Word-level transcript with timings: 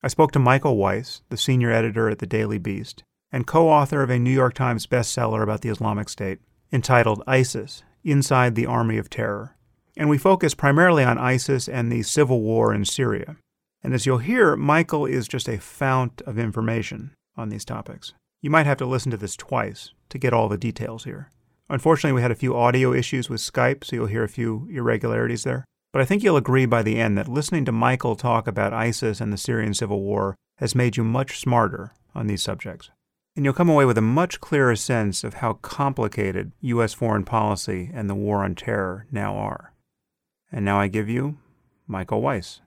I 0.00 0.06
spoke 0.06 0.30
to 0.32 0.38
Michael 0.38 0.76
Weiss, 0.76 1.22
the 1.28 1.36
senior 1.36 1.72
editor 1.72 2.08
at 2.08 2.20
the 2.20 2.26
Daily 2.26 2.58
Beast, 2.58 3.02
and 3.32 3.48
co 3.48 3.68
author 3.68 4.00
of 4.02 4.10
a 4.10 4.18
New 4.18 4.30
York 4.30 4.54
Times 4.54 4.86
bestseller 4.86 5.42
about 5.42 5.62
the 5.62 5.70
Islamic 5.70 6.08
State, 6.08 6.38
entitled 6.70 7.22
ISIS 7.26 7.82
Inside 8.04 8.54
the 8.54 8.66
Army 8.66 8.96
of 8.96 9.10
Terror. 9.10 9.56
And 9.96 10.08
we 10.08 10.16
focus 10.16 10.54
primarily 10.54 11.02
on 11.02 11.18
ISIS 11.18 11.68
and 11.68 11.90
the 11.90 12.04
civil 12.04 12.42
war 12.42 12.72
in 12.72 12.84
Syria. 12.84 13.36
And 13.82 13.92
as 13.92 14.06
you'll 14.06 14.18
hear, 14.18 14.54
Michael 14.54 15.04
is 15.04 15.26
just 15.26 15.48
a 15.48 15.58
fount 15.58 16.22
of 16.22 16.38
information 16.38 17.10
on 17.36 17.48
these 17.48 17.64
topics. 17.64 18.14
You 18.40 18.50
might 18.50 18.66
have 18.66 18.78
to 18.78 18.86
listen 18.86 19.10
to 19.10 19.16
this 19.16 19.34
twice 19.36 19.92
to 20.10 20.18
get 20.18 20.32
all 20.32 20.48
the 20.48 20.56
details 20.56 21.02
here. 21.02 21.28
Unfortunately, 21.68 22.14
we 22.14 22.22
had 22.22 22.30
a 22.30 22.36
few 22.36 22.56
audio 22.56 22.92
issues 22.92 23.28
with 23.28 23.40
Skype, 23.40 23.82
so 23.82 23.96
you'll 23.96 24.06
hear 24.06 24.22
a 24.22 24.28
few 24.28 24.68
irregularities 24.70 25.42
there. 25.42 25.64
But 25.92 26.02
I 26.02 26.04
think 26.04 26.22
you'll 26.22 26.36
agree 26.36 26.66
by 26.66 26.82
the 26.82 26.98
end 27.00 27.16
that 27.16 27.28
listening 27.28 27.64
to 27.64 27.72
Michael 27.72 28.14
talk 28.14 28.46
about 28.46 28.74
ISIS 28.74 29.20
and 29.20 29.32
the 29.32 29.38
Syrian 29.38 29.72
civil 29.72 30.02
war 30.02 30.36
has 30.58 30.74
made 30.74 30.96
you 30.96 31.04
much 31.04 31.38
smarter 31.40 31.94
on 32.14 32.26
these 32.26 32.42
subjects. 32.42 32.90
And 33.34 33.44
you'll 33.44 33.54
come 33.54 33.70
away 33.70 33.84
with 33.84 33.96
a 33.96 34.02
much 34.02 34.40
clearer 34.40 34.76
sense 34.76 35.24
of 35.24 35.34
how 35.34 35.54
complicated 35.54 36.52
U.S. 36.60 36.92
foreign 36.92 37.24
policy 37.24 37.90
and 37.94 38.10
the 38.10 38.14
war 38.14 38.44
on 38.44 38.54
terror 38.54 39.06
now 39.10 39.36
are. 39.36 39.72
And 40.50 40.64
now 40.64 40.78
I 40.78 40.88
give 40.88 41.08
you 41.08 41.38
Michael 41.86 42.20
Weiss. 42.20 42.60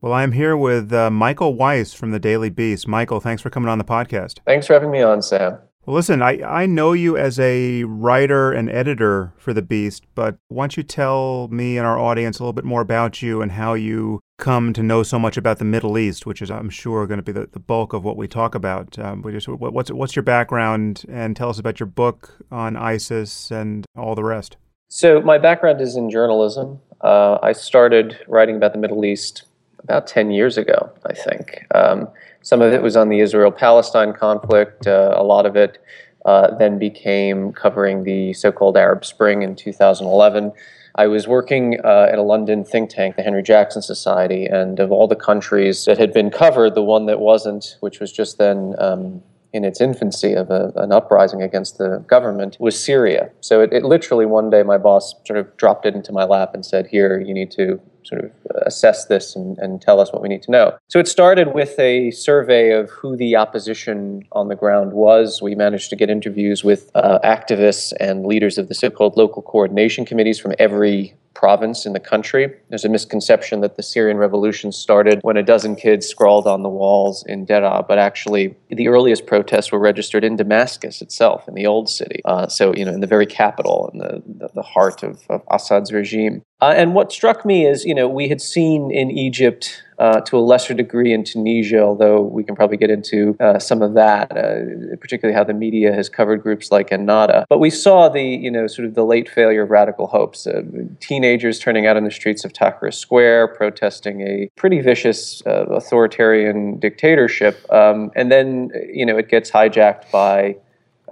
Well, 0.00 0.12
I'm 0.12 0.32
here 0.32 0.56
with 0.56 0.92
uh, 0.92 1.10
Michael 1.10 1.54
Weiss 1.54 1.94
from 1.94 2.10
the 2.10 2.18
Daily 2.18 2.50
Beast. 2.50 2.88
Michael, 2.88 3.20
thanks 3.20 3.40
for 3.40 3.50
coming 3.50 3.68
on 3.68 3.78
the 3.78 3.84
podcast. 3.84 4.40
Thanks 4.44 4.66
for 4.66 4.72
having 4.72 4.90
me 4.90 5.00
on, 5.00 5.22
Sam. 5.22 5.58
Well, 5.86 5.96
listen, 5.96 6.22
I, 6.22 6.40
I 6.42 6.64
know 6.64 6.94
you 6.94 7.18
as 7.18 7.38
a 7.38 7.84
writer 7.84 8.50
and 8.50 8.70
editor 8.70 9.34
for 9.36 9.52
The 9.52 9.60
Beast, 9.60 10.06
but 10.14 10.38
why 10.48 10.62
don't 10.62 10.78
you 10.78 10.82
tell 10.82 11.48
me 11.48 11.76
and 11.76 11.86
our 11.86 11.98
audience 11.98 12.38
a 12.38 12.42
little 12.42 12.54
bit 12.54 12.64
more 12.64 12.80
about 12.80 13.20
you 13.20 13.42
and 13.42 13.52
how 13.52 13.74
you 13.74 14.20
come 14.38 14.72
to 14.72 14.82
know 14.82 15.02
so 15.02 15.18
much 15.18 15.36
about 15.36 15.58
the 15.58 15.66
Middle 15.66 15.98
East, 15.98 16.24
which 16.24 16.40
is, 16.40 16.50
I'm 16.50 16.70
sure, 16.70 17.06
going 17.06 17.18
to 17.18 17.22
be 17.22 17.32
the, 17.32 17.50
the 17.52 17.60
bulk 17.60 17.92
of 17.92 18.02
what 18.02 18.16
we 18.16 18.26
talk 18.26 18.54
about. 18.54 18.98
Um, 18.98 19.20
we 19.20 19.32
just, 19.32 19.46
what's, 19.46 19.92
what's 19.92 20.16
your 20.16 20.22
background 20.22 21.04
and 21.06 21.36
tell 21.36 21.50
us 21.50 21.58
about 21.58 21.78
your 21.78 21.86
book 21.86 22.34
on 22.50 22.78
ISIS 22.78 23.50
and 23.50 23.84
all 23.94 24.14
the 24.14 24.24
rest? 24.24 24.56
So, 24.88 25.20
my 25.20 25.36
background 25.36 25.82
is 25.82 25.96
in 25.96 26.08
journalism. 26.08 26.80
Uh, 27.02 27.38
I 27.42 27.52
started 27.52 28.18
writing 28.26 28.56
about 28.56 28.72
the 28.72 28.78
Middle 28.78 29.04
East 29.04 29.42
about 29.84 30.06
10 30.06 30.30
years 30.30 30.58
ago, 30.58 30.90
I 31.06 31.14
think. 31.14 31.66
Um, 31.74 32.08
some 32.42 32.60
of 32.60 32.72
it 32.72 32.82
was 32.82 32.96
on 32.96 33.08
the 33.08 33.20
Israel 33.20 33.50
Palestine 33.50 34.12
conflict, 34.12 34.86
uh, 34.86 35.14
a 35.16 35.22
lot 35.22 35.46
of 35.46 35.56
it 35.56 35.78
uh, 36.24 36.56
then 36.56 36.78
became 36.78 37.52
covering 37.52 38.04
the 38.04 38.32
so 38.32 38.50
called 38.50 38.76
Arab 38.76 39.04
Spring 39.04 39.42
in 39.42 39.54
2011. 39.54 40.52
I 40.96 41.06
was 41.06 41.26
working 41.26 41.80
uh, 41.84 42.08
at 42.10 42.18
a 42.18 42.22
London 42.22 42.64
think 42.64 42.88
tank, 42.88 43.16
the 43.16 43.22
Henry 43.22 43.42
Jackson 43.42 43.82
Society, 43.82 44.46
and 44.46 44.78
of 44.78 44.92
all 44.92 45.08
the 45.08 45.16
countries 45.16 45.84
that 45.86 45.98
had 45.98 46.12
been 46.12 46.30
covered, 46.30 46.74
the 46.74 46.82
one 46.82 47.06
that 47.06 47.18
wasn't, 47.18 47.76
which 47.80 47.98
was 47.98 48.12
just 48.12 48.38
then 48.38 48.74
um, 48.78 49.22
in 49.52 49.64
its 49.64 49.80
infancy 49.80 50.34
of 50.34 50.50
a, 50.50 50.72
an 50.76 50.92
uprising 50.92 51.42
against 51.42 51.78
the 51.78 52.04
government, 52.06 52.56
was 52.60 52.78
Syria. 52.82 53.30
So 53.40 53.60
it, 53.60 53.72
it 53.72 53.84
literally 53.84 54.24
one 54.24 54.50
day 54.50 54.62
my 54.62 54.78
boss 54.78 55.14
sort 55.26 55.38
of 55.38 55.56
dropped 55.56 55.84
it 55.84 55.94
into 55.94 56.12
my 56.12 56.24
lap 56.24 56.54
and 56.54 56.64
said, 56.64 56.86
Here, 56.86 57.20
you 57.20 57.34
need 57.34 57.50
to 57.52 57.80
sort 58.04 58.24
of 58.24 58.30
assess 58.66 59.06
this 59.06 59.34
and, 59.36 59.58
and, 59.58 59.80
tell 59.80 60.00
us 60.00 60.12
what 60.12 60.22
we 60.22 60.28
need 60.28 60.42
to 60.42 60.50
know. 60.50 60.76
So 60.88 60.98
it 60.98 61.08
started 61.08 61.52
with 61.54 61.78
a 61.78 62.10
survey 62.12 62.70
of 62.70 62.90
who 62.90 63.16
the 63.16 63.36
opposition 63.36 64.24
on 64.32 64.48
the 64.48 64.54
ground 64.54 64.92
was. 64.92 65.42
We 65.42 65.54
managed 65.54 65.90
to 65.90 65.96
get 65.96 66.08
interviews 66.08 66.64
with 66.64 66.90
uh, 66.94 67.18
activists 67.24 67.92
and 68.00 68.24
leaders 68.24 68.56
of 68.56 68.68
the 68.68 68.74
so 68.74 68.90
called 68.90 69.16
local 69.16 69.42
coordination 69.42 70.04
committees 70.04 70.38
from 70.38 70.54
every 70.58 71.14
province 71.34 71.84
in 71.84 71.92
the 71.92 72.00
country. 72.00 72.52
There's 72.68 72.84
a 72.84 72.88
misconception 72.88 73.60
that 73.60 73.76
the 73.76 73.82
Syrian 73.82 74.16
revolution 74.16 74.72
started 74.72 75.18
when 75.22 75.36
a 75.36 75.42
dozen 75.42 75.76
kids 75.76 76.06
scrawled 76.06 76.46
on 76.46 76.62
the 76.62 76.68
walls 76.68 77.24
in 77.26 77.46
Deraa, 77.46 77.86
but 77.86 77.98
actually 77.98 78.56
the 78.70 78.88
earliest 78.88 79.26
protests 79.26 79.70
were 79.70 79.78
registered 79.78 80.24
in 80.24 80.36
Damascus 80.36 81.02
itself, 81.02 81.46
in 81.48 81.54
the 81.54 81.66
old 81.66 81.88
city. 81.88 82.20
Uh, 82.24 82.46
so, 82.48 82.74
you 82.74 82.84
know, 82.84 82.92
in 82.92 83.00
the 83.00 83.06
very 83.06 83.26
capital, 83.26 83.90
in 83.92 83.98
the, 83.98 84.22
the, 84.26 84.48
the 84.54 84.62
heart 84.62 85.02
of, 85.02 85.22
of 85.28 85.42
Assad's 85.50 85.92
regime. 85.92 86.42
Uh, 86.60 86.72
and 86.76 86.94
what 86.94 87.12
struck 87.12 87.44
me 87.44 87.66
is, 87.66 87.84
you 87.84 87.94
know, 87.94 88.08
we 88.08 88.28
had 88.28 88.40
seen 88.40 88.90
in 88.90 89.10
Egypt 89.10 89.82
uh, 89.98 90.20
to 90.20 90.38
a 90.38 90.40
lesser 90.40 90.74
degree 90.74 91.12
in 91.12 91.24
Tunisia, 91.24 91.80
although 91.80 92.20
we 92.22 92.44
can 92.44 92.54
probably 92.54 92.76
get 92.76 92.90
into 92.90 93.36
uh, 93.40 93.58
some 93.58 93.82
of 93.82 93.94
that, 93.94 94.30
uh, 94.36 94.96
particularly 95.00 95.34
how 95.34 95.44
the 95.44 95.54
media 95.54 95.92
has 95.92 96.08
covered 96.08 96.42
groups 96.42 96.70
like 96.70 96.90
Ennahda. 96.90 97.44
But 97.48 97.58
we 97.58 97.70
saw 97.70 98.08
the, 98.08 98.22
you 98.22 98.50
know, 98.50 98.66
sort 98.66 98.86
of 98.86 98.94
the 98.94 99.04
late 99.04 99.28
failure 99.28 99.62
of 99.62 99.70
radical 99.70 100.06
hopes. 100.06 100.46
Uh, 100.46 100.62
teenagers 101.00 101.58
turning 101.58 101.86
out 101.86 101.96
in 101.96 102.04
the 102.04 102.10
streets 102.10 102.44
of 102.44 102.52
Tahrir 102.52 102.92
Square, 102.92 103.48
protesting 103.48 104.20
a 104.22 104.50
pretty 104.56 104.80
vicious 104.80 105.42
uh, 105.46 105.66
authoritarian 105.70 106.78
dictatorship, 106.78 107.64
um, 107.72 108.10
and 108.16 108.30
then, 108.30 108.70
you 108.92 109.06
know, 109.06 109.16
it 109.16 109.28
gets 109.28 109.50
hijacked 109.50 110.10
by 110.10 110.56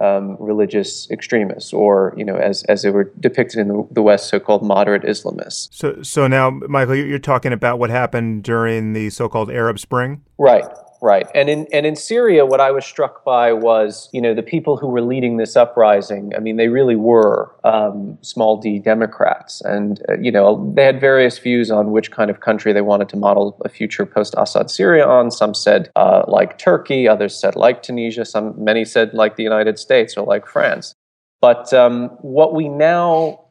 um, 0.01 0.37
religious 0.39 1.09
extremists, 1.11 1.73
or 1.73 2.13
you 2.17 2.25
know, 2.25 2.35
as 2.35 2.63
as 2.63 2.81
they 2.81 2.89
were 2.89 3.11
depicted 3.19 3.59
in 3.59 3.67
the, 3.67 3.87
the 3.91 4.01
West, 4.01 4.29
so-called 4.29 4.63
moderate 4.63 5.03
Islamists. 5.03 5.69
So, 5.71 6.01
so 6.01 6.27
now, 6.27 6.49
Michael, 6.49 6.95
you're 6.95 7.19
talking 7.19 7.53
about 7.53 7.79
what 7.79 7.89
happened 7.89 8.43
during 8.43 8.93
the 8.93 9.09
so-called 9.09 9.51
Arab 9.51 9.79
Spring, 9.79 10.23
right? 10.37 10.65
Right. 11.03 11.27
And 11.35 11.49
in 11.49 11.67
and 11.73 11.85
in 11.85 11.97
Syria, 11.97 12.45
what 12.45 12.61
I 12.61 12.71
was 12.71 12.85
struck 12.85 13.25
by 13.25 13.51
was, 13.51 14.07
you 14.13 14.21
know, 14.21 14.33
the 14.33 14.41
people 14.41 14.77
who 14.77 14.87
were 14.87 15.01
leading 15.01 15.35
this 15.35 15.57
uprising. 15.57 16.31
I 16.33 16.39
mean, 16.39 16.55
they 16.55 16.69
really 16.69 16.95
were 16.95 17.53
um, 17.65 18.17
small 18.21 18.55
d 18.55 18.79
Democrats, 18.79 19.59
and 19.59 20.01
uh, 20.07 20.17
you 20.21 20.31
know, 20.31 20.71
they 20.73 20.85
had 20.85 21.01
various 21.01 21.37
views 21.37 21.69
on 21.69 21.91
which 21.91 22.11
kind 22.11 22.31
of 22.31 22.39
country 22.39 22.71
they 22.71 22.79
wanted 22.79 23.09
to 23.09 23.17
model 23.17 23.61
a 23.65 23.67
future 23.67 24.05
post-Assad 24.05 24.71
Syria 24.71 25.05
on. 25.05 25.29
Some 25.29 25.53
said 25.53 25.91
uh, 25.97 26.23
like 26.29 26.57
Turkey, 26.57 27.05
others 27.05 27.37
said 27.37 27.57
like 27.57 27.83
Tunisia. 27.83 28.23
Some 28.23 28.53
many 28.63 28.85
said 28.85 29.13
like 29.13 29.35
the 29.35 29.43
United 29.43 29.79
States 29.79 30.15
or 30.15 30.25
like 30.25 30.47
France. 30.47 30.95
But 31.41 31.73
um, 31.73 32.11
what 32.21 32.55
we 32.55 32.69
now 32.69 33.42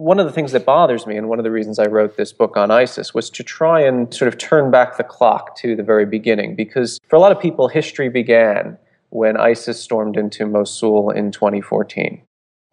one 0.00 0.18
of 0.18 0.24
the 0.24 0.32
things 0.32 0.52
that 0.52 0.64
bothers 0.64 1.06
me, 1.06 1.18
and 1.18 1.28
one 1.28 1.38
of 1.38 1.44
the 1.44 1.50
reasons 1.50 1.78
I 1.78 1.84
wrote 1.84 2.16
this 2.16 2.32
book 2.32 2.56
on 2.56 2.70
ISIS, 2.70 3.12
was 3.12 3.28
to 3.30 3.44
try 3.44 3.82
and 3.82 4.12
sort 4.14 4.28
of 4.28 4.38
turn 4.38 4.70
back 4.70 4.96
the 4.96 5.04
clock 5.04 5.56
to 5.56 5.76
the 5.76 5.82
very 5.82 6.06
beginning. 6.06 6.56
Because 6.56 6.98
for 7.08 7.16
a 7.16 7.18
lot 7.18 7.32
of 7.32 7.38
people, 7.38 7.68
history 7.68 8.08
began 8.08 8.78
when 9.10 9.36
ISIS 9.36 9.78
stormed 9.78 10.16
into 10.16 10.46
Mosul 10.46 11.10
in 11.10 11.30
2014. 11.30 12.22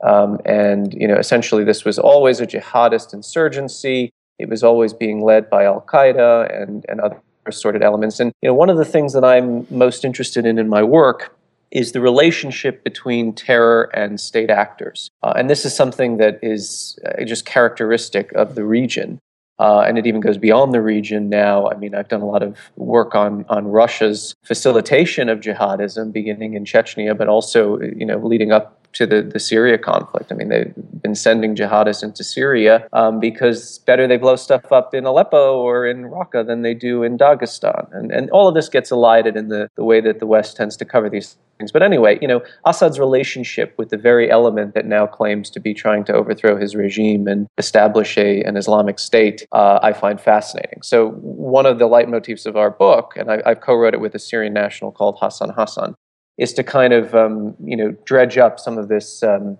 Um, 0.05 0.39
and 0.45 0.93
you 0.93 1.05
know, 1.05 1.17
essentially, 1.17 1.65
this 1.65 1.83
was 1.83 1.99
always 1.99 2.39
a 2.39 2.47
jihadist 2.47 3.13
insurgency. 3.13 4.09
It 4.39 4.47
was 4.47 4.63
always 4.63 4.93
being 4.93 5.21
led 5.21 5.49
by 5.49 5.65
Al 5.65 5.81
Qaeda 5.81 6.61
and, 6.61 6.85
and 6.87 7.01
other 7.01 7.21
assorted 7.45 7.83
elements. 7.83 8.21
And 8.21 8.31
you 8.41 8.47
know, 8.47 8.53
one 8.53 8.69
of 8.69 8.77
the 8.77 8.85
things 8.85 9.11
that 9.11 9.25
I'm 9.25 9.67
most 9.69 10.05
interested 10.05 10.45
in 10.45 10.57
in 10.57 10.69
my 10.69 10.81
work 10.81 11.36
is 11.71 11.91
the 11.91 12.01
relationship 12.01 12.83
between 12.83 13.33
terror 13.33 13.89
and 13.93 14.19
state 14.19 14.49
actors. 14.49 15.09
Uh, 15.23 15.33
and 15.35 15.49
this 15.49 15.65
is 15.65 15.75
something 15.75 16.17
that 16.17 16.39
is 16.41 16.97
uh, 17.05 17.23
just 17.23 17.45
characteristic 17.45 18.31
of 18.33 18.55
the 18.55 18.63
region. 18.63 19.19
Uh, 19.59 19.81
and 19.81 19.97
it 19.97 20.05
even 20.05 20.21
goes 20.21 20.37
beyond 20.37 20.71
the 20.73 20.81
region 20.81 21.29
now. 21.29 21.67
I 21.67 21.75
mean, 21.75 21.95
I've 21.95 22.07
done 22.07 22.21
a 22.21 22.27
lot 22.27 22.43
of 22.43 22.57
work 22.75 23.15
on, 23.15 23.43
on 23.49 23.67
Russia's 23.67 24.35
facilitation 24.43 25.29
of 25.29 25.39
jihadism, 25.39 26.11
beginning 26.11 26.53
in 26.53 26.63
Chechnya, 26.63 27.17
but 27.17 27.27
also, 27.27 27.79
you 27.79 28.05
know, 28.05 28.19
leading 28.19 28.51
up 28.51 28.76
to 28.93 29.05
the, 29.05 29.21
the 29.21 29.39
Syria 29.39 29.77
conflict. 29.77 30.31
I 30.31 30.35
mean, 30.35 30.49
they've 30.49 30.73
been 31.01 31.15
sending 31.15 31.55
jihadists 31.55 32.03
into 32.03 32.23
Syria 32.23 32.87
um, 32.93 33.19
because 33.19 33.79
better 33.79 34.07
they 34.07 34.17
blow 34.17 34.35
stuff 34.35 34.71
up 34.71 34.93
in 34.93 35.05
Aleppo 35.05 35.57
or 35.57 35.85
in 35.85 36.03
Raqqa 36.03 36.45
than 36.45 36.61
they 36.61 36.73
do 36.73 37.03
in 37.03 37.17
Dagestan. 37.17 37.87
And, 37.91 38.11
and 38.11 38.29
all 38.31 38.47
of 38.47 38.55
this 38.55 38.69
gets 38.69 38.91
elided 38.91 39.35
in 39.35 39.49
the, 39.49 39.69
the 39.75 39.83
way 39.83 40.01
that 40.01 40.19
the 40.19 40.25
West 40.25 40.57
tends 40.57 40.75
to 40.77 40.85
cover 40.85 41.09
these 41.09 41.37
things. 41.57 41.71
But 41.71 41.83
anyway, 41.83 42.17
you 42.21 42.27
know, 42.27 42.41
Assad's 42.65 42.99
relationship 42.99 43.73
with 43.77 43.89
the 43.89 43.97
very 43.97 44.29
element 44.31 44.73
that 44.73 44.85
now 44.85 45.05
claims 45.05 45.49
to 45.51 45.59
be 45.59 45.73
trying 45.73 46.03
to 46.05 46.13
overthrow 46.13 46.57
his 46.57 46.75
regime 46.75 47.27
and 47.27 47.47
establish 47.57 48.17
a, 48.17 48.41
an 48.43 48.57
Islamic 48.57 48.99
state, 48.99 49.47
uh, 49.51 49.79
I 49.81 49.93
find 49.93 50.19
fascinating. 50.19 50.81
So 50.81 51.11
one 51.11 51.65
of 51.65 51.79
the 51.79 51.85
leitmotifs 51.85 52.45
of 52.45 52.55
our 52.55 52.69
book, 52.71 53.13
and 53.15 53.31
I, 53.31 53.41
I've 53.45 53.61
co-wrote 53.61 53.93
it 53.93 54.01
with 54.01 54.15
a 54.15 54.19
Syrian 54.19 54.53
national 54.53 54.91
called 54.91 55.17
Hassan 55.19 55.53
Hassan, 55.55 55.95
is 56.37 56.53
to 56.53 56.63
kind 56.63 56.93
of 56.93 57.15
um, 57.15 57.55
you 57.63 57.75
know 57.75 57.91
dredge 58.05 58.37
up 58.37 58.59
some 58.59 58.77
of 58.77 58.87
this 58.87 59.23
um, 59.23 59.57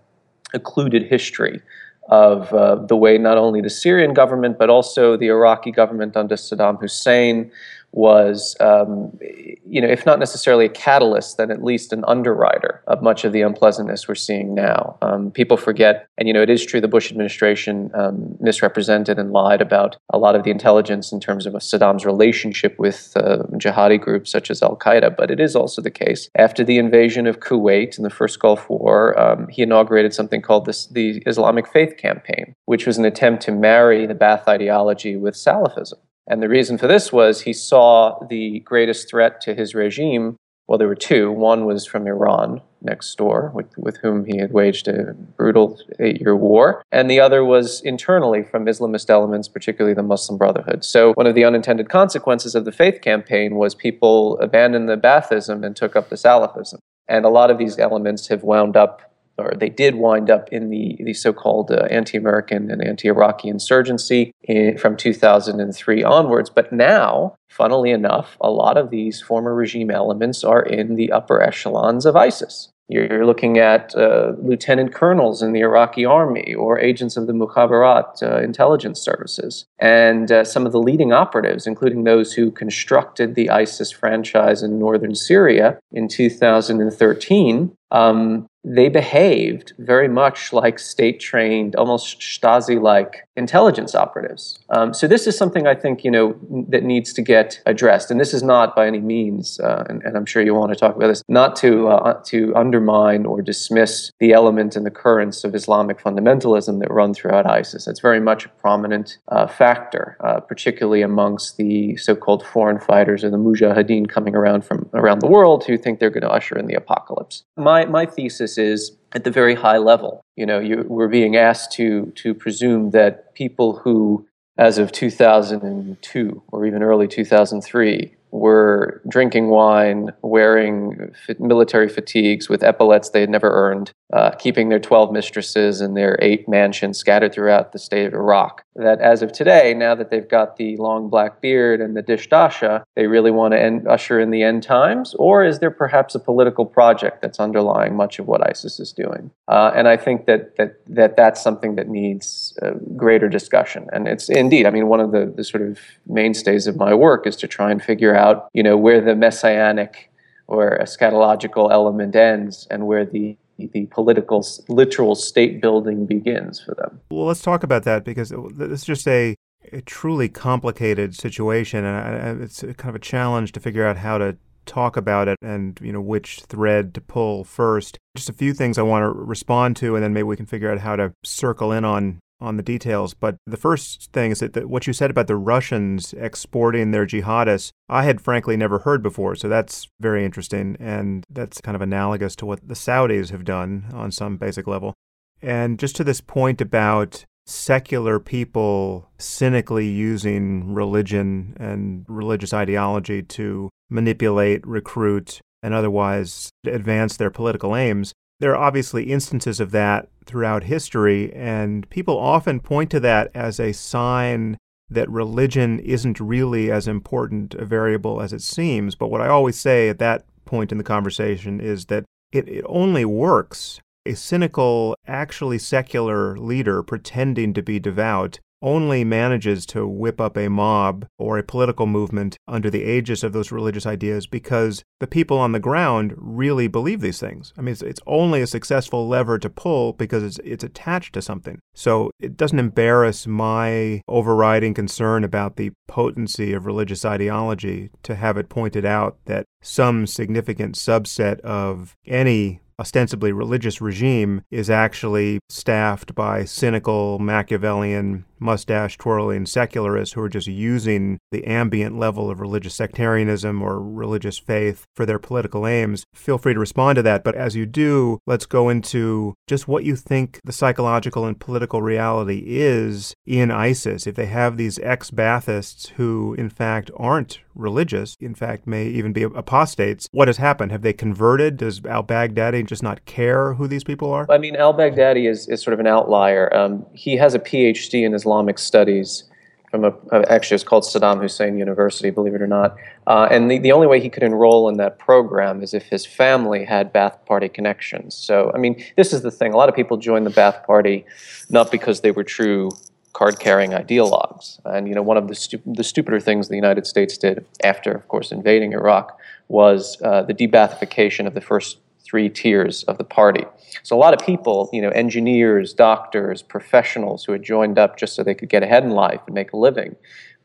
occluded 0.54 1.04
history 1.04 1.62
of 2.10 2.54
uh, 2.54 2.76
the 2.76 2.96
way 2.96 3.18
not 3.18 3.38
only 3.38 3.62
the 3.62 3.70
Syrian 3.70 4.14
government 4.14 4.58
but 4.58 4.70
also 4.70 5.18
the 5.18 5.28
Iraqi 5.28 5.72
government 5.72 6.16
under 6.16 6.36
Saddam 6.36 6.80
Hussein 6.80 7.52
was, 7.92 8.56
um, 8.60 9.18
you 9.66 9.82
know, 9.82 9.88
if 9.88 10.06
not 10.06 10.20
necessarily 10.20 10.66
a 10.66 10.70
catalyst, 10.70 11.38
then 11.38 11.50
at 11.50 11.64
least 11.64 11.92
an 11.94 12.04
underwriter 12.08 12.84
of 12.88 13.02
much 13.02 13.26
of 13.26 13.34
the 13.34 13.42
unpleasantness 13.42 14.08
we're 14.08 14.16
seeing 14.16 14.54
now. 14.54 14.98
Um, 15.02 15.32
people 15.32 15.58
forget, 15.58 16.08
and 16.18 16.28
you 16.28 16.34
know, 16.34 16.42
it 16.42 16.50
is 16.50 16.66
true 16.66 16.80
the 16.80 16.88
Bush 16.88 17.12
administration 17.12 17.90
um, 17.96 18.36
misrepresented 18.40 19.18
and 19.18 19.32
lied 19.32 19.62
about 19.62 19.98
a 20.12 20.18
lot 20.18 20.36
of 20.36 20.44
the 20.44 20.52
intelligence 20.52 21.12
in 21.12 21.20
terms 21.20 21.46
of 21.46 21.54
Saddam's 21.54 22.06
relationship 22.06 22.78
with 22.78 23.14
uh, 23.16 23.44
jihadi 23.54 24.00
groups 24.00 24.32
such 24.32 24.52
as 24.52 24.62
Al 24.62 24.78
Qaeda. 24.78 25.16
But 25.18 25.32
it 25.32 25.40
is 25.40 25.56
also 25.56 25.82
the 25.82 25.92
case 25.92 26.30
after 26.36 26.64
the 26.64 26.78
invasion 26.78 27.26
of 27.26 27.40
Kuwait 27.40 27.98
in 27.98 28.04
the 28.04 28.10
first 28.10 28.40
Gulf 28.40 28.70
War, 28.70 29.20
um, 29.20 29.48
he 29.48 29.64
inaugurated 29.64 30.14
something 30.14 30.42
called 30.42 30.66
this, 30.66 30.88
the 30.88 31.24
Islamic 31.26 31.68
Faith 31.68 31.98
Campaign, 31.98 32.54
which 32.66 32.86
was 32.86 32.98
an 32.98 33.06
attempt 33.06 33.44
to 33.44 33.52
marry 33.52 34.06
the 34.06 34.14
Ba'ath 34.14 34.48
ideology 34.48 35.16
with 35.16 35.34
Salafism. 35.34 35.98
And 36.28 36.44
the 36.44 36.50
reason 36.50 36.78
for 36.78 36.88
this 36.88 37.12
was 37.12 37.42
he 37.42 37.54
saw 37.54 38.20
the 38.30 38.60
greatest 38.60 39.10
threat 39.10 39.40
to 39.42 39.56
his 39.56 39.74
regime. 39.74 40.36
Well, 40.68 40.78
there 40.78 40.90
were 40.90 40.96
two. 40.96 41.32
One 41.32 41.66
was 41.66 41.86
from 41.86 42.06
Iran, 42.08 42.62
next 42.82 43.16
door, 43.16 43.52
with, 43.56 43.68
with 43.78 43.98
whom 43.98 44.26
he 44.26 44.38
had 44.38 44.52
waged 44.52 44.90
a 44.90 45.14
brutal 45.14 45.80
eight 46.00 46.20
year 46.20 46.36
war. 46.36 46.84
And 46.92 47.10
the 47.10 47.22
other 47.22 47.46
was 47.46 47.82
internally 47.82 48.44
from 48.44 48.66
Islamist 48.66 49.10
elements, 49.10 49.48
particularly 49.48 49.94
the 49.94 50.04
Muslim 50.04 50.38
Brotherhood. 50.38 50.84
So, 50.84 51.14
one 51.14 51.26
of 51.26 51.36
the 51.36 51.46
unintended 51.46 51.88
consequences 51.88 52.54
of 52.54 52.66
the 52.66 52.74
faith 52.74 53.00
campaign 53.00 53.56
was 53.56 53.76
people 53.76 54.38
abandoned 54.40 54.90
the 54.90 54.98
Baathism 54.98 55.66
and 55.66 55.74
took 55.74 55.96
up 55.96 56.10
the 56.10 56.18
Salafism. 56.18 56.80
And 57.08 57.24
a 57.24 57.30
lot 57.30 57.50
of 57.50 57.58
these 57.58 57.80
elements 57.80 58.28
have 58.28 58.44
wound 58.44 58.76
up 58.76 59.07
or 59.38 59.54
they 59.56 59.70
did 59.70 59.96
wind 59.96 60.30
up 60.30 60.50
in 60.52 60.70
the, 60.70 60.98
the 61.00 61.14
so-called 61.14 61.72
uh, 61.72 61.88
anti-American 61.90 62.72
and 62.72 62.84
anti-Iraqi 62.84 63.50
insurgency 63.50 64.32
in, 64.44 64.78
from 64.78 64.98
2003 64.98 66.04
onwards. 66.04 66.50
But 66.50 66.72
now, 66.72 67.36
funnily 67.50 67.92
enough, 67.92 68.38
a 68.42 68.50
lot 68.50 68.78
of 68.78 68.90
these 68.90 69.22
former 69.22 69.54
regime 69.54 69.92
elements 69.92 70.44
are 70.44 70.62
in 70.62 70.96
the 70.96 71.12
upper 71.12 71.42
echelons 71.42 72.06
of 72.06 72.16
ISIS. 72.16 72.70
You're 72.90 73.26
looking 73.26 73.58
at 73.58 73.94
uh, 73.96 74.34
lieutenant 74.42 74.94
colonels 74.94 75.42
in 75.42 75.52
the 75.52 75.60
Iraqi 75.60 76.06
army 76.06 76.54
or 76.54 76.80
agents 76.80 77.18
of 77.18 77.28
the 77.28 77.34
Mukhabarat 77.34 78.24
uh, 78.24 78.40
intelligence 78.40 79.02
services. 79.02 79.66
And 79.78 80.32
uh, 80.32 80.46
some 80.46 80.66
of 80.66 80.72
the 80.72 80.80
leading 80.80 81.12
operatives, 81.12 81.68
including 81.68 82.06
those 82.06 82.32
who 82.32 82.50
constructed 82.50 83.36
the 83.36 83.50
ISIS 83.50 83.92
franchise 83.92 84.64
in 84.64 84.80
northern 84.80 85.16
Syria 85.16 85.78
in 85.92 86.08
2013, 86.08 87.76
um, 87.92 88.48
they 88.70 88.90
behaved 88.90 89.72
very 89.80 90.10
much 90.10 90.52
like 90.52 90.78
state 90.78 91.22
trained, 91.22 91.74
almost 91.78 92.20
Stasi 92.20 92.82
like 92.82 93.26
intelligence 93.38 93.96
operatives. 93.96 94.60
Um, 94.72 94.94
so 94.94 95.08
this 95.08 95.26
is 95.26 95.38
something 95.38 95.66
I 95.68 95.74
think 95.76 96.04
you 96.04 96.12
know 96.12 96.36
that 96.68 96.84
needs 96.84 97.14
to 97.14 97.22
get 97.22 97.62
addressed, 97.66 98.12
and 98.12 98.20
this 98.20 98.34
is 98.34 98.44
not 98.44 98.76
by 98.76 98.86
any 98.86 99.00
means, 99.00 99.60
uh, 99.62 99.86
and, 99.88 100.04
and, 100.04 100.18
I'm 100.18 100.26
sure 100.26 100.42
you 100.42 100.54
want 100.54 100.74
to 100.74 100.76
talk 100.78 100.96
about 100.96 101.08
this, 101.08 101.24
not 101.30 101.56
to 101.58 101.88
uh, 101.88 102.22
to 102.26 102.54
undermine 102.56 103.26
or 103.26 103.42
dismiss 103.42 104.12
the 104.20 104.34
element 104.34 104.76
and 104.76 104.86
the 104.86 104.92
currents 104.92 105.46
of 105.46 105.56
Islamic 105.56 106.00
fundamentalism 106.00 106.80
that 106.82 106.92
run 106.92 107.14
throughout 107.14 107.46
ISIS. 107.50 107.88
It's 107.88 108.02
very 108.02 108.20
much 108.20 108.46
a 108.46 108.50
prominent 108.50 109.18
uh, 109.30 109.48
factor, 109.48 110.18
uh, 110.20 110.42
particularly 110.42 111.04
amongst 111.04 111.56
the 111.56 111.96
so-called 111.96 112.46
foreign 112.46 112.80
fighters 112.80 113.24
or 113.24 113.30
the 113.30 113.38
mujahideen 113.38 114.10
coming 114.10 114.36
around 114.36 114.66
from 114.66 114.90
around 114.94 115.22
the 115.22 115.28
world 115.28 115.64
who 115.64 115.78
think 115.78 116.00
they're 116.00 116.10
going 116.10 116.24
to 116.24 116.30
usher 116.30 116.58
in 116.58 116.66
the 116.66 116.74
apocalypse. 116.74 117.44
My 117.56 117.86
my 117.86 118.06
thesis 118.06 118.57
is 118.58 118.98
at 119.14 119.24
the 119.24 119.32
very 119.32 119.56
high 119.56 119.78
level. 119.78 120.22
You 120.36 120.46
know, 120.46 120.60
you, 120.60 120.86
we're 120.88 121.08
being 121.08 121.36
asked 121.36 121.72
to 121.74 122.12
to 122.16 122.34
presume 122.34 122.92
that 122.92 123.34
people 123.34 123.78
who, 123.78 124.28
as 124.58 124.78
of 124.78 124.92
2002 124.92 126.44
or 126.52 126.66
even 126.66 126.84
early 126.84 127.08
2003, 127.08 128.16
were 128.40 129.02
drinking 129.08 129.50
wine, 129.50 130.12
wearing 130.22 131.14
military 131.40 131.90
fatigues 131.90 132.50
with 132.50 132.64
epaulets 132.64 133.10
they 133.10 133.22
had 133.22 133.30
never 133.30 133.50
earned, 133.50 133.92
uh, 134.14 134.32
keeping 134.32 134.70
their 134.70 134.80
12 134.80 135.12
mistresses 135.12 135.82
and 135.82 135.98
their 135.98 136.18
eight 136.22 136.48
mansions 136.48 136.98
scattered 136.98 137.34
throughout 137.34 137.72
the 137.72 137.80
state 137.80 138.08
of 138.08 138.14
Iraq. 138.14 138.64
That 138.76 139.02
as 139.02 139.22
of 139.22 139.32
today, 139.32 139.74
now 139.74 139.96
that 139.96 140.12
they've 140.12 140.28
got 140.28 140.58
the 140.58 140.78
long 140.78 141.10
black 141.10 141.42
beard 141.42 141.82
and 141.82 141.98
the 141.98 142.04
dishdasha, 142.04 142.84
they 142.96 143.08
really 143.08 143.32
want 143.32 143.54
to 143.54 143.62
end, 143.62 143.88
usher 143.88 144.20
in 144.20 144.30
the 144.30 144.44
end 144.44 144.64
times? 144.64 145.16
Or 145.16 145.44
is 145.44 145.60
there 145.60 145.72
perhaps 145.72 146.16
a 146.16 146.20
political 146.20 146.66
project 146.66 147.22
that's 147.22 147.40
underlying 147.40 147.96
much 147.96 148.20
of 148.20 148.28
what 148.28 148.48
ISIS 148.48 148.80
is 148.80 148.94
doing? 148.94 149.32
Uh, 149.48 149.72
and 149.76 149.88
I 149.88 149.98
think 149.98 150.26
that, 150.28 150.56
that, 150.58 150.80
that 150.88 151.18
that's 151.18 151.42
something 151.42 151.76
that 151.76 151.90
needs 151.90 152.58
uh, 152.62 152.72
greater 152.96 153.28
discussion. 153.28 153.88
And 153.92 154.08
it's 154.08 154.30
indeed, 154.30 154.66
I 154.66 154.70
mean, 154.70 154.88
one 154.88 155.00
of 155.00 155.12
the, 155.12 155.34
the 155.36 155.44
sort 155.44 155.64
of 155.64 155.80
mainstays 156.06 156.68
of 156.68 156.76
my 156.76 156.94
work 156.94 157.26
is 157.26 157.36
to 157.38 157.48
try 157.48 157.72
and 157.72 157.84
figure 157.84 158.16
out, 158.16 158.27
you 158.54 158.64
know, 158.64 158.78
where 158.78 159.02
the 159.02 159.16
messianic 159.16 160.12
or 160.48 160.78
eschatological 160.82 161.72
element 161.72 162.16
ends 162.16 162.68
and 162.72 162.88
where 162.88 163.06
the 163.06 163.38
the 163.58 163.88
political, 163.88 164.46
literal 164.70 165.16
state 165.16 165.62
building 165.62 166.06
begins 166.06 166.60
for 166.60 166.76
them. 166.76 167.00
Well, 167.10 167.26
let's 167.26 167.42
talk 167.42 167.64
about 167.64 167.84
that 167.86 168.04
because 168.04 168.32
it's 168.32 168.86
just 168.86 169.08
a, 169.08 169.36
a 169.74 169.82
truly 169.82 170.30
complicated 170.30 171.16
situation, 171.16 171.84
and 171.84 172.42
it's 172.42 172.62
kind 172.62 172.90
of 172.90 172.96
a 172.96 173.00
challenge 173.00 173.54
to 173.54 173.60
figure 173.60 173.86
out 173.86 173.98
how 173.98 174.20
to 174.20 174.38
talk 174.66 174.98
about 174.98 175.30
it 175.30 175.38
and 175.42 175.80
you 175.82 175.94
know 175.94 176.02
which 176.02 176.42
thread 176.42 176.94
to 176.94 177.02
pull 177.02 177.44
first. 177.44 177.98
Just 178.16 178.30
a 178.30 178.34
few 178.34 178.54
things 178.54 178.78
I 178.78 178.84
want 178.84 179.04
to 179.04 179.10
respond 179.10 179.76
to, 179.78 179.96
and 179.96 180.04
then 180.04 180.14
maybe 180.14 180.24
we 180.24 180.38
can 180.38 180.46
figure 180.46 180.72
out 180.72 180.80
how 180.80 180.96
to 180.96 181.14
circle 181.24 181.72
in 181.72 181.86
on 181.86 182.20
on 182.40 182.58
the 182.58 182.64
details, 182.64 183.14
but 183.14 183.38
the 183.46 183.58
first 183.58 184.12
thing 184.12 184.32
is 184.32 184.40
that 184.40 184.54
the, 184.54 184.68
what 184.68 184.86
you 184.86 184.94
said 184.94 185.10
about 185.10 185.28
the 185.28 185.36
Russians 185.36 186.14
exporting 186.14 186.92
their 186.92 187.06
jihadists, 187.06 187.72
I 187.90 188.04
had 188.04 188.22
frankly 188.22 188.56
never 188.56 188.80
heard 188.80 189.02
before. 189.02 189.36
So 189.36 189.50
that's 189.50 189.88
very 190.00 190.24
interesting. 190.24 190.78
And 190.80 191.24
that's 191.30 191.62
kind 191.62 191.76
of 191.76 191.82
analogous 191.82 192.36
to 192.38 192.46
what 192.46 192.68
the 192.68 192.76
Saudis 192.76 193.32
have 193.32 193.44
done 193.44 193.86
on 193.94 194.12
some 194.12 194.38
basic 194.38 194.68
level. 194.68 194.94
And 195.42 195.80
just 195.80 195.96
to 195.98 196.04
this 196.04 196.22
point 196.22 196.62
about 196.62 197.26
secular 197.46 198.20
people 198.20 199.10
cynically 199.18 199.88
using 199.88 200.74
religion 200.74 201.56
and 201.60 202.06
religious 202.08 202.54
ideology 202.54 203.24
to 203.24 203.70
manipulate, 203.90 204.68
recruit, 204.68 205.40
and 205.64 205.74
otherwise 205.74 206.52
advance 206.66 207.18
their 207.18 207.32
political 207.32 207.76
aims. 207.76 208.14
There 208.40 208.54
are 208.56 208.64
obviously 208.64 209.12
instances 209.12 209.60
of 209.60 209.72
that 209.72 210.10
throughout 210.26 210.66
history, 210.66 211.34
and 211.34 211.90
people 211.90 212.18
often 212.18 212.60
point 212.60 212.92
to 212.92 213.00
that 213.00 213.32
as 213.34 213.60
a 213.60 213.72
sign 213.74 214.58
that 214.90 215.10
religion 215.10 215.80
isn't 215.80 216.20
really 216.20 216.72
as 216.72 216.88
important 216.88 217.56
a 217.56 217.66
variable 217.66 218.22
as 218.22 218.34
it 218.34 218.42
seems. 218.42 218.96
But 218.96 219.10
what 219.10 219.22
I 219.22 219.28
always 219.28 219.60
say 219.60 219.90
at 219.90 220.00
that 220.00 220.26
point 220.46 220.72
in 220.72 220.78
the 220.78 220.84
conversation 220.84 221.60
is 221.60 221.86
that 221.88 222.06
it, 222.32 222.48
it 222.48 222.66
only 222.68 223.06
works. 223.06 223.80
A 224.06 224.14
cynical, 224.14 224.96
actually 225.06 225.58
secular 225.58 226.38
leader 226.38 226.82
pretending 226.82 227.54
to 227.54 227.62
be 227.62 227.80
devout 227.80 228.40
only 228.62 229.04
manages 229.04 229.66
to 229.68 229.88
whip 229.88 230.20
up 230.20 230.38
a 230.38 230.50
mob 230.50 231.06
or 231.18 231.38
a 231.38 231.44
political 231.44 231.86
movement 231.86 232.38
under 232.48 232.70
the 232.70 232.84
aegis 232.84 233.24
of 233.24 233.34
those 233.34 233.52
religious 233.52 233.86
ideas 233.86 234.28
because 234.28 234.84
the 235.00 235.08
people 235.08 235.38
on 235.38 235.52
the 235.52 235.60
ground 235.60 236.14
really 236.18 236.68
believe 236.68 237.02
these 237.02 237.20
things. 237.20 237.54
I 237.58 237.62
mean, 237.62 237.74
it's, 237.74 237.82
it's 237.82 238.02
only 238.08 238.42
a 238.42 238.48
successful 238.48 239.08
lever 239.08 239.38
to 239.40 239.50
pull 239.50 239.94
because 239.94 240.24
it's, 240.24 240.40
it's 240.40 240.64
attached 240.64 241.14
to 241.14 241.22
something. 241.22 241.60
So 241.76 242.12
it 242.20 242.38
doesn't 242.38 242.60
embarrass 242.60 243.28
my 243.28 244.02
overriding 244.08 244.74
concern 244.74 245.24
about 245.24 245.56
the 245.56 245.72
potency 245.88 246.54
of 246.54 246.66
religious 246.66 247.06
ideology 247.06 247.92
to 248.04 248.16
have 248.16 248.38
it 248.38 248.50
pointed 248.50 248.86
out 248.86 249.18
that 249.26 249.46
some 249.62 250.08
significant 250.08 250.76
subset 250.76 251.40
of 251.42 251.96
any 252.06 252.62
ostensibly 252.80 253.32
religious 253.32 253.82
regime 253.82 254.42
is 254.52 254.70
actually 254.70 255.40
staffed 255.50 256.14
by 256.14 256.46
cynical 256.46 257.20
Machiavellian 257.20 258.26
mustache 258.40 258.98
twirling 258.98 259.46
secularists 259.46 260.14
who 260.14 260.22
are 260.22 260.30
just 260.30 260.48
using 260.48 261.20
the 261.32 261.46
ambient 261.46 261.98
level 261.98 262.30
of 262.30 262.40
religious 262.40 262.76
sectarianism 262.76 263.62
or 263.62 263.82
religious 263.82 264.38
faith 264.38 264.86
for 264.96 265.06
their 265.06 265.20
political 265.20 265.66
aims. 265.66 266.04
Feel 266.14 266.38
free 266.38 266.54
to 266.54 266.60
respond 266.60 266.98
to 266.98 267.02
that. 267.04 267.24
But 267.24 267.36
as 267.36 267.56
you 267.56 267.66
do, 267.66 268.20
let's 268.26 268.46
go 268.46 268.70
into 268.70 269.34
just 269.48 269.68
what 269.68 269.84
you 269.84 269.96
think 269.96 270.40
the 270.44 270.52
psychological 270.52 271.26
and 271.26 271.40
political 271.40 271.82
reality 271.82 272.44
is 272.46 273.14
in 273.26 273.52
ISIS. 273.52 274.08
If 274.08 274.16
they 274.16 274.28
have 274.28 274.58
these 274.58 274.80
ex 274.80 275.12
Baathists 275.12 275.90
who, 275.90 276.36
in 276.38 276.50
fact, 276.50 276.92
aren't 276.96 277.40
religious, 277.56 278.16
in 278.20 278.36
fact, 278.36 278.68
may 278.68 278.86
even 278.88 279.14
be 279.14 279.24
apostates, 279.24 280.08
what 280.12 280.28
has 280.28 280.38
happened? 280.38 280.72
Have 280.72 280.84
they 280.84 280.94
converted? 280.94 281.58
Does 281.58 281.84
al 281.86 282.04
Baghdadi 282.04 282.67
just 282.68 282.84
not 282.84 283.06
care 283.06 283.54
who 283.54 283.68
these 283.68 283.84
people 283.84 284.12
are? 284.12 284.26
I 284.30 284.38
mean, 284.38 284.56
al 284.56 284.74
Baghdadi 284.74 285.30
is, 285.30 285.48
is 285.48 285.62
sort 285.62 285.74
of 285.74 285.80
an 285.80 285.88
outlier. 285.88 286.56
Um, 286.56 286.86
he 286.94 287.18
has 287.18 287.34
a 287.34 287.40
PhD 287.40 288.06
in 288.06 288.14
Islamic 288.14 288.60
studies 288.60 289.24
from 289.72 289.84
a, 289.84 289.94
actually 290.30 290.56
it's 290.56 290.64
called 290.64 290.84
Saddam 290.84 291.22
Hussein 291.22 291.58
University, 291.58 292.10
believe 292.10 292.34
it 292.34 292.42
or 292.42 292.48
not. 292.48 292.78
Uh, 293.06 293.28
and 293.30 293.52
the, 293.52 293.58
the 293.60 293.72
only 293.72 293.88
way 293.88 294.00
he 294.00 294.10
could 294.10 294.24
enroll 294.24 294.70
in 294.70 294.78
that 294.78 294.98
program 294.98 295.62
is 295.62 295.74
if 295.74 295.84
his 295.84 296.06
family 296.06 296.64
had 296.64 296.94
Ba'ath 296.94 297.26
Party 297.26 297.50
connections. 297.50 298.16
So, 298.16 298.52
I 298.56 298.60
mean, 298.60 298.82
this 298.96 299.12
is 299.12 299.24
the 299.24 299.32
thing. 299.32 299.54
A 299.54 299.58
lot 299.58 299.68
of 299.68 299.76
people 299.76 299.98
join 299.98 300.24
the 300.24 300.30
Ba'ath 300.30 300.66
Party 300.66 301.06
not 301.50 301.70
because 301.70 302.02
they 302.02 302.12
were 302.12 302.24
true 302.24 302.72
card-carrying 303.12 303.72
ideologues. 303.72 304.60
And, 304.64 304.88
you 304.88 304.94
know, 304.94 305.02
one 305.02 305.18
of 305.18 305.28
the, 305.28 305.36
stu- 305.36 305.62
the 305.66 305.84
stupider 305.84 306.20
things 306.20 306.48
the 306.48 306.56
United 306.56 306.86
States 306.86 307.18
did 307.18 307.46
after, 307.64 307.92
of 307.92 308.08
course, 308.08 308.32
invading 308.32 308.74
Iraq 308.74 309.20
was 309.48 310.00
uh, 310.04 310.22
the 310.22 310.34
de-Baathification 310.34 311.26
of 311.26 311.34
the 311.34 311.42
first 311.42 311.80
three 312.08 312.30
tiers 312.30 312.84
of 312.84 312.98
the 312.98 313.04
party. 313.04 313.44
So 313.84 313.96
a 313.96 314.00
lot 314.00 314.14
of 314.14 314.26
people, 314.26 314.70
you 314.72 314.82
know, 314.82 314.90
engineers, 314.90 315.74
doctors, 315.74 316.42
professionals 316.42 317.26
who 317.26 317.34
had 317.34 317.44
joined 317.44 317.78
up 317.78 317.98
just 317.98 318.16
so 318.16 318.24
they 318.24 318.36
could 318.36 318.50
get 318.50 318.64
ahead 318.64 318.84
in 318.84 318.92
life 318.92 319.22
and 319.26 319.36
make 319.36 319.52
a 319.54 319.58
living, 319.58 319.96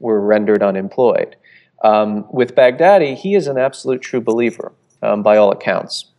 were 0.01 0.21
rendered 0.21 0.63
unemployed. 0.63 1.37
Um, 1.85 2.27
with 2.33 2.55
Baghdadi, 2.55 3.17
he 3.17 3.35
is 3.35 3.47
an 3.47 3.59
absolute 3.59 4.03
true 4.03 4.21
believer 4.21 4.73
um, 5.03 5.23
by 5.23 5.37
all 5.37 5.51
accounts. 5.53 6.13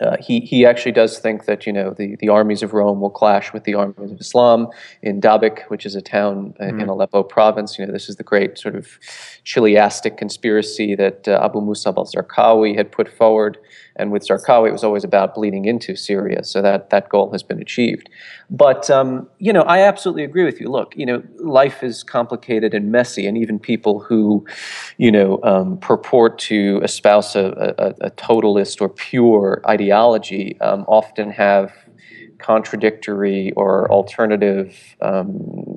uh, 0.00 0.16
he, 0.20 0.40
he 0.40 0.64
actually 0.64 0.92
does 0.92 1.18
think 1.18 1.46
that 1.46 1.66
you 1.66 1.72
know 1.72 1.92
the, 1.92 2.16
the 2.16 2.28
armies 2.28 2.62
of 2.62 2.72
Rome 2.72 3.00
will 3.00 3.10
clash 3.10 3.52
with 3.52 3.64
the 3.64 3.74
armies 3.74 4.12
of 4.12 4.20
Islam 4.20 4.68
in 5.02 5.20
Dabiq, 5.20 5.62
which 5.68 5.84
is 5.84 5.94
a 5.94 6.00
town 6.00 6.54
mm-hmm. 6.60 6.80
in 6.80 6.88
Aleppo 6.88 7.22
province. 7.22 7.78
You 7.78 7.86
know 7.86 7.92
this 7.92 8.08
is 8.08 8.16
the 8.16 8.22
great 8.22 8.58
sort 8.58 8.76
of 8.76 8.86
chiliastic 9.44 10.16
conspiracy 10.16 10.94
that 10.94 11.26
uh, 11.26 11.40
Abu 11.42 11.60
Musab 11.60 11.96
al-Zarqawi 11.96 12.76
had 12.76 12.92
put 12.92 13.08
forward 13.08 13.58
and 13.98 14.10
with 14.10 14.26
Zarqawi, 14.26 14.68
it 14.68 14.72
was 14.72 14.84
always 14.84 15.04
about 15.04 15.34
bleeding 15.34 15.64
into 15.64 15.96
Syria. 15.96 16.44
So 16.44 16.62
that, 16.62 16.90
that 16.90 17.08
goal 17.08 17.30
has 17.32 17.42
been 17.42 17.60
achieved. 17.60 18.08
But, 18.50 18.88
um, 18.90 19.28
you 19.38 19.52
know, 19.52 19.62
I 19.62 19.80
absolutely 19.80 20.24
agree 20.24 20.44
with 20.44 20.60
you. 20.60 20.68
Look, 20.68 20.96
you 20.96 21.04
know, 21.04 21.22
life 21.38 21.82
is 21.82 22.02
complicated 22.02 22.74
and 22.74 22.90
messy, 22.90 23.26
and 23.26 23.36
even 23.36 23.58
people 23.58 24.00
who, 24.00 24.46
you 24.96 25.10
know, 25.10 25.40
um, 25.42 25.78
purport 25.78 26.38
to 26.40 26.80
espouse 26.82 27.36
a, 27.36 27.74
a, 27.78 28.06
a, 28.06 28.10
totalist 28.10 28.80
or 28.80 28.88
pure 28.88 29.62
ideology 29.66 30.58
um, 30.60 30.84
often 30.88 31.30
have 31.30 31.72
contradictory 32.38 33.52
or 33.56 33.90
alternative 33.90 34.96
um, 35.02 35.67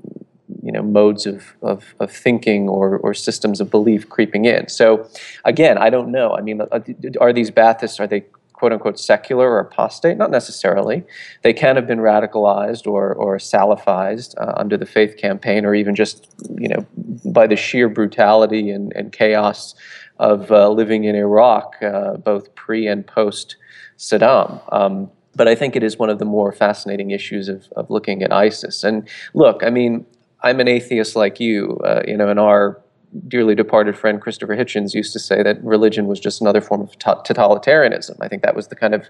you 0.72 0.78
know 0.78 0.84
modes 0.84 1.26
of, 1.26 1.54
of, 1.62 1.94
of 2.00 2.10
thinking 2.10 2.70
or, 2.70 2.98
or 3.00 3.14
systems 3.14 3.60
of 3.60 3.70
belief 3.70 4.08
creeping 4.08 4.46
in. 4.46 4.70
So 4.70 5.06
again, 5.44 5.78
I 5.78 5.90
don't 5.90 6.12
know. 6.12 6.32
I 6.32 6.40
mean, 6.40 6.62
uh, 6.62 6.80
are 7.20 7.34
these 7.34 7.52
Baathists 7.52 8.00
are 8.00 8.08
they 8.08 8.24
quote 8.54 8.72
unquote 8.72 8.98
secular 8.98 9.50
or 9.52 9.60
apostate? 9.60 10.16
Not 10.16 10.32
necessarily. 10.32 11.04
They 11.42 11.52
can 11.52 11.76
have 11.76 11.88
been 11.88 12.00
radicalized 12.00 12.88
or 12.88 13.14
or 13.14 13.38
salafized 13.38 14.34
uh, 14.38 14.54
under 14.56 14.78
the 14.78 14.86
faith 14.86 15.18
campaign, 15.18 15.66
or 15.66 15.76
even 15.76 15.94
just 15.94 16.34
you 16.58 16.70
know 16.70 16.86
by 17.26 17.48
the 17.48 17.58
sheer 17.58 17.90
brutality 17.90 18.70
and, 18.70 18.94
and 18.96 19.12
chaos 19.12 19.76
of 20.20 20.52
uh, 20.52 20.70
living 20.70 21.04
in 21.04 21.16
Iraq, 21.16 21.76
uh, 21.82 22.16
both 22.16 22.56
pre 22.56 22.88
and 22.88 23.06
post 23.06 23.58
Saddam. 23.98 24.62
Um, 24.72 25.12
but 25.36 25.48
I 25.48 25.56
think 25.56 25.76
it 25.76 25.84
is 25.84 25.98
one 25.98 26.10
of 26.10 26.20
the 26.20 26.26
more 26.26 26.52
fascinating 26.52 27.12
issues 27.12 27.48
of, 27.48 27.68
of 27.76 27.90
looking 27.90 28.22
at 28.24 28.32
ISIS. 28.34 28.84
And 28.84 29.08
look, 29.34 29.64
I 29.64 29.70
mean, 29.70 30.06
I'm 30.44 30.60
an 30.60 30.68
atheist 30.68 31.16
like 31.16 31.40
you, 31.40 31.80
uh, 31.84 32.02
you 32.08 32.18
know, 32.18 32.30
and 32.30 32.40
our 32.40 32.82
dearly 33.28 33.56
departed 33.56 33.98
friend 33.98 34.22
Christopher 34.22 34.56
Hitchens 34.56 34.94
used 34.94 35.12
to 35.14 35.20
say 35.20 35.44
that 35.44 35.62
religion 35.64 36.08
was 36.08 36.20
just 36.20 36.42
another 36.42 36.62
form 36.62 36.82
of 36.82 36.98
totalitarianism. 37.00 38.16
I 38.22 38.28
think 38.28 38.42
that 38.44 38.56
was 38.56 38.70
the 38.70 38.76
kind 38.76 38.94
of 38.94 39.06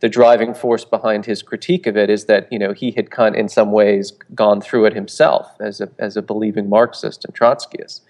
the 0.00 0.08
driving 0.08 0.54
force 0.54 0.84
behind 0.84 1.24
his 1.24 1.42
critique 1.42 1.86
of 1.86 1.96
it 1.96 2.10
is 2.10 2.24
that 2.24 2.48
you 2.50 2.58
know 2.58 2.72
he 2.72 2.90
had 2.90 3.10
kind 3.10 3.36
in 3.36 3.48
some 3.48 3.70
ways 3.70 4.12
gone 4.34 4.60
through 4.60 4.86
it 4.86 4.94
himself 4.94 5.48
as 5.60 5.80
a 5.80 5.88
as 5.98 6.16
a 6.16 6.22
believing 6.22 6.68
Marxist 6.68 7.24
and 7.24 7.34
Trotskyist. 7.34 8.00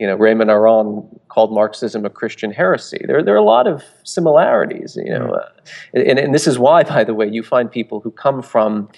You 0.00 0.06
know, 0.06 0.14
Raymond 0.14 0.48
Aron 0.48 1.08
called 1.28 1.52
Marxism 1.52 2.04
a 2.04 2.10
Christian 2.10 2.52
heresy. 2.52 3.00
There, 3.04 3.20
there 3.20 3.34
are 3.34 3.38
a 3.38 3.42
lot 3.42 3.66
of 3.66 3.82
similarities. 4.04 4.96
You 4.96 5.18
know, 5.18 5.26
mm. 5.26 5.36
uh, 5.36 6.08
and, 6.08 6.20
and 6.20 6.34
this 6.34 6.46
is 6.46 6.56
why, 6.56 6.84
by 6.84 7.02
the 7.02 7.14
way, 7.14 7.28
you 7.28 7.42
find 7.42 7.70
people 7.70 7.98
who 8.00 8.12
come 8.12 8.40
from 8.42 8.88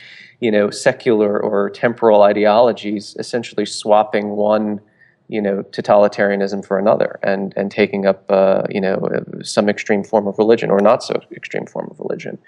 you 0.40 0.50
know, 0.50 0.70
secular 0.70 1.38
or 1.38 1.70
temporal 1.70 2.22
ideologies 2.22 3.14
essentially 3.18 3.66
swapping 3.66 4.30
one, 4.30 4.80
you 5.28 5.40
know, 5.40 5.62
totalitarianism 5.64 6.64
for 6.64 6.78
another 6.78 7.18
and, 7.22 7.52
and 7.56 7.70
taking 7.70 8.06
up, 8.06 8.24
uh, 8.30 8.62
you 8.68 8.80
know, 8.80 8.98
some 9.42 9.68
extreme 9.68 10.02
form 10.02 10.26
of 10.26 10.38
religion 10.38 10.70
or 10.70 10.80
not 10.80 11.02
so 11.02 11.20
extreme 11.32 11.66
form 11.66 11.88
of 11.90 12.00
religion. 12.00 12.38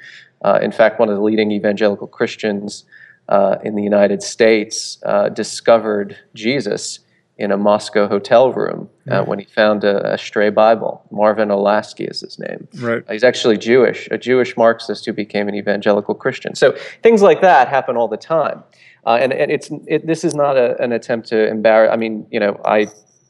Uh, 0.42 0.58
in 0.62 0.72
fact, 0.72 0.98
one 0.98 1.08
of 1.08 1.14
the 1.14 1.22
leading 1.22 1.52
evangelical 1.52 2.06
Christians 2.06 2.84
uh, 3.28 3.56
in 3.62 3.76
the 3.76 3.82
United 3.82 4.22
States 4.22 4.98
uh, 5.04 5.28
discovered 5.28 6.16
Jesus 6.34 7.00
in 7.38 7.50
a 7.50 7.56
Moscow 7.56 8.06
hotel 8.06 8.52
room 8.52 8.88
uh, 9.10 9.24
when 9.24 9.38
he 9.38 9.44
found 9.46 9.84
a, 9.84 10.12
a, 10.12 10.18
stray 10.18 10.50
Bible. 10.50 11.02
Marvin 11.10 11.48
Olasky 11.48 12.08
is 12.08 12.20
his 12.20 12.38
name. 12.38 12.68
Right. 12.78 13.02
Uh, 13.08 13.12
he's 13.12 13.24
actually 13.24 13.56
Jewish, 13.56 14.06
a 14.10 14.18
Jewish 14.18 14.56
Marxist 14.56 15.06
who 15.06 15.12
became 15.12 15.48
an 15.48 15.54
evangelical 15.54 16.14
Christian. 16.14 16.54
So 16.54 16.76
things 17.02 17.22
like 17.22 17.40
that 17.40 17.68
happen 17.68 17.96
all 17.96 18.06
the 18.06 18.18
time. 18.18 18.62
Uh, 19.06 19.18
and, 19.20 19.32
and 19.32 19.50
it's 19.50 19.70
it, 19.86 20.06
this 20.06 20.24
is 20.24 20.34
not 20.34 20.56
a, 20.56 20.80
an 20.80 20.92
attempt 20.92 21.28
to 21.28 21.48
embarrass. 21.48 21.90
I 21.92 21.96
mean, 21.96 22.26
you 22.30 22.38
know, 22.38 22.60
I 22.64 22.86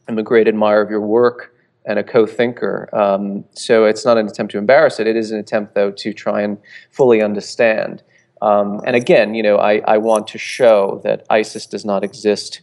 am 0.08 0.18
a 0.18 0.22
great 0.22 0.48
admirer 0.48 0.82
of 0.82 0.90
your 0.90 1.00
work 1.00 1.54
and 1.84 1.98
a 1.98 2.04
co-thinker. 2.04 2.88
Um, 2.92 3.44
so 3.52 3.84
it's 3.84 4.04
not 4.04 4.18
an 4.18 4.26
attempt 4.26 4.52
to 4.52 4.58
embarrass 4.58 5.00
it. 5.00 5.06
It 5.06 5.16
is 5.16 5.30
an 5.30 5.38
attempt, 5.38 5.74
though, 5.74 5.90
to 5.90 6.12
try 6.12 6.42
and 6.42 6.58
fully 6.90 7.22
understand. 7.22 8.02
Um, 8.40 8.80
and 8.84 8.96
again, 8.96 9.34
you 9.34 9.42
know, 9.42 9.56
I, 9.58 9.80
I 9.86 9.98
want 9.98 10.26
to 10.28 10.38
show 10.38 11.00
that 11.04 11.24
ISIS 11.30 11.66
does 11.66 11.84
not 11.84 12.04
exist 12.04 12.60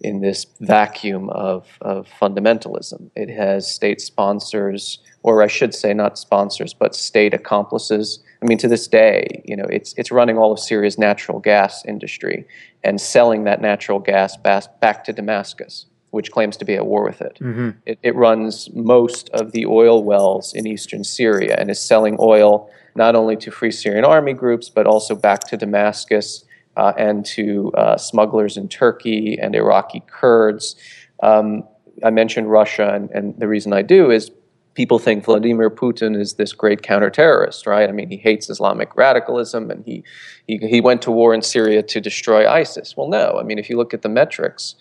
in 0.00 0.20
this 0.20 0.46
vacuum 0.60 1.28
of, 1.30 1.66
of 1.80 2.08
fundamentalism. 2.20 3.10
It 3.14 3.30
has 3.30 3.70
state 3.70 4.00
sponsors, 4.00 4.98
or 5.22 5.42
I 5.42 5.46
should 5.46 5.74
say, 5.74 5.92
not 5.92 6.18
sponsors, 6.18 6.72
but 6.72 6.94
state 6.94 7.34
accomplices. 7.34 8.20
I 8.42 8.46
mean, 8.46 8.58
to 8.58 8.68
this 8.68 8.88
day, 8.88 9.42
you 9.44 9.56
know, 9.56 9.66
it's 9.66 9.94
it's 9.96 10.10
running 10.10 10.38
all 10.38 10.52
of 10.52 10.58
Syria's 10.58 10.98
natural 10.98 11.38
gas 11.40 11.84
industry 11.84 12.46
and 12.82 13.00
selling 13.00 13.44
that 13.44 13.60
natural 13.60 13.98
gas 13.98 14.36
back 14.36 15.04
to 15.04 15.12
Damascus, 15.12 15.86
which 16.10 16.30
claims 16.30 16.56
to 16.58 16.64
be 16.64 16.74
at 16.74 16.86
war 16.86 17.04
with 17.04 17.20
it. 17.20 17.38
Mm-hmm. 17.40 17.70
it. 17.84 17.98
It 18.02 18.14
runs 18.14 18.70
most 18.74 19.28
of 19.30 19.52
the 19.52 19.66
oil 19.66 20.02
wells 20.02 20.54
in 20.54 20.66
eastern 20.66 21.04
Syria 21.04 21.56
and 21.58 21.70
is 21.70 21.80
selling 21.80 22.16
oil 22.18 22.70
not 22.96 23.14
only 23.14 23.36
to 23.36 23.50
Free 23.50 23.70
Syrian 23.70 24.04
Army 24.04 24.32
groups 24.32 24.70
but 24.70 24.86
also 24.86 25.14
back 25.14 25.40
to 25.40 25.56
Damascus 25.56 26.44
uh, 26.76 26.92
and 26.96 27.24
to 27.26 27.72
uh, 27.72 27.96
smugglers 27.96 28.56
in 28.56 28.68
Turkey 28.68 29.38
and 29.40 29.54
Iraqi 29.54 30.02
Kurds. 30.06 30.76
Um, 31.22 31.64
I 32.04 32.10
mentioned 32.10 32.50
Russia, 32.50 32.94
and, 32.94 33.10
and, 33.10 33.38
the 33.38 33.48
reason 33.48 33.72
I 33.72 33.82
do 33.82 34.10
is 34.10 34.30
people 34.74 34.98
think 34.98 35.24
Vladimir 35.24 35.68
Putin 35.68 36.18
is 36.18 36.34
this 36.34 36.52
great 36.52 36.82
counterterrorist, 36.82 37.66
right? 37.66 37.88
I 37.88 37.92
mean, 37.92 38.08
he 38.08 38.16
hates 38.16 38.48
Islamic 38.48 38.96
radicalism, 38.96 39.70
and 39.70 39.84
he, 39.84 40.02
he, 40.46 40.56
he 40.58 40.80
went 40.80 41.02
to 41.02 41.10
war 41.10 41.34
in 41.34 41.42
Syria 41.42 41.82
to 41.82 42.00
destroy 42.00 42.48
ISIS. 42.48 42.96
Well, 42.96 43.08
no. 43.08 43.38
I 43.38 43.42
mean, 43.42 43.58
if 43.58 43.68
you 43.68 43.76
look 43.76 43.92
at 43.92 44.02
the 44.02 44.08
metrics, 44.08 44.76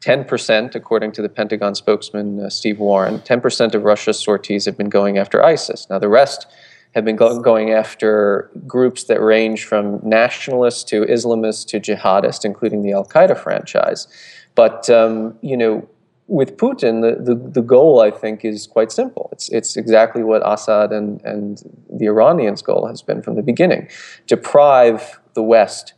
10%, 0.00 0.74
according 0.74 1.12
to 1.12 1.22
the 1.22 1.28
Pentagon 1.28 1.74
spokesman 1.74 2.40
uh, 2.40 2.50
Steve 2.50 2.78
Warren, 2.78 3.20
10% 3.20 3.74
of 3.74 3.84
Russia's 3.84 4.18
sorties 4.18 4.64
have 4.64 4.76
been 4.76 4.88
going 4.88 5.18
after 5.18 5.44
ISIS. 5.44 5.86
Now, 5.88 5.98
the 5.98 6.08
rest 6.08 6.46
have 6.94 7.04
been 7.04 7.16
go- 7.16 7.40
going 7.40 7.70
after 7.70 8.50
groups 8.66 9.04
that 9.04 9.20
range 9.20 9.64
from 9.64 10.00
nationalists 10.02 10.84
to 10.84 11.02
Islamists 11.02 11.66
to 11.68 11.80
jihadists, 11.80 12.44
including 12.44 12.82
the 12.82 12.92
Al 12.92 13.04
Qaeda 13.04 13.38
franchise. 13.38 14.06
But 14.54 14.88
um, 14.90 15.36
you 15.40 15.56
know, 15.56 15.88
with 16.26 16.56
Putin, 16.56 17.02
the, 17.02 17.34
the, 17.34 17.34
the, 17.34 17.62
goal 17.62 18.00
I 18.00 18.10
think 18.10 18.44
is 18.44 18.66
quite 18.66 18.92
simple. 18.92 19.28
It's 19.32 19.48
it's 19.50 19.76
exactly 19.76 20.22
what 20.22 20.42
Assad 20.44 20.92
and, 20.92 21.20
and 21.22 21.62
the 21.90 22.06
Iranians' 22.06 22.62
goal 22.62 22.86
has 22.86 23.02
been 23.02 23.22
from 23.22 23.36
the 23.36 23.42
beginning: 23.42 23.88
deprive 24.26 25.20
the 25.34 25.42
West 25.42 25.94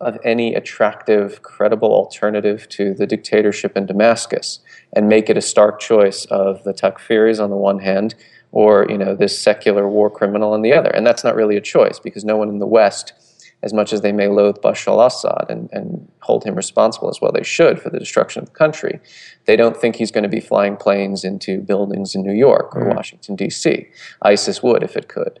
of 0.00 0.16
any 0.24 0.54
attractive, 0.54 1.42
credible 1.42 1.92
alternative 1.92 2.68
to 2.68 2.94
the 2.94 3.06
dictatorship 3.06 3.76
in 3.76 3.84
Damascus, 3.84 4.60
and 4.92 5.08
make 5.08 5.28
it 5.28 5.36
a 5.36 5.40
stark 5.42 5.80
choice 5.80 6.24
of 6.26 6.62
the 6.64 6.72
Takfiris 6.72 7.42
on 7.42 7.50
the 7.50 7.56
one 7.56 7.80
hand 7.80 8.14
or 8.52 8.86
you 8.88 8.98
know 8.98 9.14
this 9.14 9.38
secular 9.38 9.88
war 9.88 10.10
criminal 10.10 10.52
on 10.52 10.62
the 10.62 10.72
other. 10.72 10.90
And 10.90 11.06
that's 11.06 11.24
not 11.24 11.34
really 11.34 11.56
a 11.56 11.60
choice 11.60 11.98
because 11.98 12.24
no 12.24 12.36
one 12.36 12.48
in 12.48 12.58
the 12.58 12.66
West, 12.66 13.12
as 13.62 13.72
much 13.72 13.92
as 13.92 14.00
they 14.00 14.12
may 14.12 14.28
loathe 14.28 14.56
Bashar 14.56 14.88
al-Assad 14.88 15.46
and, 15.48 15.68
and 15.72 16.10
hold 16.20 16.44
him 16.44 16.54
responsible 16.54 17.08
as 17.08 17.20
well 17.20 17.32
they 17.32 17.42
should 17.42 17.80
for 17.80 17.90
the 17.90 17.98
destruction 17.98 18.42
of 18.42 18.48
the 18.48 18.54
country, 18.54 19.00
they 19.46 19.56
don't 19.56 19.76
think 19.76 19.96
he's 19.96 20.10
going 20.10 20.22
to 20.22 20.28
be 20.28 20.40
flying 20.40 20.76
planes 20.76 21.24
into 21.24 21.60
buildings 21.60 22.14
in 22.14 22.22
New 22.22 22.34
York 22.34 22.74
or 22.74 22.82
mm-hmm. 22.82 22.96
Washington 22.96 23.36
D.C. 23.36 23.88
ISIS 24.22 24.62
would 24.62 24.82
if 24.82 24.96
it 24.96 25.08
could. 25.08 25.40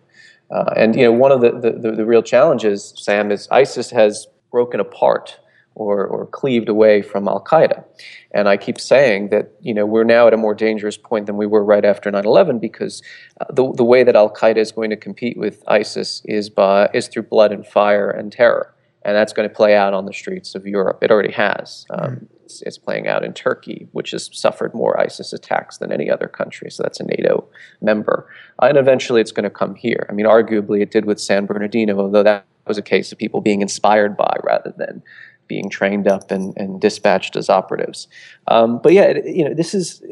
Uh, 0.50 0.72
and 0.76 0.96
you 0.96 1.02
know 1.02 1.12
one 1.12 1.32
of 1.32 1.40
the, 1.40 1.50
the, 1.50 1.92
the 1.92 2.06
real 2.06 2.22
challenges, 2.22 2.94
Sam, 2.96 3.30
is 3.30 3.48
ISIS 3.50 3.90
has 3.90 4.26
broken 4.50 4.80
apart 4.80 5.38
or, 5.78 6.06
or 6.06 6.26
cleaved 6.26 6.68
away 6.68 7.02
from 7.02 7.28
Al 7.28 7.42
Qaeda. 7.42 7.84
And 8.32 8.48
I 8.48 8.56
keep 8.56 8.78
saying 8.78 9.30
that 9.30 9.52
you 9.60 9.72
know 9.72 9.86
we're 9.86 10.04
now 10.04 10.26
at 10.26 10.34
a 10.34 10.36
more 10.36 10.54
dangerous 10.54 10.96
point 10.96 11.26
than 11.26 11.36
we 11.36 11.46
were 11.46 11.64
right 11.64 11.84
after 11.84 12.10
9/11 12.10 12.60
because 12.60 13.02
uh, 13.40 13.46
the 13.50 13.72
the 13.72 13.84
way 13.84 14.04
that 14.04 14.16
Al 14.16 14.30
Qaeda 14.30 14.58
is 14.58 14.72
going 14.72 14.90
to 14.90 14.96
compete 14.96 15.38
with 15.38 15.62
ISIS 15.66 16.22
is 16.24 16.50
by 16.50 16.90
is 16.92 17.08
through 17.08 17.24
blood 17.24 17.52
and 17.52 17.66
fire 17.66 18.10
and 18.10 18.32
terror, 18.32 18.74
and 19.02 19.16
that's 19.16 19.32
going 19.32 19.48
to 19.48 19.54
play 19.54 19.74
out 19.74 19.94
on 19.94 20.04
the 20.06 20.12
streets 20.12 20.54
of 20.54 20.66
Europe. 20.66 20.98
It 21.02 21.10
already 21.10 21.32
has. 21.32 21.86
Um, 21.90 22.00
mm-hmm. 22.00 22.24
it's, 22.44 22.62
it's, 22.62 22.78
playing 22.78 23.06
out 23.06 23.24
in 23.24 23.32
Turkey, 23.32 23.88
which 23.92 24.10
has 24.10 24.28
suffered 24.32 24.74
more 24.74 25.00
ISIS 25.00 25.32
attacks 25.32 25.78
than 25.78 25.92
any 25.92 26.10
other 26.10 26.28
country. 26.28 26.70
So 26.70 26.82
that's 26.82 27.00
a 27.00 27.04
NATO 27.04 27.48
member, 27.80 28.28
and 28.60 28.76
eventually 28.76 29.20
it's 29.20 29.32
going 29.32 29.44
to 29.44 29.50
come 29.50 29.74
here. 29.74 30.06
I 30.10 30.12
mean, 30.12 30.26
arguably 30.26 30.82
it 30.82 30.90
did 30.90 31.06
with 31.06 31.20
San 31.20 31.46
Bernardino, 31.46 31.98
although 31.98 32.24
that 32.24 32.44
was 32.68 32.78
a 32.78 32.82
case 32.82 33.10
of 33.10 33.18
people 33.18 33.40
being 33.40 33.62
inspired 33.62 34.16
by 34.16 34.36
rather 34.44 34.72
than 34.76 35.02
being 35.48 35.70
trained 35.70 36.06
up 36.06 36.30
and, 36.30 36.56
and 36.56 36.80
dispatched 36.80 37.34
as 37.36 37.48
operatives. 37.48 38.06
Um, 38.46 38.80
but 38.82 38.92
yeah, 38.92 39.18
you 39.24 39.44
know, 39.44 39.54
this 39.54 39.74
is 39.74 40.02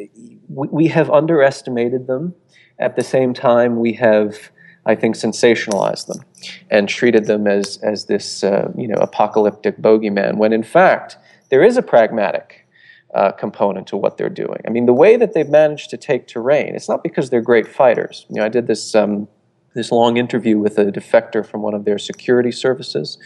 we, 0.48 0.68
we, 0.68 0.88
have 0.88 1.10
underestimated 1.10 2.06
them. 2.06 2.34
At 2.78 2.96
the 2.96 3.04
same 3.04 3.32
time, 3.32 3.78
we 3.78 3.92
have, 3.94 4.50
I 4.84 4.94
think, 4.94 5.16
sensationalized 5.16 6.06
them 6.06 6.24
and 6.70 6.88
treated 6.88 7.26
them 7.26 7.46
as 7.46 7.78
as 7.82 8.06
this 8.06 8.42
uh, 8.42 8.72
you 8.76 8.88
know 8.88 8.96
apocalyptic 8.96 9.78
bogeyman. 9.78 10.36
When 10.36 10.52
in 10.52 10.62
fact, 10.62 11.16
there 11.50 11.62
is 11.62 11.76
a 11.76 11.82
pragmatic 11.82 12.66
uh, 13.14 13.32
component 13.32 13.86
to 13.88 13.96
what 13.96 14.18
they're 14.18 14.28
doing. 14.28 14.60
I 14.66 14.70
mean, 14.70 14.86
the 14.86 14.92
way 14.92 15.16
that 15.16 15.32
they've 15.32 15.48
managed 15.48 15.90
to 15.90 15.96
take 15.96 16.26
terrain, 16.26 16.74
it's 16.74 16.88
not 16.88 17.02
because 17.02 17.30
they're 17.30 17.40
great 17.40 17.68
fighters. 17.68 18.26
You 18.28 18.36
know, 18.36 18.44
I 18.44 18.48
did 18.48 18.66
this. 18.66 18.94
Um, 18.94 19.28
this 19.76 19.92
long 19.92 20.16
interview 20.16 20.58
with 20.58 20.78
a 20.78 20.86
defector 20.86 21.46
from 21.46 21.62
one 21.62 21.74
of 21.74 21.84
their 21.84 21.98
security 21.98 22.50
services 22.50 23.18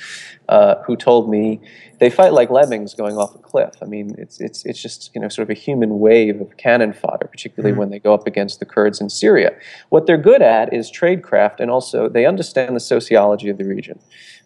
uh, 0.48 0.74
who 0.84 0.96
told 0.96 1.30
me 1.30 1.60
they 2.00 2.10
fight 2.10 2.32
like 2.32 2.50
lemmings 2.50 2.92
going 2.92 3.16
off 3.16 3.34
a 3.34 3.38
cliff. 3.38 3.74
I 3.80 3.84
mean, 3.84 4.16
it's, 4.18 4.40
it's, 4.40 4.66
it's 4.66 4.82
just 4.82 5.10
you 5.14 5.20
know 5.20 5.28
sort 5.28 5.44
of 5.44 5.50
a 5.50 5.58
human 5.58 6.00
wave 6.00 6.40
of 6.40 6.56
cannon 6.56 6.92
fodder, 6.92 7.26
particularly 7.26 7.72
mm-hmm. 7.72 7.80
when 7.80 7.90
they 7.90 8.00
go 8.00 8.12
up 8.12 8.26
against 8.26 8.58
the 8.58 8.66
Kurds 8.66 9.00
in 9.00 9.08
Syria. 9.08 9.52
What 9.90 10.06
they're 10.06 10.18
good 10.18 10.42
at 10.42 10.74
is 10.74 10.90
tradecraft, 10.90 11.60
and 11.60 11.70
also 11.70 12.08
they 12.08 12.26
understand 12.26 12.74
the 12.74 12.80
sociology 12.80 13.48
of 13.48 13.56
the 13.56 13.64
region. 13.64 14.00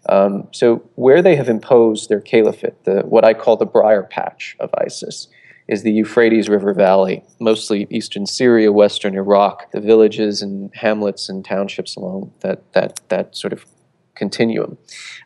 Um, 0.08 0.48
so 0.52 0.82
where 0.96 1.22
they 1.22 1.36
have 1.36 1.48
imposed 1.48 2.10
their 2.10 2.20
caliphate, 2.20 2.84
the, 2.84 3.00
what 3.00 3.24
I 3.24 3.32
call 3.32 3.56
the 3.56 3.66
briar 3.66 4.02
patch 4.02 4.56
of 4.60 4.70
ISIS, 4.78 5.28
is 5.66 5.82
the 5.82 5.92
Euphrates 5.92 6.48
River 6.48 6.74
Valley, 6.74 7.24
mostly 7.40 7.86
eastern 7.90 8.26
Syria, 8.26 8.70
western 8.70 9.14
Iraq, 9.14 9.70
the 9.72 9.80
villages 9.80 10.42
and 10.42 10.70
hamlets 10.74 11.28
and 11.28 11.44
townships 11.44 11.96
along 11.96 12.32
that, 12.40 12.72
that, 12.74 13.00
that 13.08 13.36
sort 13.36 13.52
of 13.52 13.64
continuum. 14.14 14.76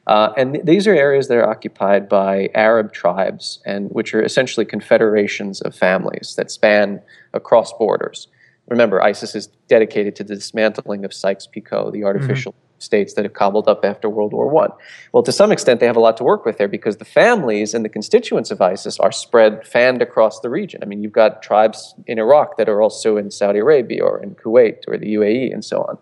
Uh, 0.07 0.33
and 0.37 0.55
th- 0.55 0.65
these 0.65 0.87
are 0.87 0.95
areas 0.95 1.29
that 1.29 1.37
are 1.37 1.49
occupied 1.49 2.09
by 2.09 2.49
Arab 2.55 2.93
tribes, 2.93 3.61
and 3.67 3.91
which 3.91 4.15
are 4.15 4.23
essentially 4.23 4.65
confederations 4.65 5.61
of 5.63 5.75
families 5.75 6.35
that 6.37 6.51
span 6.51 7.03
across 7.35 7.73
borders. 7.73 8.29
Remember, 8.69 9.03
ISIS 9.03 9.35
is 9.35 9.49
dedicated 9.67 10.15
to 10.17 10.25
the 10.25 10.37
dismantling 10.37 11.05
of 11.05 11.13
Sykes-Picot, 11.13 11.93
the 11.93 12.05
artificial 12.05 12.53
mm-hmm 12.53 12.68
states 12.79 13.15
that 13.15 13.25
have 13.25 13.35
cobbled 13.35 13.69
up 13.69 13.85
after 13.85 14.09
World 14.09 14.33
War 14.33 14.65
I. 14.65 14.69
Well, 15.13 15.23
to 15.23 15.33
some 15.33 15.53
extent, 15.53 15.81
they 15.81 15.87
have 15.87 15.97
a 15.97 16.01
lot 16.01 16.17
to 16.19 16.25
work 16.25 16.45
with 16.45 16.59
there 16.59 16.69
because 16.69 16.97
the 16.97 17.05
families 17.05 17.75
and 17.75 17.85
the 17.85 17.89
constituents 17.89 18.51
of 18.51 18.61
ISIS 18.61 18.99
are 18.99 19.13
spread, 19.13 19.67
fanned 19.67 20.03
across 20.03 20.41
the 20.41 20.51
region. 20.51 20.83
I 20.83 20.87
mean, 20.87 21.03
you've 21.03 21.13
got 21.13 21.43
tribes 21.43 21.95
in 22.07 22.19
Iraq 22.19 22.57
that 22.57 22.69
are 22.69 22.81
also 22.81 23.17
in 23.17 23.31
Saudi 23.31 23.59
Arabia 23.59 24.05
or 24.05 24.23
in 24.23 24.35
Kuwait 24.35 24.85
or 24.87 24.97
the 24.97 25.15
UAE 25.15 25.53
and 25.53 25.65
so 25.65 25.83
on. 25.83 25.99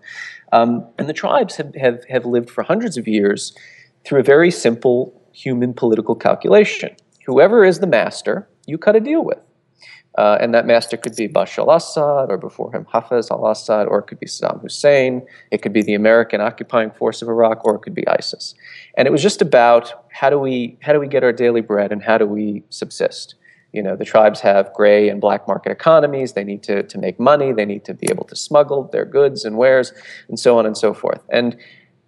Um, 0.53 0.87
and 0.99 1.09
the 1.09 1.13
tribes 1.13 1.57
have, 1.57 1.75
have, 1.75 2.05
have 2.05 2.25
lived 2.25 2.51
for 2.51 2.63
hundreds 2.63 2.97
of 2.97 3.09
years 3.09 3.57
through 4.05 4.21
a 4.21 4.25
very 4.25 4.51
simple 4.51 5.21
human 5.33 5.75
political 5.75 6.15
calculation. 6.15 6.95
Whoever 7.27 7.65
is 7.65 7.81
the 7.81 7.87
master, 7.87 8.49
you 8.67 8.79
cut 8.79 8.97
a 8.97 9.01
deal 9.01 9.25
with. 9.25 9.39
Uh, 10.17 10.39
and 10.41 10.55
that 10.55 10.67
master 10.67 10.97
could 10.97 11.15
be 11.15 11.29
Bashar 11.29 11.59
al 11.59 11.73
Assad, 11.73 12.31
or 12.31 12.39
before 12.39 12.75
him, 12.75 12.87
Hafez 12.93 13.31
al 13.31 13.47
Assad, 13.47 13.87
or 13.87 13.99
it 13.99 14.05
could 14.05 14.19
be 14.19 14.27
Saddam 14.27 14.63
Hussein. 14.63 15.27
It 15.51 15.61
could 15.61 15.75
be 15.75 15.83
the 15.83 15.95
American 15.95 16.41
occupying 16.41 16.91
force 16.91 17.21
of 17.21 17.29
Iraq, 17.29 17.65
or 17.65 17.75
it 17.77 17.81
could 17.81 17.95
be 17.95 18.07
ISIS. 18.09 18.55
And 18.97 19.07
it 19.07 19.11
was 19.11 19.23
just 19.23 19.43
about 19.43 20.07
how 20.11 20.31
do 20.31 20.39
we, 20.39 20.79
how 20.81 20.95
do 20.95 21.01
we 21.01 21.07
get 21.07 21.23
our 21.23 21.33
daily 21.33 21.61
bread 21.61 21.93
and 21.93 22.03
how 22.03 22.17
do 22.17 22.27
we 22.27 22.63
subsist? 22.71 23.35
You 23.73 23.83
know, 23.83 23.95
the 23.95 24.07
tribes 24.07 24.41
have 24.41 24.73
gray 24.73 25.11
and 25.11 25.21
black 25.21 25.47
market 25.47 25.71
economies. 25.71 26.33
They 26.33 26.45
need 26.45 26.63
to, 26.63 26.83
to 26.85 26.99
make 26.99 27.21
money. 27.21 27.53
They 27.53 27.67
need 27.67 27.85
to 27.85 27.93
be 27.93 28.07
able 28.11 28.25
to 28.25 28.37
smuggle 28.37 28.85
their 28.85 29.05
goods 29.05 29.45
and 29.45 29.59
wares, 29.59 29.93
and 30.29 30.41
so 30.41 30.59
on 30.59 30.65
and 30.65 30.79
so 30.79 30.95
forth. 30.95 31.21
And 31.29 31.59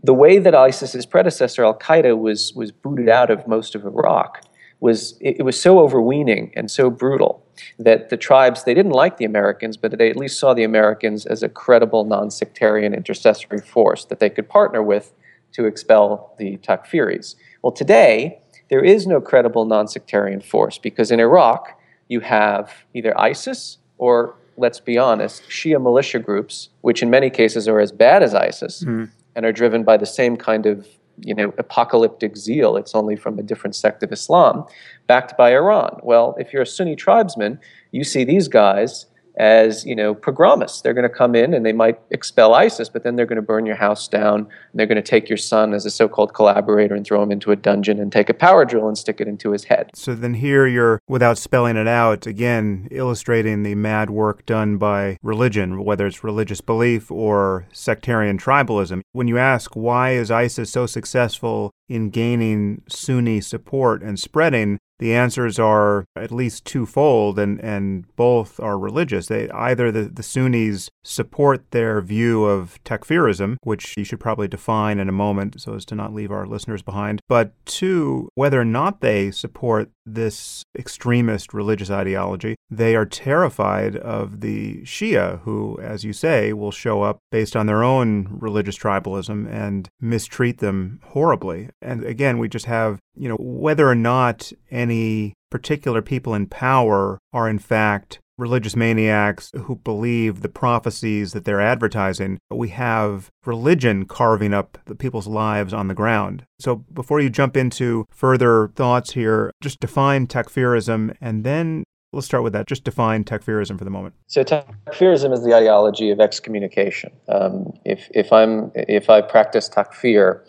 the 0.03 0.15
way 0.15 0.39
that 0.39 0.55
ISIS's 0.55 1.05
predecessor, 1.05 1.65
Al 1.65 1.79
Qaeda, 1.79 2.17
was, 2.17 2.55
was 2.55 2.73
booted 2.73 3.11
out 3.11 3.31
of 3.31 3.47
most 3.47 3.75
of 3.75 3.85
Iraq 3.85 4.43
was 4.81 5.17
it, 5.21 5.37
it, 5.41 5.43
was 5.43 5.61
so 5.61 5.81
overweening 5.81 6.53
and 6.55 6.71
so 6.71 6.89
brutal 6.89 7.45
that 7.79 8.11
the 8.11 8.17
tribes 8.17 8.65
they 8.65 8.75
didn't 8.75 8.93
like 8.93 9.17
the 9.17 9.25
Americans, 9.25 9.77
but 9.77 9.97
they 9.99 10.11
at 10.11 10.17
least 10.17 10.39
saw 10.39 10.55
the 10.55 10.63
Americans 10.65 11.27
as 11.27 11.43
a 11.43 11.49
credible 11.49 12.05
non-sectarian 12.05 12.95
intercessory 12.95 13.61
force 13.61 14.05
that 14.05 14.21
they 14.21 14.31
could 14.31 14.49
partner 14.49 14.83
with 14.83 15.13
to 15.53 15.65
expel 15.65 16.35
the 16.39 16.57
Takfiris. 16.59 17.35
Well, 17.63 17.73
today 17.73 18.41
there 18.71 18.85
is 18.85 19.07
no 19.07 19.21
credible 19.21 19.65
non-sectarian 19.65 20.43
force 20.43 20.79
because 20.79 21.11
in 21.11 21.19
Iraq 21.21 21.81
you 22.09 22.21
have 22.21 22.73
either 22.95 23.19
ISIS 23.19 23.79
or 23.99 24.37
let's 24.59 24.81
be 24.81 24.99
honest, 24.99 25.43
Shia 25.49 25.81
militia 25.81 26.19
groups, 26.19 26.69
which 26.81 27.03
in 27.03 27.09
many 27.09 27.31
cases 27.31 27.69
are 27.69 27.81
as 27.81 27.93
bad 27.93 28.23
as 28.23 28.35
ISIS 28.35 28.85
mm. 28.85 29.09
and 29.35 29.47
are 29.47 29.53
driven 29.53 29.85
by 29.85 29.97
the 29.97 30.07
same 30.07 30.37
kind 30.37 30.67
of 30.67 30.87
you 31.23 31.35
know, 31.35 31.53
apocalyptic 31.59 32.37
zeal. 32.37 32.77
It's 32.77 32.95
only 32.95 33.17
from 33.17 33.39
a 33.39 33.43
different 33.43 33.75
sect 33.75 34.03
of 34.03 34.13
Islam, 34.13 34.65
backed 35.07 35.37
by 35.37 35.53
Iran. 35.53 35.99
Well, 36.03 36.37
if 36.39 36.53
you're 36.53 36.63
a 36.63 36.67
Sunni 36.67 36.97
tribesman, 36.97 37.59
you 37.91 38.05
see 38.05 38.25
these 38.25 38.49
guys 38.49 39.07
as 39.39 39.87
you 39.87 39.95
know 39.95 40.15
pogromists. 40.15 40.83
They're 40.83 40.95
going 40.95 41.09
to 41.09 41.15
come 41.15 41.35
in 41.35 41.55
and 41.55 41.65
they 41.65 41.73
might 41.73 41.99
expel 42.11 42.55
ISIS, 42.55 42.89
but 42.89 43.05
then 43.05 43.17
they're 43.17 43.27
going 43.27 43.37
to 43.37 43.43
burn 43.43 43.65
your 43.65 43.77
house 43.77 44.09
down. 44.09 44.41
And 44.41 44.49
they're 44.75 44.87
going 44.87 44.97
to 44.97 45.03
take 45.03 45.29
your 45.29 45.37
son 45.37 45.73
as 45.73 45.87
a 45.87 45.91
so-called 45.91 46.35
collaborator 46.35 46.95
and 46.95 47.07
throw 47.07 47.23
him 47.23 47.33
into 47.33 47.53
a 47.53 47.57
dungeon 47.57 48.01
and 48.01 48.13
take 48.13 48.29
a 48.29 48.35
power 48.35 48.65
drill 48.65 48.89
and 48.89 48.99
stick 48.99 49.21
it 49.21 49.29
into 49.29 49.53
his 49.53 49.65
head. 49.65 49.91
So 49.95 50.15
then 50.15 50.35
here 50.35 50.67
you're, 50.67 51.01
without 51.09 51.39
spelling 51.39 51.77
it 51.77 51.89
out, 51.89 52.27
again 52.27 52.89
illustrating 52.91 53.63
the 53.63 53.75
mad 53.75 54.11
work 54.11 54.45
done 54.45 54.77
by 54.77 55.19
religion, 55.23 55.85
whether 55.85 56.07
it's 56.07 56.25
religious 56.25 56.61
belief 56.61 57.11
or 57.11 57.67
sectarian 57.73 58.39
tribalism. 58.39 59.03
When 59.13 59.29
you 59.29 59.39
ask 59.39 59.75
why 59.75 60.11
is 60.13 60.31
ISIS 60.31 60.71
so 60.71 60.87
successful 60.87 61.71
in 61.89 62.11
gaining 62.11 62.83
Sunni 62.89 63.41
support 63.41 64.03
and 64.03 64.19
spreading, 64.19 64.79
the 64.99 65.15
answers 65.15 65.59
are 65.59 66.05
at 66.17 66.33
least 66.33 66.65
twofold, 66.65 67.39
and, 67.39 67.61
and 67.61 68.05
both 68.17 68.59
are 68.61 68.79
religious. 68.79 69.27
They 69.27 69.49
either 69.51 69.91
the, 69.93 70.03
the 70.03 70.23
Sunnis 70.23 70.91
support 71.05 71.71
their 71.71 72.01
view 72.01 72.45
of 72.45 72.79
takfirism, 72.85 73.57
which 73.63 73.97
you 73.97 74.05
should 74.05 74.21
probably 74.21 74.49
define 74.49 74.99
in 74.99 75.09
a 75.09 75.13
moment 75.13 75.61
so 75.61 75.75
as 75.75 75.85
to 75.87 75.95
not 75.95 76.15
leave 76.15 76.31
our 76.31 76.47
listeners 76.47 76.83
behind, 76.83 77.21
but 77.29 77.53
two, 77.65 78.29
whether 78.35 78.61
or 78.61 78.65
not 78.65 79.01
they 79.01 79.31
support 79.31 79.91
this 80.15 80.63
extremist 80.77 81.53
religious 81.55 81.91
ideology, 81.91 82.57
they 82.71 82.95
are 82.97 83.07
terrified 83.07 83.97
of 83.97 84.41
the 84.41 84.83
Shia, 84.83 85.41
who, 85.41 85.79
as 85.81 86.05
you 86.05 86.13
say, 86.13 86.53
will 86.53 86.71
show 86.71 87.03
up 87.03 87.19
based 87.31 87.57
on 87.57 87.67
their 87.67 87.83
own 87.83 88.29
religious 88.41 88.77
tribalism 88.77 89.51
and 89.51 89.89
mistreat 90.01 90.59
them 90.59 91.01
horribly. 91.05 91.69
And 91.81 92.05
again, 92.05 92.39
we 92.39 92.49
just 92.49 92.67
have, 92.67 92.99
you 93.15 93.29
know, 93.29 93.37
whether 93.39 93.89
or 93.89 93.95
not 93.95 94.53
any 94.71 95.35
particular 95.51 96.03
people 96.03 96.35
in 96.35 96.47
power 96.47 97.19
are 97.33 97.49
in 97.49 97.59
fact 97.59 98.21
religious 98.39 98.77
maniacs 98.77 99.51
who 99.65 99.77
believe 99.77 100.41
the 100.41 100.49
prophecies 100.49 101.33
that 101.33 101.45
they're 101.45 101.61
advertising. 101.61 102.39
We 102.51 102.69
have 102.69 103.31
religion 103.45 104.07
carving 104.07 104.55
up 104.55 104.79
the 104.87 104.95
people's 104.95 105.27
lives 105.27 105.75
on 105.75 105.89
the 105.89 105.95
ground. 105.95 106.45
So 106.59 106.77
before 106.93 107.21
you 107.21 107.29
jump 107.29 107.57
into 107.57 108.07
further 108.11 108.69
thoughts 108.69 109.13
here, 109.13 109.51
just 109.61 109.81
define 109.81 110.27
takfirism 110.27 111.17
and 111.21 111.45
then 111.45 111.85
Let's 112.15 112.27
start 112.27 112.43
with 112.43 112.55
that. 112.55 112.67
Just 112.67 112.85
define 112.85 113.23
takfirism 113.23 113.77
for 113.77 113.85
the 113.85 113.91
moment. 113.91 114.15
So 114.29 114.43
takfirism 114.43 115.31
is 115.31 115.45
the 115.45 115.55
ideology 115.55 116.11
of 116.11 116.21
excommunication. 116.21 117.13
Um, 117.29 117.75
if, 117.85 118.09
if 118.15 118.33
I'm 118.33 118.71
if 118.75 119.11
I 119.11 119.21
practice 119.21 119.69
takfir, 119.69 120.41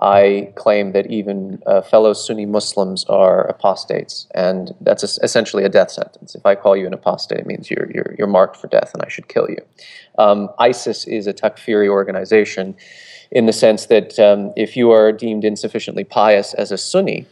I 0.00 0.52
claim 0.56 0.92
that 0.92 1.10
even 1.10 1.62
uh, 1.66 1.80
fellow 1.80 2.12
Sunni 2.12 2.44
Muslims 2.44 3.04
are 3.06 3.46
apostates, 3.46 4.26
and 4.34 4.74
that's 4.82 5.02
a, 5.02 5.24
essentially 5.24 5.64
a 5.64 5.70
death 5.70 5.90
sentence. 5.90 6.34
If 6.34 6.44
I 6.44 6.54
call 6.54 6.76
you 6.76 6.86
an 6.86 6.92
apostate, 6.92 7.38
it 7.38 7.46
means 7.46 7.70
you're, 7.70 7.90
you're, 7.90 8.14
you're 8.18 8.26
marked 8.26 8.56
for 8.56 8.66
death 8.68 8.90
and 8.92 9.02
I 9.02 9.08
should 9.08 9.28
kill 9.28 9.48
you. 9.48 9.58
Um, 10.18 10.50
ISIS 10.58 11.06
is 11.06 11.26
a 11.26 11.32
Takfiri 11.32 11.88
organization 11.88 12.76
in 13.30 13.46
the 13.46 13.52
sense 13.52 13.86
that 13.86 14.18
um, 14.18 14.52
if 14.54 14.76
you 14.76 14.90
are 14.90 15.12
deemed 15.12 15.44
insufficiently 15.44 16.04
pious 16.04 16.52
as 16.54 16.70
a 16.70 16.78
Sunni, 16.78 17.26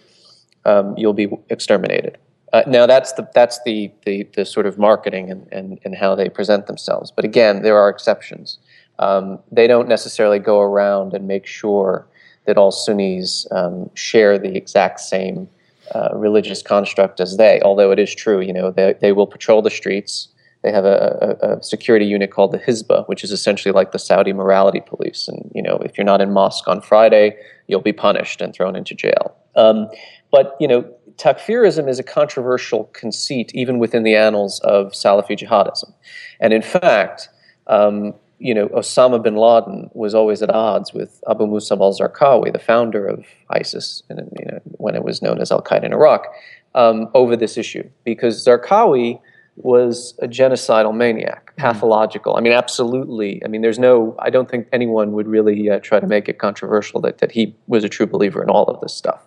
um, 0.64 0.96
you'll 0.96 1.12
be 1.12 1.28
exterminated. 1.50 2.16
Uh, 2.54 2.62
now 2.66 2.86
that's 2.86 3.12
the 3.14 3.28
that's 3.34 3.60
the, 3.64 3.90
the, 4.06 4.26
the 4.36 4.44
sort 4.44 4.64
of 4.64 4.78
marketing 4.78 5.30
and, 5.30 5.46
and, 5.52 5.78
and 5.84 5.96
how 5.96 6.14
they 6.14 6.28
present 6.28 6.66
themselves. 6.66 7.10
But 7.10 7.24
again, 7.24 7.62
there 7.62 7.76
are 7.76 7.88
exceptions. 7.88 8.58
Um, 9.00 9.40
they 9.50 9.66
don't 9.66 9.88
necessarily 9.88 10.38
go 10.38 10.60
around 10.60 11.14
and 11.14 11.26
make 11.26 11.46
sure 11.46 12.06
that 12.46 12.58
all 12.58 12.70
Sunnis 12.70 13.46
um, 13.50 13.90
share 13.94 14.38
the 14.38 14.56
exact 14.56 15.00
same 15.00 15.48
uh, 15.94 16.08
religious 16.14 16.62
construct 16.62 17.20
as 17.20 17.36
they. 17.36 17.60
Although 17.62 17.90
it 17.90 17.98
is 17.98 18.14
true, 18.14 18.40
you 18.40 18.52
know, 18.52 18.70
they, 18.70 18.94
they 19.00 19.12
will 19.12 19.26
patrol 19.26 19.62
the 19.62 19.70
streets. 19.70 20.28
They 20.62 20.72
have 20.72 20.86
a, 20.86 21.36
a, 21.42 21.56
a, 21.56 21.62
security 21.62 22.06
unit 22.06 22.30
called 22.30 22.52
the 22.52 22.58
Hisbah, 22.58 23.06
which 23.06 23.22
is 23.22 23.30
essentially 23.30 23.72
like 23.72 23.92
the 23.92 23.98
Saudi 23.98 24.32
morality 24.32 24.80
police. 24.80 25.28
And 25.28 25.50
you 25.54 25.62
know, 25.62 25.76
if 25.84 25.98
you're 25.98 26.06
not 26.06 26.22
in 26.22 26.32
mosque 26.32 26.66
on 26.66 26.80
Friday, 26.80 27.36
you'll 27.66 27.82
be 27.82 27.92
punished 27.92 28.40
and 28.40 28.54
thrown 28.54 28.74
into 28.74 28.94
jail. 28.94 29.36
Um, 29.56 29.88
but 30.30 30.56
you 30.58 30.66
know, 30.66 30.90
takfirism 31.16 31.86
is 31.88 31.98
a 31.98 32.02
controversial 32.02 32.84
conceit 32.94 33.52
even 33.54 33.78
within 33.78 34.04
the 34.04 34.16
annals 34.16 34.58
of 34.60 34.92
Salafi 34.92 35.38
jihadism. 35.38 35.92
And 36.40 36.54
in 36.54 36.62
fact, 36.62 37.28
um, 37.66 38.14
you 38.44 38.52
know, 38.52 38.68
Osama 38.68 39.22
bin 39.22 39.36
Laden 39.36 39.88
was 39.94 40.14
always 40.14 40.42
at 40.42 40.50
odds 40.50 40.92
with 40.92 41.24
Abu 41.30 41.46
Musab 41.46 41.80
al-Zarqawi, 41.80 42.52
the 42.52 42.58
founder 42.58 43.06
of 43.06 43.24
ISIS, 43.48 44.02
and, 44.10 44.18
you 44.38 44.44
know, 44.44 44.60
when 44.72 44.94
it 44.94 45.02
was 45.02 45.22
known 45.22 45.40
as 45.40 45.50
Al 45.50 45.62
Qaeda 45.62 45.84
in 45.84 45.94
Iraq, 45.94 46.26
um, 46.74 47.08
over 47.14 47.36
this 47.36 47.56
issue. 47.56 47.88
Because 48.04 48.46
Zarqawi 48.46 49.18
was 49.56 50.14
a 50.20 50.26
genocidal 50.26 50.94
maniac, 50.94 51.52
hmm. 51.54 51.60
pathological. 51.60 52.36
I 52.36 52.40
mean, 52.40 52.52
absolutely. 52.52 53.42
I 53.44 53.48
mean, 53.48 53.62
there's 53.62 53.78
no, 53.78 54.16
I 54.18 54.30
don't 54.30 54.50
think 54.50 54.68
anyone 54.72 55.12
would 55.12 55.28
really 55.28 55.70
uh, 55.70 55.80
try 55.80 56.00
to 56.00 56.06
make 56.06 56.28
it 56.28 56.38
controversial 56.38 57.00
that, 57.02 57.18
that 57.18 57.32
he 57.32 57.54
was 57.66 57.84
a 57.84 57.88
true 57.88 58.06
believer 58.06 58.42
in 58.42 58.50
all 58.50 58.64
of 58.64 58.80
this 58.80 58.94
stuff. 58.94 59.26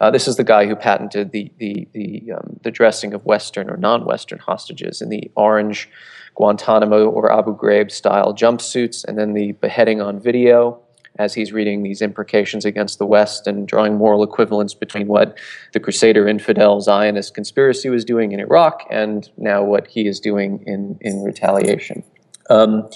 Uh, 0.00 0.10
this 0.10 0.28
is 0.28 0.36
the 0.36 0.44
guy 0.44 0.66
who 0.66 0.76
patented 0.76 1.32
the, 1.32 1.50
the, 1.58 1.88
the, 1.92 2.32
um, 2.32 2.58
the 2.62 2.70
dressing 2.70 3.14
of 3.14 3.24
Western 3.24 3.70
or 3.70 3.76
non 3.76 4.04
Western 4.04 4.38
hostages 4.38 5.00
in 5.00 5.08
the 5.08 5.30
orange 5.36 5.88
Guantanamo 6.34 7.08
or 7.08 7.32
Abu 7.32 7.56
Ghraib 7.56 7.90
style 7.90 8.32
jumpsuits, 8.32 9.04
and 9.04 9.18
then 9.18 9.32
the 9.32 9.52
beheading 9.52 10.00
on 10.00 10.20
video 10.20 10.80
as 11.18 11.34
he's 11.34 11.52
reading 11.52 11.82
these 11.82 12.00
imprecations 12.00 12.64
against 12.64 12.98
the 12.98 13.06
West 13.06 13.46
and 13.46 13.66
drawing 13.66 13.96
moral 13.96 14.22
equivalence 14.22 14.72
between 14.72 15.08
what 15.08 15.36
the 15.72 15.80
Crusader 15.80 16.28
infidel 16.28 16.80
Zionist 16.80 17.34
conspiracy 17.34 17.88
was 17.88 18.04
doing 18.04 18.32
in 18.32 18.40
Iraq 18.40 18.86
and 18.90 19.28
now 19.36 19.62
what 19.62 19.86
he 19.88 20.06
is 20.06 20.20
doing 20.20 20.62
in, 20.66 20.96
in 21.00 21.22
retaliation. 21.22 22.04
Um, 22.50 22.88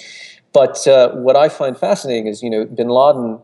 but 0.53 0.87
uh, 0.87 1.11
what 1.13 1.37
I 1.37 1.49
find 1.49 1.77
fascinating 1.77 2.27
is, 2.27 2.43
you 2.43 2.51
know, 2.51 2.65
bin 2.65 2.89
Laden, 2.89 3.41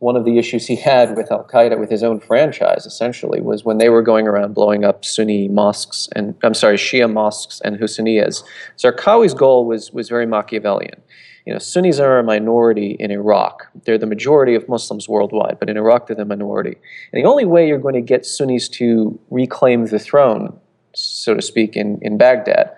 one 0.00 0.14
of 0.14 0.24
the 0.24 0.38
issues 0.38 0.66
he 0.66 0.76
had 0.76 1.16
with 1.16 1.32
Al 1.32 1.44
Qaeda, 1.44 1.78
with 1.78 1.90
his 1.90 2.02
own 2.02 2.20
franchise, 2.20 2.86
essentially, 2.86 3.40
was 3.40 3.64
when 3.64 3.78
they 3.78 3.88
were 3.88 4.02
going 4.02 4.28
around 4.28 4.54
blowing 4.54 4.84
up 4.84 5.04
Sunni 5.04 5.48
mosques 5.48 6.08
and, 6.14 6.36
I'm 6.42 6.54
sorry, 6.54 6.76
Shia 6.76 7.12
mosques 7.12 7.60
and 7.64 7.78
Husseiniyyahs. 7.78 8.44
Zarqawi's 8.76 9.34
goal 9.34 9.66
was, 9.66 9.92
was 9.92 10.08
very 10.08 10.26
Machiavellian 10.26 11.00
you 11.48 11.54
know, 11.54 11.58
Sunnis 11.58 11.98
are 11.98 12.18
a 12.18 12.22
minority 12.22 12.94
in 13.00 13.10
Iraq. 13.10 13.66
They're 13.86 13.96
the 13.96 14.04
majority 14.04 14.54
of 14.54 14.68
Muslims 14.68 15.08
worldwide, 15.08 15.58
but 15.58 15.70
in 15.70 15.78
Iraq 15.78 16.06
they're 16.06 16.14
the 16.14 16.26
minority. 16.26 16.76
And 17.10 17.24
the 17.24 17.26
only 17.26 17.46
way 17.46 17.66
you're 17.66 17.78
going 17.78 17.94
to 17.94 18.02
get 18.02 18.26
Sunnis 18.26 18.68
to 18.80 19.18
reclaim 19.30 19.86
the 19.86 19.98
throne, 19.98 20.60
so 20.94 21.32
to 21.32 21.40
speak, 21.40 21.74
in, 21.74 21.98
in 22.02 22.18
Baghdad, 22.18 22.70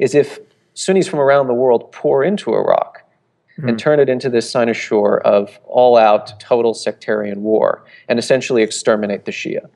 is 0.00 0.12
if 0.12 0.40
Sunnis 0.74 1.06
from 1.06 1.20
around 1.20 1.46
the 1.46 1.54
world 1.54 1.92
pour 1.92 2.24
into 2.24 2.52
Iraq 2.52 3.00
mm. 3.60 3.68
and 3.68 3.78
turn 3.78 4.00
it 4.00 4.08
into 4.08 4.28
this 4.28 4.52
cynosure 4.52 5.22
of 5.22 5.60
all-out, 5.66 6.40
total 6.40 6.74
sectarian 6.74 7.44
war 7.44 7.84
and 8.08 8.18
essentially 8.18 8.64
exterminate 8.64 9.24
the 9.24 9.30
Shia. 9.30 9.68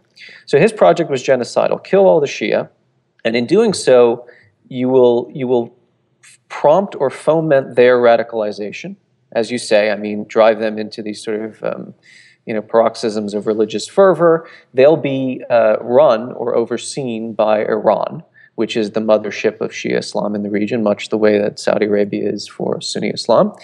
So 0.46 0.58
his 0.58 0.72
project 0.72 1.08
was 1.08 1.22
genocidal: 1.22 1.84
kill 1.84 2.08
all 2.08 2.18
the 2.18 2.26
Shia, 2.26 2.68
and 3.24 3.36
in 3.36 3.46
doing 3.46 3.74
so, 3.74 4.26
you 4.68 4.88
will 4.88 5.30
you 5.32 5.46
will 5.46 5.72
prompt 6.50 6.94
or 6.98 7.08
foment 7.08 7.76
their 7.76 7.96
radicalization, 7.98 8.96
as 9.32 9.50
you 9.50 9.56
say. 9.56 9.90
I 9.90 9.96
mean, 9.96 10.24
drive 10.24 10.58
them 10.58 10.78
into 10.78 11.02
these 11.02 11.22
sort 11.22 11.40
of 11.40 11.64
um, 11.64 11.94
you 12.44 12.52
know 12.52 12.60
paroxysms 12.60 13.32
of 13.32 13.46
religious 13.46 13.88
fervor. 13.88 14.46
They'll 14.74 14.96
be 14.96 15.42
uh, 15.48 15.76
run 15.80 16.32
or 16.32 16.54
overseen 16.54 17.32
by 17.32 17.60
Iran, 17.64 18.24
which 18.56 18.76
is 18.76 18.90
the 18.90 19.00
mothership 19.00 19.60
of 19.60 19.70
Shia 19.70 19.98
Islam 19.98 20.34
in 20.34 20.42
the 20.42 20.50
region, 20.50 20.82
much 20.82 21.08
the 21.08 21.16
way 21.16 21.38
that 21.38 21.58
Saudi 21.58 21.86
Arabia 21.86 22.28
is 22.28 22.48
for 22.48 22.80
Sunni 22.80 23.10
Islam. 23.10 23.54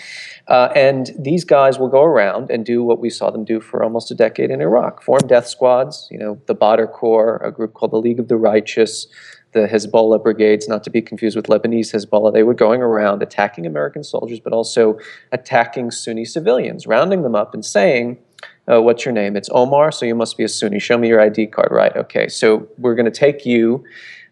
Uh, 0.47 0.69
and 0.77 1.11
these 1.19 1.45
guys 1.45 1.79
will 1.79 1.89
go 1.89 2.05
around 2.05 2.51
and 2.51 2.65
do 2.65 2.85
what 2.85 3.01
we 3.01 3.11
saw 3.11 3.31
them 3.31 3.45
do 3.45 3.61
for 3.61 3.83
almost 3.83 4.11
a 4.13 4.15
decade 4.15 4.51
in 4.51 4.61
Iraq: 4.61 5.03
form 5.03 5.27
death 5.27 5.49
squads. 5.49 6.07
You 6.11 6.19
know, 6.19 6.41
the 6.47 6.55
Badr 6.55 6.87
Corps, 6.87 7.39
a 7.45 7.51
group 7.51 7.75
called 7.75 7.91
the 7.91 7.99
League 7.99 8.21
of 8.21 8.29
the 8.29 8.37
Righteous 8.37 9.09
the 9.57 9.67
Hezbollah 9.67 10.23
brigades, 10.23 10.69
not 10.69 10.85
to 10.85 10.91
be 10.91 11.01
confused 11.01 11.35
with 11.35 11.47
Lebanese 11.47 11.95
Hezbollah, 11.95 12.33
they 12.33 12.43
were 12.43 12.55
going 12.55 12.83
around 12.83 13.23
attacking 13.23 13.67
American 13.67 14.05
soldiers, 14.05 14.39
but 14.39 14.53
also 14.53 14.99
attacking 15.33 15.91
Sunni 15.91 16.25
civilians, 16.25 16.87
rounding 16.87 17.23
them 17.23 17.35
up 17.35 17.55
and 17.55 17.65
saying, 17.65 18.19
uh, 18.71 18.83
What's 18.83 19.05
your 19.05 19.15
name? 19.15 19.35
It's 19.35 19.49
Omar, 19.53 19.93
so 19.93 20.05
you 20.05 20.15
must 20.15 20.37
be 20.37 20.45
a 20.45 20.49
Sunni. 20.49 20.79
Show 20.79 20.99
me 20.99 21.09
your 21.09 21.21
ID 21.21 21.47
card. 21.47 21.69
Right, 21.71 21.97
okay. 21.97 22.29
So 22.29 22.69
we're 22.77 22.95
going 22.95 23.11
to 23.11 23.19
take 23.19 23.47
you 23.47 23.85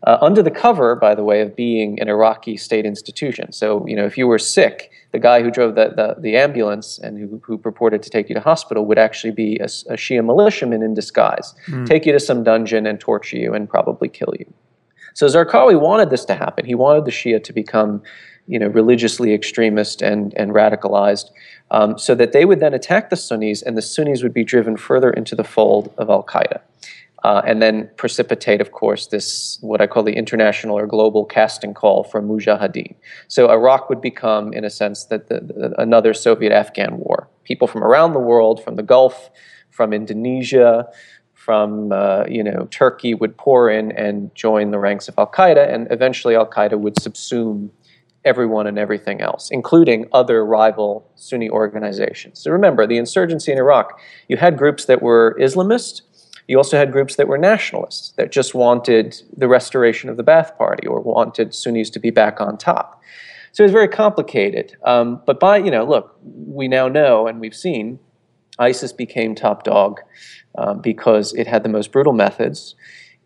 uh, 0.06 0.18
under 0.20 0.42
the 0.42 0.50
cover, 0.50 0.94
by 0.94 1.14
the 1.14 1.24
way, 1.24 1.40
of 1.40 1.56
being 1.56 1.98
an 2.00 2.08
Iraqi 2.08 2.58
state 2.58 2.84
institution. 2.84 3.52
So, 3.52 3.86
you 3.86 3.96
know, 3.96 4.04
if 4.04 4.18
you 4.18 4.26
were 4.26 4.38
sick, 4.38 4.90
the 5.12 5.18
guy 5.18 5.42
who 5.42 5.50
drove 5.50 5.76
the, 5.76 5.92
the, 5.96 6.20
the 6.20 6.36
ambulance 6.36 6.98
and 6.98 7.16
who, 7.18 7.40
who, 7.42 7.56
purported 7.56 8.02
to 8.02 8.10
take 8.10 8.28
you 8.28 8.34
to 8.34 8.40
hospital 8.40 8.84
would 8.84 8.98
actually 8.98 9.30
be 9.30 9.56
a, 9.58 9.64
a 9.64 9.96
Shia 9.96 10.22
militiaman 10.22 10.82
in 10.82 10.92
disguise, 10.92 11.54
mm. 11.66 11.86
take 11.86 12.04
you 12.04 12.12
to 12.12 12.20
some 12.20 12.44
dungeon 12.44 12.86
and 12.86 13.00
torture 13.00 13.38
you 13.38 13.54
and 13.54 13.68
probably 13.68 14.08
kill 14.08 14.34
you. 14.38 14.52
So 15.14 15.26
Zarqawi 15.26 15.80
wanted 15.80 16.10
this 16.10 16.24
to 16.26 16.34
happen. 16.34 16.66
He 16.66 16.74
wanted 16.74 17.04
the 17.04 17.10
Shia 17.10 17.42
to 17.42 17.52
become, 17.52 18.02
you 18.46 18.58
know, 18.58 18.66
religiously 18.66 19.32
extremist 19.32 20.02
and, 20.02 20.34
and 20.36 20.52
radicalized, 20.52 21.30
um, 21.70 21.96
so 21.98 22.14
that 22.16 22.32
they 22.32 22.44
would 22.44 22.60
then 22.60 22.74
attack 22.74 23.10
the 23.10 23.16
Sunnis, 23.16 23.62
and 23.62 23.76
the 23.76 23.82
Sunnis 23.82 24.22
would 24.22 24.34
be 24.34 24.44
driven 24.44 24.76
further 24.76 25.10
into 25.10 25.34
the 25.34 25.44
fold 25.44 25.94
of 25.96 26.10
Al 26.10 26.24
Qaeda. 26.24 26.60
Uh, 27.22 27.40
and 27.46 27.62
then 27.62 27.88
precipitate, 27.96 28.60
of 28.60 28.72
course, 28.72 29.06
this 29.06 29.58
what 29.62 29.80
I 29.80 29.86
call 29.86 30.02
the 30.02 30.12
international 30.12 30.76
or 30.76 30.86
global 30.86 31.24
casting 31.24 31.72
call 31.72 32.04
for 32.04 32.20
mujahideen. 32.20 32.94
So 33.28 33.50
Iraq 33.50 33.88
would 33.88 34.02
become, 34.02 34.52
in 34.52 34.62
a 34.62 34.68
sense, 34.68 35.06
that 35.06 35.28
the, 35.28 35.40
the, 35.40 35.74
another 35.80 36.12
Soviet-Afghan 36.12 36.98
war. 36.98 37.28
People 37.44 37.66
from 37.66 37.82
around 37.82 38.12
the 38.12 38.18
world, 38.18 38.62
from 38.62 38.76
the 38.76 38.82
Gulf, 38.82 39.30
from 39.70 39.94
Indonesia, 39.94 40.86
from 41.44 41.92
uh, 41.92 42.24
you 42.26 42.42
know 42.42 42.66
Turkey 42.70 43.12
would 43.14 43.36
pour 43.36 43.68
in 43.68 43.92
and 43.92 44.34
join 44.34 44.70
the 44.70 44.78
ranks 44.78 45.08
of 45.08 45.14
Al 45.18 45.30
Qaeda, 45.30 45.72
and 45.72 45.86
eventually 45.90 46.34
Al 46.34 46.46
Qaeda 46.46 46.78
would 46.78 46.94
subsume 46.94 47.70
everyone 48.24 48.66
and 48.66 48.78
everything 48.78 49.20
else, 49.20 49.50
including 49.50 50.06
other 50.12 50.44
rival 50.46 51.06
Sunni 51.14 51.50
organizations. 51.50 52.40
So 52.40 52.50
remember, 52.50 52.86
the 52.86 52.96
insurgency 52.96 53.52
in 53.52 53.58
Iraq, 53.58 54.00
you 54.28 54.38
had 54.38 54.56
groups 54.56 54.86
that 54.86 55.02
were 55.02 55.36
Islamist. 55.38 56.00
You 56.48 56.56
also 56.56 56.78
had 56.78 56.90
groups 56.90 57.16
that 57.16 57.28
were 57.28 57.38
nationalists 57.38 58.14
that 58.16 58.32
just 58.32 58.54
wanted 58.54 59.22
the 59.36 59.48
restoration 59.48 60.08
of 60.08 60.16
the 60.16 60.24
Ba'ath 60.24 60.56
Party 60.56 60.86
or 60.86 61.00
wanted 61.00 61.54
Sunnis 61.54 61.90
to 61.90 61.98
be 61.98 62.10
back 62.10 62.40
on 62.40 62.56
top. 62.56 63.02
So 63.52 63.62
it 63.62 63.66
was 63.66 63.72
very 63.72 63.88
complicated. 63.88 64.76
Um, 64.84 65.20
but 65.26 65.38
by, 65.38 65.58
you 65.58 65.70
know, 65.70 65.84
look, 65.84 66.18
we 66.22 66.68
now 66.68 66.88
know 66.88 67.26
and 67.26 67.40
we've 67.40 67.54
seen 67.54 67.98
ISIS 68.58 68.92
became 68.92 69.34
top 69.34 69.64
dog 69.64 70.00
uh, 70.56 70.74
because 70.74 71.32
it 71.34 71.46
had 71.46 71.62
the 71.62 71.68
most 71.68 71.92
brutal 71.92 72.12
methods. 72.12 72.74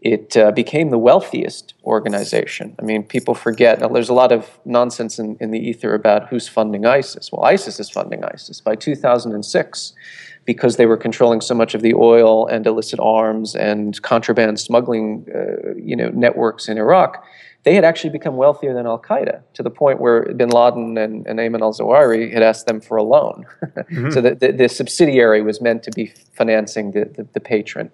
It 0.00 0.36
uh, 0.36 0.52
became 0.52 0.90
the 0.90 0.98
wealthiest 0.98 1.74
organization. 1.84 2.76
I 2.78 2.82
mean, 2.82 3.02
people 3.02 3.34
forget, 3.34 3.80
there's 3.80 4.08
a 4.08 4.14
lot 4.14 4.30
of 4.30 4.60
nonsense 4.64 5.18
in, 5.18 5.36
in 5.40 5.50
the 5.50 5.58
ether 5.58 5.92
about 5.92 6.28
who's 6.28 6.46
funding 6.46 6.86
ISIS. 6.86 7.32
Well, 7.32 7.44
ISIS 7.44 7.80
is 7.80 7.90
funding 7.90 8.24
ISIS. 8.24 8.60
By 8.60 8.76
2006, 8.76 9.92
because 10.44 10.76
they 10.76 10.86
were 10.86 10.96
controlling 10.96 11.40
so 11.42 11.54
much 11.54 11.74
of 11.74 11.82
the 11.82 11.92
oil 11.94 12.46
and 12.46 12.66
illicit 12.66 12.98
arms 13.00 13.54
and 13.54 14.00
contraband 14.00 14.58
smuggling 14.58 15.26
uh, 15.34 15.74
you 15.74 15.94
know, 15.94 16.08
networks 16.10 16.68
in 16.68 16.78
Iraq, 16.78 17.22
they 17.64 17.74
had 17.74 17.84
actually 17.84 18.10
become 18.10 18.36
wealthier 18.36 18.72
than 18.72 18.86
Al 18.86 18.98
Qaeda 18.98 19.42
to 19.54 19.62
the 19.62 19.70
point 19.70 20.00
where 20.00 20.32
bin 20.34 20.48
Laden 20.48 20.96
and, 20.96 21.26
and 21.26 21.38
Ayman 21.38 21.60
al 21.60 21.72
Zawahiri 21.72 22.32
had 22.32 22.42
asked 22.42 22.66
them 22.66 22.80
for 22.80 22.96
a 22.96 23.02
loan. 23.02 23.46
mm-hmm. 23.62 24.10
So 24.10 24.20
the, 24.20 24.34
the, 24.34 24.52
the, 24.52 24.68
subsidiary 24.68 25.42
was 25.42 25.60
meant 25.60 25.82
to 25.82 25.90
be 25.90 26.12
financing 26.34 26.92
the, 26.92 27.04
the, 27.04 27.28
the 27.34 27.40
patron. 27.40 27.90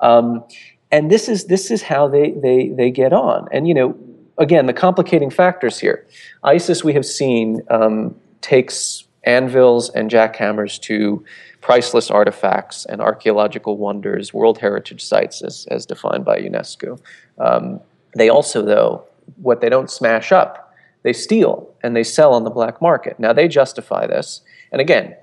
Um, 0.00 0.44
and 0.90 1.10
this 1.10 1.28
is, 1.28 1.46
this 1.46 1.70
is 1.70 1.82
how 1.82 2.08
they, 2.08 2.32
they, 2.32 2.68
they 2.68 2.90
get 2.90 3.12
on. 3.12 3.48
And, 3.52 3.68
you 3.68 3.74
know, 3.74 3.96
again, 4.38 4.66
the 4.66 4.72
complicating 4.72 5.30
factors 5.30 5.78
here 5.78 6.06
ISIS, 6.42 6.82
we 6.82 6.94
have 6.94 7.06
seen, 7.06 7.62
um, 7.70 8.14
takes 8.40 9.04
anvils 9.24 9.88
and 9.90 10.10
jackhammers 10.10 10.80
to 10.80 11.24
priceless 11.60 12.10
artifacts 12.10 12.84
and 12.86 13.00
archaeological 13.00 13.76
wonders, 13.76 14.34
World 14.34 14.58
Heritage 14.58 15.02
Sites 15.04 15.42
as, 15.42 15.66
as 15.70 15.86
defined 15.86 16.24
by 16.24 16.40
UNESCO. 16.40 17.00
Um, 17.38 17.80
they 18.16 18.28
also, 18.28 18.62
though, 18.62 19.04
what 19.36 19.60
they 19.60 19.68
don't 19.68 19.90
smash 19.90 20.32
up, 20.32 20.74
they 21.02 21.12
steal 21.12 21.74
and 21.82 21.96
they 21.96 22.04
sell 22.04 22.32
on 22.34 22.44
the 22.44 22.50
black 22.50 22.80
market. 22.80 23.18
Now 23.18 23.32
they 23.32 23.48
justify 23.48 24.06
this, 24.06 24.40
and 24.70 24.80
again, 24.80 25.16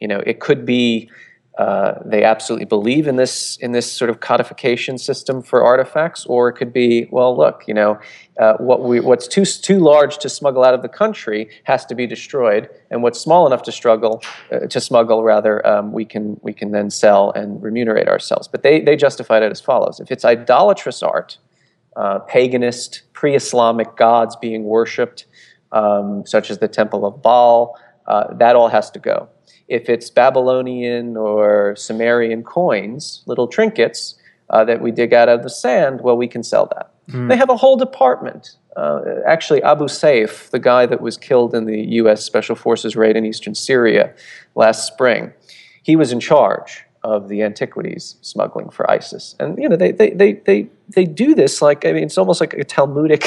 you 0.00 0.08
know, 0.08 0.20
it 0.26 0.40
could 0.40 0.66
be 0.66 1.10
uh, 1.58 1.94
they 2.04 2.22
absolutely 2.22 2.66
believe 2.66 3.06
in 3.06 3.16
this 3.16 3.56
in 3.56 3.72
this 3.72 3.90
sort 3.90 4.10
of 4.10 4.20
codification 4.20 4.98
system 4.98 5.40
for 5.40 5.64
artifacts, 5.64 6.26
or 6.26 6.50
it 6.50 6.52
could 6.52 6.70
be, 6.70 7.08
well, 7.10 7.34
look, 7.34 7.64
you 7.66 7.72
know, 7.72 7.98
uh, 8.38 8.54
what 8.58 8.82
we 8.82 9.00
what's 9.00 9.26
too 9.26 9.44
too 9.46 9.78
large 9.78 10.18
to 10.18 10.28
smuggle 10.28 10.62
out 10.62 10.74
of 10.74 10.82
the 10.82 10.88
country 10.88 11.48
has 11.64 11.86
to 11.86 11.94
be 11.94 12.06
destroyed, 12.06 12.68
and 12.90 13.02
what's 13.02 13.18
small 13.18 13.46
enough 13.46 13.62
to 13.62 13.72
struggle 13.72 14.22
uh, 14.52 14.66
to 14.66 14.80
smuggle 14.80 15.24
rather, 15.24 15.66
um, 15.66 15.92
we 15.92 16.04
can 16.04 16.38
we 16.42 16.52
can 16.52 16.72
then 16.72 16.90
sell 16.90 17.30
and 17.32 17.62
remunerate 17.62 18.06
ourselves. 18.06 18.48
But 18.48 18.62
they 18.62 18.82
they 18.82 18.94
justified 18.94 19.42
it 19.42 19.50
as 19.50 19.60
follows: 19.60 19.98
if 19.98 20.10
it's 20.10 20.26
idolatrous 20.26 21.02
art, 21.02 21.38
uh, 21.96 22.20
paganist, 22.30 23.02
pre 23.12 23.34
Islamic 23.34 23.96
gods 23.96 24.36
being 24.36 24.64
worshipped, 24.64 25.26
um, 25.72 26.24
such 26.26 26.50
as 26.50 26.58
the 26.58 26.68
Temple 26.68 27.04
of 27.04 27.22
Baal. 27.22 27.76
Uh, 28.06 28.32
that 28.34 28.54
all 28.54 28.68
has 28.68 28.90
to 28.92 28.98
go. 28.98 29.28
If 29.68 29.88
it's 29.88 30.10
Babylonian 30.10 31.16
or 31.16 31.74
Sumerian 31.76 32.44
coins, 32.44 33.24
little 33.26 33.48
trinkets 33.48 34.14
uh, 34.50 34.64
that 34.64 34.80
we 34.80 34.92
dig 34.92 35.12
out 35.12 35.28
of 35.28 35.42
the 35.42 35.50
sand, 35.50 36.02
well, 36.02 36.16
we 36.16 36.28
can 36.28 36.44
sell 36.44 36.66
that. 36.76 36.92
Mm. 37.10 37.28
They 37.28 37.36
have 37.36 37.50
a 37.50 37.56
whole 37.56 37.76
department. 37.76 38.54
Uh, 38.76 39.00
actually, 39.26 39.62
Abu 39.62 39.84
Sayyaf, 39.84 40.50
the 40.50 40.60
guy 40.60 40.86
that 40.86 41.00
was 41.00 41.16
killed 41.16 41.52
in 41.54 41.64
the 41.64 41.80
U.S. 41.96 42.22
Special 42.22 42.54
Forces 42.54 42.94
raid 42.94 43.16
in 43.16 43.24
eastern 43.24 43.54
Syria 43.56 44.14
last 44.54 44.86
spring, 44.86 45.32
he 45.82 45.96
was 45.96 46.12
in 46.12 46.20
charge 46.20 46.85
of 47.06 47.28
the 47.28 47.40
antiquities 47.40 48.16
smuggling 48.20 48.68
for 48.68 48.90
ISIS. 48.90 49.36
And 49.38 49.56
you 49.62 49.68
know, 49.68 49.76
they 49.76 49.92
they 49.92 50.10
they 50.10 50.32
they, 50.32 50.68
they 50.88 51.04
do 51.04 51.36
this 51.36 51.62
like 51.62 51.84
I 51.86 51.92
mean, 51.92 52.02
it's 52.02 52.18
almost 52.18 52.40
like 52.40 52.52
a 52.54 52.64
Talmudic 52.64 53.24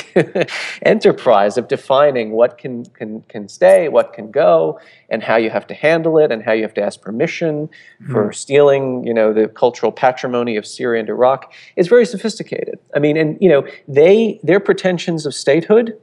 enterprise 0.81 1.57
of 1.57 1.69
defining 1.69 2.31
what 2.31 2.57
can 2.57 2.83
can 2.87 3.21
can 3.29 3.47
stay, 3.47 3.87
what 3.87 4.11
can 4.11 4.31
go, 4.31 4.81
and 5.09 5.23
how 5.23 5.37
you 5.37 5.49
have 5.49 5.65
to 5.67 5.73
handle 5.73 6.17
it, 6.17 6.29
and 6.29 6.43
how 6.43 6.51
you 6.51 6.63
have 6.63 6.73
to 6.73 6.83
ask 6.83 7.01
permission 7.01 7.69
mm-hmm. 7.69 8.11
for 8.11 8.33
stealing. 8.33 9.05
You 9.07 9.13
know, 9.13 9.31
the 9.31 9.47
cultural 9.47 9.93
patrimony 9.93 10.57
of 10.57 10.67
Syria 10.67 10.99
and 10.99 11.09
Iraq 11.09 11.53
is 11.77 11.87
very 11.87 12.05
sophisticated. 12.05 12.79
I 12.93 12.99
mean, 12.99 13.15
and 13.15 13.37
you 13.39 13.47
know, 13.47 13.65
they 13.87 14.41
their 14.43 14.59
pretensions 14.59 15.25
of 15.25 15.33
statehood 15.33 15.97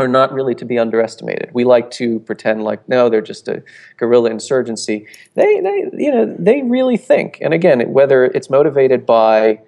are 0.00 0.08
not 0.08 0.32
really 0.32 0.54
to 0.54 0.64
be 0.64 0.78
underestimated. 0.78 1.50
We 1.52 1.64
like 1.64 1.90
to 1.92 2.20
pretend 2.20 2.64
like 2.64 2.88
no, 2.88 3.08
they're 3.08 3.20
just 3.20 3.48
a 3.48 3.62
guerrilla 3.98 4.30
insurgency. 4.30 5.06
They, 5.34 5.60
they, 5.60 5.90
you 5.92 6.10
know, 6.10 6.34
they 6.38 6.62
really 6.62 6.96
think. 6.96 7.38
And 7.40 7.52
again, 7.52 7.92
whether 7.92 8.24
it's 8.24 8.48
motivated 8.50 9.04
by 9.04 9.60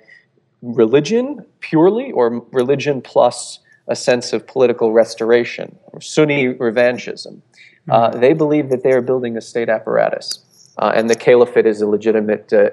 religion 0.63 1.45
purely 1.61 2.13
or 2.13 2.45
religion 2.53 3.03
plus 3.03 3.59
a 3.89 3.97
sense 3.97 4.33
of 4.33 4.47
political 4.47 4.93
restoration 4.93 5.77
or 5.87 6.01
Sunni 6.01 6.55
revanchism, 6.55 7.35
mm-hmm. 7.35 7.91
uh, 7.91 8.11
they 8.11 8.33
believe 8.33 8.71
that 8.71 8.83
they 8.83 8.93
are 8.93 9.03
building 9.03 9.37
a 9.37 9.41
state 9.41 9.69
apparatus. 9.69 10.39
Uh, 10.79 10.93
and 10.95 11.11
the 11.11 11.15
caliphate 11.15 11.67
is 11.67 11.83
a 11.83 11.87
legitimate 11.87 12.51
uh, 12.53 12.71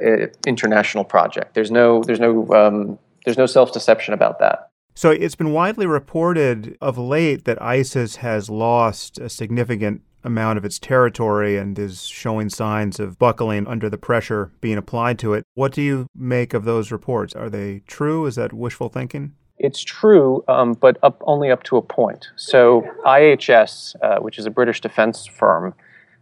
international 0.47 1.03
project. 1.03 1.53
There's 1.53 1.71
no, 1.71 2.01
there's 2.03 2.19
no, 2.19 2.47
um, 2.53 2.97
there's 3.25 3.37
no 3.37 3.45
self-deception 3.45 4.13
about 4.13 4.39
that. 4.39 4.68
So 4.99 5.11
it's 5.11 5.35
been 5.35 5.53
widely 5.53 5.85
reported 5.85 6.77
of 6.81 6.97
late 6.97 7.45
that 7.45 7.61
ISIS 7.61 8.17
has 8.17 8.49
lost 8.49 9.17
a 9.17 9.29
significant 9.29 10.01
amount 10.25 10.57
of 10.57 10.65
its 10.65 10.77
territory 10.77 11.55
and 11.55 11.79
is 11.79 12.05
showing 12.05 12.49
signs 12.49 12.99
of 12.99 13.17
buckling 13.17 13.65
under 13.65 13.89
the 13.89 13.97
pressure 13.97 14.51
being 14.59 14.77
applied 14.77 15.17
to 15.19 15.33
it. 15.35 15.45
What 15.53 15.71
do 15.71 15.81
you 15.81 16.07
make 16.13 16.53
of 16.53 16.65
those 16.65 16.91
reports? 16.91 17.33
Are 17.33 17.49
they 17.49 17.79
true? 17.87 18.25
Is 18.25 18.35
that 18.35 18.51
wishful 18.51 18.89
thinking? 18.89 19.35
It's 19.57 19.81
true, 19.81 20.43
um, 20.49 20.73
but 20.73 20.97
up, 21.01 21.21
only 21.25 21.49
up 21.49 21.63
to 21.63 21.77
a 21.77 21.81
point. 21.81 22.27
So, 22.35 22.85
IHS, 23.05 23.95
uh, 24.03 24.19
which 24.19 24.37
is 24.37 24.45
a 24.45 24.51
British 24.51 24.81
defense 24.81 25.25
firm, 25.25 25.75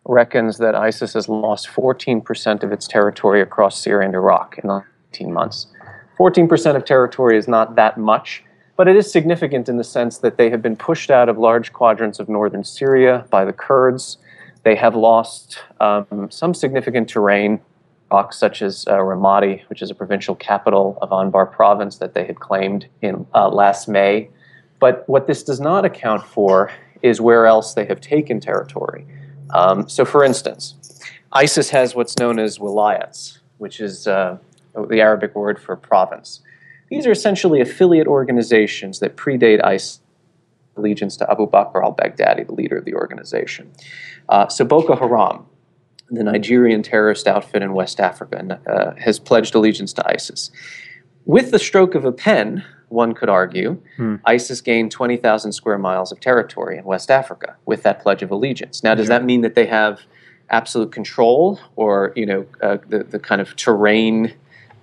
reckons 0.06 0.60
that 0.60 0.76
ISIS 0.76 1.14
has 1.14 1.28
lost 1.28 1.68
14% 1.68 2.62
of 2.62 2.72
its 2.72 2.88
territory 2.88 3.42
across 3.42 3.82
Syria 3.82 4.06
and 4.06 4.14
Iraq 4.14 4.60
in 4.64 4.70
18 5.14 5.34
months. 5.34 5.66
14% 6.20 6.76
of 6.76 6.86
territory 6.86 7.40
is 7.40 7.48
not 7.48 7.76
that 7.76 7.98
much, 7.98 8.44
but 8.78 8.88
it 8.88 8.96
is 8.96 9.12
significant 9.12 9.68
in 9.68 9.78
the 9.78 9.84
sense 9.84 10.20
that 10.20 10.38
they 10.38 10.52
have 10.52 10.62
been 10.62 10.78
pushed 10.78 11.10
out 11.10 11.28
of 11.28 11.38
large 11.38 11.74
quadrants 11.74 12.20
of 12.20 12.30
northern 12.30 12.64
Syria 12.64 13.26
by 13.32 13.44
the 13.44 13.52
Kurds. 13.52 14.20
They 14.64 14.76
have 14.76 14.96
lost 14.96 15.60
um, 15.82 16.30
some 16.30 16.54
significant 16.54 17.10
terrain, 17.10 17.60
such 18.30 18.62
as 18.62 18.86
uh, 18.88 18.98
Ramadi, 18.98 19.64
which 19.68 19.82
is 19.82 19.90
a 19.90 19.96
provincial 19.96 20.36
capital 20.36 20.98
of 21.02 21.10
Anbar 21.10 21.52
province 21.52 21.98
that 21.98 22.14
they 22.14 22.26
had 22.26 22.40
claimed 22.40 22.88
in 23.02 23.26
uh, 23.34 23.50
last 23.50 23.88
May. 23.88 24.30
But 24.80 25.10
what 25.10 25.26
this 25.26 25.44
does 25.44 25.60
not 25.60 25.84
account 25.84 26.24
for 26.24 26.72
is 27.02 27.20
where 27.20 27.48
else 27.48 27.74
they 27.74 27.86
have 27.86 28.00
taken 28.00 28.40
territory. 28.40 29.06
Um, 29.56 29.90
so, 29.90 30.06
for 30.06 30.24
instance, 30.24 30.76
ISIS 31.32 31.72
has 31.72 31.96
what's 31.96 32.18
known 32.20 32.38
as 32.38 32.60
wilayats, 32.60 33.40
which 33.58 33.80
is 33.80 34.08
uh, 34.08 34.38
the 34.88 35.02
Arabic 35.02 35.34
word 35.36 35.60
for 35.60 35.76
province. 35.76 36.42
These 36.90 37.06
are 37.06 37.12
essentially 37.12 37.62
affiliate 37.62 38.08
organizations 38.08 39.00
that 39.00 39.18
predate 39.18 39.64
ISIS 39.64 40.02
allegiance 40.78 41.18
to 41.18 41.30
Abu 41.30 41.50
Bakr 41.50 41.84
al 41.84 41.94
Baghdadi, 41.94 42.46
the 42.46 42.54
leader 42.54 42.78
of 42.78 42.86
the 42.86 42.94
organization. 42.94 43.72
Uh, 44.30 44.48
so 44.48 44.64
Boko 44.64 44.96
Haram, 44.96 45.46
the 46.10 46.24
Nigerian 46.24 46.84
terrorist 46.84 47.28
outfit 47.28 47.62
in 47.62 47.74
West 47.74 48.00
Africa, 48.00 48.62
uh, 48.68 49.00
has 49.02 49.20
pledged 49.20 49.56
allegiance 49.56 49.94
to 49.94 50.08
ISIS. 50.10 50.52
With 51.26 51.52
the 51.52 51.60
stroke 51.60 51.96
of 51.96 52.06
a 52.06 52.12
pen, 52.12 52.64
one 52.90 53.14
could 53.14 53.28
argue, 53.28 53.82
hmm. 53.98 54.16
ISIS 54.26 54.62
gained 54.62 54.92
20,000 54.92 55.52
square 55.52 55.78
miles 55.78 56.12
of 56.12 56.22
territory 56.22 56.78
in 56.78 56.86
West 56.86 57.12
Africa 57.12 57.56
with 57.66 57.84
that 57.84 58.02
pledge 58.02 58.24
of 58.24 58.32
allegiance. 58.32 58.82
Now, 58.84 58.96
does 58.96 59.10
yeah. 59.10 59.20
that 59.20 59.26
mean 59.26 59.42
that 59.42 59.56
they 59.56 59.66
have 59.66 60.02
absolute 60.50 60.94
control 60.94 61.60
or, 61.76 62.14
you 62.16 62.26
know, 62.26 62.46
uh, 62.62 62.78
the, 62.88 63.04
the 63.04 63.20
kind 63.20 63.42
of 63.42 63.56
terrain 63.58 64.34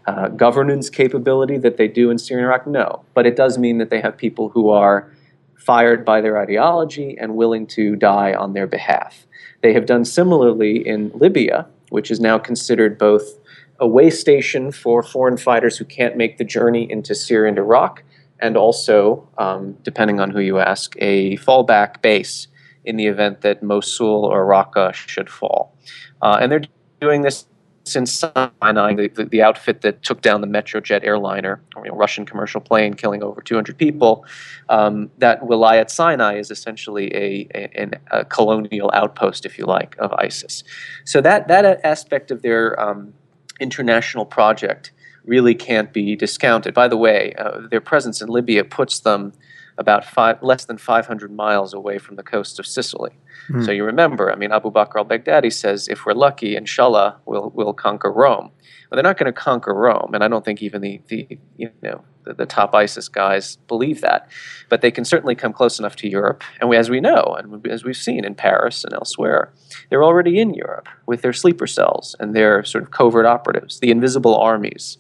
uh, 0.07 0.29
governance 0.29 0.91
capability 0.91 1.59
that 1.59 1.77
they 1.77 1.89
do 1.89 2.11
in 2.11 2.19
Syria 2.19 2.45
and 2.45 2.49
Iraq? 2.49 2.67
No. 2.67 3.05
But 3.15 3.27
it 3.27 3.37
does 3.37 3.59
mean 3.59 3.79
that 3.79 3.91
they 3.91 4.01
have 4.01 4.17
people 4.17 4.51
who 4.51 4.71
are 4.71 5.11
fired 5.57 6.05
by 6.05 6.21
their 6.21 6.39
ideology 6.39 7.17
and 7.19 7.37
willing 7.37 7.67
to 7.67 7.97
die 7.97 8.35
on 8.35 8.53
their 8.53 8.67
behalf. 8.67 9.27
They 9.63 9.73
have 9.73 9.87
done 9.87 10.05
similarly 10.05 10.87
in 10.87 11.11
Libya, 11.15 11.67
which 11.89 12.11
is 12.11 12.21
now 12.21 12.39
considered 12.39 12.99
both 12.99 13.39
a 13.81 13.89
way 13.89 14.11
station 14.11 14.71
for 14.71 15.03
foreign 15.03 15.37
fighters 15.37 15.79
who 15.79 15.85
can't 15.85 16.17
make 16.17 16.37
the 16.37 16.45
journey 16.45 16.91
into 16.91 17.15
Syria 17.15 17.49
and 17.49 17.59
Iraq, 17.59 18.03
and 18.41 18.57
also, 18.57 19.27
um, 19.39 19.73
depending 19.83 20.21
on 20.21 20.31
who 20.31 20.41
you 20.41 20.59
ask, 20.59 20.95
a 20.99 21.37
fallback 21.39 22.03
base 22.03 22.49
in 22.85 22.97
the 22.97 23.07
event 23.07 23.41
that 23.41 23.63
Mosul 23.63 24.25
or 24.25 24.47
Raqqa 24.47 24.93
should 24.93 25.31
fall. 25.31 25.75
Uh, 26.21 26.39
and 26.41 26.53
they're 26.53 26.63
doing 27.01 27.23
this 27.23 27.47
since 27.85 28.13
Sinai, 28.13 28.95
the, 28.95 29.09
the, 29.09 29.25
the, 29.27 29.43
outfit 29.43 29.83
that 29.83 30.03
took 30.03 30.23
down 30.23 30.41
the 30.41 30.47
Metrojet 30.47 31.05
airliner, 31.05 31.61
you 31.77 31.91
know, 31.91 31.95
Russian 31.95 32.25
commercial 32.25 32.61
plane 32.61 32.95
killing 32.95 33.23
over 33.23 33.43
200 33.43 33.77
people, 33.77 34.25
um, 34.71 35.11
that 35.19 35.43
Wilayat 35.43 35.91
Sinai 35.91 36.39
is 36.39 36.51
essentially 36.51 37.15
a, 37.15 37.47
a, 37.55 37.91
a, 38.11 38.25
colonial 38.25 38.91
outpost, 38.95 39.45
if 39.45 39.59
you 39.59 39.67
like, 39.67 39.97
of 39.99 40.13
ISIS. 40.15 40.65
So 41.05 41.21
that, 41.21 41.49
that 41.49 41.81
aspect 41.85 42.31
of 42.31 42.41
their 42.41 42.79
um, 42.81 43.13
international 43.61 44.25
project 44.25 44.93
really 45.25 45.55
can't 45.55 45.93
be 45.93 46.17
discounted. 46.17 46.73
By 46.73 46.89
the 46.89 46.97
way, 46.97 47.35
uh, 47.39 47.69
their 47.71 47.81
presence 47.81 48.23
in 48.23 48.29
Libya 48.29 48.65
puts 48.65 49.01
them 49.01 49.33
about 49.79 50.05
five, 50.05 50.43
less 50.43 50.65
than 50.65 50.79
500 50.79 51.33
miles 51.33 51.75
away 51.75 51.99
from 51.99 52.17
the 52.17 52.23
coast 52.23 52.59
of 52.59 52.67
Sicily. 52.67 53.13
Mm. 53.49 53.65
So 53.65 53.73
you 53.73 53.85
remember, 53.85 54.33
I 54.33 54.37
mean, 54.37 54.53
Abu 54.53 54.71
Bakr 54.71 54.97
al 54.97 55.05
Baghdadi 55.05 55.53
says, 55.53 55.89
if 55.89 56.07
we're 56.07 56.15
lucky, 56.15 56.57
inshallah, 56.57 57.21
we'll, 57.27 57.51
we'll 57.55 57.73
conquer 57.73 58.13
Rome. 58.13 58.51
Well, 58.91 58.97
they're 58.97 59.03
not 59.03 59.19
going 59.19 59.33
to 59.33 59.39
conquer 59.39 59.75
Rome, 59.75 60.15
and 60.15 60.23
I 60.23 60.29
don't 60.29 60.45
think 60.45 60.63
even 60.63 60.81
the, 60.81 61.01
the 61.09 61.39
you 61.57 61.71
know 61.83 62.05
the, 62.25 62.35
the, 62.35 62.47
top 62.47 62.75
ISIS 62.75 63.09
guys 63.09 63.57
believe 63.67 64.01
that. 64.03 64.29
But 64.69 64.83
they 64.83 64.91
can 64.91 65.05
certainly 65.05 65.35
come 65.35 65.53
close 65.53 65.79
enough 65.79 65.97
to 65.97 66.09
Europe, 66.09 66.45
and 66.61 66.69
we, 66.69 66.77
as 66.77 66.91
we 66.91 67.01
know, 67.01 67.35
and 67.37 67.67
as 67.67 67.83
we've 67.85 67.97
seen 67.97 68.25
in 68.25 68.35
Paris 68.35 68.85
and 68.85 68.93
elsewhere, 68.93 69.53
they're 69.91 70.05
already 70.05 70.39
in 70.39 70.55
Europe 70.55 70.89
with 71.07 71.23
their 71.23 71.33
sleeper 71.33 71.67
cells 71.67 72.15
and 72.21 72.37
their 72.37 72.63
sort 72.63 72.85
of 72.85 72.91
covert 72.91 73.27
operatives, 73.27 73.81
the 73.81 73.91
invisible 73.91 74.37
armies, 74.37 74.99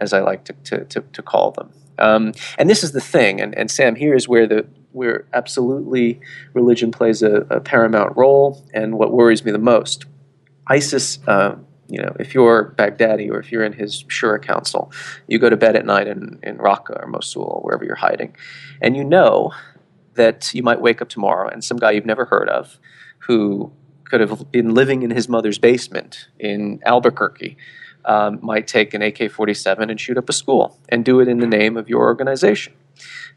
as 0.00 0.12
I 0.12 0.20
like 0.20 0.44
to, 0.44 0.52
to, 0.64 0.84
to, 0.84 1.00
to 1.00 1.22
call 1.22 1.52
them. 1.52 1.72
Um, 1.98 2.32
and 2.58 2.68
this 2.68 2.84
is 2.84 2.92
the 2.92 3.00
thing, 3.00 3.40
and, 3.40 3.56
and 3.56 3.70
Sam, 3.70 3.94
here 3.94 4.14
is 4.14 4.28
where 4.28 4.46
the 4.46 4.66
where 4.92 5.26
absolutely 5.34 6.18
religion 6.54 6.90
plays 6.90 7.22
a, 7.22 7.46
a 7.50 7.60
paramount 7.60 8.16
role, 8.16 8.64
and 8.72 8.98
what 8.98 9.12
worries 9.12 9.44
me 9.44 9.52
the 9.52 9.58
most. 9.58 10.06
ISIS, 10.68 11.18
uh, 11.28 11.54
you 11.86 12.00
know, 12.00 12.16
if 12.18 12.34
you're 12.34 12.74
Baghdadi 12.78 13.30
or 13.30 13.38
if 13.38 13.52
you're 13.52 13.62
in 13.62 13.74
his 13.74 14.04
Shura 14.04 14.42
council, 14.42 14.90
you 15.28 15.38
go 15.38 15.50
to 15.50 15.56
bed 15.56 15.76
at 15.76 15.84
night 15.84 16.08
in, 16.08 16.38
in 16.42 16.58
Raqqa 16.58 17.02
or 17.02 17.06
Mosul 17.06 17.42
or 17.42 17.60
wherever 17.60 17.84
you're 17.84 17.94
hiding, 17.94 18.34
and 18.80 18.96
you 18.96 19.04
know 19.04 19.52
that 20.14 20.52
you 20.54 20.62
might 20.62 20.80
wake 20.80 21.00
up 21.00 21.08
tomorrow 21.08 21.48
and 21.48 21.62
some 21.62 21.76
guy 21.76 21.90
you've 21.90 22.06
never 22.06 22.24
heard 22.24 22.48
of 22.48 22.78
who 23.18 23.70
could 24.04 24.20
have 24.20 24.50
been 24.50 24.74
living 24.74 25.02
in 25.02 25.10
his 25.10 25.28
mother's 25.28 25.58
basement 25.58 26.28
in 26.38 26.80
Albuquerque 26.84 27.56
um, 28.06 28.38
might 28.42 28.66
take 28.66 28.94
an 28.94 29.02
AK 29.02 29.30
47 29.30 29.90
and 29.90 30.00
shoot 30.00 30.16
up 30.16 30.28
a 30.28 30.32
school 30.32 30.78
and 30.88 31.04
do 31.04 31.20
it 31.20 31.28
in 31.28 31.38
the 31.38 31.46
name 31.46 31.76
of 31.76 31.88
your 31.88 32.02
organization. 32.02 32.72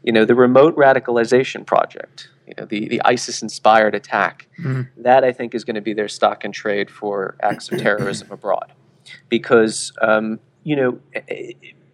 You 0.02 0.12
know, 0.12 0.24
the 0.24 0.34
remote 0.34 0.76
radicalization 0.76 1.66
project, 1.66 2.28
you 2.46 2.54
know, 2.56 2.64
the, 2.64 2.88
the 2.88 3.02
ISIS 3.04 3.42
inspired 3.42 3.94
attack, 3.94 4.48
mm-hmm. 4.58 4.82
that 5.02 5.24
I 5.24 5.32
think 5.32 5.54
is 5.54 5.64
going 5.64 5.74
to 5.74 5.82
be 5.82 5.92
their 5.92 6.08
stock 6.08 6.44
and 6.44 6.54
trade 6.54 6.90
for 6.90 7.36
acts 7.42 7.70
of 7.70 7.80
terrorism 7.80 8.28
abroad. 8.30 8.72
Because, 9.28 9.92
um, 10.00 10.40
you 10.62 10.76
know, 10.76 11.00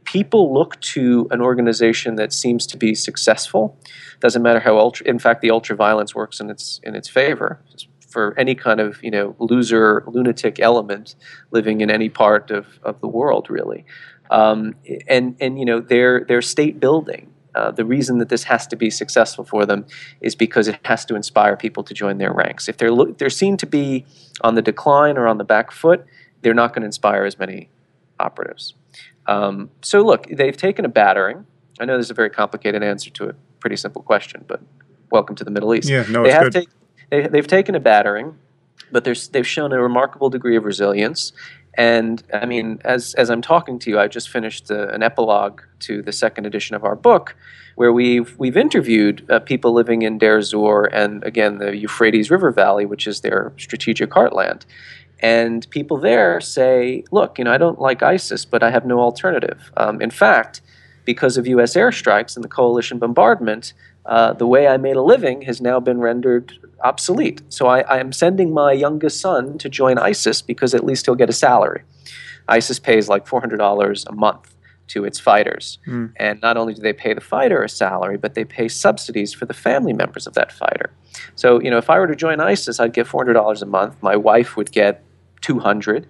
people 0.05 0.55
look 0.55 0.81
to 0.81 1.27
an 1.31 1.41
organization 1.41 2.15
that 2.17 2.33
seems 2.33 2.67
to 2.67 2.77
be 2.77 2.95
successful. 2.95 3.77
Doesn't 4.21 4.43
matter 4.43 4.61
how 4.61 4.79
ultra, 4.79 5.07
in 5.07 5.19
fact, 5.19 5.41
the 5.41 5.51
ultra 5.51 5.75
violence 5.75 6.15
works 6.15 6.41
in 6.41 6.51
its 6.51 6.81
in 6.83 6.95
its 6.95 7.09
favor 7.09 7.61
for 8.17 8.35
any 8.39 8.55
kind 8.55 8.81
of 8.81 8.99
you 9.03 9.11
know 9.11 9.37
loser 9.39 10.03
lunatic 10.07 10.59
element 10.59 11.17
living 11.51 11.83
in 11.83 11.91
any 11.91 12.09
part 12.09 12.51
of, 12.51 12.65
of 12.83 12.99
the 13.03 13.07
world 13.07 13.51
really 13.51 13.85
um, 14.31 14.75
and 15.07 15.37
and 15.39 15.59
you 15.59 15.67
know 15.67 15.81
their 15.81 16.25
their 16.25 16.41
state 16.41 16.81
building 16.81 17.31
uh, 17.55 17.71
the 17.71 17.85
reason 17.85 18.17
that 18.17 18.31
this 18.31 18.45
has 18.45 18.67
to 18.67 18.75
be 18.75 18.89
successful 18.89 19.45
for 19.45 19.67
them 19.67 19.85
is 20.23 20.35
because 20.35 20.67
it 20.67 20.79
has 20.87 21.05
to 21.05 21.15
inspire 21.15 21.59
people 21.59 21.83
to 21.83 21.95
join 21.95 22.19
their 22.19 22.33
ranks. 22.33 22.69
If 22.69 22.77
they're 22.77 22.91
lo- 22.91 23.13
they're 23.19 23.31
seen 23.31 23.57
to 23.59 23.67
be 23.67 24.05
on 24.43 24.57
the 24.57 24.63
decline 24.63 25.17
or 25.17 25.27
on 25.27 25.39
the 25.39 25.45
back 25.45 25.71
foot, 25.71 26.05
they're 26.43 26.55
not 26.63 26.75
going 26.75 26.83
to 26.83 26.87
inspire 26.87 27.25
as 27.25 27.39
many 27.39 27.71
operatives. 28.21 28.75
Um, 29.27 29.71
so 29.83 30.03
look, 30.03 30.27
they've 30.29 30.57
taken 30.57 30.85
a 30.85 30.89
battering. 30.89 31.47
I 31.81 31.87
know 31.87 31.95
there's 31.95 32.11
a 32.11 32.21
very 32.23 32.31
complicated 32.31 32.83
answer 32.83 33.11
to 33.11 33.31
a 33.31 33.35
pretty 33.61 33.77
simple 33.77 34.03
question, 34.03 34.45
but 34.47 34.61
welcome 35.11 35.35
to 35.37 35.45
the 35.45 35.51
Middle 35.51 35.75
East. 35.75 35.89
Yeah, 35.89 36.05
no, 36.11 36.25
they 36.25 36.29
it's 36.29 36.35
have 36.35 36.45
good. 36.45 36.53
Take, 36.53 36.69
they, 37.11 37.27
they've 37.27 37.47
taken 37.47 37.75
a 37.75 37.81
battering. 37.81 38.37
but 38.93 39.05
they've 39.05 39.47
shown 39.47 39.73
a 39.73 39.83
remarkable 39.83 40.31
degree 40.31 40.57
of 40.57 40.65
resilience. 40.65 41.33
And 41.75 42.23
I 42.33 42.47
mean, 42.47 42.81
as, 42.85 43.15
as 43.15 43.31
I'm 43.31 43.43
talking 43.43 43.79
to 43.81 43.91
you, 43.91 43.99
I 43.99 44.09
just 44.09 44.31
finished 44.31 44.71
a, 44.71 44.93
an 44.95 45.03
epilogue 45.03 45.61
to 45.81 46.03
the 46.03 46.13
second 46.13 46.47
edition 46.47 46.75
of 46.75 46.85
our 46.85 46.97
book, 46.97 47.37
where 47.75 47.93
we've, 47.93 48.35
we've 48.39 48.57
interviewed 48.57 49.29
uh, 49.31 49.41
people 49.41 49.73
living 49.73 50.03
in 50.03 50.19
Deir 50.19 50.41
Zur 50.41 50.85
and, 50.85 51.23
again, 51.25 51.59
the 51.59 51.77
Euphrates 51.77 52.31
River 52.31 52.51
Valley, 52.51 52.87
which 52.87 53.07
is 53.07 53.21
their 53.21 53.53
strategic 53.59 54.11
heartland. 54.11 54.65
And 55.21 55.69
people 55.71 55.99
there 55.99 56.41
say, 56.41 57.05
look, 57.11 57.39
you 57.39 57.45
know, 57.45 57.53
I 57.53 57.59
don't 57.59 57.81
like 57.81 58.03
ISIS, 58.03 58.45
but 58.45 58.63
I 58.63 58.71
have 58.71 58.87
no 58.87 59.01
alternative. 59.01 59.71
Um, 59.77 60.01
in 60.01 60.11
fact, 60.11 60.63
because 61.05 61.37
of 61.37 61.47
U.S. 61.47 61.75
airstrikes 61.75 62.37
and 62.37 62.45
the 62.45 62.49
coalition 62.49 62.99
bombardment, 62.99 63.73
uh, 64.07 64.33
the 64.33 64.47
way 64.47 64.69
I 64.69 64.77
made 64.77 64.97
a 64.97 65.03
living 65.03 65.43
has 65.43 65.61
now 65.61 65.81
been 65.81 66.01
rendered 66.01 66.55
obsolete. 66.83 67.43
So 67.49 67.67
I, 67.67 67.81
I, 67.81 67.99
am 67.99 68.13
sending 68.13 68.53
my 68.53 68.73
youngest 68.73 69.21
son 69.21 69.59
to 69.59 69.69
join 69.69 69.99
ISIS 69.99 70.43
because 70.43 70.75
at 70.75 70.85
least 70.85 71.07
he'll 71.07 71.15
get 71.15 71.31
a 71.31 71.33
salary. 71.33 71.83
ISIS 72.49 72.79
pays 72.79 73.09
like 73.09 73.27
$400 73.27 74.07
a 74.07 74.13
month 74.13 74.55
to 74.89 75.05
its 75.05 75.19
fighters. 75.19 75.79
Mm. 75.87 76.13
And 76.17 76.41
not 76.43 76.57
only 76.57 76.75
do 76.75 76.81
they 76.81 76.93
pay 76.93 77.13
the 77.15 77.21
fighter 77.21 77.63
a 77.63 77.69
salary, 77.69 78.17
but 78.17 78.35
they 78.35 78.45
pay 78.45 78.69
subsidies 78.69 79.33
for 79.33 79.47
the 79.47 79.55
family 79.55 79.93
members 79.93 80.27
of 80.27 80.35
that 80.35 80.53
fighter. 80.53 80.93
So, 81.35 81.61
you 81.61 81.71
know, 81.71 81.79
if 81.79 81.91
I 81.91 81.99
were 81.99 82.07
to 82.07 82.17
join 82.17 82.41
ISIS, 82.41 82.79
I'd 82.79 82.93
get 82.93 83.07
$400 83.07 83.63
a 83.63 83.67
month. 83.67 84.01
My 84.03 84.17
wife 84.17 84.57
would 84.57 84.71
get 84.71 85.03
200 85.41 86.07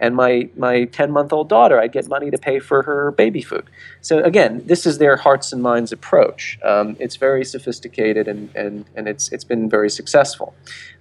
and 0.00 0.16
my 0.16 0.48
my 0.56 0.84
10 0.84 1.12
month 1.12 1.32
old 1.32 1.48
daughter 1.48 1.78
i'd 1.78 1.92
get 1.92 2.08
money 2.08 2.30
to 2.30 2.38
pay 2.38 2.58
for 2.58 2.82
her 2.82 3.12
baby 3.12 3.42
food. 3.42 3.66
So 4.00 4.18
again 4.24 4.62
this 4.66 4.86
is 4.86 4.98
their 4.98 5.16
hearts 5.16 5.52
and 5.52 5.62
minds 5.62 5.92
approach. 5.92 6.58
Um, 6.64 6.96
it's 6.98 7.16
very 7.16 7.44
sophisticated 7.44 8.26
and, 8.26 8.54
and, 8.56 8.84
and 8.96 9.06
it's, 9.06 9.30
it's 9.30 9.44
been 9.44 9.68
very 9.68 9.90
successful. 9.90 10.54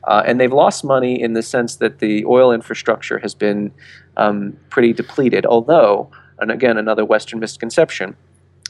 Uh, 0.04 0.24
and 0.26 0.40
they've 0.40 0.52
lost 0.52 0.84
money 0.84 1.20
in 1.20 1.34
the 1.34 1.42
sense 1.42 1.78
that 1.78 2.00
the 2.00 2.26
oil 2.26 2.52
infrastructure 2.52 3.20
has 3.20 3.34
been 3.34 3.72
um, 4.18 4.58
pretty 4.70 4.94
depleted. 4.94 5.46
Although 5.46 6.12
and 6.40 6.52
again 6.52 6.78
another 6.78 7.06
western 7.06 7.40
misconception 7.40 8.16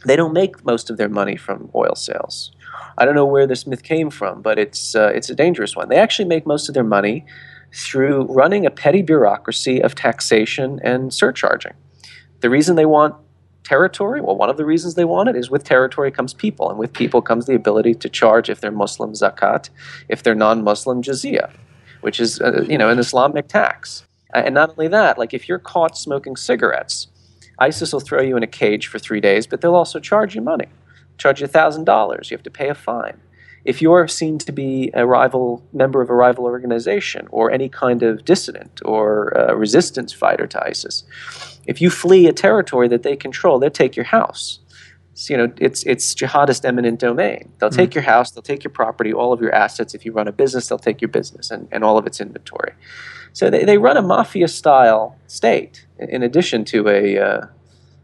they 0.06 0.16
don't 0.16 0.34
make 0.34 0.64
most 0.64 0.90
of 0.90 0.96
their 0.96 1.10
money 1.10 1.36
from 1.36 1.70
oil 1.76 1.94
sales. 1.94 2.54
I 2.98 3.04
don't 3.04 3.16
know 3.16 3.26
where 3.26 3.46
this 3.46 3.68
myth 3.68 3.84
came 3.84 4.10
from 4.10 4.42
but 4.42 4.58
it's, 4.58 4.96
uh, 4.96 5.12
it's 5.14 5.30
a 5.30 5.36
dangerous 5.36 5.76
one. 5.76 5.90
They 5.90 5.98
actually 5.98 6.30
make 6.30 6.46
most 6.46 6.70
of 6.70 6.74
their 6.74 6.84
money 6.84 7.26
through 7.74 8.24
running 8.24 8.66
a 8.66 8.72
petty 8.72 9.02
bureaucracy 9.02 9.82
of 9.82 9.96
taxation 9.96 10.80
and 10.84 11.14
surcharging. 11.14 11.74
The 12.42 12.50
reason 12.50 12.76
they 12.76 12.86
want 12.86 13.16
territory, 13.64 14.22
well, 14.22 14.36
one 14.36 14.50
of 14.50 14.58
the 14.58 14.66
reasons 14.66 14.96
they 14.96 15.06
want 15.06 15.30
it 15.30 15.36
is 15.36 15.50
with 15.50 15.64
territory 15.64 16.12
comes 16.12 16.34
people, 16.34 16.70
and 16.70 16.80
with 16.80 16.94
people 16.94 17.22
comes 17.22 17.46
the 17.46 17.56
ability 17.56 17.94
to 17.96 18.10
charge, 18.10 18.50
if 18.50 18.62
they're 18.62 18.72
Muslim, 18.72 19.14
zakat, 19.14 19.70
if 20.08 20.24
they're 20.24 20.36
non 20.36 20.64
Muslim, 20.64 21.04
jizya, 21.04 21.52
which 22.02 22.20
is, 22.20 22.42
uh, 22.42 22.66
you 22.68 22.78
know, 22.78 22.90
an 22.90 23.00
Islamic 23.00 23.48
tax. 23.48 24.04
Uh, 24.34 24.44
and 24.46 24.56
not 24.56 24.72
only 24.72 24.88
that, 24.88 25.18
like 25.18 25.34
if 25.34 25.48
you're 25.48 25.60
caught 25.60 25.98
smoking 25.98 26.36
cigarettes, 26.36 27.08
ISIS 27.60 27.92
will 27.94 28.00
throw 28.00 28.22
you 28.22 28.38
in 28.38 28.44
a 28.44 28.48
cage 28.48 28.88
for 28.88 29.00
three 29.00 29.20
days, 29.20 29.46
but 29.46 29.62
they'll 29.62 29.76
also 29.76 30.00
charge 30.00 30.34
you 30.34 30.42
money, 30.42 30.68
charge 31.18 31.42
you 31.42 31.48
$1,000. 31.48 32.32
You 32.32 32.38
have 32.38 32.44
to 32.44 32.50
pay 32.50 32.70
a 32.70 32.76
fine 32.76 33.20
if 33.66 33.82
you're 33.82 34.08
seen 34.08 34.38
to 34.40 34.52
be 34.52 34.92
a 34.94 35.06
rival 35.06 35.64
member 35.74 36.02
of 36.02 36.10
a 36.10 36.16
rival 36.16 36.46
organization 36.46 37.28
or 37.32 37.52
any 37.52 37.70
kind 37.70 38.04
of 38.04 38.26
dissident 38.26 38.82
or 38.86 39.34
resistance 39.56 40.14
fighter 40.14 40.48
to 40.48 40.68
ISIS, 40.68 41.04
if 41.66 41.82
you 41.82 41.90
flee 41.90 42.28
a 42.28 42.34
territory 42.34 42.88
that 42.88 43.04
they 43.04 43.16
control, 43.16 43.60
they'll 43.60 43.70
take 43.70 43.96
your 43.96 44.06
house. 44.06 44.60
So, 45.14 45.34
you 45.34 45.38
know, 45.38 45.54
it's 45.58 45.84
it's 45.84 46.16
jihadist 46.16 46.64
eminent 46.64 47.00
domain. 47.00 47.52
They'll 47.60 47.70
take 47.70 47.90
mm. 47.90 47.96
your 47.96 48.04
house, 48.04 48.32
they'll 48.32 48.42
take 48.42 48.64
your 48.64 48.72
property, 48.72 49.12
all 49.12 49.34
of 49.34 49.42
your 49.42 49.54
assets. 49.54 49.94
If 49.94 50.06
you 50.06 50.14
run 50.14 50.30
a 50.30 50.32
business, 50.32 50.70
they'll 50.70 50.80
take 50.80 51.02
your 51.02 51.10
business 51.10 51.52
and, 51.52 51.68
and 51.74 51.84
all 51.84 51.98
of 51.98 52.08
its 52.08 52.22
inventory. 52.22 52.72
So 53.34 53.50
they, 53.50 53.66
they 53.66 53.78
run 53.78 53.98
a 53.98 54.02
mafia 54.02 54.48
style 54.48 55.18
state 55.28 55.86
in 56.00 56.24
addition 56.24 56.64
to 56.66 56.88
a 56.88 57.18
uh, 57.18 57.46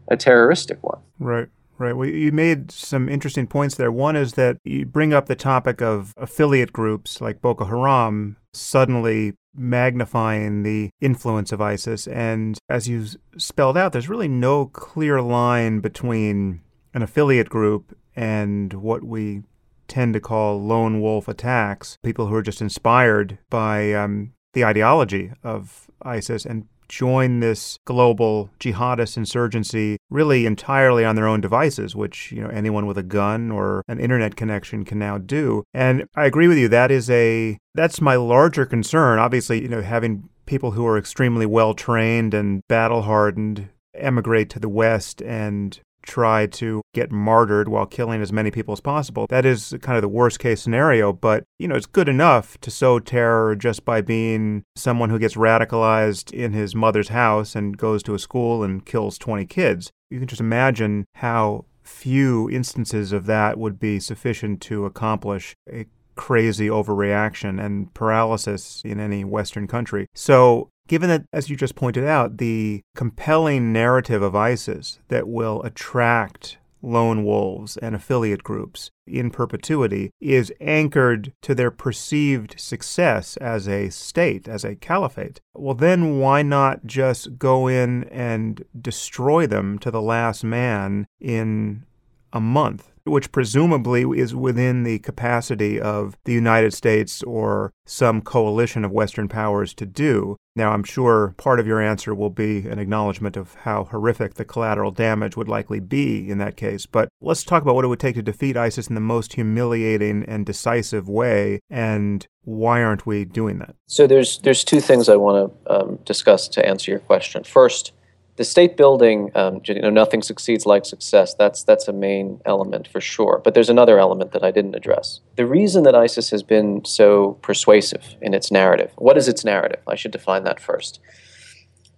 a 0.08 0.16
terroristic 0.16 0.82
one. 0.82 1.00
Right. 1.18 1.48
Right. 1.78 1.94
Well, 1.94 2.08
you 2.08 2.32
made 2.32 2.70
some 2.70 3.08
interesting 3.08 3.46
points 3.46 3.74
there. 3.74 3.92
One 3.92 4.16
is 4.16 4.32
that 4.32 4.56
you 4.64 4.86
bring 4.86 5.12
up 5.12 5.26
the 5.26 5.36
topic 5.36 5.82
of 5.82 6.14
affiliate 6.16 6.72
groups 6.72 7.20
like 7.20 7.42
Boko 7.42 7.66
Haram 7.66 8.38
suddenly 8.54 9.34
magnifying 9.54 10.62
the 10.62 10.90
influence 11.00 11.52
of 11.52 11.60
ISIS. 11.60 12.06
And 12.06 12.58
as 12.68 12.88
you 12.88 13.06
spelled 13.36 13.76
out, 13.76 13.92
there's 13.92 14.08
really 14.08 14.28
no 14.28 14.66
clear 14.66 15.20
line 15.20 15.80
between 15.80 16.62
an 16.94 17.02
affiliate 17.02 17.50
group 17.50 17.96
and 18.14 18.72
what 18.72 19.04
we 19.04 19.42
tend 19.88 20.14
to 20.14 20.20
call 20.20 20.62
lone 20.62 21.00
wolf 21.00 21.28
attacks, 21.28 21.98
people 22.02 22.26
who 22.26 22.34
are 22.34 22.42
just 22.42 22.62
inspired 22.62 23.38
by 23.50 23.92
um, 23.92 24.32
the 24.54 24.64
ideology 24.64 25.32
of 25.42 25.90
ISIS 26.02 26.46
and 26.46 26.66
join 26.88 27.40
this 27.40 27.78
global 27.84 28.50
jihadist 28.60 29.16
insurgency 29.16 29.98
really 30.10 30.46
entirely 30.46 31.04
on 31.04 31.16
their 31.16 31.26
own 31.26 31.40
devices, 31.40 31.94
which 31.94 32.32
you 32.32 32.40
know 32.40 32.48
anyone 32.48 32.86
with 32.86 32.98
a 32.98 33.02
gun 33.02 33.50
or 33.50 33.82
an 33.88 34.00
internet 34.00 34.36
connection 34.36 34.84
can 34.84 34.98
now 34.98 35.18
do. 35.18 35.64
And 35.74 36.06
I 36.14 36.26
agree 36.26 36.48
with 36.48 36.58
you. 36.58 36.68
That 36.68 36.90
is 36.90 37.10
a 37.10 37.58
that's 37.74 38.00
my 38.00 38.16
larger 38.16 38.66
concern. 38.66 39.18
Obviously, 39.18 39.62
you 39.62 39.68
know, 39.68 39.82
having 39.82 40.28
people 40.46 40.72
who 40.72 40.86
are 40.86 40.98
extremely 40.98 41.46
well 41.46 41.74
trained 41.74 42.32
and 42.32 42.62
battle 42.68 43.02
hardened 43.02 43.68
emigrate 43.94 44.50
to 44.50 44.58
the 44.58 44.68
West 44.68 45.22
and 45.22 45.80
try 46.06 46.46
to 46.46 46.80
get 46.94 47.10
martyred 47.10 47.68
while 47.68 47.86
killing 47.86 48.22
as 48.22 48.32
many 48.32 48.50
people 48.50 48.72
as 48.72 48.80
possible. 48.80 49.26
That 49.28 49.44
is 49.44 49.74
kind 49.82 49.96
of 49.96 50.02
the 50.02 50.08
worst 50.08 50.38
case 50.38 50.62
scenario, 50.62 51.12
but 51.12 51.44
you 51.58 51.68
know, 51.68 51.74
it's 51.74 51.86
good 51.86 52.08
enough 52.08 52.58
to 52.60 52.70
sow 52.70 52.98
terror 52.98 53.54
just 53.54 53.84
by 53.84 54.00
being 54.00 54.62
someone 54.76 55.10
who 55.10 55.18
gets 55.18 55.34
radicalized 55.34 56.32
in 56.32 56.52
his 56.52 56.74
mother's 56.74 57.08
house 57.08 57.54
and 57.54 57.76
goes 57.76 58.02
to 58.04 58.14
a 58.14 58.18
school 58.18 58.62
and 58.62 58.86
kills 58.86 59.18
20 59.18 59.44
kids. 59.46 59.90
You 60.10 60.18
can 60.18 60.28
just 60.28 60.40
imagine 60.40 61.04
how 61.16 61.66
few 61.82 62.50
instances 62.50 63.12
of 63.12 63.26
that 63.26 63.58
would 63.58 63.78
be 63.78 64.00
sufficient 64.00 64.60
to 64.60 64.84
accomplish 64.86 65.54
a 65.70 65.86
crazy 66.16 66.68
overreaction 66.68 67.64
and 67.64 67.92
paralysis 67.94 68.82
in 68.84 68.98
any 68.98 69.22
Western 69.22 69.66
country. 69.66 70.06
So 70.14 70.70
Given 70.86 71.08
that, 71.08 71.24
as 71.32 71.50
you 71.50 71.56
just 71.56 71.74
pointed 71.74 72.04
out, 72.04 72.38
the 72.38 72.82
compelling 72.94 73.72
narrative 73.72 74.22
of 74.22 74.36
ISIS 74.36 75.00
that 75.08 75.28
will 75.28 75.62
attract 75.62 76.58
lone 76.82 77.24
wolves 77.24 77.76
and 77.78 77.94
affiliate 77.94 78.44
groups 78.44 78.90
in 79.06 79.30
perpetuity 79.30 80.10
is 80.20 80.52
anchored 80.60 81.32
to 81.42 81.54
their 81.54 81.70
perceived 81.70 82.54
success 82.58 83.36
as 83.38 83.66
a 83.66 83.90
state, 83.90 84.46
as 84.46 84.64
a 84.64 84.76
caliphate. 84.76 85.40
Well, 85.54 85.74
then 85.74 86.18
why 86.18 86.42
not 86.42 86.86
just 86.86 87.38
go 87.38 87.66
in 87.66 88.04
and 88.04 88.64
destroy 88.80 89.46
them 89.46 89.78
to 89.80 89.90
the 89.90 90.02
last 90.02 90.44
man 90.44 91.06
in 91.20 91.84
a 92.32 92.40
month? 92.40 92.92
which 93.06 93.30
presumably 93.30 94.02
is 94.18 94.34
within 94.34 94.82
the 94.82 94.98
capacity 94.98 95.80
of 95.80 96.16
the 96.24 96.32
United 96.32 96.74
States 96.74 97.22
or 97.22 97.72
some 97.86 98.20
coalition 98.20 98.84
of 98.84 98.90
Western 98.90 99.28
powers 99.28 99.72
to 99.74 99.86
do. 99.86 100.36
Now, 100.56 100.72
I'm 100.72 100.84
sure 100.84 101.34
part 101.36 101.60
of 101.60 101.66
your 101.66 101.82
answer 101.82 102.14
will 102.14 102.30
be 102.30 102.66
an 102.66 102.78
acknowledgement 102.78 103.36
of 103.36 103.54
how 103.56 103.84
horrific 103.84 104.34
the 104.34 104.44
collateral 104.44 104.90
damage 104.90 105.36
would 105.36 105.48
likely 105.48 105.80
be 105.80 106.28
in 106.30 106.38
that 106.38 106.56
case. 106.56 106.86
But 106.86 107.10
let's 107.20 107.44
talk 107.44 107.62
about 107.62 107.74
what 107.74 107.84
it 107.84 107.88
would 107.88 108.00
take 108.00 108.14
to 108.14 108.22
defeat 108.22 108.56
ISIS 108.56 108.88
in 108.88 108.94
the 108.94 109.00
most 109.02 109.34
humiliating 109.34 110.24
and 110.26 110.46
decisive 110.46 111.10
way, 111.10 111.60
and 111.68 112.26
why 112.42 112.82
aren't 112.82 113.04
we 113.04 113.26
doing 113.26 113.58
that? 113.58 113.76
So 113.86 114.06
there's 114.06 114.38
there's 114.38 114.64
two 114.64 114.80
things 114.80 115.10
I 115.10 115.16
want 115.16 115.52
to 115.66 115.74
um, 115.74 115.98
discuss 116.06 116.48
to 116.48 116.66
answer 116.66 116.90
your 116.90 117.00
question. 117.00 117.44
First, 117.44 117.92
the 118.36 118.44
state 118.44 118.76
building, 118.76 119.30
um, 119.34 119.60
you 119.64 119.80
know, 119.80 119.90
nothing 119.90 120.22
succeeds 120.22 120.66
like 120.66 120.84
success. 120.84 121.34
That's 121.34 121.62
that's 121.62 121.88
a 121.88 121.92
main 121.92 122.40
element 122.44 122.86
for 122.86 123.00
sure. 123.00 123.40
But 123.42 123.54
there's 123.54 123.70
another 123.70 123.98
element 123.98 124.32
that 124.32 124.44
I 124.44 124.50
didn't 124.50 124.74
address. 124.74 125.20
The 125.36 125.46
reason 125.46 125.84
that 125.84 125.94
ISIS 125.94 126.30
has 126.30 126.42
been 126.42 126.84
so 126.84 127.38
persuasive 127.42 128.16
in 128.20 128.34
its 128.34 128.50
narrative. 128.50 128.92
What 128.96 129.16
is 129.16 129.26
its 129.26 129.44
narrative? 129.44 129.80
I 129.88 129.94
should 129.94 130.10
define 130.10 130.44
that 130.44 130.60
first. 130.60 131.00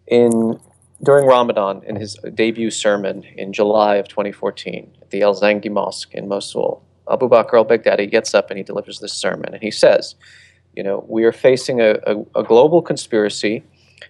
In 0.06 0.60
during 1.02 1.26
Ramadan, 1.26 1.82
in 1.84 1.96
his 1.96 2.16
debut 2.34 2.70
sermon 2.70 3.24
in 3.36 3.52
July 3.52 3.96
of 3.96 4.08
2014 4.08 4.96
at 5.02 5.10
the 5.10 5.22
El 5.22 5.34
Zangi 5.34 5.70
Mosque 5.70 6.12
in 6.14 6.28
Mosul, 6.28 6.82
Abu 7.10 7.28
Bakr 7.28 7.54
al-Baghdadi 7.54 8.10
gets 8.10 8.34
up 8.34 8.50
and 8.50 8.58
he 8.58 8.64
delivers 8.64 9.00
this 9.00 9.12
sermon, 9.12 9.52
and 9.54 9.62
he 9.62 9.70
says, 9.72 10.14
"You 10.74 10.84
know, 10.84 11.04
we 11.08 11.24
are 11.24 11.32
facing 11.32 11.80
a, 11.80 11.98
a, 12.06 12.40
a 12.40 12.44
global 12.44 12.80
conspiracy." 12.80 13.64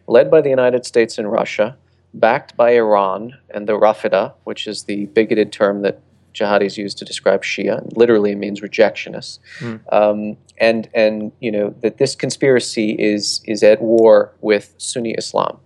led 0.07 0.31
by 0.31 0.41
the 0.41 0.51
United 0.51 0.85
States 0.85 1.19
and 1.19 1.31
Russia, 1.31 1.77
backed 2.15 2.57
by 2.57 2.73
Iran 2.73 3.37
and 3.51 3.69
the 3.69 3.79
Rafida, 3.79 4.33
which 4.45 4.67
is 4.67 4.85
the 4.85 5.07
bigoted 5.07 5.53
term 5.53 5.83
that 5.83 6.01
jihadis 6.35 6.77
use 6.77 6.95
to 6.95 7.05
describe 7.05 7.43
Shia. 7.43 7.85
Literally 7.97 8.35
means 8.35 8.61
rejectionists. 8.61 9.39
Mm. 9.59 9.81
Um, 9.93 10.37
and 10.59 10.89
and 10.95 11.33
you 11.41 11.51
know 11.51 11.75
that 11.81 11.99
this 11.99 12.15
conspiracy 12.15 12.93
is 12.93 13.41
is 13.45 13.63
at 13.63 13.81
war 13.81 14.33
with 14.41 14.75
Sunni 14.79 15.13
Islam, 15.13 15.59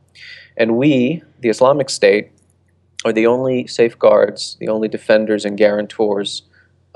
and 0.57 0.77
we, 0.77 1.23
the 1.41 1.49
Islamic 1.49 1.91
State, 1.91 2.31
are 3.05 3.13
the 3.13 3.27
only 3.27 3.67
safeguards, 3.67 4.57
the 4.61 4.69
only 4.69 4.89
defenders 4.89 5.45
and 5.45 5.57
guarantors 5.57 6.43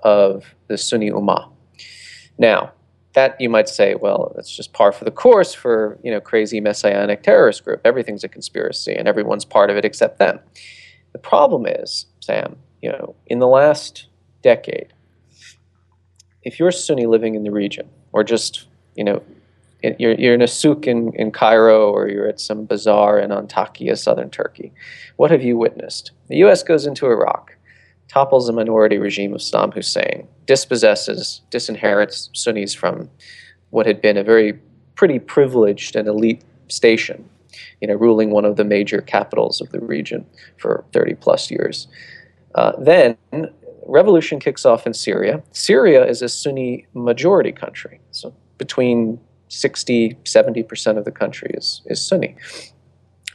of 0.02 0.54
the 0.68 0.78
Sunni 0.78 1.10
Ummah. 1.10 1.50
Now, 2.38 2.72
that 3.16 3.40
you 3.40 3.48
might 3.48 3.66
say, 3.66 3.94
well, 3.94 4.30
that's 4.36 4.54
just 4.54 4.74
par 4.74 4.92
for 4.92 5.06
the 5.06 5.10
course 5.10 5.54
for 5.54 5.98
you 6.04 6.10
know 6.12 6.20
crazy 6.20 6.60
messianic 6.60 7.22
terrorist 7.22 7.64
group. 7.64 7.80
Everything's 7.84 8.22
a 8.22 8.28
conspiracy, 8.28 8.94
and 8.94 9.08
everyone's 9.08 9.44
part 9.44 9.70
of 9.70 9.76
it 9.76 9.84
except 9.84 10.18
them. 10.18 10.38
The 11.12 11.18
problem 11.18 11.66
is, 11.66 12.06
Sam, 12.20 12.56
you 12.82 12.90
know, 12.90 13.16
in 13.26 13.38
the 13.38 13.48
last 13.48 14.06
decade, 14.42 14.92
if 16.42 16.60
you're 16.60 16.70
Sunni 16.70 17.06
living 17.06 17.34
in 17.34 17.42
the 17.42 17.50
region, 17.50 17.88
or 18.12 18.22
just 18.22 18.66
you 18.96 19.04
know, 19.04 19.22
you're, 19.82 20.12
you're 20.12 20.34
in 20.34 20.42
a 20.42 20.46
souk 20.46 20.86
in, 20.86 21.14
in 21.14 21.32
Cairo, 21.32 21.90
or 21.90 22.08
you're 22.08 22.28
at 22.28 22.38
some 22.38 22.66
bazaar 22.66 23.18
in 23.18 23.30
Antakya, 23.30 23.96
southern 23.96 24.28
Turkey, 24.28 24.74
what 25.16 25.30
have 25.30 25.42
you 25.42 25.56
witnessed? 25.56 26.10
The 26.28 26.36
U.S. 26.36 26.62
goes 26.62 26.86
into 26.86 27.06
Iraq 27.06 27.55
topples 28.08 28.46
the 28.46 28.52
minority 28.52 28.98
regime 28.98 29.34
of 29.34 29.40
Saddam 29.40 29.74
Hussein, 29.74 30.28
dispossesses, 30.46 31.42
disinherits 31.50 32.28
Sunnis 32.34 32.74
from 32.74 33.10
what 33.70 33.86
had 33.86 34.00
been 34.00 34.16
a 34.16 34.24
very 34.24 34.58
pretty 34.94 35.18
privileged 35.18 35.96
and 35.96 36.08
elite 36.08 36.42
station, 36.68 37.28
you 37.80 37.88
know, 37.88 37.94
ruling 37.94 38.30
one 38.30 38.44
of 38.44 38.56
the 38.56 38.64
major 38.64 39.00
capitals 39.00 39.60
of 39.60 39.70
the 39.70 39.80
region 39.80 40.24
for 40.58 40.84
30 40.92 41.14
plus 41.14 41.50
years. 41.50 41.88
Uh, 42.54 42.72
then 42.78 43.16
revolution 43.86 44.40
kicks 44.40 44.64
off 44.64 44.86
in 44.86 44.94
Syria. 44.94 45.42
Syria 45.52 46.04
is 46.06 46.22
a 46.22 46.28
Sunni 46.28 46.86
majority 46.94 47.52
country, 47.52 48.00
so 48.10 48.34
between 48.58 49.20
60, 49.48 50.14
70% 50.24 50.98
of 50.98 51.04
the 51.04 51.12
country 51.12 51.50
is, 51.54 51.82
is 51.86 52.00
Sunni. 52.00 52.36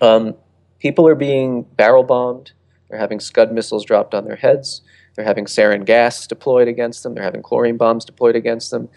Um, 0.01 0.35
people 0.79 1.07
are 1.07 1.15
being 1.15 1.63
barrel 1.63 2.03
bombed, 2.03 2.51
they're 2.91 2.99
having 2.99 3.21
Scud 3.21 3.53
missiles 3.53 3.85
dropped 3.85 4.13
on 4.13 4.25
their 4.25 4.35
heads. 4.35 4.81
They're 5.15 5.25
having 5.25 5.45
sarin 5.45 5.85
gas 5.85 6.27
deployed 6.27 6.67
against 6.67 7.03
them. 7.03 7.15
They're 7.15 7.23
having 7.23 7.41
chlorine 7.41 7.77
bombs 7.77 8.03
deployed 8.03 8.35
against 8.35 8.69
them. 8.69 8.89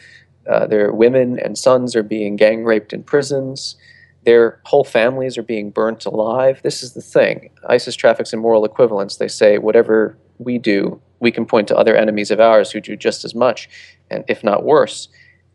Uh, 0.50 0.66
their 0.66 0.92
women 0.92 1.38
and 1.38 1.56
sons 1.56 1.94
are 1.94 2.02
being 2.02 2.34
gang 2.36 2.64
raped 2.64 2.92
in 2.92 3.04
prisons. 3.04 3.76
Their 4.24 4.60
whole 4.64 4.84
families 4.84 5.38
are 5.38 5.42
being 5.42 5.70
burnt 5.70 6.04
alive. 6.06 6.60
This 6.62 6.82
is 6.82 6.94
the 6.94 7.00
thing. 7.00 7.50
ISIS 7.68 7.94
traffics 7.94 8.32
in 8.32 8.40
moral 8.40 8.64
equivalence. 8.64 9.16
They 9.16 9.28
say 9.28 9.58
whatever 9.58 10.18
we 10.38 10.58
do, 10.58 11.00
we 11.20 11.30
can 11.30 11.46
point 11.46 11.68
to 11.68 11.76
other 11.76 11.94
enemies 11.94 12.32
of 12.32 12.40
ours 12.40 12.72
who 12.72 12.80
do 12.80 12.96
just 12.96 13.24
as 13.24 13.34
much, 13.34 13.68
and 14.10 14.24
if 14.28 14.42
not 14.42 14.64
worse 14.64 15.08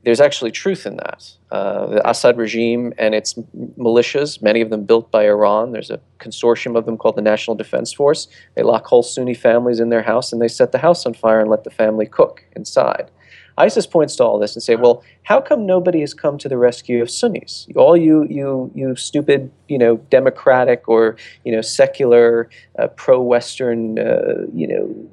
there's 0.04 0.22
actually 0.22 0.52
truth 0.52 0.86
in 0.86 0.97
that. 0.97 1.30
Uh, 1.52 1.88
the 1.88 2.10
Assad 2.10 2.38
regime 2.38 2.93
and 2.97 3.14
its 3.14 3.34
militias, 3.78 4.41
many 4.41 4.62
of 4.62 4.70
them 4.70 4.86
built 4.86 5.12
by 5.12 5.26
Iran, 5.26 5.72
there's 5.72 5.91
a 5.91 6.00
consortium 6.20 6.78
of 6.78 6.86
them 6.86 6.97
called 6.97 7.16
the 7.16 7.22
National 7.22 7.56
Defense 7.56 7.91
Force. 7.91 8.28
They 8.56 8.64
lock 8.64 8.86
whole 8.86 9.04
Sunni 9.04 9.34
families 9.34 9.80
in 9.80 9.89
their 9.89 10.04
house 10.04 10.32
and 10.32 10.41
they 10.41 10.47
set 10.47 10.72
the 10.72 10.78
house 10.78 11.06
on 11.06 11.14
fire 11.14 11.41
and 11.41 11.50
let 11.50 11.64
the 11.64 11.70
family 11.70 12.06
cook 12.06 12.45
inside. 12.56 13.12
ISIS 13.58 13.86
points 13.86 14.16
to 14.16 14.24
all 14.24 14.39
this 14.39 14.56
and 14.56 14.64
say, 14.64 14.76
well, 14.76 15.04
how 15.24 15.41
come 15.41 15.66
nobody 15.66 16.00
has 16.00 16.14
come 16.14 16.38
to 16.38 16.47
the 16.47 16.58
rescue 16.58 17.02
of 17.02 17.10
Sunnis? 17.10 17.68
All 17.76 17.97
you, 17.97 18.26
you, 18.30 18.72
you 18.74 18.95
stupid, 18.95 19.52
you 19.68 19.78
know, 19.78 19.97
democratic 20.10 20.88
or 20.88 21.18
you 21.43 21.52
know, 21.52 21.62
secular, 21.62 22.50
uh, 22.80 22.88
pro-Western, 22.88 24.00
uh, 24.00 24.45
you 24.54 24.66
know, 24.66 25.10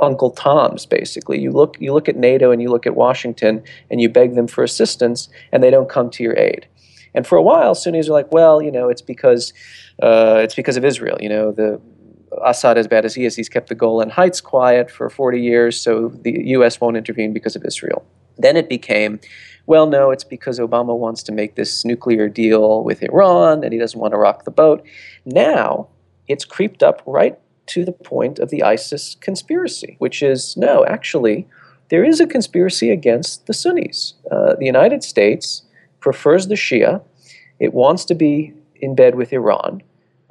Uncle 0.00 0.30
Toms, 0.30 0.86
basically. 0.86 1.40
You 1.40 1.50
look, 1.50 1.76
you 1.80 1.92
look 1.92 2.08
at 2.08 2.16
NATO 2.16 2.50
and 2.50 2.62
you 2.62 2.68
look 2.68 2.86
at 2.86 2.94
Washington 2.94 3.62
and 3.90 4.00
you 4.00 4.08
beg 4.08 4.34
them 4.34 4.46
for 4.46 4.64
assistance, 4.64 5.28
and 5.52 5.62
they 5.62 5.70
don't 5.70 5.88
come 5.88 6.10
to 6.10 6.22
your 6.22 6.38
aid. 6.38 6.66
And 7.14 7.26
for 7.26 7.36
a 7.36 7.42
while, 7.42 7.74
Sunnis 7.74 8.08
are 8.08 8.12
like, 8.12 8.30
well, 8.32 8.62
you 8.62 8.70
know, 8.70 8.88
it's 8.88 9.02
because 9.02 9.52
uh, 10.02 10.40
it's 10.42 10.54
because 10.54 10.76
of 10.76 10.84
Israel. 10.84 11.18
You 11.20 11.28
know, 11.28 11.52
the 11.52 11.80
Assad, 12.44 12.78
as 12.78 12.86
bad 12.86 13.04
as 13.04 13.14
he 13.14 13.24
is, 13.24 13.36
he's 13.36 13.48
kept 13.48 13.68
the 13.68 13.74
Golan 13.74 14.10
Heights 14.10 14.40
quiet 14.40 14.90
for 14.90 15.08
40 15.08 15.40
years, 15.40 15.80
so 15.80 16.08
the 16.08 16.42
U.S. 16.48 16.80
won't 16.80 16.96
intervene 16.96 17.32
because 17.32 17.56
of 17.56 17.64
Israel. 17.64 18.04
Then 18.36 18.56
it 18.56 18.68
became, 18.68 19.18
well, 19.66 19.86
no, 19.86 20.10
it's 20.10 20.24
because 20.24 20.58
Obama 20.58 20.96
wants 20.96 21.22
to 21.24 21.32
make 21.32 21.56
this 21.56 21.84
nuclear 21.84 22.28
deal 22.28 22.84
with 22.84 23.02
Iran 23.02 23.64
and 23.64 23.72
he 23.72 23.78
doesn't 23.78 23.98
want 23.98 24.12
to 24.12 24.18
rock 24.18 24.44
the 24.44 24.50
boat. 24.50 24.86
Now 25.24 25.88
it's 26.28 26.44
creeped 26.44 26.82
up 26.82 27.02
right 27.04 27.38
to 27.68 27.84
the 27.84 27.92
point 27.92 28.38
of 28.38 28.50
the 28.50 28.62
ISIS 28.62 29.16
conspiracy, 29.20 29.96
which 29.98 30.22
is 30.22 30.56
no, 30.56 30.84
actually, 30.86 31.46
there 31.90 32.04
is 32.04 32.20
a 32.20 32.26
conspiracy 32.26 32.90
against 32.90 33.46
the 33.46 33.54
Sunnis. 33.54 34.14
Uh, 34.30 34.54
the 34.54 34.66
United 34.66 35.02
States 35.02 35.62
prefers 36.00 36.48
the 36.48 36.54
Shia, 36.54 37.02
it 37.58 37.74
wants 37.74 38.04
to 38.06 38.14
be 38.14 38.54
in 38.76 38.94
bed 38.94 39.14
with 39.14 39.32
Iran. 39.32 39.82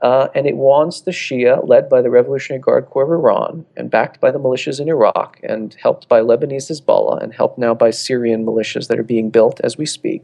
Uh, 0.04 0.28
and 0.36 0.46
it 0.46 0.56
wants 0.56 1.02
the 1.02 1.12
Shia, 1.12 1.68
led 1.68 1.90
by 1.90 2.04
the 2.04 2.12
Revolutionary 2.12 2.62
Guard 2.62 2.86
Corps 2.86 3.06
of 3.06 3.10
Iran 3.10 3.66
and 3.76 3.90
backed 3.90 4.22
by 4.22 4.30
the 4.30 4.40
militias 4.40 4.80
in 4.80 4.88
Iraq 4.88 5.40
and 5.42 5.76
helped 5.82 6.08
by 6.08 6.22
Lebanese 6.22 6.70
Hezbollah 6.70 7.22
and 7.22 7.34
helped 7.34 7.58
now 7.58 7.74
by 7.74 7.90
Syrian 7.90 8.46
militias 8.46 8.90
that 8.90 9.00
are 9.00 9.04
being 9.04 9.32
built 9.32 9.60
as 9.64 9.76
we 9.76 9.88
speak, 9.88 10.22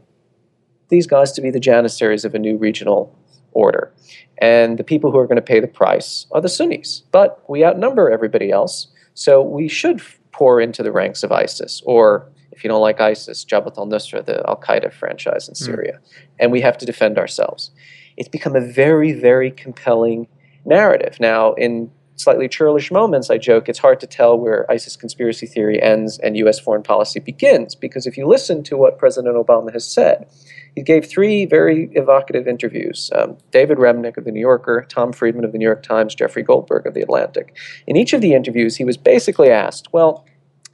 these 0.90 1.08
guys 1.08 1.32
to 1.32 1.40
be 1.40 1.50
the 1.50 1.58
janissaries 1.58 2.24
of 2.24 2.36
a 2.36 2.38
new 2.38 2.56
regional 2.56 3.12
order. 3.54 3.92
And 4.38 4.78
the 4.78 4.84
people 4.84 5.10
who 5.10 5.18
are 5.18 5.26
going 5.26 5.36
to 5.36 5.42
pay 5.42 5.60
the 5.60 5.68
price 5.68 6.26
are 6.32 6.40
the 6.40 6.48
Sunnis. 6.48 7.02
But 7.12 7.42
we 7.48 7.64
outnumber 7.64 8.10
everybody 8.10 8.50
else, 8.50 8.88
so 9.14 9.42
we 9.42 9.68
should 9.68 10.02
pour 10.32 10.60
into 10.60 10.82
the 10.82 10.92
ranks 10.92 11.22
of 11.22 11.30
ISIS, 11.30 11.82
or 11.86 12.28
if 12.50 12.62
you 12.62 12.68
don't 12.68 12.80
like 12.80 13.00
ISIS, 13.00 13.44
Jabhat 13.44 13.78
al 13.78 13.86
Nusra, 13.86 14.24
the 14.24 14.46
Al 14.48 14.60
Qaeda 14.60 14.92
franchise 14.92 15.48
in 15.48 15.54
hmm. 15.54 15.64
Syria. 15.64 15.92
Mm. 15.92 16.22
And 16.40 16.52
we 16.52 16.60
have 16.60 16.78
to 16.78 16.86
defend 16.86 17.18
ourselves. 17.18 17.70
It's 18.16 18.28
become 18.28 18.54
a 18.54 18.60
very, 18.60 19.12
very 19.12 19.50
compelling 19.50 20.28
narrative. 20.64 21.18
Now, 21.18 21.54
in 21.54 21.90
slightly 22.16 22.48
churlish 22.48 22.90
moments, 22.90 23.30
I 23.30 23.38
joke 23.38 23.68
it's 23.68 23.78
hard 23.78 24.00
to 24.00 24.06
tell 24.06 24.38
where 24.38 24.70
ISIS 24.70 24.96
conspiracy 24.96 25.46
theory 25.46 25.82
ends 25.82 26.18
and 26.18 26.36
U.S. 26.38 26.58
foreign 26.58 26.82
policy 26.82 27.20
begins, 27.20 27.74
because 27.74 28.06
if 28.06 28.16
you 28.16 28.26
listen 28.26 28.62
to 28.64 28.76
what 28.76 28.98
President 28.98 29.36
Obama 29.36 29.72
has 29.72 29.86
said, 29.86 30.28
he 30.74 30.82
gave 30.82 31.06
three 31.06 31.46
very 31.46 31.90
evocative 31.92 32.46
interviews 32.46 33.10
um, 33.14 33.36
David 33.50 33.78
Remnick 33.78 34.16
of 34.16 34.24
The 34.24 34.32
New 34.32 34.40
Yorker, 34.40 34.86
Tom 34.88 35.12
Friedman 35.12 35.44
of 35.44 35.52
The 35.52 35.58
New 35.58 35.66
York 35.66 35.82
Times, 35.82 36.14
Jeffrey 36.14 36.42
Goldberg 36.42 36.86
of 36.86 36.94
The 36.94 37.02
Atlantic. 37.02 37.56
In 37.86 37.96
each 37.96 38.12
of 38.12 38.20
the 38.20 38.34
interviews, 38.34 38.76
he 38.76 38.84
was 38.84 38.96
basically 38.96 39.50
asked, 39.50 39.92
Well, 39.92 40.24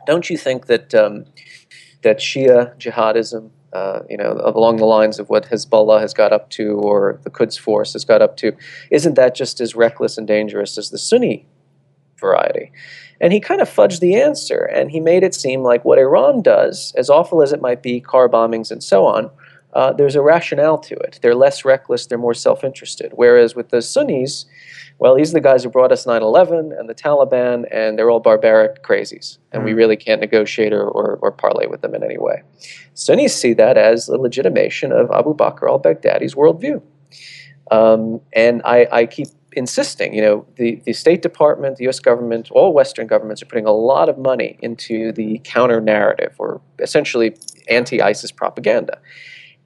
don't 0.06 0.30
you 0.30 0.36
think 0.36 0.66
that, 0.66 0.94
um, 0.94 1.26
that 2.02 2.18
Shia 2.18 2.76
jihadism, 2.78 3.50
uh, 3.72 4.00
you 4.08 4.16
know, 4.16 4.40
along 4.44 4.76
the 4.76 4.84
lines 4.84 5.18
of 5.18 5.28
what 5.28 5.46
Hezbollah 5.46 6.00
has 6.00 6.12
got 6.12 6.32
up 6.32 6.50
to 6.50 6.72
or 6.72 7.20
the 7.22 7.30
Quds 7.30 7.56
Force 7.56 7.92
has 7.92 8.04
got 8.04 8.22
up 8.22 8.36
to, 8.38 8.52
isn't 8.90 9.14
that 9.14 9.34
just 9.34 9.60
as 9.60 9.74
reckless 9.74 10.18
and 10.18 10.26
dangerous 10.26 10.76
as 10.76 10.90
the 10.90 10.98
Sunni 10.98 11.46
variety? 12.18 12.72
And 13.20 13.32
he 13.32 13.40
kind 13.40 13.60
of 13.60 13.68
fudged 13.68 14.00
the 14.00 14.16
answer 14.16 14.58
and 14.58 14.90
he 14.90 14.98
made 14.98 15.22
it 15.22 15.34
seem 15.34 15.62
like 15.62 15.84
what 15.84 15.98
Iran 15.98 16.42
does, 16.42 16.92
as 16.96 17.10
awful 17.10 17.42
as 17.42 17.52
it 17.52 17.60
might 17.60 17.82
be, 17.82 18.00
car 18.00 18.28
bombings 18.28 18.70
and 18.70 18.82
so 18.82 19.04
on, 19.04 19.30
uh, 19.72 19.92
there's 19.92 20.16
a 20.16 20.22
rationale 20.22 20.78
to 20.78 20.94
it. 20.96 21.18
They're 21.22 21.34
less 21.34 21.64
reckless, 21.64 22.06
they're 22.06 22.18
more 22.18 22.34
self 22.34 22.64
interested. 22.64 23.12
Whereas 23.14 23.54
with 23.54 23.70
the 23.70 23.82
Sunnis, 23.82 24.46
well, 24.98 25.14
these 25.14 25.30
are 25.30 25.34
the 25.34 25.40
guys 25.40 25.64
who 25.64 25.70
brought 25.70 25.92
us 25.92 26.06
9 26.06 26.22
11 26.22 26.72
and 26.78 26.88
the 26.88 26.94
Taliban, 26.94 27.64
and 27.72 27.98
they're 27.98 28.10
all 28.10 28.20
barbaric 28.20 28.82
crazies, 28.82 29.38
and 29.52 29.62
mm. 29.62 29.66
we 29.66 29.72
really 29.72 29.96
can't 29.96 30.20
negotiate 30.20 30.72
or, 30.72 30.86
or, 30.86 31.18
or, 31.22 31.32
parlay 31.32 31.66
with 31.66 31.80
them 31.80 31.94
in 31.94 32.04
any 32.04 32.18
way. 32.18 32.42
Sunnis 32.94 33.34
see 33.34 33.54
that 33.54 33.78
as 33.78 34.08
a 34.08 34.16
legitimation 34.16 34.92
of 34.92 35.10
Abu 35.10 35.34
Bakr 35.34 35.68
al 35.68 35.78
Baghdadi's 35.78 36.34
worldview. 36.34 36.82
Um, 37.70 38.20
and 38.34 38.60
I, 38.64 38.88
I 38.92 39.06
keep 39.06 39.28
insisting, 39.52 40.14
you 40.14 40.22
know, 40.22 40.46
the, 40.56 40.82
the 40.84 40.92
State 40.92 41.22
Department, 41.22 41.76
the 41.76 41.88
US 41.88 41.98
government, 41.98 42.50
all 42.50 42.72
Western 42.72 43.06
governments 43.06 43.42
are 43.42 43.46
putting 43.46 43.66
a 43.66 43.72
lot 43.72 44.08
of 44.08 44.18
money 44.18 44.58
into 44.60 45.12
the 45.12 45.40
counter 45.44 45.80
narrative 45.80 46.34
or 46.38 46.60
essentially 46.78 47.36
anti 47.68 48.00
ISIS 48.02 48.30
propaganda. 48.30 48.98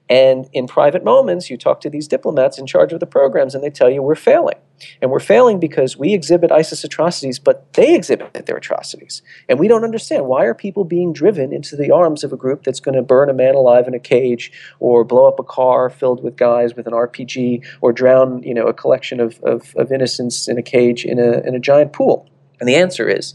And 0.07 0.47
in 0.53 0.67
private 0.67 1.03
moments, 1.03 1.49
you 1.49 1.57
talk 1.57 1.81
to 1.81 1.89
these 1.89 2.07
diplomats 2.07 2.59
in 2.59 2.67
charge 2.67 2.93
of 2.93 2.99
the 2.99 3.07
programs, 3.07 3.55
and 3.55 3.63
they 3.63 3.71
tell 3.71 3.89
you 3.89 4.03
we're 4.03 4.15
failing. 4.15 4.57
And 5.01 5.09
we're 5.09 5.19
failing 5.19 5.59
because 5.59 5.97
we 5.97 6.13
exhibit 6.13 6.51
ISIS 6.51 6.83
atrocities, 6.83 7.39
but 7.39 7.73
they 7.73 7.95
exhibit 7.95 8.45
their 8.45 8.57
atrocities. 8.57 9.23
And 9.49 9.57
we 9.57 9.67
don't 9.67 9.83
understand 9.83 10.27
why 10.27 10.43
are 10.43 10.53
people 10.53 10.83
being 10.83 11.11
driven 11.11 11.51
into 11.51 11.75
the 11.75 11.89
arms 11.91 12.23
of 12.23 12.31
a 12.31 12.37
group 12.37 12.63
that's 12.63 12.79
going 12.79 12.95
to 12.95 13.01
burn 13.01 13.29
a 13.29 13.33
man 13.33 13.55
alive 13.55 13.87
in 13.87 13.95
a 13.95 13.99
cage, 13.99 14.51
or 14.79 15.03
blow 15.03 15.27
up 15.27 15.39
a 15.39 15.43
car 15.43 15.89
filled 15.89 16.23
with 16.23 16.35
guys 16.35 16.75
with 16.75 16.85
an 16.85 16.93
RPG, 16.93 17.65
or 17.81 17.91
drown 17.91 18.43
you 18.43 18.53
know, 18.53 18.67
a 18.67 18.73
collection 18.73 19.19
of, 19.19 19.39
of, 19.43 19.73
of 19.75 19.91
innocents 19.91 20.47
in 20.47 20.59
a 20.59 20.63
cage 20.63 21.03
in 21.03 21.19
a, 21.19 21.39
in 21.39 21.55
a 21.55 21.59
giant 21.59 21.93
pool? 21.93 22.29
And 22.59 22.69
the 22.69 22.75
answer 22.75 23.09
is 23.09 23.33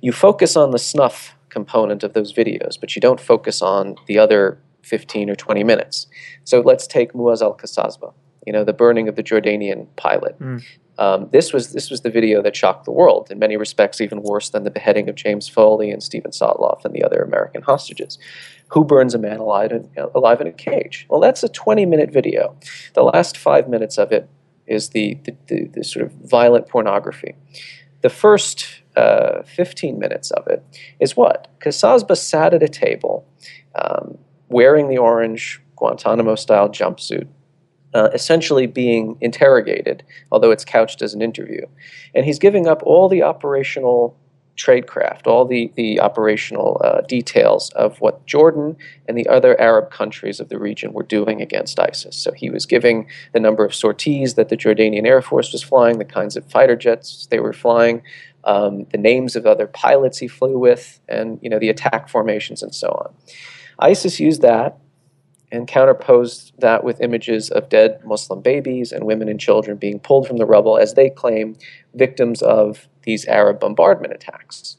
you 0.00 0.12
focus 0.12 0.56
on 0.56 0.70
the 0.70 0.78
snuff 0.78 1.34
component 1.50 2.02
of 2.02 2.12
those 2.14 2.32
videos, 2.32 2.78
but 2.78 2.94
you 2.94 3.00
don't 3.00 3.20
focus 3.20 3.60
on 3.60 3.96
the 4.06 4.18
other 4.18 4.58
15 4.88 5.30
or 5.30 5.34
20 5.34 5.64
minutes. 5.64 6.06
So 6.44 6.60
let's 6.60 6.86
take 6.86 7.12
Muaz 7.12 7.42
al-Qasasbah, 7.42 8.12
you 8.46 8.52
know, 8.52 8.64
the 8.64 8.72
burning 8.72 9.08
of 9.08 9.16
the 9.16 9.22
Jordanian 9.22 9.86
pilot. 9.96 10.38
Mm. 10.40 10.64
Um, 10.98 11.28
this 11.30 11.52
was 11.52 11.72
this 11.72 11.90
was 11.90 12.00
the 12.00 12.10
video 12.10 12.42
that 12.42 12.56
shocked 12.56 12.84
the 12.84 12.90
world 12.90 13.30
in 13.30 13.38
many 13.38 13.56
respects, 13.56 14.00
even 14.00 14.22
worse 14.22 14.50
than 14.50 14.64
the 14.64 14.70
beheading 14.70 15.08
of 15.08 15.14
James 15.14 15.48
Foley 15.48 15.92
and 15.92 16.02
Steven 16.02 16.32
Sotloff 16.32 16.84
and 16.84 16.92
the 16.92 17.04
other 17.04 17.22
American 17.22 17.62
hostages. 17.62 18.18
Who 18.70 18.84
burns 18.84 19.14
a 19.14 19.18
man 19.18 19.38
alive 19.38 19.70
in, 19.70 19.88
alive 20.14 20.40
in 20.40 20.48
a 20.48 20.52
cage? 20.52 21.06
Well, 21.08 21.20
that's 21.20 21.42
a 21.42 21.48
20-minute 21.48 22.10
video. 22.12 22.56
The 22.94 23.02
last 23.02 23.38
five 23.38 23.68
minutes 23.68 23.96
of 23.96 24.10
it 24.10 24.28
is 24.66 24.88
the 24.88 25.18
the, 25.22 25.36
the, 25.46 25.64
the 25.66 25.84
sort 25.84 26.04
of 26.04 26.12
violent 26.12 26.68
pornography. 26.68 27.36
The 28.00 28.10
first 28.10 28.82
uh, 28.96 29.42
15 29.44 29.98
minutes 29.98 30.32
of 30.32 30.46
it 30.48 30.64
is 30.98 31.16
what? 31.16 31.48
Qasasbah 31.60 32.16
sat 32.16 32.54
at 32.54 32.62
a 32.62 32.68
table 32.68 33.24
um, 33.76 34.18
wearing 34.48 34.88
the 34.88 34.98
orange 34.98 35.60
Guantanamo 35.76 36.34
style 36.34 36.68
jumpsuit, 36.68 37.28
uh, 37.94 38.10
essentially 38.12 38.66
being 38.66 39.16
interrogated, 39.20 40.02
although 40.30 40.50
it's 40.50 40.64
couched 40.64 41.02
as 41.02 41.14
an 41.14 41.22
interview. 41.22 41.64
And 42.14 42.24
he's 42.24 42.38
giving 42.38 42.66
up 42.66 42.82
all 42.84 43.08
the 43.08 43.22
operational 43.22 44.16
tradecraft, 44.58 45.26
all 45.26 45.44
the, 45.44 45.72
the 45.76 46.00
operational 46.00 46.80
uh, 46.84 47.00
details 47.02 47.70
of 47.70 48.00
what 48.00 48.26
Jordan 48.26 48.76
and 49.06 49.16
the 49.16 49.26
other 49.28 49.58
Arab 49.60 49.90
countries 49.90 50.40
of 50.40 50.48
the 50.48 50.58
region 50.58 50.92
were 50.92 51.04
doing 51.04 51.40
against 51.40 51.78
ISIS. 51.78 52.16
So 52.16 52.32
he 52.32 52.50
was 52.50 52.66
giving 52.66 53.08
the 53.32 53.40
number 53.40 53.64
of 53.64 53.74
sorties 53.74 54.34
that 54.34 54.48
the 54.48 54.56
Jordanian 54.56 55.06
Air 55.06 55.22
Force 55.22 55.52
was 55.52 55.62
flying, 55.62 55.98
the 55.98 56.04
kinds 56.04 56.36
of 56.36 56.44
fighter 56.50 56.74
jets 56.74 57.28
they 57.30 57.38
were 57.38 57.52
flying, 57.52 58.02
um, 58.44 58.84
the 58.90 58.98
names 58.98 59.36
of 59.36 59.46
other 59.46 59.66
pilots 59.66 60.18
he 60.18 60.28
flew 60.28 60.58
with, 60.58 61.00
and 61.08 61.38
you 61.42 61.50
know 61.50 61.58
the 61.58 61.68
attack 61.68 62.08
formations 62.08 62.62
and 62.62 62.74
so 62.74 62.88
on. 62.88 63.14
ISIS 63.78 64.18
used 64.18 64.42
that 64.42 64.78
and 65.50 65.66
counterposed 65.66 66.52
that 66.58 66.84
with 66.84 67.00
images 67.00 67.50
of 67.50 67.68
dead 67.68 68.00
Muslim 68.04 68.40
babies 68.40 68.92
and 68.92 69.04
women 69.04 69.28
and 69.28 69.40
children 69.40 69.76
being 69.76 69.98
pulled 70.00 70.26
from 70.26 70.36
the 70.36 70.46
rubble, 70.46 70.76
as 70.76 70.94
they 70.94 71.08
claim, 71.08 71.56
victims 71.94 72.42
of 72.42 72.88
these 73.04 73.24
Arab 73.26 73.60
bombardment 73.60 74.12
attacks. 74.12 74.76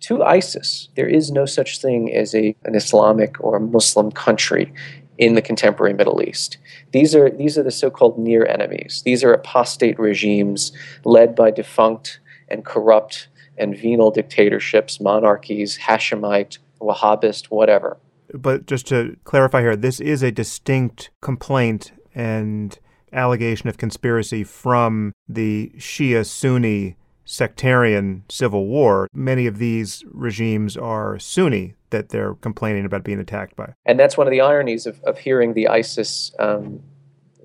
To 0.00 0.22
ISIS, 0.22 0.88
there 0.96 1.06
is 1.06 1.30
no 1.30 1.46
such 1.46 1.80
thing 1.80 2.14
as 2.14 2.34
a, 2.34 2.56
an 2.64 2.74
Islamic 2.74 3.42
or 3.42 3.60
Muslim 3.60 4.10
country 4.10 4.72
in 5.16 5.34
the 5.34 5.42
contemporary 5.42 5.94
Middle 5.94 6.22
East. 6.22 6.58
These 6.92 7.14
are, 7.14 7.30
these 7.30 7.56
are 7.56 7.62
the 7.62 7.70
so 7.70 7.90
called 7.90 8.18
near 8.18 8.44
enemies. 8.44 9.02
These 9.04 9.22
are 9.22 9.32
apostate 9.32 9.98
regimes 9.98 10.72
led 11.04 11.34
by 11.34 11.50
defunct 11.50 12.20
and 12.48 12.64
corrupt 12.64 13.28
and 13.56 13.76
venal 13.78 14.10
dictatorships, 14.10 15.00
monarchies, 15.00 15.78
Hashemite, 15.78 16.58
Wahhabist, 16.80 17.46
whatever. 17.46 17.96
But 18.34 18.66
just 18.66 18.86
to 18.88 19.16
clarify 19.24 19.60
here, 19.60 19.76
this 19.76 20.00
is 20.00 20.22
a 20.22 20.32
distinct 20.32 21.10
complaint 21.20 21.92
and 22.14 22.78
allegation 23.12 23.68
of 23.68 23.78
conspiracy 23.78 24.44
from 24.44 25.12
the 25.28 25.72
Shia 25.76 26.26
Sunni 26.26 26.96
sectarian 27.24 28.24
civil 28.28 28.66
war. 28.66 29.08
Many 29.14 29.46
of 29.46 29.58
these 29.58 30.04
regimes 30.10 30.76
are 30.76 31.18
Sunni 31.18 31.74
that 31.90 32.10
they're 32.10 32.34
complaining 32.34 32.84
about 32.84 33.04
being 33.04 33.20
attacked 33.20 33.56
by. 33.56 33.72
And 33.86 33.98
that's 33.98 34.16
one 34.16 34.26
of 34.26 34.30
the 34.30 34.40
ironies 34.40 34.86
of, 34.86 35.00
of 35.04 35.18
hearing 35.18 35.54
the 35.54 35.68
ISIS 35.68 36.32
um, 36.38 36.82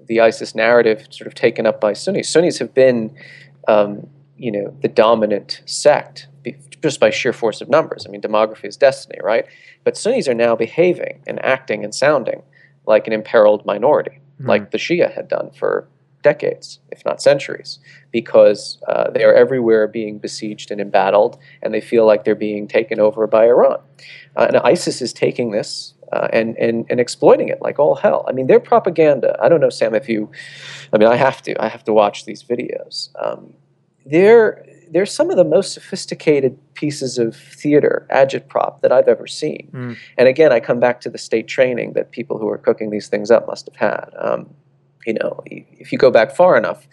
the 0.07 0.19
ISIS 0.19 0.55
narrative 0.55 1.07
sort 1.11 1.27
of 1.27 1.35
taken 1.35 1.67
up 1.67 1.79
by 1.79 1.93
Sunnis. 1.93 2.27
Sunnis 2.27 2.57
have 2.57 2.73
been, 2.73 3.15
um, 3.67 4.09
you 4.37 4.51
know, 4.51 4.75
the 4.81 4.87
dominant 4.87 5.61
sect 5.65 6.27
just 6.81 6.99
by 6.99 7.09
sheer 7.09 7.33
force 7.33 7.61
of 7.61 7.69
numbers. 7.69 8.05
I 8.05 8.11
mean, 8.11 8.21
demography 8.21 8.65
is 8.65 8.77
destiny, 8.77 9.19
right? 9.23 9.45
But 9.83 9.97
Sunnis 9.97 10.27
are 10.27 10.33
now 10.33 10.55
behaving 10.55 11.23
and 11.27 11.43
acting 11.43 11.83
and 11.83 11.93
sounding 11.93 12.43
like 12.85 13.07
an 13.07 13.13
imperiled 13.13 13.65
minority, 13.65 14.19
mm. 14.41 14.47
like 14.47 14.71
the 14.71 14.77
Shia 14.77 15.13
had 15.13 15.27
done 15.27 15.51
for 15.51 15.87
decades, 16.21 16.79
if 16.91 17.05
not 17.05 17.21
centuries, 17.21 17.79
because 18.11 18.77
uh, 18.87 19.09
they 19.09 19.23
are 19.23 19.33
everywhere 19.33 19.87
being 19.87 20.19
besieged 20.19 20.71
and 20.71 20.81
embattled, 20.81 21.37
and 21.61 21.73
they 21.73 21.81
feel 21.81 22.05
like 22.05 22.23
they're 22.23 22.35
being 22.35 22.67
taken 22.67 22.99
over 22.99 23.25
by 23.27 23.45
Iran. 23.45 23.79
Uh, 24.35 24.47
and 24.49 24.57
ISIS 24.57 25.01
is 25.01 25.13
taking 25.13 25.51
this 25.51 25.93
uh, 26.11 26.27
and, 26.33 26.57
and, 26.57 26.85
and 26.89 26.99
exploiting 26.99 27.49
it 27.49 27.61
like 27.61 27.79
all 27.79 27.95
hell. 27.95 28.25
I 28.27 28.31
mean, 28.31 28.47
their 28.47 28.59
propaganda, 28.59 29.37
I 29.41 29.47
don't 29.47 29.61
know, 29.61 29.69
Sam, 29.69 29.93
if 29.93 30.09
you, 30.09 30.31
I 30.91 30.97
mean, 30.97 31.07
I 31.07 31.15
have 31.15 31.41
to, 31.43 31.61
I 31.63 31.67
have 31.67 31.83
to 31.85 31.93
watch 31.93 32.25
these 32.25 32.43
videos. 32.43 33.09
Um, 33.23 33.53
they're, 34.05 34.65
they're 34.91 35.05
some 35.05 35.29
of 35.29 35.37
the 35.37 35.43
most 35.43 35.73
sophisticated 35.73 36.57
pieces 36.73 37.17
of 37.17 37.35
theater, 37.35 38.07
agitprop, 38.11 38.81
that 38.81 38.91
I've 38.91 39.07
ever 39.07 39.27
seen. 39.27 39.69
Mm. 39.73 39.97
And 40.17 40.27
again, 40.27 40.51
I 40.51 40.59
come 40.59 40.79
back 40.79 41.01
to 41.01 41.09
the 41.09 41.17
state 41.17 41.47
training 41.47 41.93
that 41.93 42.11
people 42.11 42.37
who 42.37 42.47
are 42.49 42.57
cooking 42.57 42.89
these 42.89 43.07
things 43.07 43.31
up 43.31 43.47
must 43.47 43.67
have 43.67 43.75
had. 43.75 44.09
Um, 44.17 44.53
you 45.05 45.13
know, 45.13 45.41
if 45.45 45.91
you 45.91 45.97
go 45.97 46.11
back 46.11 46.35
far 46.35 46.57
enough, 46.57 46.87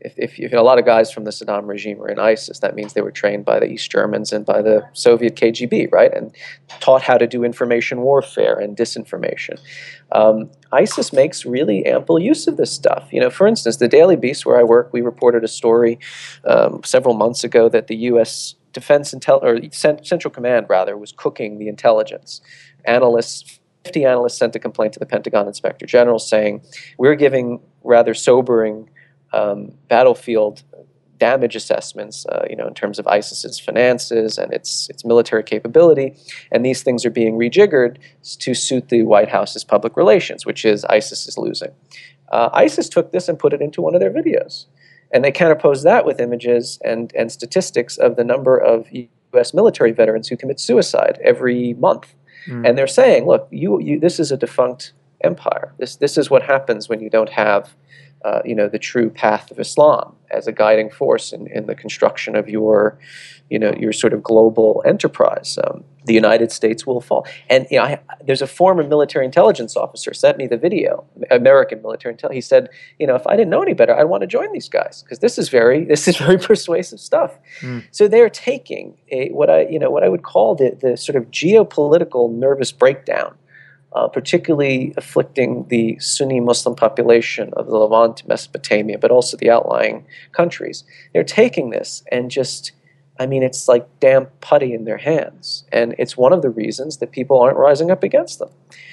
if, 0.00 0.14
if, 0.16 0.38
if, 0.38 0.52
a 0.52 0.60
lot 0.60 0.78
of 0.78 0.84
guys 0.84 1.10
from 1.10 1.24
the 1.24 1.30
Saddam 1.30 1.66
regime 1.66 1.98
were 1.98 2.08
in 2.08 2.18
ISIS, 2.18 2.60
that 2.60 2.74
means 2.74 2.94
they 2.94 3.02
were 3.02 3.10
trained 3.10 3.44
by 3.44 3.60
the 3.60 3.66
East 3.66 3.90
Germans 3.90 4.32
and 4.32 4.46
by 4.46 4.62
the 4.62 4.82
Soviet 4.92 5.36
KGB, 5.36 5.92
right? 5.92 6.12
And 6.14 6.34
taught 6.80 7.02
how 7.02 7.18
to 7.18 7.26
do 7.26 7.44
information 7.44 8.00
warfare 8.00 8.58
and 8.58 8.76
disinformation. 8.76 9.60
Um, 10.12 10.50
ISIS 10.72 11.12
makes 11.12 11.44
really 11.44 11.84
ample 11.86 12.18
use 12.18 12.46
of 12.46 12.56
this 12.56 12.72
stuff. 12.72 13.08
You 13.12 13.20
know, 13.20 13.30
for 13.30 13.46
instance, 13.46 13.76
the 13.76 13.88
Daily 13.88 14.16
Beast, 14.16 14.46
where 14.46 14.58
I 14.58 14.62
work, 14.62 14.92
we 14.92 15.02
reported 15.02 15.44
a 15.44 15.48
story 15.48 15.98
um, 16.44 16.82
several 16.84 17.14
months 17.14 17.44
ago 17.44 17.68
that 17.68 17.86
the 17.86 17.96
U.S. 17.96 18.54
Defense 18.72 19.12
Intel 19.12 19.42
or 19.42 19.58
Central 19.72 20.32
Command 20.32 20.66
rather 20.68 20.96
was 20.96 21.12
cooking 21.12 21.58
the 21.58 21.68
intelligence. 21.68 22.40
Analysts 22.84 23.60
50 23.84 24.04
analysts 24.04 24.36
sent 24.36 24.54
a 24.54 24.58
complaint 24.58 24.92
to 24.92 24.98
the 24.98 25.06
Pentagon 25.06 25.46
Inspector 25.46 25.84
General 25.86 26.18
saying, 26.18 26.62
We're 26.98 27.14
giving 27.14 27.60
rather 27.82 28.14
sobering 28.14 28.90
um, 29.32 29.72
battlefield 29.88 30.62
damage 31.18 31.54
assessments, 31.54 32.24
uh, 32.26 32.46
you 32.48 32.56
know, 32.56 32.66
in 32.66 32.72
terms 32.72 32.98
of 32.98 33.06
ISIS's 33.06 33.60
finances 33.60 34.38
and 34.38 34.52
its 34.52 34.88
its 34.88 35.04
military 35.04 35.42
capability, 35.42 36.16
and 36.50 36.64
these 36.64 36.82
things 36.82 37.04
are 37.04 37.10
being 37.10 37.34
rejiggered 37.34 37.98
to 38.38 38.54
suit 38.54 38.88
the 38.88 39.02
White 39.02 39.28
House's 39.28 39.64
public 39.64 39.96
relations, 39.96 40.46
which 40.46 40.64
is 40.64 40.84
ISIS 40.86 41.26
is 41.26 41.36
losing. 41.36 41.70
Uh, 42.32 42.48
ISIS 42.52 42.88
took 42.88 43.12
this 43.12 43.28
and 43.28 43.38
put 43.38 43.52
it 43.52 43.60
into 43.60 43.82
one 43.82 43.94
of 43.94 44.00
their 44.00 44.12
videos, 44.12 44.66
and 45.12 45.24
they 45.24 45.32
counterposed 45.32 45.84
that 45.84 46.04
with 46.06 46.20
images 46.20 46.78
and 46.84 47.12
and 47.14 47.30
statistics 47.30 47.98
of 47.98 48.16
the 48.16 48.24
number 48.24 48.56
of 48.56 48.90
U.S. 48.92 49.52
military 49.52 49.92
veterans 49.92 50.28
who 50.28 50.36
commit 50.36 50.58
suicide 50.58 51.18
every 51.22 51.74
month 51.74 52.14
Mm. 52.46 52.68
And 52.68 52.78
they're 52.78 52.86
saying, 52.86 53.26
look, 53.26 53.48
you, 53.50 53.80
you, 53.80 53.98
this 53.98 54.18
is 54.18 54.32
a 54.32 54.36
defunct 54.36 54.92
empire. 55.22 55.74
This, 55.78 55.96
this 55.96 56.16
is 56.16 56.30
what 56.30 56.42
happens 56.42 56.88
when 56.88 57.00
you 57.00 57.10
don't 57.10 57.30
have 57.30 57.74
uh, 58.24 58.42
you 58.44 58.54
know, 58.54 58.68
the 58.68 58.78
true 58.78 59.10
path 59.10 59.50
of 59.50 59.58
Islam 59.58 60.14
as 60.30 60.46
a 60.46 60.52
guiding 60.52 60.90
force 60.90 61.32
in, 61.32 61.46
in 61.48 61.66
the 61.66 61.74
construction 61.74 62.36
of 62.36 62.48
your, 62.48 62.98
you 63.48 63.58
know, 63.58 63.72
your 63.78 63.92
sort 63.92 64.12
of 64.12 64.22
global 64.22 64.82
enterprise. 64.86 65.58
Um, 65.64 65.84
the 66.06 66.14
United 66.14 66.50
States 66.50 66.86
will 66.86 67.00
fall. 67.00 67.26
And 67.48 67.66
you 67.70 67.78
know, 67.78 67.84
I, 67.84 67.98
there's 68.24 68.42
a 68.42 68.46
former 68.46 68.82
military 68.82 69.24
intelligence 69.24 69.76
officer 69.76 70.14
sent 70.14 70.38
me 70.38 70.46
the 70.46 70.56
video, 70.56 71.04
American 71.30 71.82
military 71.82 72.14
intelligence. 72.14 72.36
He 72.36 72.48
said, 72.48 72.68
you 72.98 73.06
know, 73.06 73.14
if 73.14 73.26
I 73.26 73.36
didn't 73.36 73.50
know 73.50 73.62
any 73.62 73.74
better, 73.74 73.94
I'd 73.94 74.04
want 74.04 74.22
to 74.22 74.26
join 74.26 74.52
these 74.52 74.68
guys 74.68 75.02
because 75.02 75.18
this 75.18 75.38
is 75.38 75.48
very, 75.48 75.84
this 75.92 76.08
is 76.08 76.16
very 76.16 76.38
persuasive 76.38 77.00
stuff. 77.00 77.38
Mm. 77.60 77.84
So 77.90 78.08
they're 78.08 78.30
taking 78.30 78.96
a 79.10 79.28
what 79.30 79.50
I, 79.50 79.62
you 79.62 79.78
know, 79.78 79.90
what 79.90 80.02
I 80.02 80.08
would 80.08 80.22
call 80.22 80.54
the, 80.54 80.76
the 80.80 80.96
sort 80.96 81.16
of 81.16 81.30
geopolitical 81.30 82.32
nervous 82.32 82.72
breakdown 82.72 83.36
uh, 83.92 84.08
particularly 84.08 84.94
afflicting 84.96 85.66
the 85.68 85.98
Sunni 85.98 86.40
Muslim 86.40 86.76
population 86.76 87.52
of 87.54 87.66
the 87.66 87.76
Levant, 87.76 88.26
Mesopotamia, 88.26 88.98
but 88.98 89.10
also 89.10 89.36
the 89.36 89.50
outlying 89.50 90.06
countries. 90.32 90.84
They're 91.12 91.24
taking 91.24 91.70
this 91.70 92.04
and 92.12 92.30
just, 92.30 92.72
I 93.18 93.26
mean, 93.26 93.42
it's 93.42 93.66
like 93.66 93.88
damp 93.98 94.30
putty 94.40 94.72
in 94.74 94.84
their 94.84 94.98
hands. 94.98 95.64
And 95.72 95.94
it's 95.98 96.16
one 96.16 96.32
of 96.32 96.42
the 96.42 96.50
reasons 96.50 96.98
that 96.98 97.10
people 97.10 97.40
aren't 97.40 97.58
rising 97.58 97.90
up 97.90 98.04
against 98.04 98.38
them. 98.38 98.50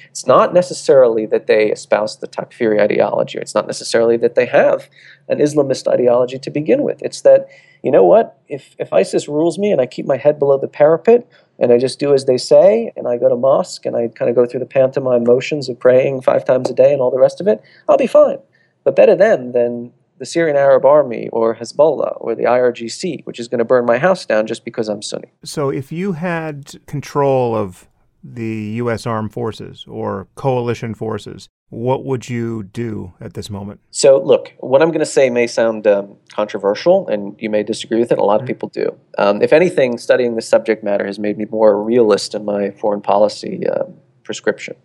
It's 0.09 0.25
not 0.25 0.51
necessarily 0.51 1.27
that 1.27 1.45
they 1.45 1.71
espouse 1.71 2.17
the 2.17 2.27
Takfiri 2.27 2.81
ideology, 2.81 3.37
or 3.37 3.41
it's 3.41 3.53
not 3.53 3.67
necessarily 3.67 4.17
that 4.17 4.33
they 4.33 4.47
have 4.47 4.89
an 5.27 5.37
Islamist 5.37 5.87
ideology 5.87 6.39
to 6.39 6.49
begin 6.49 6.81
with. 6.81 7.03
It's 7.03 7.21
that, 7.21 7.47
you 7.83 7.91
know 7.91 8.03
what, 8.03 8.39
if, 8.47 8.75
if 8.79 8.91
ISIS 8.91 9.27
rules 9.27 9.59
me 9.59 9.71
and 9.71 9.79
I 9.79 9.85
keep 9.85 10.07
my 10.07 10.17
head 10.17 10.39
below 10.39 10.57
the 10.57 10.67
parapet, 10.67 11.27
and 11.59 11.71
I 11.71 11.77
just 11.77 11.99
do 11.99 12.13
as 12.13 12.25
they 12.25 12.37
say, 12.37 12.91
and 12.95 13.07
I 13.07 13.17
go 13.17 13.29
to 13.29 13.35
mosque 13.35 13.85
and 13.85 13.95
I 13.95 14.07
kind 14.09 14.29
of 14.29 14.35
go 14.35 14.45
through 14.45 14.59
the 14.59 14.65
pantomime 14.65 15.23
motions 15.23 15.69
of 15.69 15.79
praying 15.79 16.21
five 16.21 16.45
times 16.45 16.69
a 16.69 16.73
day 16.73 16.93
and 16.93 17.01
all 17.01 17.11
the 17.11 17.19
rest 17.19 17.41
of 17.41 17.47
it, 17.47 17.61
I'll 17.89 17.97
be 17.97 18.07
fine. 18.07 18.37
But 18.83 18.95
better 18.95 19.15
then 19.15 19.51
than 19.51 19.91
the 20.19 20.25
Syrian 20.25 20.55
Arab 20.57 20.85
Army 20.85 21.29
or 21.29 21.55
Hezbollah 21.55 22.17
or 22.19 22.35
the 22.35 22.43
IRGC, 22.43 23.25
which 23.25 23.39
is 23.39 23.47
going 23.47 23.59
to 23.59 23.65
burn 23.65 23.85
my 23.85 23.97
house 23.97 24.25
down 24.25 24.47
just 24.47 24.65
because 24.65 24.89
I'm 24.89 25.01
Sunni. 25.01 25.31
So 25.43 25.69
if 25.69 25.91
you 25.91 26.13
had 26.13 26.85
control 26.85 27.55
of 27.55 27.87
the 28.23 28.73
U.S. 28.77 29.05
armed 29.05 29.31
forces 29.31 29.85
or 29.87 30.27
coalition 30.35 30.93
forces, 30.93 31.49
what 31.69 32.05
would 32.05 32.29
you 32.29 32.63
do 32.63 33.13
at 33.19 33.33
this 33.33 33.49
moment? 33.49 33.81
So, 33.91 34.21
look, 34.23 34.53
what 34.59 34.81
I'm 34.81 34.89
going 34.89 34.99
to 34.99 35.05
say 35.05 35.29
may 35.29 35.47
sound 35.47 35.85
um, 35.85 36.15
controversial, 36.29 37.07
and 37.09 37.35
you 37.39 37.49
may 37.49 37.63
disagree 37.63 37.99
with 37.99 38.11
it. 38.11 38.17
A 38.17 38.23
lot 38.23 38.35
mm-hmm. 38.35 38.43
of 38.43 38.47
people 38.47 38.69
do. 38.69 38.97
Um, 39.17 39.41
if 39.41 39.51
anything, 39.51 39.97
studying 39.97 40.35
the 40.35 40.41
subject 40.41 40.83
matter 40.83 41.05
has 41.05 41.19
made 41.19 41.37
me 41.37 41.45
more 41.49 41.73
a 41.73 41.75
realist 41.75 42.33
in 42.33 42.45
my 42.45 42.71
foreign 42.71 43.01
policy 43.01 43.67
uh, 43.67 43.83
prescription. 44.23 44.75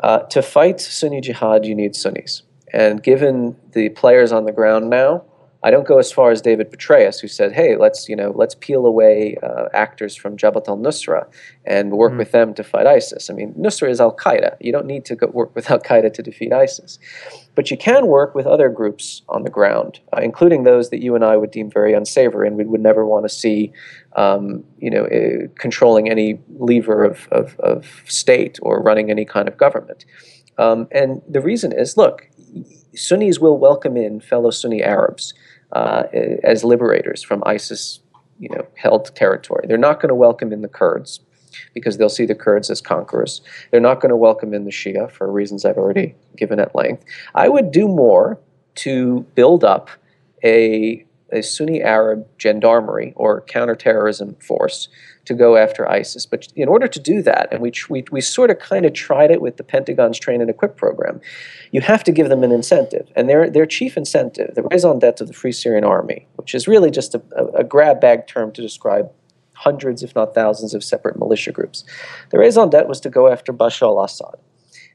Uh, 0.00 0.20
to 0.24 0.42
fight 0.42 0.80
Sunni 0.80 1.20
jihad, 1.20 1.64
you 1.64 1.74
need 1.74 1.96
Sunnis. 1.96 2.42
And 2.72 3.02
given 3.02 3.56
the 3.72 3.90
players 3.90 4.32
on 4.32 4.44
the 4.44 4.52
ground 4.52 4.90
now, 4.90 5.24
I 5.64 5.70
don't 5.70 5.86
go 5.86 5.98
as 5.98 6.10
far 6.10 6.30
as 6.32 6.42
David 6.42 6.72
Petraeus, 6.72 7.20
who 7.20 7.28
said, 7.28 7.52
"Hey, 7.52 7.76
let's 7.76 8.08
you 8.08 8.16
know 8.16 8.32
let's 8.34 8.54
peel 8.54 8.84
away 8.84 9.36
uh, 9.42 9.66
actors 9.72 10.16
from 10.16 10.36
Jabhat 10.36 10.66
al-Nusra 10.68 11.26
and 11.64 11.92
work 11.92 12.12
mm. 12.12 12.18
with 12.18 12.32
them 12.32 12.52
to 12.54 12.64
fight 12.64 12.86
ISIS." 12.86 13.30
I 13.30 13.34
mean, 13.34 13.54
Nusra 13.54 13.88
is 13.88 14.00
Al 14.00 14.16
Qaeda. 14.16 14.56
You 14.60 14.72
don't 14.72 14.86
need 14.86 15.04
to 15.06 15.14
go 15.16 15.28
work 15.28 15.54
with 15.54 15.70
Al 15.74 15.78
Qaeda 15.78 16.12
to 16.14 16.22
defeat 16.22 16.52
ISIS. 16.52 16.98
But 17.54 17.70
you 17.70 17.76
can 17.76 18.06
work 18.06 18.34
with 18.34 18.46
other 18.46 18.68
groups 18.70 19.22
on 19.28 19.42
the 19.42 19.50
ground, 19.50 20.00
uh, 20.16 20.20
including 20.22 20.64
those 20.64 20.90
that 20.90 21.02
you 21.02 21.14
and 21.14 21.24
I 21.24 21.36
would 21.36 21.50
deem 21.50 21.70
very 21.70 21.92
unsavory 21.92 22.48
and 22.48 22.56
we 22.56 22.64
would 22.64 22.80
never 22.80 23.04
want 23.04 23.24
to 23.26 23.28
see, 23.28 23.72
um, 24.16 24.64
you 24.78 24.90
know, 24.90 25.04
uh, 25.04 25.48
controlling 25.58 26.08
any 26.08 26.40
lever 26.58 27.04
of, 27.04 27.28
of, 27.30 27.60
of, 27.60 28.02
state 28.06 28.58
or 28.62 28.82
running 28.82 29.10
any 29.10 29.26
kind 29.26 29.48
of 29.48 29.58
government. 29.58 30.06
Um, 30.56 30.88
and 30.92 31.20
the 31.28 31.42
reason 31.42 31.72
is, 31.72 31.98
look, 31.98 32.26
Sunnis 32.94 33.38
will 33.38 33.58
welcome 33.58 33.98
in 33.98 34.20
fellow 34.20 34.50
Sunni 34.50 34.82
Arabs 34.82 35.34
uh, 35.72 36.04
as 36.44 36.64
liberators 36.64 37.22
from 37.22 37.42
ISIS, 37.46 38.00
you 38.38 38.48
know, 38.50 38.66
held 38.76 39.14
territory. 39.14 39.66
They're 39.66 39.78
not 39.78 40.00
going 40.00 40.10
to 40.10 40.14
welcome 40.14 40.52
in 40.52 40.62
the 40.62 40.68
Kurds 40.68 41.20
because 41.74 41.98
they'll 41.98 42.08
see 42.08 42.26
the 42.26 42.34
Kurds 42.34 42.70
as 42.70 42.80
conquerors. 42.80 43.40
They're 43.70 43.80
not 43.80 44.00
going 44.00 44.10
to 44.10 44.16
welcome 44.16 44.54
in 44.54 44.64
the 44.64 44.70
Shia 44.70 45.10
for 45.10 45.30
reasons 45.30 45.64
I've 45.64 45.78
already 45.78 46.14
given 46.36 46.58
at 46.58 46.74
length. 46.74 47.04
I 47.34 47.48
would 47.48 47.70
do 47.70 47.88
more 47.88 48.38
to 48.76 49.20
build 49.34 49.64
up 49.64 49.90
a, 50.44 51.04
a 51.32 51.42
Sunni 51.42 51.82
Arab 51.82 52.26
gendarmerie 52.38 53.12
or 53.16 53.40
counterterrorism 53.42 54.34
force 54.36 54.88
to 55.24 55.34
go 55.34 55.56
after 55.56 55.88
ISIS. 55.88 56.26
But 56.26 56.48
in 56.56 56.68
order 56.68 56.88
to 56.88 57.00
do 57.00 57.22
that, 57.22 57.48
and 57.52 57.60
we, 57.60 57.72
we, 57.88 58.04
we 58.10 58.20
sort 58.20 58.50
of 58.50 58.58
kind 58.58 58.84
of 58.84 58.92
tried 58.92 59.30
it 59.30 59.40
with 59.40 59.56
the 59.56 59.62
Pentagon's 59.62 60.18
Train 60.18 60.40
and 60.40 60.50
Equip 60.50 60.76
program, 60.76 61.20
you 61.70 61.80
have 61.80 62.02
to 62.04 62.12
give 62.12 62.28
them 62.28 62.42
an 62.42 62.52
incentive. 62.52 63.10
And 63.14 63.28
their, 63.28 63.48
their 63.48 63.66
chief 63.66 63.96
incentive, 63.96 64.54
the 64.54 64.64
raison 64.64 64.98
d'etre 64.98 65.24
of 65.24 65.28
the 65.28 65.34
Free 65.34 65.52
Syrian 65.52 65.84
Army, 65.84 66.26
which 66.36 66.54
is 66.54 66.66
really 66.66 66.90
just 66.90 67.14
a, 67.14 67.22
a, 67.54 67.64
grab 67.64 68.00
bag 68.00 68.26
term 68.26 68.52
to 68.52 68.62
describe 68.62 69.10
hundreds, 69.54 70.02
if 70.02 70.14
not 70.14 70.34
thousands, 70.34 70.74
of 70.74 70.82
separate 70.82 71.16
militia 71.16 71.52
groups. 71.52 71.84
The 72.30 72.38
raison 72.38 72.68
d'etre 72.68 72.88
was 72.88 73.00
to 73.00 73.10
go 73.10 73.28
after 73.28 73.52
Bashar 73.52 73.82
al 73.82 74.02
Assad. 74.02 74.34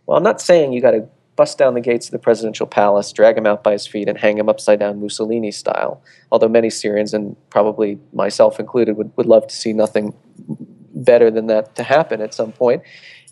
Well, 0.05 0.17
I'm 0.17 0.23
not 0.23 0.41
saying 0.41 0.73
you 0.73 0.81
got 0.81 0.91
to 0.91 1.07
bust 1.37 1.57
down 1.57 1.73
the 1.73 1.81
gates 1.81 2.07
of 2.07 2.11
the 2.11 2.19
presidential 2.19 2.67
palace, 2.67 3.13
drag 3.13 3.37
him 3.37 3.47
out 3.47 3.63
by 3.63 3.71
his 3.71 3.87
feet, 3.87 4.09
and 4.09 4.17
hang 4.17 4.37
him 4.37 4.49
upside 4.49 4.79
down 4.79 4.99
Mussolini 4.99 5.51
style. 5.51 6.03
Although 6.31 6.49
many 6.49 6.69
Syrians, 6.69 7.13
and 7.13 7.37
probably 7.49 7.97
myself 8.11 8.59
included, 8.59 8.97
would, 8.97 9.15
would 9.15 9.25
love 9.25 9.47
to 9.47 9.55
see 9.55 9.71
nothing 9.71 10.13
better 10.93 11.31
than 11.31 11.47
that 11.47 11.75
to 11.75 11.83
happen 11.83 12.21
at 12.21 12.33
some 12.33 12.51
point. 12.51 12.81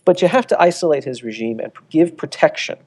But 0.05 0.21
you 0.21 0.29
have 0.29 0.47
to 0.47 0.61
isolate 0.61 1.03
his 1.03 1.23
regime 1.23 1.59
and 1.59 1.73
give 1.89 2.15
protection 2.15 2.77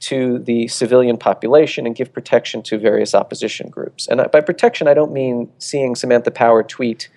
to 0.00 0.38
the 0.38 0.66
civilian 0.68 1.18
population 1.18 1.86
and 1.86 1.94
give 1.94 2.12
protection 2.12 2.62
to 2.62 2.78
various 2.78 3.14
opposition 3.14 3.68
groups. 3.68 4.08
And 4.08 4.30
by 4.32 4.40
protection, 4.40 4.88
I 4.88 4.94
don't 4.94 5.12
mean 5.12 5.50
seeing 5.58 5.94
Samantha 5.94 6.30
Power 6.30 6.62
tweet 6.62 7.08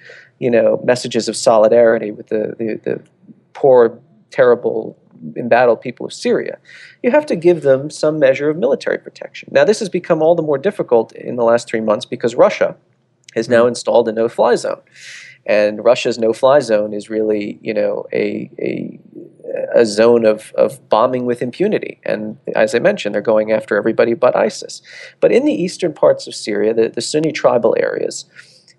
you 0.41 0.49
know, 0.49 0.81
messages 0.83 1.29
of 1.29 1.35
solidarity 1.35 2.09
with 2.09 2.29
the, 2.29 2.55
the, 2.57 2.79
the 2.83 3.01
poor, 3.53 3.99
terrible, 4.31 4.97
embattled 5.35 5.81
people 5.81 6.05
of 6.05 6.13
Syria. 6.13 6.57
You 7.03 7.11
have 7.11 7.25
to 7.27 7.35
give 7.35 7.61
them 7.61 7.89
some 7.89 8.19
measure 8.19 8.49
of 8.49 8.57
military 8.57 8.97
protection. 8.97 9.49
Now, 9.51 9.63
this 9.63 9.79
has 9.79 9.89
become 9.89 10.21
all 10.21 10.35
the 10.35 10.41
more 10.41 10.57
difficult 10.57 11.11
in 11.13 11.35
the 11.35 11.43
last 11.43 11.67
three 11.67 11.81
months 11.81 12.05
because 12.05 12.35
Russia 12.35 12.75
has 13.35 13.47
now 13.47 13.61
mm-hmm. 13.61 13.69
installed 13.69 14.07
a 14.07 14.11
no-fly 14.11 14.55
zone. 14.55 14.81
And 15.45 15.83
Russia's 15.83 16.19
no-fly 16.19 16.59
zone 16.59 16.93
is 16.93 17.09
really, 17.09 17.57
you 17.61 17.73
know, 17.73 18.05
a, 18.13 18.51
a 18.59 18.99
a 19.73 19.85
zone 19.85 20.25
of, 20.25 20.53
of 20.55 20.87
bombing 20.89 21.25
with 21.25 21.41
impunity. 21.41 21.99
And 22.03 22.37
as 22.55 22.73
I 22.75 22.79
mentioned, 22.79 23.13
they're 23.13 23.21
going 23.21 23.51
after 23.51 23.77
everybody 23.77 24.13
but 24.13 24.35
ISIS. 24.35 24.81
But 25.19 25.31
in 25.31 25.45
the 25.45 25.53
eastern 25.53 25.93
parts 25.93 26.27
of 26.27 26.35
Syria, 26.35 26.73
the, 26.73 26.89
the 26.89 27.01
Sunni 27.01 27.31
tribal 27.31 27.75
areas, 27.79 28.25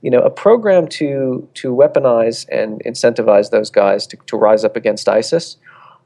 you 0.01 0.11
know, 0.11 0.21
a 0.21 0.31
program 0.31 0.89
to 0.89 1.49
to 1.55 1.75
weaponize 1.75 2.47
and 2.51 2.83
incentivize 2.85 3.51
those 3.51 3.71
guys 3.71 4.07
to, 4.09 4.17
to 4.27 4.37
rise 4.37 4.65
up 4.65 4.77
against 4.77 5.09
ISIS, 5.09 5.57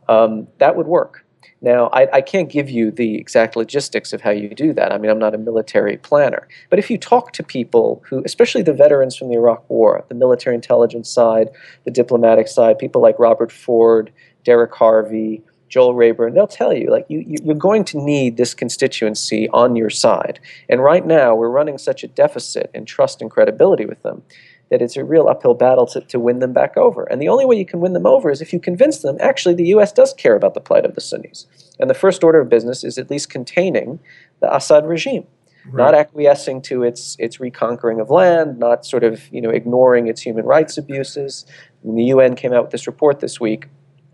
um, 0.08 0.48
that 0.58 0.76
would 0.76 0.86
work. 0.86 1.26
Now, 1.62 1.88
I, 1.92 2.16
I, 2.16 2.20
can't 2.20 2.50
give 2.50 2.68
you 2.68 2.90
the 2.90 3.16
exact 3.16 3.56
logistics 3.56 4.12
of 4.12 4.20
how 4.20 4.30
you 4.30 4.50
do 4.50 4.72
that. 4.74 4.92
I 4.92 4.98
mean, 4.98 5.10
I'm 5.10 5.18
not 5.18 5.34
a 5.34 5.38
military 5.38 5.96
planner. 5.96 6.46
But 6.68 6.78
if 6.78 6.90
you 6.90 6.98
talk 6.98 7.32
to 7.32 7.42
people 7.42 8.02
who, 8.08 8.22
especially 8.24 8.62
the 8.62 8.74
veterans 8.74 9.16
from 9.16 9.28
the 9.28 9.36
Iraq 9.36 9.68
War, 9.70 10.04
the 10.08 10.14
military 10.14 10.54
intelligence 10.54 11.08
side, 11.08 11.48
the 11.84 11.90
diplomatic 11.90 12.48
side, 12.48 12.78
people 12.78 13.00
like 13.00 13.18
Robert 13.18 13.50
Ford, 13.50 14.12
Derek 14.44 14.74
Harvey, 14.74 15.42
Joel 15.68 15.94
Rayburn, 15.94 16.34
they'll 16.34 16.46
tell 16.46 16.72
you 16.72 16.90
like 16.90 17.06
you, 17.08 17.24
you're 17.26 17.54
going 17.54 17.84
to 17.86 17.98
need 17.98 18.36
this 18.36 18.54
constituency 18.54 19.48
on 19.48 19.74
your 19.74 19.90
side. 19.90 20.38
And 20.68 20.82
right 20.82 21.04
now, 21.04 21.34
we're 21.34 21.48
running 21.48 21.78
such 21.78 22.04
a 22.04 22.08
deficit 22.08 22.70
in 22.72 22.84
trust 22.84 23.20
and 23.20 23.30
credibility 23.30 23.86
with 23.86 24.02
them 24.02 24.22
that 24.70 24.82
it's 24.82 24.96
a 24.96 25.04
real 25.04 25.28
uphill 25.28 25.54
battle 25.54 25.86
to, 25.86 26.00
to 26.00 26.18
win 26.18 26.40
them 26.40 26.52
back 26.52 26.76
over. 26.76 27.04
And 27.04 27.22
the 27.22 27.28
only 27.28 27.44
way 27.44 27.56
you 27.56 27.66
can 27.66 27.80
win 27.80 27.92
them 27.92 28.06
over 28.06 28.30
is 28.30 28.40
if 28.40 28.52
you 28.52 28.60
convince 28.60 28.98
them 28.98 29.16
actually 29.20 29.54
the 29.54 29.66
U.S. 29.68 29.92
does 29.92 30.12
care 30.12 30.34
about 30.34 30.54
the 30.54 30.60
plight 30.60 30.84
of 30.84 30.94
the 30.94 31.00
Sunnis. 31.00 31.46
And 31.78 31.88
the 31.88 31.94
first 31.94 32.24
order 32.24 32.40
of 32.40 32.48
business 32.48 32.82
is 32.82 32.98
at 32.98 33.10
least 33.10 33.30
containing 33.30 34.00
the 34.40 34.54
Assad 34.54 34.86
regime. 34.86 35.26
Right. 35.68 35.84
Not 35.84 35.94
acquiescing 35.94 36.62
to 36.62 36.84
its 36.84 37.16
its 37.18 37.40
reconquering 37.40 37.98
of 37.98 38.08
land, 38.08 38.60
not 38.60 38.86
sort 38.86 39.02
of 39.02 39.28
you 39.32 39.40
know 39.40 39.50
ignoring 39.50 40.06
its 40.06 40.20
human 40.20 40.44
rights 40.44 40.78
abuses. 40.78 41.44
And 41.82 41.98
the 41.98 42.04
UN 42.04 42.36
came 42.36 42.52
out 42.52 42.62
with 42.62 42.70
this 42.70 42.86
report 42.86 43.18
this 43.18 43.40
week 43.40 43.66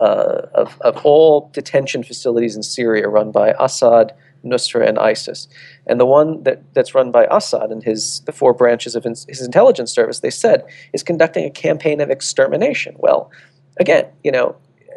uh, 0.03 0.49
of, 0.55 0.81
of 0.81 1.05
all 1.05 1.49
detention 1.53 2.03
facilities 2.03 2.57
in 2.57 2.63
Syria 2.63 3.09
run 3.09 3.31
by 3.31 3.55
Assad, 3.61 4.13
Nusra, 4.45 4.87
and 4.87 4.99
ISIS. 4.99 5.49
And 5.87 6.01
the 6.01 6.07
one 6.07 6.43
that, 6.45 6.63
that's 6.75 6.95
run 6.95 7.11
by 7.11 7.27
Assad 7.31 7.71
and 7.71 7.83
his 7.83 8.21
the 8.21 8.33
four 8.33 8.53
branches 8.53 8.95
of 8.95 9.05
his 9.05 9.43
intelligence 9.43 9.93
service, 9.93 10.21
they 10.21 10.31
said, 10.31 10.65
is 10.93 11.03
conducting 11.03 11.45
a 11.45 11.51
campaign 11.51 12.01
of 12.01 12.11
extermination. 12.11 12.95
Well, 12.99 13.31
again, 13.79 14.07
you 14.25 14.31
know, 14.31 14.57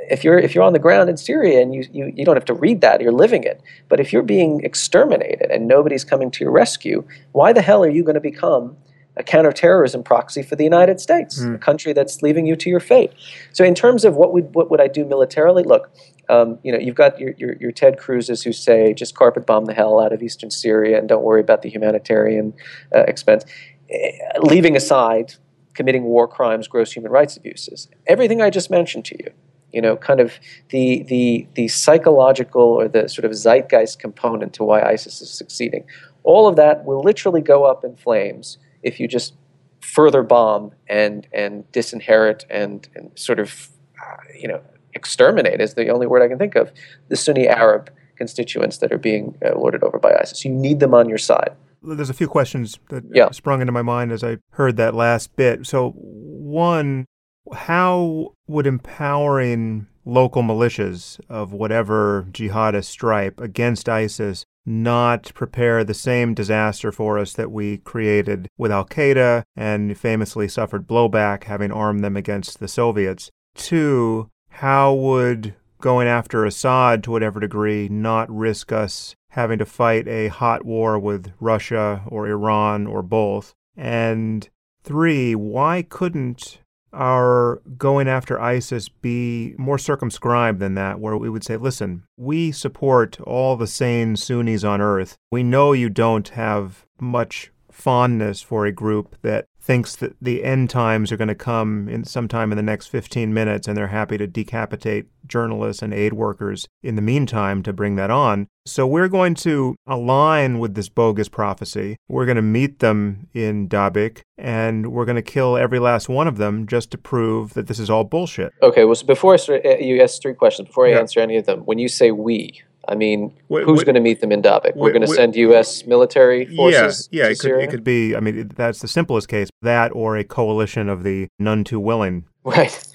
if 0.09 0.23
you're 0.23 0.37
if 0.37 0.53
you're 0.53 0.63
on 0.63 0.73
the 0.73 0.79
ground 0.79 1.09
in 1.09 1.17
Syria 1.17 1.61
and 1.61 1.73
you, 1.73 1.85
you, 1.91 2.13
you 2.15 2.25
don't 2.25 2.35
have 2.35 2.45
to 2.45 2.53
read 2.53 2.81
that, 2.81 3.01
you're 3.01 3.11
living 3.11 3.43
it. 3.43 3.61
But 3.89 3.99
if 3.99 4.13
you're 4.13 4.23
being 4.23 4.61
exterminated 4.63 5.49
and 5.51 5.67
nobody's 5.67 6.03
coming 6.03 6.31
to 6.31 6.43
your 6.43 6.51
rescue, 6.51 7.03
why 7.31 7.53
the 7.53 7.61
hell 7.61 7.83
are 7.83 7.89
you 7.89 8.03
going 8.03 8.15
to 8.15 8.21
become 8.21 8.77
a 9.17 9.23
counterterrorism 9.23 10.03
proxy 10.03 10.41
for 10.41 10.55
the 10.55 10.63
United 10.63 10.99
States, 10.99 11.39
mm. 11.39 11.55
a 11.55 11.57
country 11.57 11.93
that's 11.93 12.21
leaving 12.21 12.45
you 12.45 12.55
to 12.57 12.69
your 12.69 12.79
fate. 12.79 13.13
So, 13.53 13.63
in 13.63 13.75
terms 13.75 14.03
of 14.03 14.15
what 14.15 14.33
would 14.33 14.53
what 14.53 14.69
would 14.69 14.81
I 14.81 14.87
do 14.87 15.05
militarily? 15.05 15.63
Look, 15.63 15.89
um, 16.29 16.59
you 16.63 16.71
know, 16.71 16.79
you've 16.79 16.95
got 16.95 17.19
your, 17.19 17.33
your, 17.37 17.55
your 17.59 17.71
Ted 17.71 17.97
Cruzes 17.97 18.43
who 18.43 18.51
say 18.51 18.93
just 18.93 19.15
carpet 19.15 19.45
bomb 19.45 19.65
the 19.65 19.73
hell 19.73 19.99
out 19.99 20.13
of 20.13 20.21
eastern 20.21 20.49
Syria 20.49 20.97
and 20.97 21.07
don't 21.07 21.23
worry 21.23 21.41
about 21.41 21.61
the 21.61 21.69
humanitarian 21.69 22.53
uh, 22.95 23.03
expense, 23.07 23.45
uh, 23.93 24.39
leaving 24.41 24.75
aside 24.75 25.35
committing 25.75 26.05
war 26.05 26.27
crimes, 26.27 26.67
gross 26.67 26.93
human 26.93 27.11
rights 27.11 27.37
abuses. 27.37 27.87
Everything 28.07 28.41
I 28.41 28.49
just 28.49 28.71
mentioned 28.71 29.05
to 29.05 29.17
you, 29.23 29.31
you 29.71 29.81
know, 29.81 29.97
kind 29.97 30.19
of 30.19 30.39
the 30.69 31.03
the 31.03 31.47
the 31.53 31.67
psychological 31.67 32.63
or 32.63 32.87
the 32.87 33.07
sort 33.07 33.25
of 33.25 33.35
zeitgeist 33.35 33.99
component 33.99 34.53
to 34.53 34.63
why 34.63 34.81
ISIS 34.81 35.21
is 35.21 35.29
succeeding. 35.29 35.85
All 36.23 36.47
of 36.47 36.55
that 36.55 36.85
will 36.85 37.03
literally 37.03 37.41
go 37.41 37.65
up 37.65 37.83
in 37.83 37.95
flames 37.95 38.57
if 38.81 38.99
you 38.99 39.07
just 39.07 39.33
further 39.81 40.23
bomb 40.23 40.71
and 40.87 41.27
and 41.31 41.69
disinherit 41.71 42.45
and, 42.49 42.87
and 42.95 43.11
sort 43.15 43.39
of 43.39 43.69
uh, 44.01 44.17
you 44.33 44.47
know 44.47 44.61
exterminate 44.95 45.61
is 45.61 45.75
the 45.75 45.89
only 45.89 46.07
word 46.07 46.21
I 46.21 46.27
can 46.27 46.37
think 46.37 46.55
of 46.55 46.71
the 47.09 47.15
Sunni 47.15 47.47
Arab 47.47 47.91
constituents 48.15 48.77
that 48.77 48.91
are 48.91 48.97
being 48.97 49.37
uh, 49.45 49.57
lorded 49.57 49.83
over 49.83 49.99
by 49.99 50.15
ISIS. 50.19 50.45
You 50.45 50.51
need 50.51 50.79
them 50.79 50.93
on 50.93 51.09
your 51.09 51.17
side. 51.17 51.51
There's 51.83 52.09
a 52.09 52.15
few 52.15 52.27
questions 52.27 52.79
that 52.89 53.03
yeah. 53.11 53.29
sprung 53.31 53.61
into 53.61 53.71
my 53.71 53.83
mind 53.83 54.11
as 54.11 54.23
I 54.23 54.37
heard 54.51 54.77
that 54.77 54.95
last 54.95 55.35
bit. 55.35 55.67
So, 55.67 55.91
one, 55.91 57.05
how 57.53 58.33
would 58.47 58.65
empowering 58.65 59.87
local 60.05 60.43
militias 60.43 61.19
of 61.29 61.51
whatever 61.51 62.27
jihadist 62.31 62.85
stripe 62.85 63.39
against 63.39 63.89
ISIS 63.89 64.45
not 64.65 65.31
prepare 65.35 65.83
the 65.83 65.93
same 65.93 66.33
disaster 66.33 66.91
for 66.91 67.19
us 67.19 67.33
that 67.33 67.51
we 67.51 67.77
created 67.79 68.47
with 68.57 68.71
Al 68.71 68.85
Qaeda 68.85 69.43
and 69.55 69.97
famously 69.97 70.47
suffered 70.47 70.87
blowback 70.87 71.43
having 71.43 71.71
armed 71.71 72.03
them 72.03 72.17
against 72.17 72.59
the 72.59 72.67
Soviets. 72.67 73.29
Two, 73.53 74.29
how 74.55 74.93
would 74.93 75.53
going 75.81 76.07
after 76.07 76.45
Assad 76.45 77.03
to 77.03 77.11
whatever 77.11 77.41
degree 77.41 77.89
not 77.89 78.33
risk 78.33 78.71
us 78.71 79.13
having 79.31 79.59
to 79.59 79.65
fight 79.65 80.07
a 80.07 80.29
hot 80.29 80.63
war 80.63 80.97
with 80.97 81.33
Russia 81.41 82.03
or 82.07 82.27
Iran 82.27 82.87
or 82.87 83.01
both? 83.01 83.53
And 83.75 84.47
three, 84.81 85.35
why 85.35 85.81
couldn't 85.81 86.59
our 86.93 87.61
going 87.77 88.07
after 88.07 88.39
ISIS 88.39 88.87
be 88.87 89.53
more 89.57 89.77
circumscribed 89.77 90.61
than 90.61 90.75
that, 90.75 91.01
where 91.01 91.17
we 91.17 91.29
would 91.29 91.43
say, 91.43 91.57
listen, 91.57 92.03
we 92.15 92.53
support 92.53 93.19
all 93.19 93.57
the 93.57 93.67
sane 93.67 94.15
Sunnis 94.15 94.63
on 94.63 94.79
earth. 94.79 95.17
We 95.29 95.43
know 95.43 95.73
you 95.73 95.89
don't 95.89 96.29
have 96.29 96.85
much 96.97 97.51
fondness 97.69 98.41
for 98.41 98.65
a 98.65 98.71
group 98.71 99.17
that 99.21 99.47
thinks 99.65 99.95
that 99.95 100.15
the 100.21 100.43
end 100.43 100.69
times 100.69 101.11
are 101.11 101.17
going 101.17 101.27
to 101.27 101.35
come 101.35 101.89
in 101.89 102.03
sometime 102.03 102.51
in 102.51 102.55
the 102.55 102.63
next 102.63 102.87
15 102.87 103.33
minutes 103.33 103.67
and 103.67 103.75
they're 103.75 103.87
happy 103.87 104.15
to 104.15 104.27
decapitate 104.27 105.07
journalists 105.25 105.81
and 105.81 105.91
aid 105.91 106.13
workers 106.13 106.67
in 106.83 106.95
the 106.95 107.01
meantime 107.01 107.63
to 107.63 107.73
bring 107.73 107.95
that 107.95 108.11
on. 108.11 108.47
So 108.67 108.85
we're 108.85 109.07
going 109.07 109.33
to 109.35 109.75
align 109.87 110.59
with 110.59 110.75
this 110.75 110.87
bogus 110.87 111.29
prophecy. 111.29 111.97
We're 112.07 112.25
going 112.25 112.35
to 112.35 112.43
meet 112.43 112.77
them 112.77 113.27
in 113.33 113.67
Dabiq 113.67 114.21
and 114.37 114.91
we're 114.91 115.05
going 115.05 115.15
to 115.15 115.23
kill 115.23 115.57
every 115.57 115.79
last 115.79 116.09
one 116.09 116.27
of 116.27 116.37
them 116.37 116.67
just 116.67 116.91
to 116.91 116.97
prove 116.99 117.55
that 117.55 117.65
this 117.65 117.79
is 117.79 117.89
all 117.89 118.03
bullshit. 118.03 118.53
Okay, 118.61 118.85
well, 118.85 118.95
so 118.95 119.07
before 119.07 119.33
I 119.33 119.37
start, 119.37 119.65
uh, 119.65 119.77
you 119.77 119.99
asked 120.01 120.21
three 120.21 120.35
questions. 120.35 120.67
Before 120.67 120.85
I 120.85 120.91
yeah. 120.91 120.99
answer 120.99 121.19
any 121.19 121.37
of 121.37 121.47
them, 121.47 121.61
when 121.61 121.79
you 121.79 121.87
say 121.87 122.11
we, 122.11 122.61
I 122.87 122.95
mean, 122.95 123.35
wait, 123.49 123.63
who's 123.63 123.83
going 123.83 123.95
to 123.95 124.01
meet 124.01 124.21
them 124.21 124.31
in 124.31 124.41
Dabiq? 124.41 124.75
We're 124.75 124.91
going 124.91 125.01
to 125.01 125.07
send 125.07 125.35
U.S. 125.35 125.85
military 125.85 126.45
forces. 126.55 127.09
Yeah, 127.11 127.25
yeah. 127.25 127.29
it 127.31 127.39
could, 127.39 127.51
it 127.51 127.69
could 127.69 127.83
be. 127.83 128.15
I 128.15 128.19
mean, 128.19 128.51
that's 128.55 128.79
the 128.79 128.87
simplest 128.87 129.27
case. 129.27 129.49
That 129.61 129.91
or 129.93 130.17
a 130.17 130.23
coalition 130.23 130.89
of 130.89 131.03
the 131.03 131.27
none 131.39 131.63
too 131.63 131.79
willing. 131.79 132.25
Right. 132.43 132.87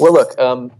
Well, 0.00 0.12
look. 0.12 0.38
Um, 0.38 0.72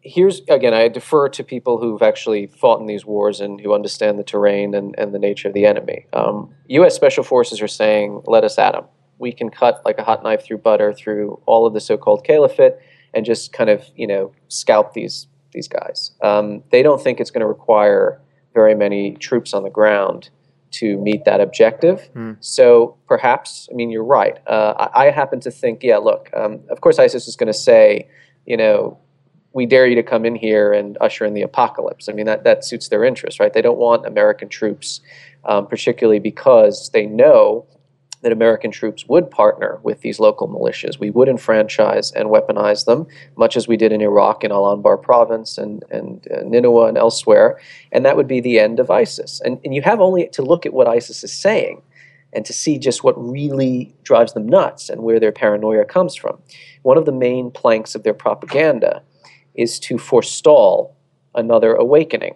here's 0.00 0.40
again. 0.48 0.74
I 0.74 0.88
defer 0.88 1.28
to 1.28 1.44
people 1.44 1.78
who've 1.78 2.02
actually 2.02 2.46
fought 2.46 2.80
in 2.80 2.86
these 2.86 3.04
wars 3.04 3.40
and 3.40 3.60
who 3.60 3.72
understand 3.72 4.18
the 4.18 4.24
terrain 4.24 4.74
and, 4.74 4.94
and 4.98 5.14
the 5.14 5.18
nature 5.18 5.48
of 5.48 5.54
the 5.54 5.66
enemy. 5.66 6.06
Um, 6.12 6.52
U.S. 6.68 6.94
Special 6.94 7.24
Forces 7.24 7.62
are 7.62 7.68
saying, 7.68 8.22
"Let 8.26 8.44
us 8.44 8.58
at 8.58 8.72
them. 8.72 8.84
We 9.18 9.32
can 9.32 9.50
cut 9.50 9.82
like 9.84 9.98
a 9.98 10.04
hot 10.04 10.22
knife 10.22 10.44
through 10.44 10.58
butter 10.58 10.92
through 10.92 11.40
all 11.46 11.66
of 11.66 11.74
the 11.74 11.80
so-called 11.80 12.24
caliphate 12.24 12.74
and 13.14 13.24
just 13.24 13.52
kind 13.52 13.70
of 13.70 13.84
you 13.96 14.06
know 14.06 14.32
scalp 14.48 14.94
these 14.94 15.26
these 15.52 15.68
guys. 15.68 16.12
Um, 16.22 16.62
they 16.70 16.82
don't 16.82 17.02
think 17.02 17.20
it's 17.20 17.30
going 17.30 17.40
to 17.40 17.46
require 17.46 18.20
very 18.54 18.74
many 18.74 19.14
troops 19.16 19.54
on 19.54 19.62
the 19.62 19.70
ground 19.70 20.30
to 20.70 20.98
meet 20.98 21.24
that 21.24 21.40
objective. 21.40 22.08
Mm. 22.14 22.36
So 22.40 22.96
perhaps, 23.06 23.68
I 23.70 23.74
mean, 23.74 23.90
you're 23.90 24.04
right. 24.04 24.38
Uh, 24.46 24.88
I, 24.94 25.06
I, 25.06 25.10
happen 25.10 25.40
to 25.40 25.50
think, 25.50 25.82
yeah, 25.82 25.96
look, 25.96 26.28
um, 26.34 26.60
of 26.68 26.80
course, 26.80 26.98
ISIS 26.98 27.26
is 27.26 27.36
going 27.36 27.46
to 27.46 27.58
say, 27.58 28.08
you 28.44 28.56
know, 28.56 28.98
we 29.54 29.64
dare 29.64 29.86
you 29.86 29.94
to 29.94 30.02
come 30.02 30.24
in 30.24 30.34
here 30.34 30.72
and 30.72 30.98
usher 31.00 31.24
in 31.24 31.34
the 31.34 31.42
apocalypse. 31.42 32.08
I 32.08 32.12
mean, 32.12 32.26
that, 32.26 32.44
that 32.44 32.64
suits 32.64 32.88
their 32.88 33.02
interest, 33.02 33.40
right? 33.40 33.52
They 33.52 33.62
don't 33.62 33.78
want 33.78 34.06
American 34.06 34.48
troops, 34.48 35.00
um, 35.46 35.66
particularly 35.66 36.20
because 36.20 36.90
they 36.90 37.06
know 37.06 37.66
that 38.22 38.32
American 38.32 38.70
troops 38.70 39.06
would 39.06 39.30
partner 39.30 39.78
with 39.82 40.00
these 40.00 40.18
local 40.18 40.48
militias. 40.48 40.98
We 40.98 41.10
would 41.10 41.28
enfranchise 41.28 42.10
and 42.12 42.28
weaponize 42.28 42.84
them, 42.84 43.06
much 43.36 43.56
as 43.56 43.68
we 43.68 43.76
did 43.76 43.92
in 43.92 44.00
Iraq 44.00 44.42
in 44.42 44.50
Al 44.50 44.64
Anbar 44.64 45.00
province 45.00 45.56
and, 45.56 45.84
and 45.90 46.26
uh, 46.30 46.42
Nineveh 46.44 46.86
and 46.86 46.98
elsewhere. 46.98 47.60
And 47.92 48.04
that 48.04 48.16
would 48.16 48.28
be 48.28 48.40
the 48.40 48.58
end 48.58 48.80
of 48.80 48.90
ISIS. 48.90 49.40
And, 49.44 49.60
and 49.64 49.74
you 49.74 49.82
have 49.82 50.00
only 50.00 50.28
to 50.28 50.42
look 50.42 50.66
at 50.66 50.72
what 50.72 50.88
ISIS 50.88 51.22
is 51.22 51.32
saying 51.32 51.82
and 52.32 52.44
to 52.44 52.52
see 52.52 52.78
just 52.78 53.04
what 53.04 53.14
really 53.16 53.94
drives 54.02 54.32
them 54.32 54.46
nuts 54.46 54.88
and 54.88 55.02
where 55.02 55.20
their 55.20 55.32
paranoia 55.32 55.84
comes 55.84 56.14
from. 56.14 56.38
One 56.82 56.98
of 56.98 57.06
the 57.06 57.12
main 57.12 57.50
planks 57.50 57.94
of 57.94 58.02
their 58.02 58.14
propaganda 58.14 59.02
is 59.54 59.78
to 59.80 59.96
forestall 59.96 60.96
another 61.34 61.74
awakening 61.74 62.34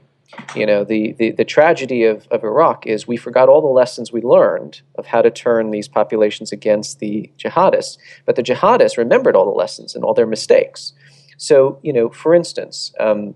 you 0.55 0.66
know, 0.66 0.85
the, 0.85 1.12
the, 1.12 1.30
the 1.33 1.45
tragedy 1.45 2.05
of, 2.05 2.26
of 2.30 2.45
Iraq 2.45 2.87
is 2.87 3.07
we 3.07 3.16
forgot 3.16 3.49
all 3.49 3.61
the 3.61 3.66
lessons 3.66 4.12
we 4.12 4.22
learned 4.22 4.80
of 4.97 5.07
how 5.07 5.22
to 5.22 5.30
turn 5.30 5.70
these 5.70 5.89
populations 5.89 6.53
against 6.53 6.99
the 6.99 7.30
jihadists, 7.39 7.99
but 8.26 8.37
the 8.37 8.43
jihadists 8.43 8.97
remembered 8.97 9.37
all 9.37 9.45
the 9.45 9.51
lessons 9.51 9.95
and 9.95 10.05
all 10.05 10.14
their 10.14 10.26
mistakes. 10.26 10.93
So, 11.37 11.78
you 11.83 11.93
know, 11.93 12.09
for 12.11 12.35
instance, 12.35 12.93
um, 13.01 13.35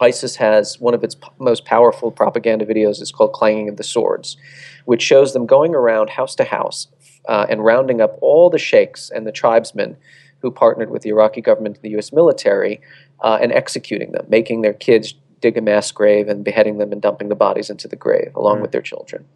ISIS 0.00 0.36
has 0.36 0.78
one 0.78 0.94
of 0.94 1.02
its 1.02 1.14
p- 1.14 1.28
most 1.38 1.64
powerful 1.64 2.10
propaganda 2.10 2.66
videos 2.66 3.00
is 3.00 3.12
called 3.12 3.32
Clanging 3.32 3.68
of 3.68 3.76
the 3.76 3.84
Swords, 3.84 4.36
which 4.84 5.02
shows 5.02 5.32
them 5.32 5.46
going 5.46 5.74
around 5.74 6.10
house 6.10 6.34
to 6.36 6.44
house 6.44 6.88
uh, 7.28 7.46
and 7.48 7.64
rounding 7.64 8.00
up 8.00 8.18
all 8.20 8.50
the 8.50 8.58
sheikhs 8.58 9.10
and 9.10 9.26
the 9.26 9.32
tribesmen 9.32 9.96
who 10.40 10.50
partnered 10.50 10.90
with 10.90 11.02
the 11.02 11.08
Iraqi 11.10 11.40
government 11.40 11.76
and 11.76 11.82
the 11.82 11.90
U.S. 11.90 12.12
military 12.12 12.80
uh, 13.20 13.38
and 13.40 13.52
executing 13.52 14.12
them, 14.12 14.26
making 14.28 14.60
their 14.60 14.74
kids 14.74 15.14
dig 15.40 15.56
a 15.56 15.60
mass 15.60 15.90
grave 15.92 16.28
and 16.28 16.44
beheading 16.44 16.78
them 16.78 16.92
and 16.92 17.02
dumping 17.02 17.28
the 17.28 17.34
bodies 17.34 17.70
into 17.70 17.88
the 17.88 17.96
grave 17.96 18.34
along 18.34 18.58
mm. 18.58 18.62
with 18.62 18.72
their 18.72 18.82
children. 18.82 19.26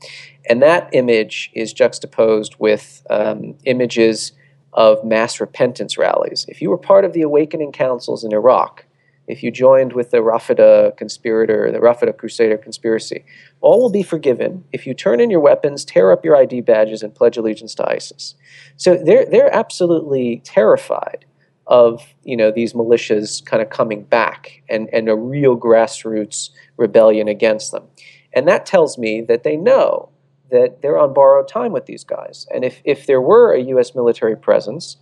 And 0.49 0.63
that 0.63 0.89
image 0.93 1.51
is 1.55 1.73
juxtaposed 1.73 2.57
with 2.59 3.07
um, 3.11 3.55
images 3.65 4.33
of 4.73 5.05
mass 5.05 5.41
repentance 5.41 5.99
rallies. 5.99 6.47
If 6.49 6.63
you 6.63 6.71
were 6.71 6.79
part 6.79 7.05
of 7.05 7.13
the 7.13 7.23
awakening 7.23 7.73
councils 7.73 8.25
in 8.25 8.33
Iraq, 8.33 8.87
if 9.27 9.43
you 9.43 9.51
joined 9.51 9.93
with 9.93 10.11
the 10.11 10.19
Rafida 10.19 10.97
conspirator, 10.97 11.71
the 11.71 11.79
Rafida 11.79 12.17
Crusader 12.17 12.57
conspiracy, 12.57 13.25
all 13.61 13.81
will 13.81 13.91
be 13.91 14.03
forgiven 14.03 14.65
if 14.73 14.87
you 14.87 14.95
turn 14.95 15.21
in 15.21 15.31
your 15.31 15.41
weapons, 15.41 15.85
tear 15.85 16.11
up 16.11 16.25
your 16.25 16.37
ID 16.37 16.63
badges, 16.63 17.03
and 17.03 17.15
pledge 17.15 17.37
allegiance 17.37 17.75
to 17.77 17.89
ISIS. 17.89 18.35
So 18.77 18.97
they're, 18.97 19.25
they're 19.25 19.55
absolutely 19.55 20.43
terrified 20.45 21.27
of 21.71 22.15
you 22.25 22.37
know 22.37 22.51
these 22.51 22.75
militias 22.75 23.43
kind 23.45 23.63
of 23.63 23.71
coming 23.71 24.03
back 24.03 24.63
and, 24.69 24.91
and 24.93 25.09
a 25.09 25.15
real 25.15 25.57
grassroots 25.57 26.51
rebellion 26.77 27.29
against 27.29 27.73
them. 27.73 27.85
And 28.33 28.47
that 28.49 28.67
tells 28.67 28.99
me 28.99 29.23
that 29.23 29.45
they 29.45 29.57
know 29.57 30.11
that 30.51 30.83
they're 30.83 30.99
on 30.99 31.15
borrowed 31.15 31.49
time 31.49 31.73
with 31.73 31.87
these 31.87 32.05
guys. 32.05 32.47
And 32.53 32.65
if, 32.65 32.81
if 32.85 33.07
there 33.07 33.21
were 33.21 33.53
a 33.53 33.61
U.S. 33.61 33.95
military 33.95 34.37
presence, 34.37 34.97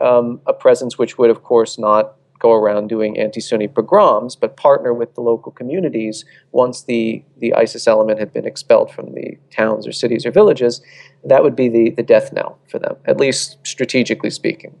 um, 0.00 0.40
a 0.46 0.52
presence 0.52 0.98
which 0.98 1.18
would, 1.18 1.30
of 1.30 1.42
course, 1.42 1.78
not 1.78 2.14
go 2.38 2.52
around 2.52 2.88
doing 2.88 3.18
anti-Sunni 3.18 3.66
pogroms, 3.66 4.36
but 4.36 4.56
partner 4.56 4.94
with 4.94 5.14
the 5.14 5.20
local 5.20 5.50
communities 5.50 6.24
once 6.52 6.82
the, 6.84 7.24
the 7.38 7.52
ISIS 7.54 7.88
element 7.88 8.18
had 8.20 8.32
been 8.32 8.46
expelled 8.46 8.92
from 8.92 9.14
the 9.14 9.36
towns 9.50 9.88
or 9.88 9.92
cities 9.92 10.24
or 10.24 10.30
villages, 10.30 10.80
that 11.24 11.42
would 11.42 11.56
be 11.56 11.68
the, 11.68 11.90
the 11.90 12.02
death 12.02 12.32
knell 12.32 12.58
for 12.68 12.78
them, 12.78 12.96
at 13.06 13.18
least 13.18 13.58
strategically 13.64 14.30
speaking. 14.30 14.72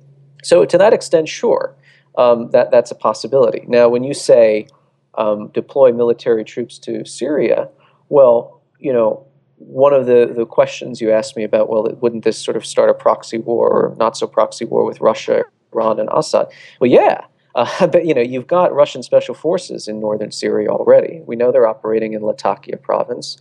So 0.42 0.64
to 0.64 0.78
that 0.78 0.92
extent, 0.92 1.28
sure, 1.28 1.74
um, 2.16 2.50
that 2.50 2.70
that's 2.70 2.90
a 2.90 2.94
possibility. 2.94 3.64
Now, 3.68 3.88
when 3.88 4.04
you 4.04 4.14
say 4.14 4.68
um, 5.16 5.48
deploy 5.48 5.92
military 5.92 6.44
troops 6.44 6.78
to 6.80 7.04
Syria, 7.04 7.68
well, 8.08 8.60
you 8.78 8.92
know, 8.92 9.26
one 9.56 9.92
of 9.92 10.06
the, 10.06 10.32
the 10.34 10.46
questions 10.46 11.00
you 11.00 11.10
asked 11.10 11.36
me 11.36 11.42
about, 11.44 11.68
well, 11.68 11.88
wouldn't 12.00 12.24
this 12.24 12.38
sort 12.38 12.56
of 12.56 12.64
start 12.64 12.90
a 12.90 12.94
proxy 12.94 13.38
war 13.38 13.68
or 13.68 13.96
not 13.96 14.16
so 14.16 14.26
proxy 14.26 14.64
war 14.64 14.84
with 14.84 15.00
Russia, 15.00 15.42
Iran, 15.72 15.98
and 15.98 16.08
Assad? 16.12 16.46
Well, 16.80 16.90
yeah. 16.90 17.22
Uh, 17.54 17.86
but 17.92 18.06
you 18.06 18.14
know, 18.14 18.20
you've 18.20 18.46
got 18.46 18.72
Russian 18.72 19.02
special 19.02 19.34
forces 19.34 19.88
in 19.88 20.00
northern 20.00 20.30
Syria 20.30 20.68
already. 20.68 21.22
We 21.26 21.36
know 21.36 21.50
they're 21.50 21.66
operating 21.66 22.12
in 22.12 22.22
Latakia 22.22 22.76
province. 22.76 23.36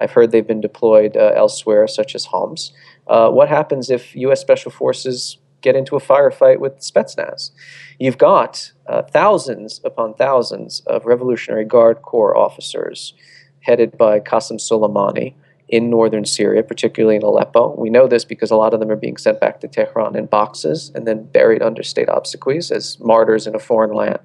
I've 0.00 0.10
heard 0.10 0.30
they've 0.30 0.46
been 0.46 0.60
deployed 0.60 1.16
uh, 1.16 1.32
elsewhere, 1.36 1.86
such 1.86 2.14
as 2.14 2.26
Homs. 2.26 2.72
Uh, 3.06 3.30
what 3.30 3.48
happens 3.48 3.90
if 3.90 4.14
U.S. 4.16 4.40
special 4.40 4.70
forces 4.70 5.38
get 5.62 5.76
into 5.76 5.96
a 5.96 6.00
firefight 6.00 6.58
with 6.58 6.78
Spetsnaz. 6.80 7.50
You've 7.98 8.18
got 8.18 8.72
uh, 8.86 9.02
thousands 9.02 9.80
upon 9.84 10.14
thousands 10.14 10.80
of 10.86 11.06
Revolutionary 11.06 11.64
Guard 11.64 12.02
Corps 12.02 12.36
officers 12.36 13.14
headed 13.60 13.96
by 13.96 14.20
Qasem 14.20 14.58
Soleimani 14.58 15.34
in 15.68 15.88
northern 15.88 16.26
Syria, 16.26 16.62
particularly 16.62 17.16
in 17.16 17.22
Aleppo. 17.22 17.74
We 17.78 17.88
know 17.88 18.06
this 18.06 18.24
because 18.24 18.50
a 18.50 18.56
lot 18.56 18.74
of 18.74 18.80
them 18.80 18.90
are 18.90 18.96
being 18.96 19.16
sent 19.16 19.40
back 19.40 19.60
to 19.60 19.68
Tehran 19.68 20.16
in 20.16 20.26
boxes 20.26 20.92
and 20.94 21.06
then 21.06 21.24
buried 21.24 21.62
under 21.62 21.82
state 21.82 22.08
obsequies 22.08 22.70
as 22.70 23.00
martyrs 23.00 23.46
in 23.46 23.54
a 23.54 23.58
foreign 23.58 23.94
land. 23.94 24.20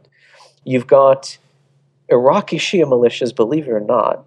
You've 0.65 0.87
got 0.87 1.37
Iraqi 2.09 2.57
Shia 2.57 2.83
militias, 2.83 3.33
believe 3.33 3.67
it 3.67 3.71
or 3.71 3.79
not, 3.79 4.25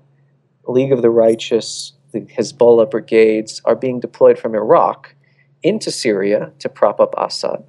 League 0.67 0.93
of 0.93 1.03
the 1.03 1.11
Righteous, 1.11 1.93
the 2.13 2.21
Hezbollah 2.21 2.91
brigades 2.91 3.61
are 3.65 3.77
being 3.77 4.01
deployed 4.01 4.39
from 4.39 4.55
Iraq 4.55 5.15
into 5.63 5.91
Syria 5.91 6.53
to 6.59 6.69
prop 6.69 7.01
up 7.01 7.15
Assad. 7.19 7.65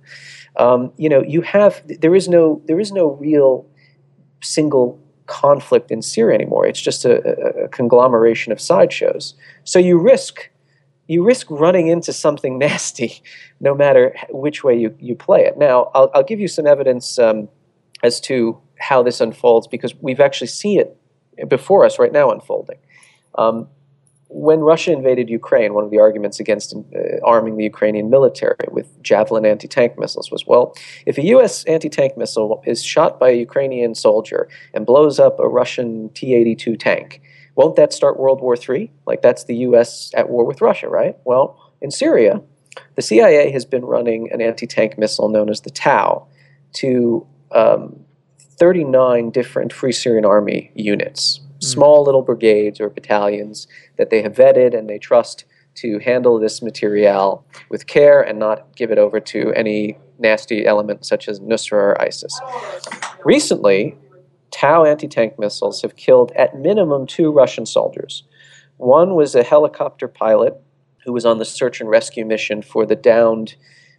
Um, 0.58 0.92
you 0.98 1.10
know, 1.10 1.22
you 1.22 1.42
have 1.42 1.82
there 1.88 2.16
is 2.16 2.28
no 2.28 2.62
there 2.66 2.80
is 2.80 2.92
no 2.92 3.12
real 3.12 3.66
single 4.42 5.00
conflict 5.28 5.92
in 5.92 6.02
Syria 6.02 6.36
anymore. 6.36 6.66
It's 6.66 6.82
just 6.82 7.06
a, 7.06 7.64
a 7.64 7.68
conglomeration 7.70 8.52
of 8.52 8.60
sideshows. 8.60 9.34
So 9.64 9.80
you 9.80 9.98
risk 9.98 10.50
you 11.12 11.26
risk 11.26 11.48
running 11.50 11.88
into 11.88 12.14
something 12.14 12.58
nasty, 12.68 13.22
no 13.60 13.76
matter 13.76 14.16
which 14.30 14.64
way 14.64 14.78
you, 14.78 14.96
you 15.00 15.14
play 15.14 15.42
it. 15.42 15.58
Now, 15.58 15.92
I'll, 15.94 16.10
I'll 16.16 16.24
give 16.24 16.40
you 16.40 16.48
some 16.48 16.66
evidence 16.66 17.20
um, 17.20 17.50
as 18.02 18.22
to 18.22 18.58
how 18.80 19.04
this 19.04 19.20
unfolds 19.20 19.68
because 19.68 19.94
we've 19.96 20.22
actually 20.22 20.48
seen 20.48 20.80
it 20.80 20.98
before 21.50 21.84
us 21.84 22.00
right 22.00 22.14
now 22.14 22.32
unfolding. 22.32 22.78
Um, 23.38 23.68
when 24.34 24.62
Russia 24.62 24.94
invaded 24.94 25.30
Ukraine, 25.30 25.74
one 25.74 25.84
of 25.84 25.92
the 25.92 26.00
arguments 26.00 26.40
against 26.40 26.74
uh, 26.74 26.80
arming 27.24 27.58
the 27.58 27.66
Ukrainian 27.66 28.10
military 28.10 28.66
with 28.72 29.02
Javelin 29.04 29.46
anti 29.46 29.68
tank 29.68 30.00
missiles 30.00 30.32
was 30.32 30.48
well, 30.48 30.74
if 31.06 31.18
a 31.18 31.26
U.S. 31.36 31.66
anti 31.66 31.90
tank 31.90 32.18
missile 32.18 32.64
is 32.66 32.82
shot 32.82 33.20
by 33.20 33.30
a 33.30 33.36
Ukrainian 33.36 33.94
soldier 33.94 34.48
and 34.74 34.86
blows 34.86 35.20
up 35.20 35.40
a 35.40 35.48
Russian 35.48 36.10
T 36.14 36.34
82 36.34 36.78
tank, 36.78 37.22
won't 37.56 37.76
that 37.76 37.92
start 37.92 38.18
World 38.18 38.40
War 38.42 38.56
III? 38.56 38.90
Like, 39.06 39.22
that's 39.22 39.44
the 39.44 39.56
U.S. 39.58 40.12
at 40.16 40.30
war 40.30 40.46
with 40.46 40.62
Russia, 40.62 40.88
right? 40.88 41.18
Well, 41.26 41.60
in 41.82 41.92
Syria, 41.92 42.42
the 42.96 43.02
CIA 43.02 43.52
has 43.52 43.66
been 43.66 43.84
running 43.84 44.32
an 44.32 44.42
anti 44.42 44.66
tank 44.66 44.98
missile 44.98 45.28
known 45.28 45.50
as 45.50 45.62
the 45.62 45.72
TOW 45.72 46.28
to 46.74 47.28
um, 47.52 48.00
39 48.40 49.32
different 49.32 49.74
Free 49.74 49.92
Syrian 49.92 50.24
Army 50.24 50.72
units. 50.74 51.42
Mm. 51.62 51.66
small 51.66 52.04
little 52.04 52.22
brigades 52.24 52.80
or 52.80 52.90
battalions 52.90 53.68
that 53.98 54.10
they 54.10 54.22
have 54.22 54.34
vetted 54.34 54.78
and 54.78 54.90
they 54.90 54.98
trust 54.98 55.46
to 55.76 56.00
handle 56.00 56.40
this 56.40 56.62
material 56.62 57.46
with 57.70 57.88
care 57.88 58.22
and 58.22 58.40
not 58.40 58.76
give 58.76 58.92
it 58.92 58.98
over 58.98 59.20
to 59.20 59.54
any 59.54 59.98
nasty 60.20 60.66
element 60.66 61.06
such 61.06 61.28
as 61.28 61.40
Nusra 61.40 61.74
or 61.74 62.02
ISIS. 62.02 62.40
Recently, 63.24 63.98
TOW 64.52 64.86
anti 64.86 65.08
tank 65.08 65.40
missiles 65.40 65.82
have 65.82 65.96
killed 65.96 66.32
at 66.34 66.58
minimum 66.58 67.08
two 67.08 67.32
Russian 67.32 67.66
soldiers. 67.66 68.24
One 68.78 69.16
was 69.16 69.36
a 69.36 69.44
helicopter 69.44 70.08
pilot 70.08 70.60
who 71.06 71.14
was 71.14 71.26
on 71.26 71.38
the 71.38 71.46
search 71.46 71.80
and 71.80 71.90
rescue 71.90 72.26
mission 72.26 72.62
for 72.62 72.86
the 72.86 72.96
downed 72.96 73.56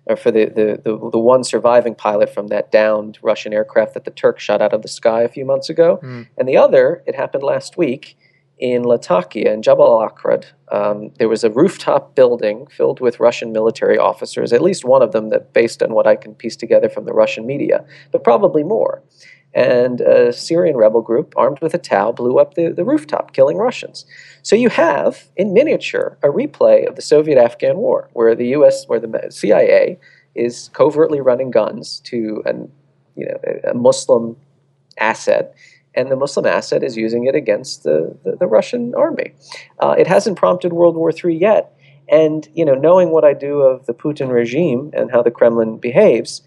or 0.07 0.17
for 0.17 0.31
the, 0.31 0.47
the, 0.47 0.81
the, 0.83 1.11
the, 1.11 1.19
one 1.19 1.45
surviving 1.45 1.95
pilot 1.95 2.33
from 2.33 2.49
that 2.49 2.73
downed 2.73 3.19
Russian 3.23 3.53
aircraft 3.53 3.95
that 3.95 4.05
the 4.05 4.11
Turks 4.11 4.43
shot 4.43 4.61
out 4.61 4.73
of 4.73 4.83
the 4.83 4.89
sky 4.89 5.23
a 5.23 5.29
few 5.29 5.45
months 5.45 5.71
ago. 5.71 6.01
Mm. 6.03 6.27
And 6.37 6.49
the 6.49 6.57
other, 6.57 7.05
it 7.07 7.15
happened 7.15 7.45
last 7.45 7.77
week 7.77 8.17
in 8.59 8.85
Latakia, 8.85 9.53
in 9.53 9.63
Jabal 9.63 10.03
al 10.03 10.09
Akrad. 10.09 10.47
Um, 10.71 11.11
there 11.19 11.29
was 11.29 11.45
a 11.45 11.51
rooftop 11.51 12.15
building 12.15 12.67
filled 12.69 13.01
with 13.01 13.21
Russian 13.21 13.53
military 13.53 13.99
officers, 13.99 14.53
at 14.53 14.63
least 14.63 14.85
one 14.85 15.03
of 15.03 15.13
them 15.13 15.31
that, 15.31 15.53
based 15.53 15.83
on 15.83 15.93
what 15.93 16.07
I 16.07 16.17
can 16.17 16.35
piece 16.35 16.57
together 16.57 16.89
from 16.89 17.05
the 17.05 17.13
Russian 17.13 17.47
media, 17.47 17.85
but 18.11 18.25
probably 18.25 18.63
more. 18.63 19.03
And 19.55 20.01
a 20.01 20.33
Syrian 20.33 20.77
rebel 20.77 21.03
group, 21.03 21.35
armed 21.37 21.61
with 21.61 21.75
a 21.75 21.79
TOW, 21.79 22.13
blew 22.13 22.39
up 22.39 22.55
the, 22.55 22.69
the 22.71 22.85
rooftop, 22.85 23.35
killing 23.35 23.59
Russians. 23.59 24.07
So 24.43 24.57
you 24.57 24.71
have, 24.71 25.29
in 25.37 25.53
miniature, 25.53 26.17
a 26.23 26.29
replay 26.29 26.89
of 26.89 26.97
the 26.97 27.03
Soviet-Afghan 27.03 27.77
War, 27.77 28.09
where 28.15 28.35
the 28.35 28.47
U.S., 28.49 28.89
where 28.89 28.99
the 28.99 29.27
CIA 29.31 29.99
is 30.35 30.71
covertly 30.73 31.21
running 31.21 31.51
guns 31.51 32.01
to 32.05 32.43
an, 32.47 32.73
you 33.15 33.27
know, 33.27 33.39
a 33.65 33.75
Muslim 33.75 34.37
asset, 34.99 35.55
and 35.95 36.11
the 36.11 36.17
Muslim 36.17 36.47
asset 36.47 36.83
is 36.83 36.97
using 36.97 37.27
it 37.27 37.35
against 37.35 37.83
the, 37.83 38.17
the, 38.25 38.37
the 38.37 38.47
Russian 38.47 38.95
army. 38.95 39.35
Uh, 39.79 39.95
it 39.99 40.07
hasn't 40.07 40.39
prompted 40.39 40.73
World 40.73 40.97
War 40.97 41.13
III 41.13 41.37
yet, 41.37 41.79
and 42.09 42.49
you 42.55 42.65
know, 42.65 42.75
knowing 42.75 43.11
what 43.11 43.25
I 43.25 43.35
do 43.35 43.61
of 43.61 43.87
the 43.87 43.95
Putin 43.95 44.31
regime 44.31 44.91
and 44.95 45.11
how 45.11 45.23
the 45.23 45.31
Kremlin 45.31 45.79
behaves, 45.79 46.43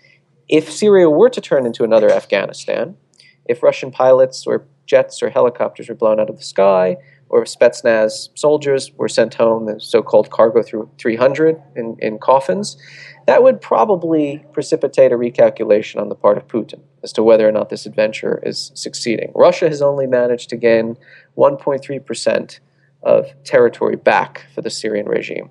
if 0.48 0.72
Syria 0.72 1.10
were 1.10 1.30
to 1.30 1.42
turn 1.42 1.66
into 1.66 1.84
another 1.84 2.12
Afghanistan, 2.12 2.98
if 3.46 3.64
Russian 3.64 3.92
pilots 3.92 4.46
or 4.46 4.66
jets 4.86 5.22
or 5.24 5.30
helicopters 5.30 5.90
were 5.90 5.96
blown 5.96 6.20
out 6.20 6.30
of 6.30 6.38
the 6.38 6.44
sky, 6.44 6.98
or 7.30 7.44
Spetsnaz 7.44 8.30
soldiers 8.36 8.92
were 8.98 9.10
sent 9.10 9.34
home, 9.34 9.66
the 9.66 9.80
so-called 9.80 10.30
cargo 10.30 10.62
through 10.62 10.90
300 11.00 11.62
in, 11.76 11.98
in 12.00 12.20
coffins, 12.20 12.78
that 13.26 13.42
would 13.42 13.60
probably 13.62 14.46
precipitate 14.54 15.12
a 15.12 15.16
recalculation 15.16 16.00
on 16.00 16.10
the 16.10 16.16
part 16.16 16.38
of 16.38 16.48
Putin 16.48 16.82
as 17.04 17.12
to 17.14 17.24
whether 17.24 17.48
or 17.48 17.52
not 17.52 17.70
this 17.70 17.86
adventure 17.86 18.40
is 18.44 18.72
succeeding. 18.76 19.32
Russia 19.34 19.68
has 19.68 19.82
only 19.82 20.06
managed 20.06 20.50
to 20.50 20.56
gain 20.56 20.98
1.3% 21.38 22.60
of 23.02 23.44
territory 23.44 23.96
back 23.96 24.46
for 24.54 24.62
the 24.62 24.70
Syrian 24.70 25.08
regime. 25.08 25.50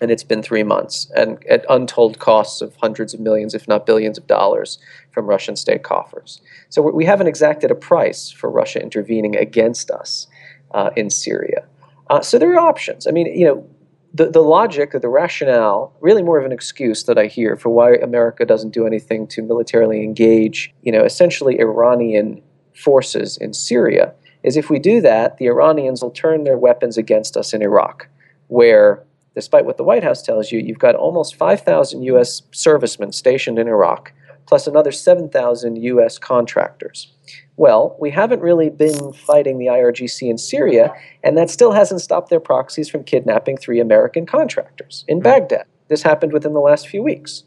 And 0.00 0.10
it's 0.10 0.24
been 0.24 0.42
three 0.42 0.64
months, 0.64 1.08
and 1.14 1.38
at 1.46 1.64
untold 1.70 2.18
costs 2.18 2.60
of 2.60 2.74
hundreds 2.76 3.14
of 3.14 3.20
millions, 3.20 3.54
if 3.54 3.68
not 3.68 3.86
billions 3.86 4.18
of 4.18 4.26
dollars 4.26 4.78
from 5.12 5.26
Russian 5.26 5.54
state 5.54 5.84
coffers. 5.84 6.42
So 6.68 6.82
we 6.82 7.04
haven't 7.04 7.28
exacted 7.28 7.70
a 7.70 7.76
price 7.76 8.28
for 8.28 8.50
Russia 8.50 8.82
intervening 8.82 9.36
against 9.36 9.92
us 9.92 10.26
uh, 10.72 10.90
in 10.96 11.10
Syria. 11.10 11.66
Uh, 12.10 12.20
so 12.20 12.38
there 12.38 12.52
are 12.54 12.58
options. 12.58 13.06
I 13.06 13.12
mean, 13.12 13.26
you 13.26 13.46
know, 13.46 13.66
the, 14.12 14.30
the 14.30 14.42
logic 14.42 14.94
or 14.94 14.98
the 14.98 15.08
rationale, 15.08 15.92
really 16.00 16.22
more 16.22 16.38
of 16.38 16.44
an 16.44 16.52
excuse 16.52 17.04
that 17.04 17.18
I 17.18 17.26
hear 17.26 17.56
for 17.56 17.70
why 17.70 17.94
America 17.94 18.44
doesn't 18.44 18.70
do 18.70 18.86
anything 18.86 19.26
to 19.28 19.42
militarily 19.42 20.02
engage, 20.02 20.74
you 20.82 20.92
know, 20.92 21.04
essentially 21.04 21.58
Iranian 21.60 22.42
forces 22.74 23.36
in 23.36 23.52
Syria, 23.52 24.12
is 24.42 24.56
if 24.56 24.70
we 24.70 24.78
do 24.78 25.00
that, 25.00 25.38
the 25.38 25.46
Iranians 25.46 26.02
will 26.02 26.10
turn 26.10 26.44
their 26.44 26.58
weapons 26.58 26.98
against 26.98 27.36
us 27.36 27.54
in 27.54 27.62
Iraq, 27.62 28.08
where, 28.48 29.04
despite 29.34 29.64
what 29.64 29.76
the 29.76 29.84
White 29.84 30.04
House 30.04 30.22
tells 30.22 30.52
you, 30.52 30.60
you've 30.60 30.78
got 30.78 30.94
almost 30.94 31.36
5,000 31.36 32.02
U.S. 32.02 32.42
servicemen 32.52 33.12
stationed 33.12 33.58
in 33.58 33.68
Iraq, 33.68 34.12
plus 34.46 34.66
another 34.66 34.92
7,000 34.92 35.76
U.S. 35.82 36.18
contractors. 36.18 37.12
Well, 37.56 37.96
we 38.00 38.10
haven't 38.10 38.40
really 38.40 38.70
been 38.70 39.12
fighting 39.12 39.58
the 39.58 39.66
IRGC 39.66 40.28
in 40.28 40.38
Syria, 40.38 40.92
and 41.22 41.36
that 41.38 41.50
still 41.50 41.72
hasn't 41.72 42.00
stopped 42.00 42.30
their 42.30 42.40
proxies 42.40 42.88
from 42.88 43.04
kidnapping 43.04 43.56
three 43.56 43.80
American 43.80 44.26
contractors 44.26 45.04
in 45.08 45.18
hmm. 45.18 45.24
Baghdad. 45.24 45.66
This 45.88 46.02
happened 46.02 46.32
within 46.32 46.54
the 46.54 46.60
last 46.60 46.88
few 46.88 47.02
weeks. 47.02 47.44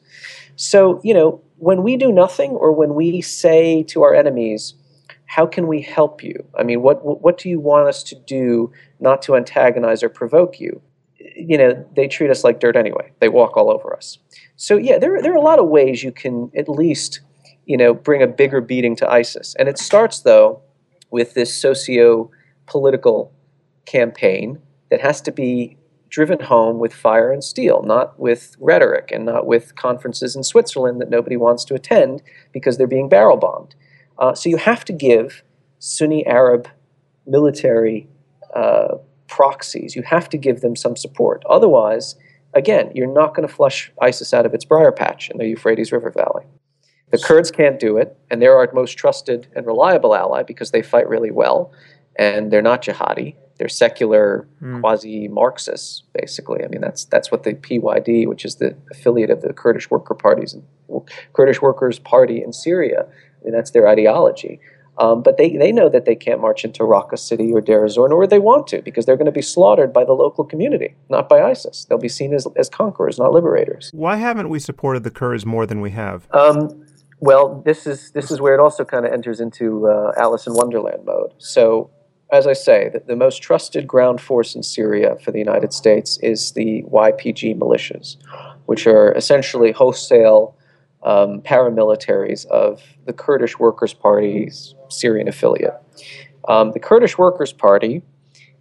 So, 0.55 1.01
you 1.03 1.13
know, 1.13 1.41
when 1.57 1.83
we 1.83 1.97
do 1.97 2.11
nothing 2.11 2.51
or 2.51 2.71
when 2.71 2.95
we 2.95 3.21
say 3.21 3.83
to 3.83 4.03
our 4.03 4.13
enemies, 4.13 4.75
how 5.25 5.45
can 5.45 5.67
we 5.67 5.81
help 5.81 6.23
you? 6.23 6.45
I 6.57 6.63
mean, 6.63 6.81
what, 6.81 7.03
what 7.03 7.38
do 7.38 7.49
you 7.49 7.59
want 7.59 7.88
us 7.88 8.03
to 8.03 8.15
do 8.15 8.71
not 8.99 9.21
to 9.23 9.35
antagonize 9.35 10.03
or 10.03 10.09
provoke 10.09 10.59
you? 10.59 10.81
You 11.38 11.57
know, 11.57 11.85
they 11.95 12.07
treat 12.07 12.29
us 12.29 12.43
like 12.43 12.59
dirt 12.59 12.75
anyway. 12.75 13.11
They 13.19 13.29
walk 13.29 13.57
all 13.57 13.69
over 13.69 13.95
us. 13.95 14.17
So, 14.55 14.75
yeah, 14.77 14.97
there, 14.97 15.21
there 15.21 15.33
are 15.33 15.38
a 15.38 15.41
lot 15.41 15.59
of 15.59 15.67
ways 15.67 16.03
you 16.03 16.11
can 16.11 16.51
at 16.55 16.67
least 16.67 17.21
you 17.67 17.77
know, 17.77 17.93
bring 17.93 18.23
a 18.23 18.27
bigger 18.27 18.61
beating 18.61 18.95
to 18.95 19.11
ISIS. 19.11 19.53
And 19.59 19.67
it 19.69 19.77
starts, 19.77 20.21
though, 20.21 20.61
with 21.11 21.33
this 21.33 21.53
socio-political 21.53 23.31
campaign 23.85 24.59
that 24.89 25.01
has 25.01 25.21
to 25.21 25.31
be 25.31 25.77
driven 26.09 26.39
home 26.39 26.79
with 26.79 26.93
fire 26.93 27.31
and 27.31 27.43
steel, 27.43 27.83
not 27.83 28.17
with 28.17 28.55
rhetoric 28.59 29.11
and 29.13 29.25
not 29.25 29.45
with 29.45 29.75
conferences 29.75 30.33
in 30.33 30.43
Switzerland 30.43 31.01
that 31.01 31.09
nobody 31.09 31.35
wants 31.35 31.65
to 31.65 31.75
attend 31.75 32.23
because 32.53 32.77
they're 32.77 32.88
being 32.88 33.09
barrel 33.09 33.35
bombed. 33.35 33.75
Uh, 34.17 34.33
so 34.33 34.47
you 34.47 34.55
have 34.55 34.85
to 34.85 34.93
give 34.93 35.43
Sunni 35.79 36.25
Arab 36.25 36.69
military 37.25 38.07
uh, 38.55 38.95
proxies, 39.28 39.95
you 39.95 40.03
have 40.03 40.30
to 40.30 40.38
give 40.38 40.61
them 40.61 40.75
some 40.75 40.95
support. 40.95 41.43
Otherwise, 41.49 42.15
again, 42.53 42.91
you're 42.93 43.11
not 43.11 43.36
going 43.36 43.47
to 43.47 43.53
flush 43.53 43.91
ISIS 44.01 44.34
out 44.34 44.45
of 44.45 44.53
its 44.53 44.65
briar 44.65 44.91
patch 44.91 45.30
in 45.30 45.38
the 45.38 45.47
Euphrates 45.47 45.91
River 45.91 46.11
Valley. 46.11 46.45
The 47.09 47.17
Kurds 47.17 47.51
can't 47.51 47.80
do 47.80 47.97
it, 47.97 48.17
and 48.30 48.41
they're 48.41 48.57
our 48.57 48.69
most 48.73 48.97
trusted 48.97 49.47
and 49.55 49.65
reliable 49.65 50.13
ally 50.13 50.43
because 50.43 50.71
they 50.71 50.82
fight 50.82 51.07
really 51.07 51.32
well, 51.32 51.71
and 52.17 52.51
they're 52.51 52.61
not 52.61 52.82
jihadi. 52.82 53.36
They're 53.57 53.69
secular, 53.69 54.47
mm. 54.61 54.82
quasi-Marxists, 54.82 56.03
basically. 56.13 56.63
I 56.63 56.67
mean, 56.67 56.82
that's 56.82 57.05
that's 57.05 57.32
what 57.32 57.43
the 57.43 57.53
PYD, 57.53 58.28
which 58.28 58.45
is 58.45 58.55
the 58.55 58.75
affiliate 58.91 59.30
of 59.30 59.41
the 59.41 59.53
Kurdish 59.53 59.89
Worker 59.89 60.13
Parties, 60.13 60.55
Kurdish 61.34 61.61
Workers 61.61 61.97
Party 61.97 62.43
in 62.43 62.53
Syria. 62.53 63.07
I 63.07 63.43
mean, 63.43 63.53
that's 63.53 63.71
their 63.71 63.88
ideology. 63.88 64.59
Um, 64.99 65.21
but 65.21 65.37
they, 65.37 65.55
they 65.55 65.71
know 65.71 65.89
that 65.89 66.05
they 66.05 66.15
can't 66.15 66.41
march 66.41 66.65
into 66.65 66.83
Raqqa 66.83 67.19
City 67.19 67.51
or 67.53 67.61
Deir 67.61 67.85
ez-Zor, 67.85 68.09
nor 68.09 68.25
they 68.25 68.39
want 68.39 68.65
to, 68.67 68.81
because 68.81 69.05
they're 69.05 69.15
going 69.15 69.27
to 69.27 69.31
be 69.31 69.43
slaughtered 69.43 69.93
by 69.93 70.03
the 70.03 70.13
local 70.13 70.43
community, 70.43 70.95
not 71.09 71.29
by 71.29 71.41
ISIS. 71.41 71.85
They'll 71.85 71.99
be 71.99 72.09
seen 72.09 72.33
as, 72.33 72.47
as 72.55 72.67
conquerors, 72.67 73.19
not 73.19 73.31
liberators. 73.31 73.91
Why 73.93 74.15
haven't 74.15 74.49
we 74.49 74.59
supported 74.59 75.03
the 75.03 75.11
Kurds 75.11 75.45
more 75.45 75.67
than 75.67 75.81
we 75.81 75.91
have? 75.91 76.27
Um, 76.31 76.83
well, 77.19 77.61
this 77.65 77.87
is 77.87 78.11
this 78.11 78.29
is 78.31 78.39
where 78.41 78.53
it 78.53 78.59
also 78.59 78.85
kind 78.85 79.05
of 79.05 79.11
enters 79.11 79.39
into 79.39 79.87
uh, 79.87 80.13
Alice 80.17 80.45
in 80.47 80.53
Wonderland 80.53 81.05
mode. 81.05 81.33
So, 81.37 81.89
as 82.31 82.45
I 82.45 82.53
say, 82.53 82.89
the, 82.89 82.99
the, 82.99 83.15
most 83.15 83.41
trusted 83.41 83.87
ground 83.87 84.21
force 84.21 84.53
in 84.53 84.61
Syria 84.61 85.15
for 85.23 85.31
the 85.31 85.39
United 85.39 85.73
States 85.73 86.19
is 86.21 86.51
the 86.51 86.83
YPG 86.83 87.57
militias, 87.57 88.17
which 88.65 88.85
are 88.85 89.13
essentially 89.13 89.71
wholesale 89.71 90.57
um, 91.03 91.41
paramilitaries 91.41 92.45
of 92.47 92.81
the 93.05 93.13
Kurdish 93.13 93.59
Workers' 93.59 93.93
Party's 93.93 94.75
Syrian 94.89 95.27
affiliate. 95.27 95.75
Um, 96.47 96.71
the 96.71 96.79
Kurdish 96.79 97.17
Workers' 97.17 97.53
Party 97.53 98.01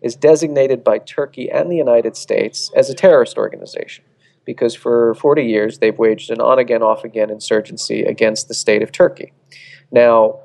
is 0.02 0.14
designated 0.14 0.84
by 0.84 0.98
Turkey 0.98 1.50
and 1.50 1.70
the 1.70 1.76
United 1.76 2.16
States 2.16 2.70
as 2.76 2.90
a 2.90 2.94
terrorist 2.94 3.36
organization 3.38 4.04
because 4.44 4.74
for 4.74 5.14
40 5.16 5.44
years 5.44 5.78
they've 5.78 5.98
waged 5.98 6.30
an 6.30 6.40
on 6.40 6.58
again, 6.58 6.82
off 6.82 7.04
again 7.04 7.30
insurgency 7.30 8.02
against 8.02 8.48
the 8.48 8.54
state 8.54 8.82
of 8.82 8.92
Turkey. 8.92 9.32
Now, 9.90 10.40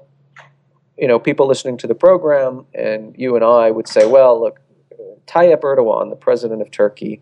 you 0.97 1.07
know, 1.07 1.19
people 1.19 1.47
listening 1.47 1.77
to 1.77 1.87
the 1.87 1.95
program 1.95 2.65
and 2.73 3.15
you 3.17 3.35
and 3.35 3.45
I 3.45 3.71
would 3.71 3.87
say, 3.87 4.07
well, 4.07 4.39
look, 4.39 4.59
Tayyip 5.27 5.61
Erdogan, 5.61 6.09
the 6.09 6.15
president 6.15 6.61
of 6.61 6.71
Turkey, 6.71 7.21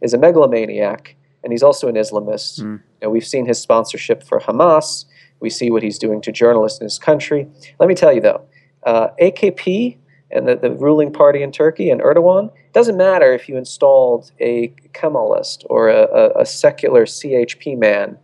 is 0.00 0.14
a 0.14 0.18
megalomaniac 0.18 1.16
and 1.42 1.52
he's 1.52 1.62
also 1.62 1.88
an 1.88 1.96
Islamist. 1.96 2.62
Mm. 2.62 2.80
You 3.02 3.10
we've 3.10 3.26
seen 3.26 3.46
his 3.46 3.60
sponsorship 3.60 4.22
for 4.22 4.40
Hamas. 4.40 5.04
We 5.40 5.50
see 5.50 5.70
what 5.70 5.82
he's 5.82 5.98
doing 5.98 6.20
to 6.22 6.32
journalists 6.32 6.80
in 6.80 6.84
his 6.84 6.98
country. 6.98 7.48
Let 7.80 7.88
me 7.88 7.94
tell 7.94 8.12
you, 8.12 8.20
though, 8.20 8.42
uh, 8.84 9.08
AKP 9.20 9.98
and 10.30 10.48
the, 10.48 10.56
the 10.56 10.70
ruling 10.70 11.12
party 11.12 11.42
in 11.42 11.52
Turkey 11.52 11.90
and 11.90 12.00
Erdogan, 12.00 12.50
doesn't 12.72 12.96
matter 12.96 13.32
if 13.32 13.48
you 13.48 13.56
installed 13.56 14.32
a 14.40 14.68
Kemalist 14.94 15.64
or 15.68 15.88
a, 15.88 16.04
a, 16.04 16.40
a 16.40 16.46
secular 16.46 17.04
CHP 17.04 17.76
man 17.76 18.18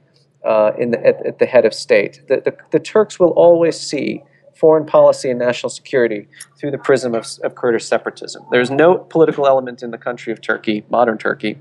uh, 0.44 0.72
in 0.78 0.92
the, 0.92 1.06
at, 1.06 1.26
at, 1.26 1.38
the 1.38 1.46
head 1.46 1.66
of 1.66 1.74
state. 1.74 2.22
The, 2.28 2.36
the, 2.36 2.56
the, 2.70 2.78
Turks 2.78 3.20
will 3.20 3.30
always 3.30 3.78
see 3.78 4.22
foreign 4.54 4.86
policy 4.86 5.28
and 5.28 5.38
national 5.38 5.68
security 5.68 6.28
through 6.58 6.70
the 6.70 6.78
prism 6.78 7.14
of, 7.14 7.26
of 7.42 7.54
Kurdish 7.54 7.84
separatism. 7.84 8.44
There's 8.50 8.70
no 8.70 8.96
political 8.96 9.46
element 9.46 9.82
in 9.82 9.90
the 9.90 9.98
country 9.98 10.32
of 10.32 10.40
Turkey, 10.40 10.84
modern 10.88 11.18
Turkey, 11.18 11.58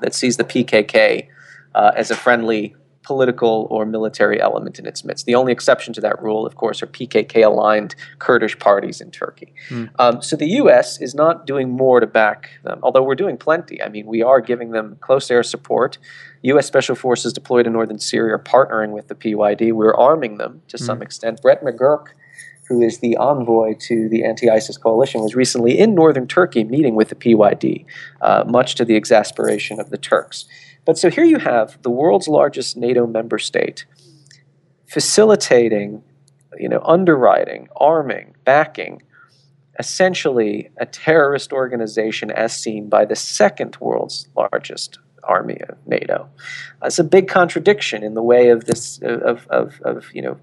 that 0.00 0.14
sees 0.14 0.36
the 0.38 0.44
PKK 0.44 1.28
uh, 1.74 1.92
as 1.96 2.10
a 2.10 2.16
friendly 2.16 2.74
political 3.02 3.66
or 3.70 3.86
military 3.86 4.40
element 4.40 4.78
in 4.78 4.86
its 4.86 5.04
midst. 5.04 5.26
The 5.26 5.34
only 5.34 5.52
exception 5.52 5.92
to 5.94 6.00
that 6.02 6.22
rule, 6.22 6.46
of 6.46 6.56
course, 6.56 6.82
are 6.82 6.86
PKK 6.86 7.44
aligned 7.44 7.94
Kurdish 8.18 8.58
parties 8.58 9.00
in 9.00 9.10
Turkey. 9.10 9.52
Mm. 9.68 9.90
Um, 9.98 10.22
so 10.22 10.36
the 10.36 10.46
U.S. 10.46 11.00
is 11.00 11.14
not 11.14 11.46
doing 11.46 11.70
more 11.70 12.00
to 12.00 12.06
back 12.06 12.50
them, 12.62 12.78
although 12.82 13.02
we're 13.02 13.14
doing 13.14 13.36
plenty. 13.36 13.82
I 13.82 13.88
mean, 13.88 14.06
we 14.06 14.22
are 14.22 14.40
giving 14.40 14.72
them 14.72 14.96
close 15.00 15.30
air 15.30 15.42
support. 15.42 15.98
U.S. 16.42 16.66
Special 16.66 16.94
Forces 16.94 17.32
deployed 17.32 17.66
in 17.66 17.72
northern 17.72 17.98
Syria 17.98 18.34
are 18.34 18.38
partnering 18.38 18.90
with 18.92 19.08
the 19.08 19.14
PYD. 19.14 19.72
We're 19.72 19.94
arming 19.94 20.36
them 20.36 20.62
to 20.68 20.76
mm. 20.76 20.80
some 20.80 21.02
extent. 21.02 21.40
Brett 21.42 21.62
McGurk 21.62 22.08
who 22.70 22.80
is 22.80 23.00
the 23.00 23.16
envoy 23.16 23.74
to 23.74 24.08
the 24.08 24.24
anti 24.24 24.48
ISIS 24.48 24.78
coalition, 24.78 25.22
was 25.22 25.34
recently 25.34 25.76
in 25.76 25.92
northern 25.92 26.28
Turkey 26.28 26.62
meeting 26.62 26.94
with 26.94 27.08
the 27.08 27.16
PYD, 27.16 27.84
uh, 28.22 28.44
much 28.46 28.76
to 28.76 28.84
the 28.84 28.94
exasperation 28.94 29.80
of 29.80 29.90
the 29.90 29.98
Turks. 29.98 30.44
But 30.84 30.96
so 30.96 31.10
here 31.10 31.24
you 31.24 31.38
have 31.38 31.82
the 31.82 31.90
world's 31.90 32.28
largest 32.28 32.76
NATO 32.76 33.08
member 33.08 33.38
state 33.38 33.86
facilitating, 34.86 36.04
you 36.58 36.68
know, 36.68 36.80
underwriting, 36.84 37.68
arming, 37.76 38.36
backing 38.44 39.02
essentially 39.78 40.70
a 40.78 40.86
terrorist 40.86 41.52
organization 41.52 42.30
as 42.30 42.54
seen 42.56 42.88
by 42.88 43.04
the 43.04 43.16
second 43.16 43.76
world's 43.80 44.28
largest 44.36 45.00
army 45.24 45.58
of 45.68 45.76
NATO. 45.86 46.28
It's 46.84 47.00
a 47.00 47.04
big 47.04 47.26
contradiction 47.26 48.04
in 48.04 48.14
the 48.14 48.22
way 48.22 48.50
of 48.50 48.66
this 48.66 49.00
of, 49.02 49.48
of, 49.48 49.80
of 49.82 50.06
you 50.14 50.22
know 50.22 50.38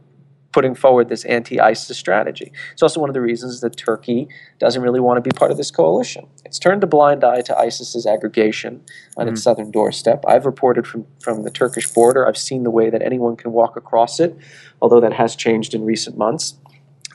putting 0.52 0.76
forward 0.76 1.10
this 1.10 1.26
anti-ISIS 1.26 1.98
strategy. 1.98 2.52
It's 2.74 2.82
also 2.82 3.00
one 3.00 3.10
of 3.10 3.14
the 3.14 3.22
reasons 3.22 3.62
that 3.62 3.76
Turkey 3.76 4.28
doesn't 4.60 4.82
really 4.82 5.00
want 5.00 5.18
to 5.18 5.22
be 5.22 5.32
part 5.36 5.52
of 5.52 5.58
this 5.58 5.72
coalition. 5.72 6.28
It's 6.46 6.58
turned 6.58 6.84
a 6.84 6.88
blind 6.88 7.24
eye 7.24 7.42
to 7.42 7.58
ISIS's 7.58 8.06
aggregation 8.06 8.82
on 9.18 9.28
mm 9.28 9.32
its 9.32 9.44
southern 9.44 9.72
doorstep. 9.72 10.24
I've 10.26 10.46
reported 10.46 10.88
from, 10.88 11.06
from 11.20 11.44
the 11.44 11.52
Turkish 11.52 11.90
border. 11.90 12.26
I've 12.26 12.38
seen 12.38 12.64
the 12.64 12.72
way 12.72 12.90
that 12.90 13.02
anyone 13.02 13.36
can 13.36 13.52
walk 13.52 13.76
across 13.76 14.22
it, 14.22 14.38
although 14.82 15.02
that 15.02 15.14
has 15.14 15.36
changed 15.36 15.74
in 15.74 15.84
recent 15.84 16.18
months. 16.18 16.56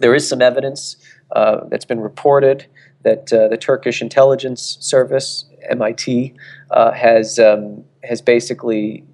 There 0.01 0.15
is 0.15 0.29
some 0.29 0.43
evidence 0.43 0.97
uh, 1.35 1.65
that's 1.69 1.87
been 1.87 2.01
reported 2.01 2.67
that 3.03 3.33
uh, 3.33 3.49
the 3.49 3.57
Turkish 3.57 4.03
intelligence 4.03 4.77
service, 4.81 5.47
MIT, 5.69 6.35
uh, 6.71 6.93
has 6.93 7.39
um, 7.39 7.85
has 8.03 8.21
basically 8.21 9.05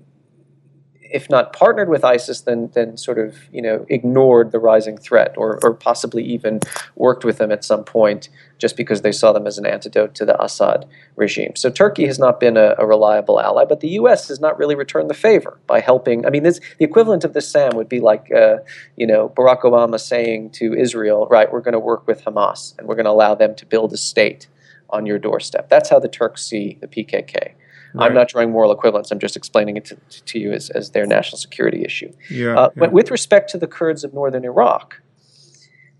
if 1.10 1.30
not 1.30 1.52
partnered 1.52 1.88
with 1.88 2.04
ISIS, 2.04 2.42
then 2.42 2.70
then 2.74 2.96
sort 2.96 3.18
of 3.18 3.36
you 3.52 3.62
know 3.62 3.86
ignored 3.88 4.52
the 4.52 4.58
rising 4.58 4.96
threat, 4.96 5.34
or 5.36 5.58
or 5.62 5.74
possibly 5.74 6.22
even 6.22 6.60
worked 6.96 7.24
with 7.24 7.38
them 7.38 7.50
at 7.50 7.64
some 7.64 7.84
point, 7.84 8.28
just 8.58 8.76
because 8.76 9.02
they 9.02 9.12
saw 9.12 9.32
them 9.32 9.46
as 9.46 9.58
an 9.58 9.66
antidote 9.66 10.14
to 10.14 10.24
the 10.24 10.40
Assad 10.42 10.86
regime. 11.16 11.52
So 11.56 11.70
Turkey 11.70 12.06
has 12.06 12.18
not 12.18 12.40
been 12.40 12.56
a, 12.56 12.74
a 12.78 12.86
reliable 12.86 13.40
ally, 13.40 13.64
but 13.64 13.80
the 13.80 13.88
U.S. 13.90 14.28
has 14.28 14.40
not 14.40 14.58
really 14.58 14.74
returned 14.74 15.10
the 15.10 15.14
favor 15.14 15.58
by 15.66 15.80
helping. 15.80 16.26
I 16.26 16.30
mean, 16.30 16.42
this, 16.42 16.60
the 16.78 16.84
equivalent 16.84 17.24
of 17.24 17.32
this, 17.32 17.50
Sam, 17.50 17.76
would 17.76 17.88
be 17.88 18.00
like 18.00 18.30
uh, 18.32 18.58
you 18.96 19.06
know 19.06 19.28
Barack 19.30 19.62
Obama 19.62 19.98
saying 19.98 20.50
to 20.52 20.74
Israel, 20.74 21.26
"Right, 21.30 21.50
we're 21.52 21.62
going 21.62 21.72
to 21.72 21.80
work 21.80 22.06
with 22.06 22.24
Hamas, 22.24 22.78
and 22.78 22.86
we're 22.86 22.96
going 22.96 23.06
to 23.06 23.10
allow 23.10 23.34
them 23.34 23.54
to 23.56 23.66
build 23.66 23.92
a 23.92 23.98
state." 23.98 24.48
On 24.90 25.04
your 25.04 25.18
doorstep. 25.18 25.68
That's 25.68 25.90
how 25.90 25.98
the 25.98 26.08
Turks 26.08 26.42
see 26.46 26.78
the 26.80 26.86
PKK. 26.86 27.52
Right. 27.94 28.06
I'm 28.06 28.14
not 28.14 28.28
drawing 28.28 28.50
moral 28.50 28.72
equivalence. 28.72 29.10
I'm 29.10 29.18
just 29.18 29.36
explaining 29.36 29.76
it 29.76 29.84
to, 29.86 29.96
to 29.96 30.38
you 30.38 30.52
as, 30.52 30.70
as 30.70 30.90
their 30.90 31.06
national 31.06 31.38
security 31.38 31.84
issue. 31.84 32.12
Yeah, 32.30 32.58
uh, 32.58 32.62
yeah. 32.62 32.68
But 32.76 32.92
with 32.92 33.10
respect 33.10 33.50
to 33.50 33.58
the 33.58 33.66
Kurds 33.66 34.04
of 34.04 34.12
northern 34.12 34.44
Iraq, 34.44 35.00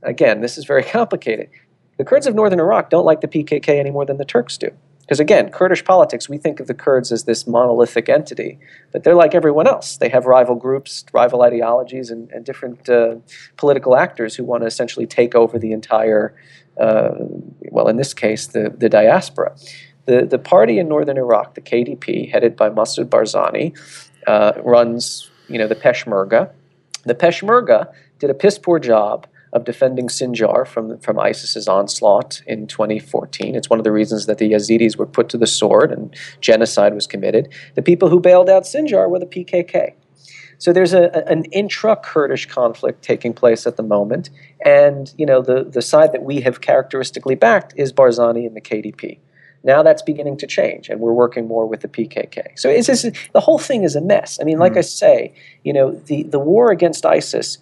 again, 0.02 0.40
this 0.40 0.58
is 0.58 0.64
very 0.64 0.84
complicated. 0.98 1.48
The 1.96 2.04
Kurds 2.04 2.26
of 2.26 2.34
northern 2.34 2.60
Iraq 2.60 2.90
don't 2.90 3.04
like 3.04 3.20
the 3.20 3.28
PKK 3.28 3.68
any 3.80 3.90
more 3.90 4.04
than 4.04 4.18
the 4.18 4.24
Turks 4.24 4.56
do. 4.56 4.70
Because 5.08 5.20
again, 5.20 5.50
Kurdish 5.50 5.84
politics, 5.84 6.28
we 6.28 6.36
think 6.36 6.60
of 6.60 6.66
the 6.66 6.74
Kurds 6.74 7.10
as 7.10 7.24
this 7.24 7.46
monolithic 7.46 8.10
entity, 8.10 8.58
but 8.92 9.04
they're 9.04 9.14
like 9.14 9.34
everyone 9.34 9.66
else. 9.66 9.96
They 9.96 10.10
have 10.10 10.26
rival 10.26 10.54
groups, 10.54 11.06
rival 11.14 11.40
ideologies, 11.40 12.10
and, 12.10 12.30
and 12.30 12.44
different 12.44 12.90
uh, 12.90 13.16
political 13.56 13.96
actors 13.96 14.34
who 14.34 14.44
want 14.44 14.64
to 14.64 14.66
essentially 14.66 15.06
take 15.06 15.34
over 15.34 15.58
the 15.58 15.72
entire, 15.72 16.36
uh, 16.78 17.12
well, 17.70 17.88
in 17.88 17.96
this 17.96 18.12
case, 18.12 18.48
the, 18.48 18.68
the 18.68 18.90
diaspora. 18.90 19.56
The, 20.08 20.24
the 20.24 20.38
party 20.38 20.78
in 20.78 20.88
northern 20.88 21.18
Iraq, 21.18 21.54
the 21.54 21.60
KDP, 21.60 22.30
headed 22.30 22.56
by 22.56 22.70
Masoud 22.70 23.10
Barzani, 23.10 23.78
uh, 24.26 24.52
runs 24.64 25.30
you 25.48 25.58
know 25.58 25.68
the 25.68 25.74
Peshmerga. 25.74 26.50
The 27.04 27.14
Peshmerga 27.14 27.92
did 28.18 28.30
a 28.30 28.34
piss 28.34 28.58
poor 28.58 28.78
job 28.78 29.26
of 29.52 29.64
defending 29.64 30.08
Sinjar 30.08 30.66
from, 30.66 30.98
from 30.98 31.18
ISIS's 31.18 31.68
onslaught 31.68 32.42
in 32.46 32.66
2014. 32.66 33.54
It's 33.54 33.68
one 33.70 33.78
of 33.80 33.84
the 33.84 33.92
reasons 33.92 34.26
that 34.26 34.38
the 34.38 34.52
Yazidis 34.52 34.96
were 34.96 35.06
put 35.06 35.28
to 35.30 35.38
the 35.38 35.46
sword 35.46 35.92
and 35.92 36.14
genocide 36.40 36.94
was 36.94 37.06
committed. 37.06 37.48
The 37.74 37.82
people 37.82 38.08
who 38.08 38.20
bailed 38.20 38.50
out 38.50 38.64
Sinjar 38.64 39.08
were 39.08 39.18
the 39.18 39.26
PKK. 39.26 39.94
So 40.58 40.72
there's 40.72 40.92
a, 40.92 41.28
an 41.28 41.44
intra-Kurdish 41.46 42.46
conflict 42.46 43.02
taking 43.02 43.32
place 43.32 43.66
at 43.66 43.76
the 43.76 43.82
moment, 43.82 44.30
and 44.64 45.12
you 45.16 45.24
know 45.26 45.40
the, 45.42 45.64
the 45.64 45.82
side 45.82 46.12
that 46.12 46.22
we 46.22 46.40
have 46.40 46.60
characteristically 46.60 47.36
backed 47.36 47.74
is 47.76 47.92
Barzani 47.92 48.46
and 48.46 48.56
the 48.56 48.60
KDP. 48.60 49.18
Now 49.64 49.82
that's 49.82 50.02
beginning 50.02 50.36
to 50.38 50.46
change, 50.46 50.88
and 50.88 51.00
we're 51.00 51.12
working 51.12 51.48
more 51.48 51.66
with 51.66 51.80
the 51.80 51.88
PKK. 51.88 52.58
So 52.58 52.68
it's 52.68 52.86
just, 52.86 53.06
the 53.32 53.40
whole 53.40 53.58
thing 53.58 53.82
is 53.82 53.96
a 53.96 54.00
mess. 54.00 54.38
I 54.40 54.44
mean, 54.44 54.58
like 54.58 54.74
mm. 54.74 54.78
I 54.78 54.82
say, 54.82 55.34
you 55.64 55.72
know, 55.72 55.92
the, 55.92 56.22
the 56.22 56.38
war 56.38 56.70
against 56.70 57.04
ISIS 57.04 57.58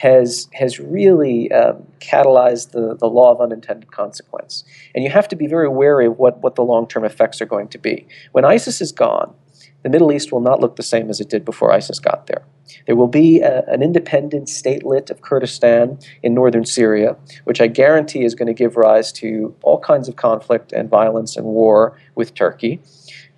has 0.00 0.48
has 0.54 0.80
really 0.80 1.52
um, 1.52 1.86
catalyzed 1.98 2.70
the, 2.70 2.96
the 2.96 3.06
law 3.06 3.32
of 3.32 3.40
unintended 3.40 3.90
consequence, 3.90 4.64
and 4.94 5.04
you 5.04 5.10
have 5.10 5.28
to 5.28 5.36
be 5.36 5.46
very 5.46 5.68
wary 5.68 6.06
of 6.06 6.18
what, 6.18 6.38
what 6.38 6.54
the 6.54 6.62
long 6.62 6.86
term 6.88 7.04
effects 7.04 7.40
are 7.42 7.46
going 7.46 7.68
to 7.68 7.78
be. 7.78 8.06
When 8.32 8.44
ISIS 8.44 8.80
is 8.80 8.92
gone, 8.92 9.34
the 9.82 9.88
Middle 9.88 10.12
East 10.12 10.30
will 10.32 10.40
not 10.40 10.60
look 10.60 10.76
the 10.76 10.82
same 10.82 11.08
as 11.08 11.20
it 11.20 11.28
did 11.28 11.44
before 11.44 11.72
ISIS 11.72 11.98
got 11.98 12.26
there. 12.26 12.42
There 12.86 12.96
will 12.96 13.08
be 13.08 13.40
a, 13.40 13.64
an 13.66 13.82
independent 13.82 14.48
statelet 14.48 15.10
of 15.10 15.22
Kurdistan 15.22 15.98
in 16.22 16.34
northern 16.34 16.64
Syria, 16.64 17.16
which 17.44 17.60
I 17.60 17.66
guarantee 17.66 18.24
is 18.24 18.34
going 18.34 18.48
to 18.48 18.54
give 18.54 18.76
rise 18.76 19.12
to 19.12 19.54
all 19.62 19.78
kinds 19.80 20.08
of 20.08 20.16
conflict 20.16 20.72
and 20.72 20.88
violence 20.88 21.36
and 21.36 21.46
war 21.46 21.98
with 22.14 22.34
Turkey. 22.34 22.80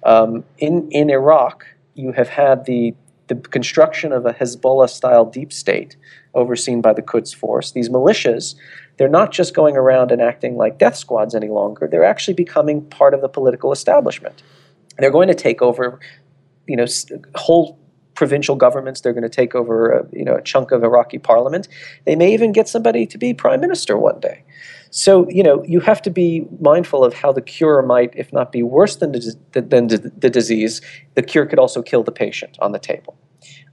Um, 0.05 0.45
in, 0.59 0.91
in 0.91 1.11
Iraq, 1.11 1.65
you 1.95 2.13
have 2.13 2.29
had 2.29 2.65
the, 2.65 2.95
the 3.29 3.37
construction 3.37 4.13
of 4.13 4.27
a 4.27 4.33
Hezbollah 4.33 4.89
style 4.89 5.25
deep 5.25 5.53
state 5.53 5.97
overseen 6.35 6.81
by 6.81 6.93
the 6.93 7.03
Quds 7.03 7.33
Force. 7.33 7.73
These 7.73 7.89
militias, 7.89 8.55
they're 8.97 9.09
not 9.09 9.33
just 9.33 9.55
going 9.55 9.77
around 9.77 10.11
and 10.11 10.21
acting 10.21 10.57
like 10.57 10.79
death 10.79 10.97
squads 10.97 11.35
any 11.35 11.49
longer, 11.49 11.87
they're 11.87 12.05
actually 12.05 12.35
becoming 12.35 12.83
part 12.83 13.15
of 13.15 13.21
the 13.21 13.29
political 13.29 13.73
establishment. 13.73 14.43
They're 14.99 15.11
going 15.11 15.29
to 15.29 15.35
take 15.35 15.63
over 15.63 16.01
you 16.73 16.77
know, 16.77 16.87
whole 17.35 17.79
provincial 18.15 18.57
governments. 18.57 19.01
They're 19.01 19.13
going 19.13 19.31
to 19.33 19.37
take 19.43 19.55
over, 19.55 19.91
a, 19.91 20.07
you 20.13 20.25
know, 20.25 20.37
a 20.37 20.43
chunk 20.43 20.73
of 20.73 20.83
Iraqi 20.83 21.19
parliament. 21.19 21.69
They 22.07 22.17
may 22.17 22.33
even 22.33 22.53
get 22.53 22.69
somebody 22.69 23.07
to 23.07 23.19
be 23.19 23.35
prime 23.35 23.61
minister 23.61 23.97
one 23.97 24.21
day. 24.21 24.45
So 24.93 25.27
you 25.31 25.43
know 25.43 25.65
you 25.65 25.81
have 25.81 26.03
to 26.03 26.11
be 26.11 26.47
mindful 26.61 27.03
of 27.03 27.15
how 27.15 27.33
the 27.33 27.41
cure 27.41 27.81
might, 27.81 28.13
if 28.15 28.31
not 28.31 28.53
be 28.53 28.63
worse 28.63 28.97
than 28.97 29.13
the, 29.13 29.35
than 29.53 29.87
the 29.89 30.31
disease, 30.31 30.83
the 31.15 31.23
cure 31.23 31.47
could 31.47 31.59
also 31.59 31.81
kill 31.81 32.03
the 32.03 32.13
patient 32.13 32.59
on 32.61 32.73
the 32.73 32.79
table. 32.79 33.17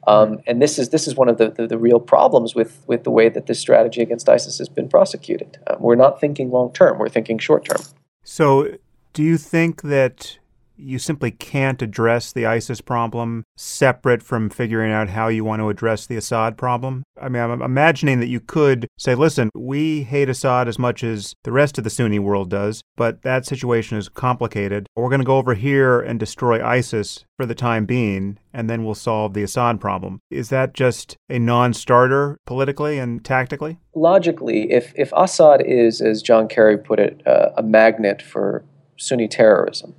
Um, 0.08 0.40
and 0.48 0.62
this 0.62 0.80
is 0.80 0.90
this 0.90 1.08
is 1.10 1.16
one 1.16 1.28
of 1.28 1.38
the, 1.38 1.52
the, 1.52 1.68
the, 1.68 1.78
real 1.78 2.00
problems 2.00 2.56
with, 2.56 2.82
with 2.88 3.04
the 3.04 3.12
way 3.12 3.28
that 3.28 3.48
this 3.48 3.60
strategy 3.60 4.02
against 4.02 4.30
ISIS 4.30 4.58
has 4.58 4.70
been 4.70 4.88
prosecuted. 4.88 5.58
Um, 5.68 5.76
we're 5.82 5.96
not 5.96 6.22
thinking 6.22 6.52
long 6.52 6.72
term; 6.72 6.98
we're 6.98 7.10
thinking 7.10 7.38
short 7.38 7.66
term. 7.66 7.82
So, 8.24 8.78
do 9.12 9.22
you 9.22 9.38
think 9.38 9.82
that 9.82 10.39
you 10.80 10.98
simply 10.98 11.32
can't 11.32 11.82
address 11.82 12.32
the 12.32 12.46
ISIS 12.46 12.82
problem 12.82 13.44
separate 13.58 14.24
from 14.24 14.50
figuring 14.50 14.92
out 14.92 15.10
how 15.10 15.28
you 15.28 15.44
want 15.44 15.62
to 15.62 15.70
address 15.70 16.06
the 16.06 16.16
Assad 16.16 16.58
problem. 16.58 17.04
I 17.22 17.28
mean, 17.28 17.42
I'm 17.42 17.62
imagining 17.62 18.20
that 18.22 18.28
you 18.28 18.40
could 18.40 18.88
say, 18.98 19.14
listen, 19.14 19.50
we 19.54 20.04
hate 20.04 20.30
Assad 20.30 20.68
as 20.68 20.80
much 20.80 21.04
as 21.04 21.34
the 21.44 21.52
rest 21.52 21.78
of 21.78 21.84
the 21.84 21.90
Sunni 21.90 22.20
world 22.20 22.50
does, 22.50 22.82
but 22.96 23.24
that 23.24 23.46
situation 23.46 23.98
is 23.98 24.08
complicated. 24.10 24.88
We're 24.96 25.10
going 25.10 25.20
to 25.20 25.26
go 25.26 25.38
over 25.38 25.54
here 25.54 26.00
and 26.00 26.20
destroy 26.20 26.66
ISIS 26.66 27.26
for 27.36 27.46
the 27.46 27.56
time 27.56 27.86
being, 27.86 28.40
and 28.54 28.70
then 28.70 28.86
we'll 28.86 28.96
solve 28.96 29.34
the 29.34 29.44
Assad 29.44 29.82
problem. 29.82 30.20
Is 30.32 30.50
that 30.50 30.74
just 30.74 31.18
a 31.30 31.40
non 31.40 31.74
starter 31.74 32.38
politically 32.46 32.98
and 32.98 33.24
tactically? 33.24 33.80
Logically, 33.96 34.72
if, 34.72 34.94
if 34.96 35.12
Assad 35.16 35.62
is, 35.66 36.00
as 36.02 36.22
John 36.22 36.48
Kerry 36.48 36.78
put 36.78 37.00
it, 37.00 37.22
uh, 37.28 37.50
a 37.58 37.64
magnet 37.64 38.22
for 38.22 38.64
Sunni 38.98 39.28
terrorism. 39.28 39.96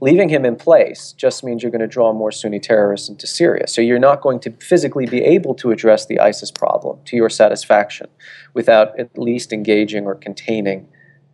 Leaving 0.00 0.28
him 0.28 0.44
in 0.44 0.56
place 0.56 1.12
just 1.12 1.44
means 1.44 1.62
you're 1.62 1.72
going 1.72 1.80
to 1.80 1.86
draw 1.86 2.12
more 2.12 2.32
Sunni 2.32 2.60
terrorists 2.60 3.08
into 3.08 3.26
Syria. 3.26 3.66
So 3.68 3.80
you're 3.80 3.98
not 3.98 4.20
going 4.20 4.40
to 4.40 4.50
physically 4.52 5.06
be 5.06 5.22
able 5.22 5.54
to 5.56 5.70
address 5.70 6.06
the 6.06 6.18
ISIS 6.20 6.50
problem 6.50 6.98
to 7.06 7.16
your 7.16 7.30
satisfaction 7.30 8.08
without 8.54 8.98
at 8.98 9.16
least 9.16 9.52
engaging 9.52 10.06
or 10.06 10.14
containing 10.14 10.88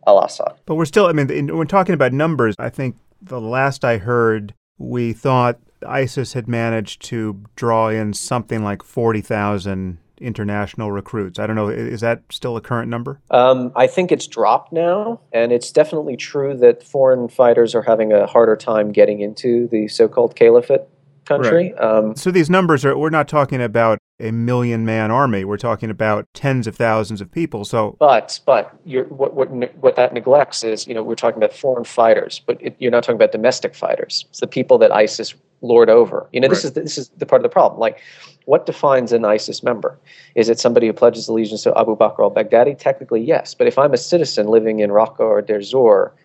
al 0.07 0.21
Assad. 0.21 0.55
But 0.67 0.77
we're 0.77 0.85
still, 0.85 1.07
I 1.07 1.13
mean, 1.13 1.57
when 1.57 1.67
talking 1.67 1.95
about 1.95 2.13
numbers, 2.13 2.55
I 2.59 2.71
think 2.71 2.97
the 3.21 3.41
last 3.41 3.85
I 3.85 3.99
heard, 3.99 4.55
we 4.79 5.13
thought 5.13 5.59
ISIS 5.87 6.33
had 6.33 6.49
managed 6.49 7.03
to 7.07 7.43
draw 7.57 7.89
in 7.89 8.13
something 8.13 8.63
like 8.63 8.83
40,000 8.83 9.99
international 10.21 10.93
recruits. 10.93 11.39
I 11.39 11.47
don't 11.47 11.57
know, 11.57 11.69
is 11.69 12.01
that 12.01 12.23
still 12.31 12.57
a 12.57 12.61
current 12.61 12.89
number? 12.91 13.21
Um, 13.31 13.73
I 13.77 13.87
think 13.87 14.13
it's 14.13 14.27
dropped 14.27 14.73
now, 14.73 15.21
and 15.33 15.53
it's 15.53 15.73
definitely 15.73 16.17
true 16.17 16.57
that 16.59 16.83
foreign 16.83 17.29
fighters 17.29 17.75
are 17.75 17.83
having 17.83 18.13
a 18.13 18.27
harder 18.27 18.57
time 18.57 18.93
getting 18.93 19.21
into 19.21 19.69
the 19.69 19.89
so 19.89 20.09
called 20.09 20.37
caliphate 20.37 20.83
country. 21.25 21.73
Right. 21.73 21.85
Um, 21.85 22.17
so 22.17 22.31
these 22.31 22.51
numbers 22.51 22.85
are, 22.85 22.97
we're 22.97 23.11
not 23.11 23.29
talking 23.29 23.63
about 23.63 23.99
a 24.21 24.33
million 24.33 24.85
man 24.85 25.11
army. 25.11 25.45
We're 25.45 25.57
talking 25.57 25.91
about 25.91 26.27
tens 26.35 26.67
of 26.67 26.77
thousands 26.77 27.21
of 27.21 27.31
people. 27.31 27.65
So, 27.65 27.97
but 27.99 28.41
but 28.47 28.75
what 29.09 29.35
what 29.35 29.51
what 29.77 29.97
that 29.97 30.13
neglects 30.13 30.65
is 30.65 30.87
you 30.87 30.95
know 30.95 31.03
we're 31.03 31.15
talking 31.15 31.43
about 31.43 31.55
foreign 31.55 31.85
fighters, 31.85 32.41
but 32.47 32.59
it, 32.61 32.77
you're 32.79 32.91
not 32.91 33.05
talking 33.05 33.17
about 33.17 33.33
domestic 33.33 33.75
fighters. 33.75 34.27
It's 34.31 34.41
the 34.41 34.47
people 34.47 34.79
that 34.79 34.93
ISIS 34.93 35.35
lord 35.61 35.91
over. 35.91 36.29
You 36.33 36.41
know, 36.41 36.49
this 36.49 36.59
right. 36.59 36.65
is 36.65 36.73
the, 36.73 36.81
this 36.83 36.99
is 36.99 37.09
the 37.17 37.27
part 37.27 37.41
of 37.41 37.43
the 37.43 37.49
problem. 37.49 37.81
Like, 37.81 38.01
what 38.45 38.67
defines 38.67 39.13
an 39.13 39.25
ISIS 39.25 39.63
member? 39.63 39.99
Is 40.35 40.49
it 40.49 40.59
somebody 40.59 40.87
who 40.87 40.93
pledges 40.93 41.29
allegiance 41.29 41.63
to 41.65 41.79
Abu 41.79 41.97
Bakr 41.97 42.21
al-Baghdadi? 42.21 42.79
Technically, 42.79 43.23
yes. 43.23 43.55
But 43.55 43.67
if 43.67 43.79
I'm 43.79 43.93
a 43.93 43.99
citizen 43.99 44.47
living 44.47 44.81
in 44.81 44.91
Raqqa 44.91 45.21
or 45.21 45.43
Deir 45.43 45.61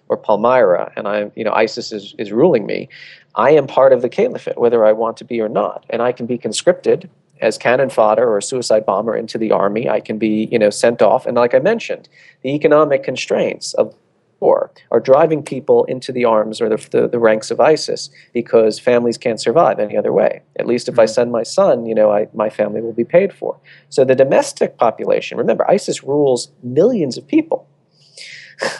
or 0.07 0.17
Palmyra, 0.17 0.91
and 0.95 1.07
I'm, 1.07 1.31
you 1.35 1.43
know, 1.43 1.53
ISIS 1.53 1.91
is, 1.91 2.15
is 2.17 2.31
ruling 2.31 2.65
me, 2.65 2.89
I 3.35 3.51
am 3.51 3.67
part 3.67 3.93
of 3.93 4.01
the 4.01 4.09
caliphate, 4.09 4.57
whether 4.57 4.85
I 4.85 4.91
want 4.91 5.17
to 5.17 5.25
be 5.25 5.41
or 5.41 5.49
not, 5.49 5.85
and 5.89 6.01
I 6.01 6.11
can 6.11 6.25
be 6.25 6.37
conscripted 6.37 7.09
as 7.41 7.57
cannon 7.57 7.89
fodder 7.89 8.27
or 8.27 8.37
a 8.37 8.41
suicide 8.41 8.85
bomber 8.85 9.15
into 9.15 9.37
the 9.37 9.51
army. 9.51 9.89
I 9.89 9.99
can 9.99 10.17
be, 10.17 10.47
you 10.51 10.59
know, 10.59 10.69
sent 10.69 11.01
off. 11.01 11.25
And 11.25 11.35
like 11.35 11.53
I 11.53 11.59
mentioned, 11.59 12.07
the 12.41 12.49
economic 12.49 13.03
constraints 13.03 13.73
of 13.73 13.95
war 14.43 14.71
are 14.91 14.99
driving 14.99 15.41
people 15.41 15.85
into 15.85 16.11
the 16.11 16.25
arms 16.25 16.61
or 16.61 16.69
the, 16.69 16.87
the, 16.91 17.07
the, 17.07 17.19
ranks 17.19 17.49
of 17.49 17.59
ISIS 17.59 18.09
because 18.33 18.77
families 18.77 19.17
can't 19.17 19.39
survive 19.39 19.79
any 19.79 19.97
other 19.97 20.11
way. 20.11 20.41
At 20.59 20.67
least 20.67 20.89
if 20.89 20.99
I 20.99 21.05
mm-hmm. 21.05 21.13
send 21.13 21.31
my 21.31 21.43
son, 21.43 21.85
you 21.85 21.95
know, 21.95 22.11
I, 22.11 22.27
my 22.33 22.49
family 22.49 22.81
will 22.81 22.93
be 22.93 23.05
paid 23.05 23.33
for. 23.33 23.57
So 23.89 24.03
the 24.03 24.15
domestic 24.15 24.77
population, 24.77 25.37
remember, 25.37 25.69
ISIS 25.71 26.03
rules 26.03 26.51
millions 26.61 27.17
of 27.17 27.27
people. 27.27 27.67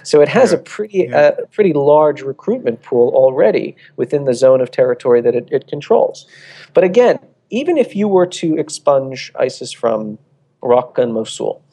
So 0.03 0.21
it 0.21 0.29
has 0.29 0.53
a 0.53 0.59
pretty 0.59 1.07
yeah. 1.09 1.17
uh, 1.17 1.31
pretty 1.51 1.73
large 1.73 2.21
recruitment 2.21 2.83
pool 2.83 3.11
already 3.15 3.75
within 3.97 4.23
the 4.25 4.33
zone 4.33 4.61
of 4.61 4.69
territory 4.69 5.19
that 5.21 5.35
it, 5.35 5.47
it 5.51 5.67
controls. 5.67 6.27
But 6.73 6.83
again, 6.83 7.19
even 7.49 7.77
if 7.77 7.95
you 7.95 8.07
were 8.07 8.25
to 8.27 8.57
expunge 8.57 9.31
ISIS 9.37 9.71
from 9.71 10.17
Raqqa 10.61 11.03
and 11.03 11.13
Mosul, 11.13 11.63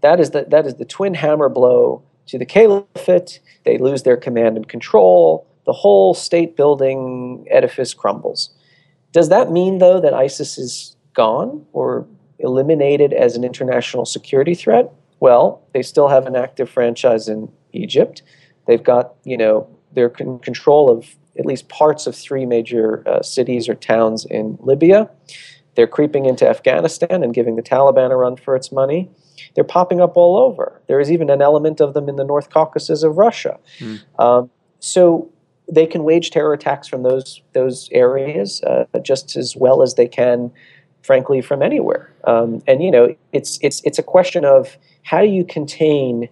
that 0.00 0.20
is 0.20 0.30
the, 0.30 0.44
that 0.48 0.66
is 0.66 0.74
the 0.74 0.84
twin 0.84 1.14
hammer 1.14 1.48
blow 1.48 2.02
to 2.26 2.38
the 2.38 2.46
caliphate. 2.46 3.40
They 3.64 3.78
lose 3.78 4.02
their 4.02 4.16
command 4.16 4.56
and 4.56 4.68
control. 4.68 5.46
The 5.66 5.72
whole 5.72 6.14
state 6.14 6.56
building 6.56 7.46
edifice 7.50 7.94
crumbles. 7.94 8.50
Does 9.12 9.28
that 9.28 9.50
mean, 9.50 9.78
though, 9.78 10.00
that 10.00 10.14
ISIS 10.14 10.56
is 10.56 10.96
gone 11.14 11.66
or 11.72 12.06
eliminated 12.38 13.12
as 13.12 13.36
an 13.36 13.44
international 13.44 14.06
security 14.06 14.54
threat? 14.54 14.92
Well, 15.18 15.62
they 15.74 15.82
still 15.82 16.08
have 16.08 16.26
an 16.26 16.36
active 16.36 16.70
franchise 16.70 17.28
in 17.28 17.50
Egypt. 17.72 18.22
They've 18.66 18.82
got, 18.82 19.14
you 19.24 19.36
know, 19.36 19.68
they're 19.92 20.12
in 20.18 20.38
control 20.38 20.90
of 20.90 21.16
at 21.38 21.46
least 21.46 21.68
parts 21.68 22.06
of 22.06 22.14
three 22.14 22.46
major 22.46 23.06
uh, 23.08 23.22
cities 23.22 23.68
or 23.68 23.74
towns 23.74 24.24
in 24.24 24.58
Libya. 24.60 25.08
They're 25.74 25.86
creeping 25.86 26.26
into 26.26 26.48
Afghanistan 26.48 27.22
and 27.22 27.32
giving 27.32 27.56
the 27.56 27.62
Taliban 27.62 28.10
a 28.10 28.16
run 28.16 28.36
for 28.36 28.56
its 28.56 28.72
money. 28.72 29.08
They're 29.54 29.64
popping 29.64 30.00
up 30.00 30.16
all 30.16 30.36
over. 30.36 30.80
There 30.88 31.00
is 31.00 31.10
even 31.10 31.30
an 31.30 31.40
element 31.40 31.80
of 31.80 31.94
them 31.94 32.08
in 32.08 32.16
the 32.16 32.24
North 32.24 32.50
Caucasus 32.50 33.02
of 33.02 33.16
Russia. 33.16 33.58
Mm. 33.78 34.00
Um, 34.18 34.50
so 34.80 35.30
they 35.70 35.86
can 35.86 36.04
wage 36.04 36.30
terror 36.30 36.52
attacks 36.52 36.88
from 36.88 37.02
those 37.02 37.42
those 37.52 37.88
areas 37.92 38.62
uh, 38.64 38.84
just 39.02 39.36
as 39.36 39.56
well 39.56 39.82
as 39.82 39.94
they 39.94 40.08
can, 40.08 40.50
frankly, 41.02 41.40
from 41.40 41.62
anywhere. 41.62 42.12
Um, 42.24 42.62
and 42.66 42.82
you 42.82 42.90
know, 42.90 43.14
it's 43.32 43.58
it's 43.62 43.80
it's 43.84 43.98
a 43.98 44.02
question 44.02 44.44
of 44.44 44.76
how 45.02 45.20
do 45.20 45.28
you 45.28 45.44
contain 45.44 46.28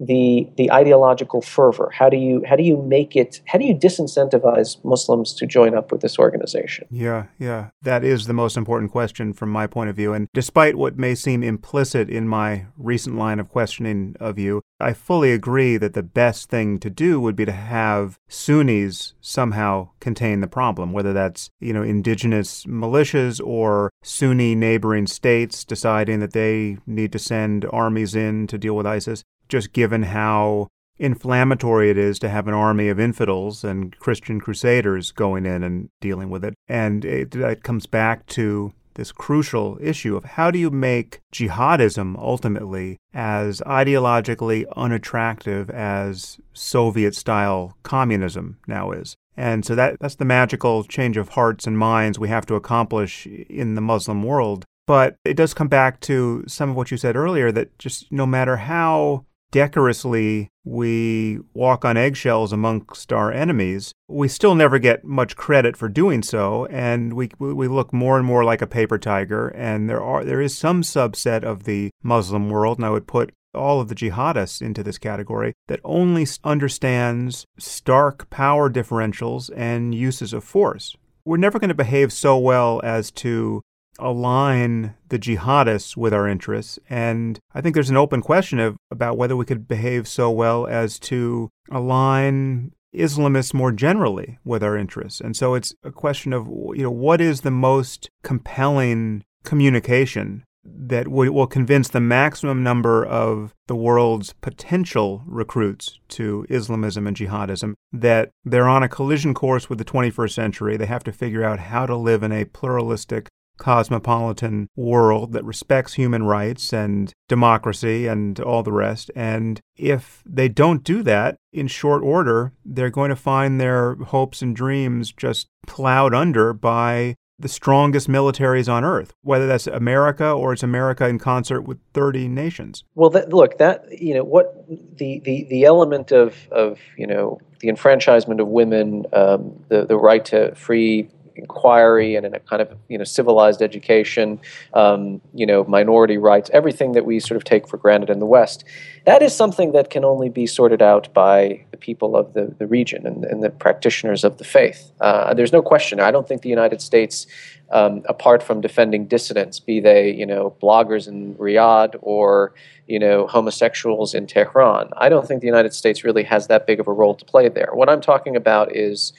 the 0.00 0.48
the 0.56 0.72
ideological 0.72 1.42
fervor? 1.42 1.90
How 1.94 2.08
do 2.08 2.16
you 2.16 2.42
how 2.48 2.56
do 2.56 2.62
you 2.62 2.82
make 2.82 3.14
it? 3.14 3.40
How 3.46 3.58
do 3.58 3.64
you 3.64 3.74
disincentivize 3.74 4.82
Muslims 4.84 5.34
to 5.34 5.46
join 5.46 5.74
up 5.76 5.92
with 5.92 6.00
this 6.00 6.18
organization? 6.18 6.86
Yeah, 6.90 7.26
yeah, 7.38 7.70
that 7.82 8.02
is 8.02 8.26
the 8.26 8.32
most 8.32 8.56
important 8.56 8.90
question 8.90 9.32
from 9.34 9.50
my 9.50 9.66
point 9.66 9.90
of 9.90 9.96
view. 9.96 10.14
And 10.14 10.28
despite 10.32 10.76
what 10.76 10.98
may 10.98 11.14
seem 11.14 11.42
implicit 11.42 12.08
in 12.08 12.26
my 12.26 12.66
recent 12.78 13.16
line 13.16 13.38
of 13.38 13.50
questioning 13.50 14.16
of 14.18 14.38
you, 14.38 14.62
I 14.80 14.94
fully 14.94 15.32
agree 15.32 15.76
that 15.76 15.92
the 15.92 16.02
best 16.02 16.48
thing 16.48 16.78
to 16.78 16.88
do 16.88 17.20
would 17.20 17.36
be 17.36 17.44
to 17.44 17.52
have 17.52 18.18
Sunnis 18.28 19.14
somehow 19.20 19.90
contain 20.00 20.40
the 20.40 20.46
problem, 20.48 20.92
whether 20.92 21.12
that's 21.12 21.50
you 21.60 21.74
know 21.74 21.82
indigenous 21.82 22.64
militias 22.64 23.40
or 23.44 23.90
Sunni 24.02 24.54
neighboring 24.54 25.06
states 25.06 25.64
deciding 25.64 26.20
that 26.20 26.32
they 26.32 26.78
need 26.86 27.12
to 27.12 27.18
send 27.18 27.66
armies 27.70 28.14
in 28.14 28.46
to 28.46 28.56
deal 28.56 28.74
with 28.74 28.86
ISIS 28.86 29.24
just 29.50 29.72
given 29.72 30.04
how 30.04 30.68
inflammatory 30.98 31.90
it 31.90 31.98
is 31.98 32.18
to 32.18 32.28
have 32.28 32.46
an 32.46 32.54
army 32.54 32.88
of 32.88 33.00
infidels 33.00 33.64
and 33.64 33.98
Christian 33.98 34.40
crusaders 34.40 35.12
going 35.12 35.46
in 35.46 35.62
and 35.62 35.88
dealing 36.00 36.30
with 36.30 36.44
it. 36.44 36.54
And 36.68 37.04
it, 37.04 37.34
it 37.34 37.62
comes 37.62 37.86
back 37.86 38.26
to 38.26 38.72
this 38.94 39.12
crucial 39.12 39.78
issue 39.80 40.16
of 40.16 40.24
how 40.24 40.50
do 40.50 40.58
you 40.58 40.70
make 40.70 41.20
jihadism 41.32 42.18
ultimately 42.18 42.98
as 43.14 43.60
ideologically 43.62 44.66
unattractive 44.76 45.70
as 45.70 46.38
Soviet 46.52 47.14
style 47.14 47.76
communism 47.82 48.58
now 48.66 48.90
is. 48.90 49.16
And 49.36 49.64
so 49.64 49.74
that, 49.74 49.98
that's 50.00 50.16
the 50.16 50.26
magical 50.26 50.84
change 50.84 51.16
of 51.16 51.30
hearts 51.30 51.66
and 51.66 51.78
minds 51.78 52.18
we 52.18 52.28
have 52.28 52.44
to 52.46 52.56
accomplish 52.56 53.26
in 53.26 53.74
the 53.74 53.80
Muslim 53.80 54.22
world. 54.22 54.66
But 54.86 55.16
it 55.24 55.34
does 55.34 55.54
come 55.54 55.68
back 55.68 56.00
to 56.00 56.44
some 56.46 56.70
of 56.70 56.76
what 56.76 56.90
you 56.90 56.96
said 56.98 57.16
earlier 57.16 57.50
that 57.52 57.78
just 57.78 58.10
no 58.12 58.26
matter 58.26 58.56
how 58.56 59.24
decorously 59.50 60.50
we 60.64 61.38
walk 61.54 61.84
on 61.84 61.96
eggshells 61.96 62.52
amongst 62.52 63.12
our 63.12 63.32
enemies, 63.32 63.92
we 64.08 64.28
still 64.28 64.54
never 64.54 64.78
get 64.78 65.04
much 65.04 65.36
credit 65.36 65.76
for 65.76 65.88
doing 65.88 66.22
so, 66.22 66.66
and 66.66 67.14
we 67.14 67.30
we 67.38 67.68
look 67.68 67.92
more 67.92 68.16
and 68.16 68.26
more 68.26 68.44
like 68.44 68.62
a 68.62 68.66
paper 68.66 68.98
tiger. 68.98 69.48
And 69.48 69.88
there 69.88 70.02
are 70.02 70.24
there 70.24 70.40
is 70.40 70.56
some 70.56 70.82
subset 70.82 71.42
of 71.42 71.64
the 71.64 71.90
Muslim 72.02 72.50
world, 72.50 72.78
and 72.78 72.86
I 72.86 72.90
would 72.90 73.06
put 73.06 73.32
all 73.54 73.80
of 73.80 73.88
the 73.88 73.94
jihadists 73.94 74.62
into 74.62 74.82
this 74.82 74.98
category 74.98 75.54
that 75.68 75.80
only 75.82 76.26
understands 76.44 77.44
stark 77.58 78.30
power 78.30 78.70
differentials 78.70 79.50
and 79.56 79.94
uses 79.94 80.32
of 80.32 80.44
force. 80.44 80.94
We're 81.24 81.36
never 81.36 81.58
going 81.58 81.68
to 81.68 81.74
behave 81.74 82.12
so 82.12 82.38
well 82.38 82.80
as 82.84 83.10
to 83.12 83.62
align 84.00 84.94
the 85.08 85.18
jihadists 85.18 85.96
with 85.96 86.12
our 86.12 86.28
interests. 86.28 86.78
And 86.88 87.38
I 87.54 87.60
think 87.60 87.74
there's 87.74 87.90
an 87.90 87.96
open 87.96 88.22
question 88.22 88.58
of, 88.58 88.76
about 88.90 89.16
whether 89.16 89.36
we 89.36 89.44
could 89.44 89.68
behave 89.68 90.08
so 90.08 90.30
well 90.30 90.66
as 90.66 90.98
to 91.00 91.48
align 91.70 92.72
Islamists 92.94 93.54
more 93.54 93.72
generally 93.72 94.38
with 94.44 94.62
our 94.62 94.76
interests. 94.76 95.20
And 95.20 95.36
so 95.36 95.54
it's 95.54 95.74
a 95.84 95.92
question 95.92 96.32
of, 96.32 96.46
you 96.46 96.82
know, 96.82 96.90
what 96.90 97.20
is 97.20 97.42
the 97.42 97.50
most 97.50 98.10
compelling 98.22 99.22
communication 99.44 100.44
that 100.64 101.08
will 101.08 101.46
convince 101.46 101.88
the 101.88 102.00
maximum 102.00 102.62
number 102.62 103.04
of 103.04 103.54
the 103.66 103.76
world's 103.76 104.34
potential 104.40 105.22
recruits 105.26 105.98
to 106.08 106.44
Islamism 106.50 107.06
and 107.06 107.16
jihadism 107.16 107.74
that 107.92 108.30
they're 108.44 108.68
on 108.68 108.82
a 108.82 108.88
collision 108.88 109.32
course 109.32 109.70
with 109.70 109.78
the 109.78 109.84
21st 109.84 110.32
century. 110.32 110.76
They 110.76 110.86
have 110.86 111.04
to 111.04 111.12
figure 111.12 111.44
out 111.44 111.60
how 111.60 111.86
to 111.86 111.96
live 111.96 112.22
in 112.22 112.32
a 112.32 112.44
pluralistic, 112.44 113.28
cosmopolitan 113.60 114.68
world 114.74 115.32
that 115.32 115.44
respects 115.44 115.94
human 115.94 116.24
rights 116.24 116.72
and 116.72 117.12
democracy 117.28 118.08
and 118.08 118.40
all 118.40 118.64
the 118.64 118.72
rest. 118.72 119.10
And 119.14 119.60
if 119.76 120.24
they 120.26 120.48
don't 120.48 120.82
do 120.82 121.04
that 121.04 121.36
in 121.52 121.68
short 121.68 122.02
order, 122.02 122.52
they're 122.64 122.90
going 122.90 123.10
to 123.10 123.16
find 123.16 123.60
their 123.60 123.94
hopes 123.94 124.42
and 124.42 124.56
dreams 124.56 125.12
just 125.12 125.48
plowed 125.66 126.14
under 126.14 126.52
by 126.52 127.14
the 127.38 127.48
strongest 127.48 128.08
militaries 128.08 128.70
on 128.70 128.84
earth, 128.84 129.14
whether 129.22 129.46
that's 129.46 129.66
America 129.66 130.30
or 130.30 130.52
it's 130.52 130.62
America 130.62 131.06
in 131.08 131.18
concert 131.18 131.62
with 131.62 131.78
30 131.94 132.28
nations. 132.28 132.84
Well, 132.94 133.10
that, 133.10 133.30
look, 133.30 133.58
that, 133.58 133.86
you 133.98 134.14
know, 134.14 134.24
what 134.24 134.66
the, 134.68 135.20
the, 135.24 135.46
the 135.48 135.64
element 135.64 136.12
of, 136.12 136.36
of, 136.50 136.78
you 136.98 137.06
know, 137.06 137.40
the 137.60 137.68
enfranchisement 137.68 138.40
of 138.40 138.48
women, 138.48 139.06
um, 139.12 139.64
the, 139.68 139.86
the 139.86 139.96
right 139.96 140.24
to 140.26 140.54
free 140.54 141.08
inquiry 141.36 142.16
and 142.16 142.26
in 142.26 142.34
a 142.34 142.40
kind 142.40 142.62
of 142.62 142.76
you 142.88 142.98
know 142.98 143.04
civilized 143.04 143.62
education, 143.62 144.40
um, 144.74 145.20
you 145.34 145.46
know 145.46 145.64
minority 145.64 146.18
rights, 146.18 146.50
everything 146.52 146.92
that 146.92 147.04
we 147.04 147.20
sort 147.20 147.36
of 147.36 147.44
take 147.44 147.68
for 147.68 147.76
granted 147.76 148.10
in 148.10 148.18
the 148.18 148.26
West. 148.26 148.64
That 149.06 149.22
is 149.22 149.34
something 149.34 149.72
that 149.72 149.90
can 149.90 150.04
only 150.04 150.28
be 150.28 150.46
sorted 150.46 150.82
out 150.82 151.12
by 151.14 151.64
the 151.70 151.76
people 151.76 152.16
of 152.16 152.34
the, 152.34 152.54
the 152.58 152.66
region 152.66 153.06
and, 153.06 153.24
and 153.24 153.42
the 153.42 153.50
practitioners 153.50 154.24
of 154.24 154.36
the 154.38 154.44
faith. 154.44 154.92
Uh, 155.00 155.32
there's 155.32 155.52
no 155.52 155.62
question. 155.62 156.00
I 156.00 156.10
don't 156.10 156.28
think 156.28 156.42
the 156.42 156.50
United 156.50 156.82
States, 156.82 157.26
um, 157.70 158.02
apart 158.08 158.42
from 158.42 158.60
defending 158.60 159.06
dissidents, 159.06 159.58
be 159.58 159.80
they 159.80 160.10
you 160.12 160.26
know 160.26 160.54
bloggers 160.62 161.08
in 161.08 161.34
Riyadh 161.36 161.96
or 162.02 162.52
you 162.86 162.98
know 162.98 163.26
homosexuals 163.26 164.14
in 164.14 164.26
Tehran, 164.26 164.90
I 164.96 165.08
don't 165.08 165.26
think 165.26 165.40
the 165.40 165.46
United 165.46 165.74
States 165.74 166.04
really 166.04 166.24
has 166.24 166.48
that 166.48 166.66
big 166.66 166.80
of 166.80 166.88
a 166.88 166.92
role 166.92 167.14
to 167.14 167.24
play 167.24 167.48
there. 167.48 167.70
What 167.72 167.88
I'm 167.88 168.00
talking 168.00 168.36
about 168.36 168.74
is 168.74 169.12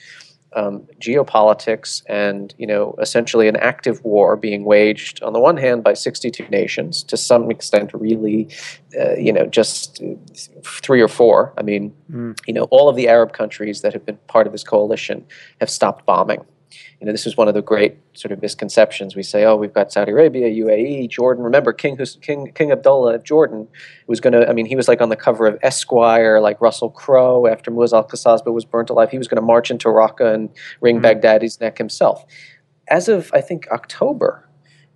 um, 0.54 0.86
geopolitics 1.00 2.02
and 2.08 2.54
you 2.58 2.66
know 2.66 2.94
essentially 3.00 3.48
an 3.48 3.56
active 3.56 4.02
war 4.04 4.36
being 4.36 4.64
waged 4.64 5.22
on 5.22 5.32
the 5.32 5.40
one 5.40 5.56
hand 5.56 5.82
by 5.82 5.94
62 5.94 6.46
nations 6.48 7.02
to 7.04 7.16
some 7.16 7.50
extent 7.50 7.90
really 7.94 8.48
uh, 9.00 9.14
you 9.14 9.32
know 9.32 9.46
just 9.46 10.02
three 10.64 11.00
or 11.00 11.08
four 11.08 11.52
i 11.56 11.62
mean 11.62 11.92
mm. 12.10 12.38
you 12.46 12.52
know 12.52 12.64
all 12.64 12.88
of 12.88 12.96
the 12.96 13.08
arab 13.08 13.32
countries 13.32 13.80
that 13.82 13.92
have 13.92 14.04
been 14.04 14.18
part 14.28 14.46
of 14.46 14.52
this 14.52 14.64
coalition 14.64 15.24
have 15.60 15.70
stopped 15.70 16.04
bombing 16.06 16.44
You 17.00 17.06
know, 17.06 17.12
this 17.12 17.26
is 17.26 17.36
one 17.36 17.48
of 17.48 17.54
the 17.54 17.62
great 17.62 17.96
sort 18.14 18.32
of 18.32 18.40
misconceptions. 18.42 19.16
We 19.16 19.22
say, 19.22 19.44
oh, 19.44 19.56
we've 19.56 19.72
got 19.72 19.92
Saudi 19.92 20.12
Arabia, 20.12 20.48
UAE, 20.48 21.10
Jordan. 21.10 21.44
Remember, 21.44 21.72
King 21.72 21.98
King 22.20 22.52
King 22.54 22.72
Abdullah 22.72 23.14
of 23.14 23.24
Jordan 23.24 23.68
was 24.06 24.20
going 24.20 24.32
to. 24.32 24.48
I 24.48 24.52
mean, 24.52 24.66
he 24.66 24.76
was 24.76 24.88
like 24.88 25.00
on 25.00 25.08
the 25.08 25.16
cover 25.16 25.46
of 25.46 25.58
Esquire, 25.62 26.40
like 26.40 26.60
Russell 26.60 26.90
Crowe. 26.90 27.46
After 27.46 27.70
Muaz 27.70 27.92
al-Qasasbeh 27.92 28.52
was 28.52 28.64
burnt 28.64 28.90
alive, 28.90 29.10
he 29.10 29.18
was 29.18 29.28
going 29.28 29.36
to 29.36 29.42
march 29.42 29.70
into 29.70 29.88
Raqqa 29.88 30.34
and 30.34 30.50
wring 30.80 30.96
mm-hmm. 30.96 31.02
Baghdadi's 31.02 31.60
neck 31.60 31.78
himself. 31.78 32.24
As 32.88 33.08
of 33.08 33.30
I 33.32 33.40
think 33.40 33.66
October, 33.70 34.48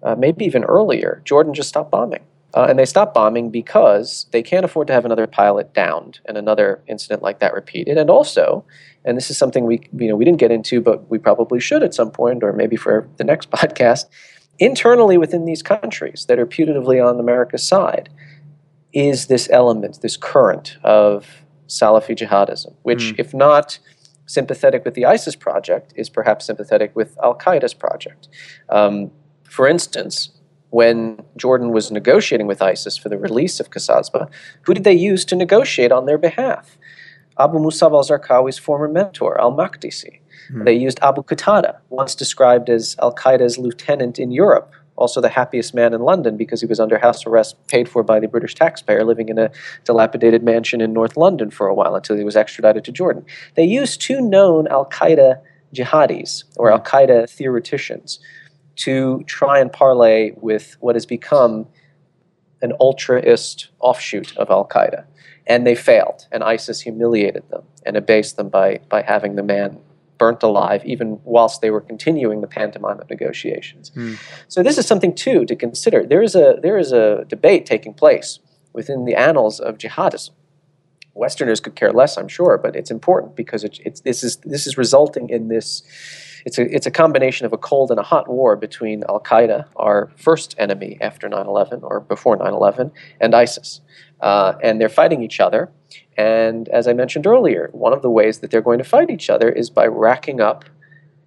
uh, 0.03 0.15
maybe 0.17 0.45
even 0.45 0.65
earlier, 0.65 1.23
Jordan 1.25 1.55
just 1.55 1.69
stopped 1.69 1.91
bombing. 1.91 2.25
Uh, 2.57 2.67
and 2.71 2.79
they 2.79 2.87
stopped 2.87 3.13
bombing 3.13 3.51
because 3.51 4.27
they 4.31 4.43
can't 4.43 4.65
afford 4.65 4.87
to 4.87 4.93
have 4.93 5.05
another 5.05 5.27
pilot 5.27 5.75
downed 5.75 6.21
and 6.25 6.39
another 6.39 6.83
incident 6.87 7.23
like 7.23 7.39
that 7.39 7.53
repeated. 7.53 7.99
And 7.99 8.09
also, 8.09 8.65
and 9.07 9.17
this 9.17 9.31
is 9.31 9.39
something 9.39 9.65
we 9.65 9.81
you 9.97 10.09
know 10.09 10.17
we 10.17 10.25
didn't 10.25 10.41
get 10.41 10.51
into, 10.51 10.81
but 10.81 11.09
we 11.09 11.19
probably 11.19 11.61
should 11.61 11.83
at 11.83 11.95
some 11.95 12.11
point, 12.11 12.43
or 12.43 12.53
maybe 12.53 12.77
for 12.77 13.09
the 13.17 13.25
next 13.25 13.51
podcast. 13.59 14.07
Internally 14.59 15.19
within 15.19 15.45
these 15.45 15.63
countries 15.63 16.25
that 16.29 16.39
are 16.39 16.47
putatively 16.47 17.07
on 17.07 17.21
America's 17.21 17.67
side, 17.67 18.09
is 18.93 19.27
this 19.27 19.49
element, 19.51 20.01
this 20.01 20.17
current 20.17 20.79
of 20.83 21.45
Salafi 21.69 22.17
jihadism, 22.17 22.75
which, 22.83 23.13
mm. 23.13 23.19
if 23.19 23.35
not 23.35 23.79
sympathetic 24.25 24.85
with 24.85 24.95
the 24.95 25.05
ISIS 25.05 25.37
project, 25.37 25.93
is 25.97 26.09
perhaps 26.09 26.47
sympathetic 26.47 26.97
with 26.97 27.17
Al 27.23 27.37
Qaeda's 27.37 27.75
project. 27.75 28.29
Um, 28.71 29.11
for 29.45 29.69
instance, 29.69 30.31
when 30.71 31.23
Jordan 31.37 31.73
was 31.73 31.91
negotiating 31.91 32.47
with 32.47 32.63
ISIS 32.63 32.97
for 32.97 33.09
the 33.09 33.19
release 33.19 33.61
of 33.61 33.71
Qasasbeh, 33.71 34.31
who 34.63 34.75
did 34.75 34.85
they 34.85 34.95
use 34.95 35.25
to 35.27 35.37
negotiate 35.37 35.93
on 35.93 36.07
their 36.07 36.19
behalf? 36.19 36.77
Abu 37.39 37.59
Musab 37.59 37.93
al 37.93 38.05
Zarqawi's 38.05 38.59
former 38.59 38.89
mentor, 38.89 39.41
al 39.41 39.53
Makdisi. 39.53 40.21
Hmm. 40.49 40.65
They 40.65 40.75
used 40.75 40.99
Abu 41.03 41.23
Qatada, 41.23 41.79
once 41.91 42.15
described 42.15 42.71
as 42.71 42.97
Al 43.01 43.15
Qaeda's 43.15 43.59
lieutenant 43.59 44.19
in 44.19 44.31
Europe, 44.31 44.73
also 44.97 45.21
the 45.21 45.29
happiest 45.29 45.75
man 45.75 45.93
in 45.93 46.01
London 46.01 46.37
because 46.37 46.61
he 46.61 46.67
was 46.67 46.81
under 46.81 46.99
house 46.99 47.27
arrest 47.27 47.57
paid 47.69 47.89
for 47.89 48.03
by 48.03 48.19
the 48.19 48.29
British 48.29 48.55
taxpayer 48.55 49.05
living 49.05 49.29
in 49.29 49.39
a 49.39 49.51
dilapidated 49.85 50.43
mansion 50.43 50.81
in 50.81 50.93
North 50.93 51.17
London 51.17 51.51
for 51.51 51.67
a 51.67 51.75
while 51.75 51.95
until 51.95 52.17
he 52.17 52.25
was 52.25 52.37
extradited 52.37 52.85
to 52.85 52.93
Jordan. 52.93 53.25
They 53.55 53.65
used 53.65 54.01
two 54.01 54.21
known 54.21 54.67
Al 54.69 54.87
Qaeda 54.87 55.41
jihadis 55.75 56.45
or 56.57 56.71
Al 56.71 56.81
Qaeda 56.81 57.29
theoreticians 57.29 58.19
to 58.77 59.23
try 59.27 59.59
and 59.59 59.73
parlay 59.73 60.33
with 60.37 60.77
what 60.81 60.95
has 60.95 61.07
become 61.07 61.67
an 62.63 62.73
ultraist 62.81 63.69
offshoot 63.81 64.37
of 64.37 64.51
Al 64.51 64.67
Qaeda. 64.67 65.05
And 65.47 65.67
they 65.67 65.77
failed, 65.77 66.27
and 66.33 66.43
ISIS 66.43 66.81
humiliated 66.81 67.49
them 67.51 67.63
and 67.85 67.97
abased 67.97 68.37
them 68.37 68.49
by, 68.49 68.81
by 68.89 69.03
having 69.03 69.37
the 69.37 69.45
man 69.45 69.79
burnt 70.19 70.43
alive, 70.43 70.85
even 70.85 71.21
whilst 71.25 71.61
they 71.61 71.71
were 71.71 71.81
continuing 71.81 72.41
the 72.41 72.47
pantomime 72.47 73.01
of 73.01 73.09
negotiations. 73.11 73.91
Mm. 73.91 74.19
So 74.49 74.63
this 74.63 74.79
is 74.79 74.87
something 74.87 75.15
too 75.15 75.45
to 75.45 75.55
consider. 75.55 76.05
There 76.05 76.23
is 76.23 76.35
a 76.35 76.59
there 76.63 76.79
is 76.79 76.93
a 76.93 77.25
debate 77.29 77.67
taking 77.67 77.95
place 77.95 78.39
within 78.73 79.05
the 79.05 79.15
annals 79.15 79.61
of 79.61 79.79
jihadism. 79.79 80.31
Westerners 81.15 81.61
could 81.61 81.75
care 81.75 81.93
less, 81.93 82.19
I'm 82.19 82.29
sure, 82.29 82.59
but 82.59 82.77
it's 82.77 82.91
important 82.91 83.37
because 83.37 83.65
it, 83.65 83.79
it's 83.85 84.01
this 84.01 84.23
is 84.23 84.37
this 84.39 84.67
is 84.67 84.77
resulting 84.77 85.29
in 85.31 85.49
this 85.49 85.83
it's 86.47 86.59
a, 86.59 86.75
it's 86.75 86.87
a 86.87 86.93
combination 86.93 87.45
of 87.45 87.53
a 87.53 87.59
cold 87.59 87.91
and 87.91 87.99
a 87.99 88.05
hot 88.05 88.29
war 88.29 88.55
between 88.55 89.03
Al 89.09 89.21
Qaeda, 89.21 89.67
our 89.75 90.13
first 90.17 90.55
enemy 90.59 90.97
after 91.01 91.29
9 91.29 91.45
11 91.45 91.81
or 91.83 91.99
before 91.99 92.37
9 92.37 92.53
11, 92.53 92.93
and 93.21 93.35
ISIS. 93.35 93.81
Uh, 94.21 94.55
and 94.63 94.81
they're 94.81 94.89
fighting 94.89 95.23
each 95.23 95.41
other. 95.41 95.71
And 96.17 96.69
as 96.69 96.89
I 96.89 96.93
mentioned 96.93 97.27
earlier, 97.27 97.69
one 97.73 97.93
of 97.93 98.03
the 98.03 98.11
ways 98.11 98.39
that 98.39 98.51
they're 98.51 98.63
going 98.63 98.79
to 98.79 98.85
fight 98.85 99.11
each 99.11 99.29
other 99.29 99.49
is 99.49 99.69
by 99.69 99.87
racking 99.87 100.41
up 100.41 100.65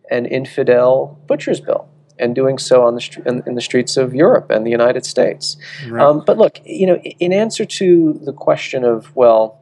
an 0.10 0.26
infidel 0.26 1.20
butcher's 1.28 1.62
bill 1.62 1.88
and 2.18 2.36
doing 2.36 2.58
so 2.58 2.84
on 2.84 2.96
the 2.96 3.24
in, 3.26 3.44
in, 3.46 3.56
the 3.56 3.62
streets 3.62 3.96
of 3.96 4.14
Europe 4.14 4.50
and 4.50 4.66
the 4.66 4.72
United 4.72 5.06
States. 5.06 5.56
Right. 5.88 6.04
Um, 6.04 6.24
but 6.26 6.38
look, 6.38 6.60
you 6.66 6.86
know, 6.86 6.98
in 6.98 7.32
answer 7.32 7.64
to 7.66 8.20
the 8.24 8.34
question 8.34 8.84
of 8.84 9.16
well, 9.16 9.62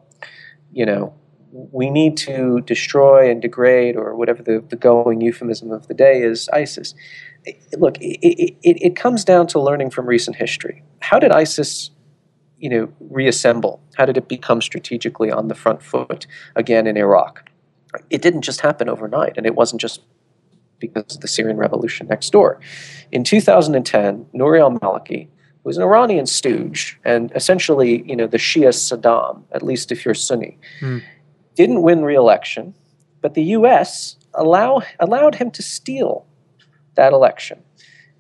you 0.72 0.86
know, 0.86 1.14
we 1.52 1.90
need 1.90 2.18
to 2.18 2.62
destroy 2.62 3.30
and 3.30 3.42
degrade, 3.42 3.96
or 3.96 4.16
whatever 4.16 4.44
the, 4.44 4.64
the 4.70 4.76
going 4.76 5.22
euphemism 5.22 5.72
of 5.72 5.88
the 5.88 5.94
day 5.94 6.22
is, 6.22 6.50
ISIS. 6.50 6.94
Look, 7.78 7.98
it, 8.00 8.56
it, 8.64 8.78
it 8.82 8.96
comes 8.96 9.24
down 9.24 9.48
to 9.48 9.60
learning 9.60 9.92
from 9.92 10.06
recent 10.06 10.36
history. 10.36 10.84
How 11.00 11.20
did 11.20 11.32
ISIS 11.32 11.92
you 12.60 12.70
know, 12.70 12.90
reassemble? 13.00 13.82
How 13.96 14.06
did 14.06 14.18
it 14.18 14.28
become 14.28 14.62
strategically 14.62 15.32
on 15.32 15.48
the 15.48 15.56
front 15.56 15.82
foot 15.82 16.28
again 16.56 16.88
in 16.88 16.98
Iraq? 16.98 17.50
It 18.10 18.22
didn't 18.22 18.42
just 18.42 18.62
happen 18.62 18.90
overnight, 18.90 19.38
and 19.38 19.46
it 19.46 19.56
wasn't 19.56 19.82
just 19.82 20.02
because 20.80 21.16
of 21.16 21.22
the 21.22 21.28
Syrian 21.28 21.58
revolution 21.58 22.08
next 22.08 22.32
door. 22.32 22.60
In 23.12 23.24
2010, 23.24 24.28
Nouri 24.36 24.60
al-Maliki, 24.60 25.24
who 25.24 25.64
was 25.64 25.78
an 25.78 25.84
Iranian 25.84 26.26
stooge 26.26 27.00
and 27.04 27.32
essentially, 27.36 28.04
you 28.08 28.16
know, 28.16 28.28
the 28.28 28.38
Shia 28.38 28.70
Saddam, 28.70 29.44
at 29.52 29.64
least 29.64 29.92
if 29.92 30.06
you're 30.06 30.14
Sunni, 30.14 30.58
mm 30.80 31.02
didn't 31.58 31.82
win 31.82 32.04
re-election, 32.04 32.76
but 33.20 33.34
the 33.34 33.44
U.S. 33.44 34.16
Allow, 34.36 34.84
allowed 35.00 35.36
him 35.36 35.50
to 35.52 35.64
steal 35.64 36.28
that 36.94 37.12
election 37.12 37.64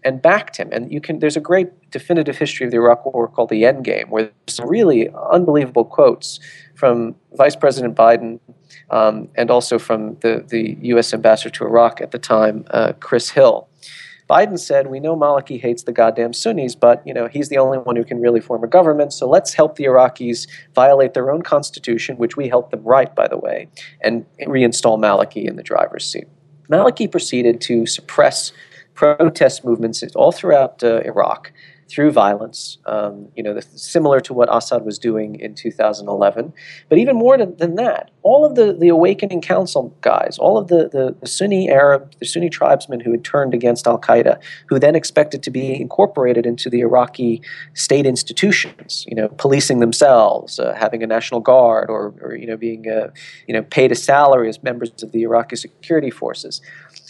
and 0.07 0.21
backed 0.21 0.55
him. 0.55 0.69
And 0.71 0.89
you 0.89 1.01
can 1.01 1.19
there's 1.19 1.35
a 1.35 1.41
great 1.41 1.69
definitive 1.91 2.37
history 2.37 2.65
of 2.65 2.71
the 2.71 2.77
Iraq 2.77 3.05
War 3.05 3.27
called 3.27 3.49
the 3.49 3.63
Endgame, 3.63 4.07
where 4.07 4.23
there's 4.23 4.55
some 4.55 4.69
really 4.69 5.09
unbelievable 5.31 5.83
quotes 5.83 6.39
from 6.75 7.13
Vice 7.33 7.57
President 7.57 7.93
Biden 7.93 8.39
um, 8.89 9.27
and 9.35 9.51
also 9.51 9.77
from 9.77 10.15
the, 10.21 10.45
the 10.47 10.77
U.S. 10.93 11.13
ambassador 11.13 11.49
to 11.57 11.65
Iraq 11.65 11.99
at 11.99 12.11
the 12.11 12.19
time, 12.19 12.65
uh, 12.71 12.93
Chris 13.01 13.31
Hill. 13.31 13.67
Biden 14.29 14.57
said, 14.57 14.87
"We 14.87 15.01
know 15.01 15.15
Maliki 15.17 15.59
hates 15.59 15.83
the 15.83 15.91
goddamn 15.91 16.31
Sunnis, 16.33 16.73
but 16.73 17.05
you 17.05 17.13
know 17.13 17.27
he's 17.27 17.49
the 17.49 17.57
only 17.57 17.77
one 17.77 17.97
who 17.97 18.05
can 18.05 18.21
really 18.21 18.39
form 18.39 18.63
a 18.63 18.67
government. 18.67 19.11
So 19.11 19.27
let's 19.27 19.53
help 19.53 19.75
the 19.75 19.85
Iraqis 19.85 20.47
violate 20.73 21.13
their 21.15 21.31
own 21.31 21.41
constitution, 21.41 22.15
which 22.17 22.37
we 22.37 22.47
helped 22.47 22.71
them 22.71 22.83
write, 22.83 23.13
by 23.13 23.27
the 23.27 23.37
way, 23.37 23.67
and 24.01 24.25
reinstall 24.41 24.97
Maliki 24.97 25.43
in 25.45 25.57
the 25.57 25.63
driver's 25.63 26.05
seat." 26.09 26.27
Maliki 26.69 27.09
proceeded 27.09 27.61
to 27.61 27.85
suppress 27.85 28.51
protest 28.97 29.63
movements 29.63 30.03
all 30.15 30.31
throughout 30.33 30.83
uh, 30.83 31.01
Iraq 31.05 31.53
through 31.89 32.11
violence, 32.11 32.77
um, 32.85 33.29
you 33.35 33.41
know, 33.41 33.53
the, 33.53 33.61
similar 33.61 34.19
to 34.19 34.33
what 34.33 34.49
Assad 34.51 34.83
was 34.83 34.99
doing 34.99 35.39
in 35.39 35.55
2011. 35.55 36.53
But 36.89 36.97
even 36.97 37.15
more 37.15 37.37
than 37.37 37.75
that, 37.75 38.11
all 38.23 38.43
of 38.43 38.55
the, 38.55 38.73
the 38.73 38.89
Awakening 38.89 39.41
Council 39.41 39.95
guys, 40.01 40.37
all 40.37 40.57
of 40.57 40.67
the, 40.67 40.89
the, 40.89 41.15
the 41.19 41.27
Sunni 41.27 41.69
Arab, 41.69 42.13
the 42.19 42.25
Sunni 42.25 42.49
tribesmen 42.49 42.99
who 42.99 43.11
had 43.11 43.23
turned 43.23 43.53
against 43.53 43.87
Al 43.87 43.99
Qaeda, 43.99 44.37
who 44.67 44.79
then 44.79 44.95
expected 44.95 45.41
to 45.43 45.51
be 45.51 45.79
incorporated 45.79 46.45
into 46.45 46.69
the 46.69 46.81
Iraqi 46.81 47.41
state 47.73 48.05
institutions, 48.05 49.05
you 49.07 49.15
know, 49.15 49.29
policing 49.29 49.79
themselves, 49.79 50.59
uh, 50.59 50.73
having 50.77 51.03
a 51.03 51.07
national 51.07 51.39
guard, 51.39 51.89
or, 51.89 52.13
or 52.21 52.35
you 52.35 52.47
know, 52.47 52.57
being, 52.57 52.89
uh, 52.89 53.09
you 53.47 53.53
know, 53.53 53.63
paid 53.63 53.91
a 53.91 53.95
salary 53.95 54.49
as 54.49 54.61
members 54.61 54.91
of 55.01 55.11
the 55.13 55.21
Iraqi 55.21 55.55
security 55.55 56.09
forces 56.09 56.61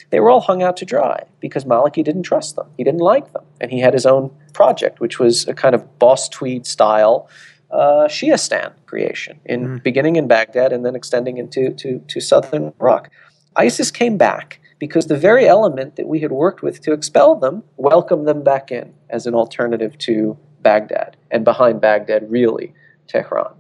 they 0.10 0.20
were 0.20 0.30
all 0.30 0.42
hung 0.42 0.64
out 0.64 0.78
to 0.78 0.86
dry 0.86 1.24
because 1.40 1.66
Maliki 1.66 2.04
didn't 2.04 2.24
trust 2.24 2.56
them. 2.56 2.68
He 2.78 2.84
didn't 2.84 3.02
like 3.02 3.34
them. 3.34 3.44
And 3.60 3.72
he 3.72 3.80
had 3.80 3.94
his 3.94 4.06
own 4.06 4.32
project, 4.54 5.00
which 5.00 5.20
was 5.20 5.48
a 5.48 5.54
kind 5.54 5.76
of 5.76 6.00
boss 6.00 6.30
tweed 6.30 6.66
style 6.66 7.30
uh, 7.72 8.08
Shiistan 8.08 8.72
creation, 8.86 9.40
in 9.46 9.68
mm. 9.68 9.84
beginning 9.84 10.16
in 10.16 10.28
Baghdad 10.28 10.72
and 10.72 10.86
then 10.86 10.96
extending 10.96 11.38
into 11.38 11.74
to, 11.74 12.00
to 12.00 12.22
southern 12.22 12.74
Iraq. 12.80 13.10
ISIS 13.58 13.92
came 13.92 14.18
back 14.18 14.62
because 14.80 15.08
the 15.08 15.18
very 15.18 15.48
element 15.48 15.96
that 15.96 16.08
we 16.08 16.20
had 16.20 16.32
worked 16.32 16.62
with 16.62 16.82
to 16.82 16.94
expel 16.94 17.36
them 17.36 17.64
welcomed 17.76 18.28
them 18.28 18.44
back 18.44 18.72
in 18.72 18.94
as 19.10 19.26
an 19.26 19.34
alternative 19.34 19.98
to 19.98 20.38
Baghdad, 20.62 21.18
and 21.32 21.44
behind 21.44 21.82
Baghdad, 21.82 22.30
really, 22.30 22.74
Tehran. 23.08 23.54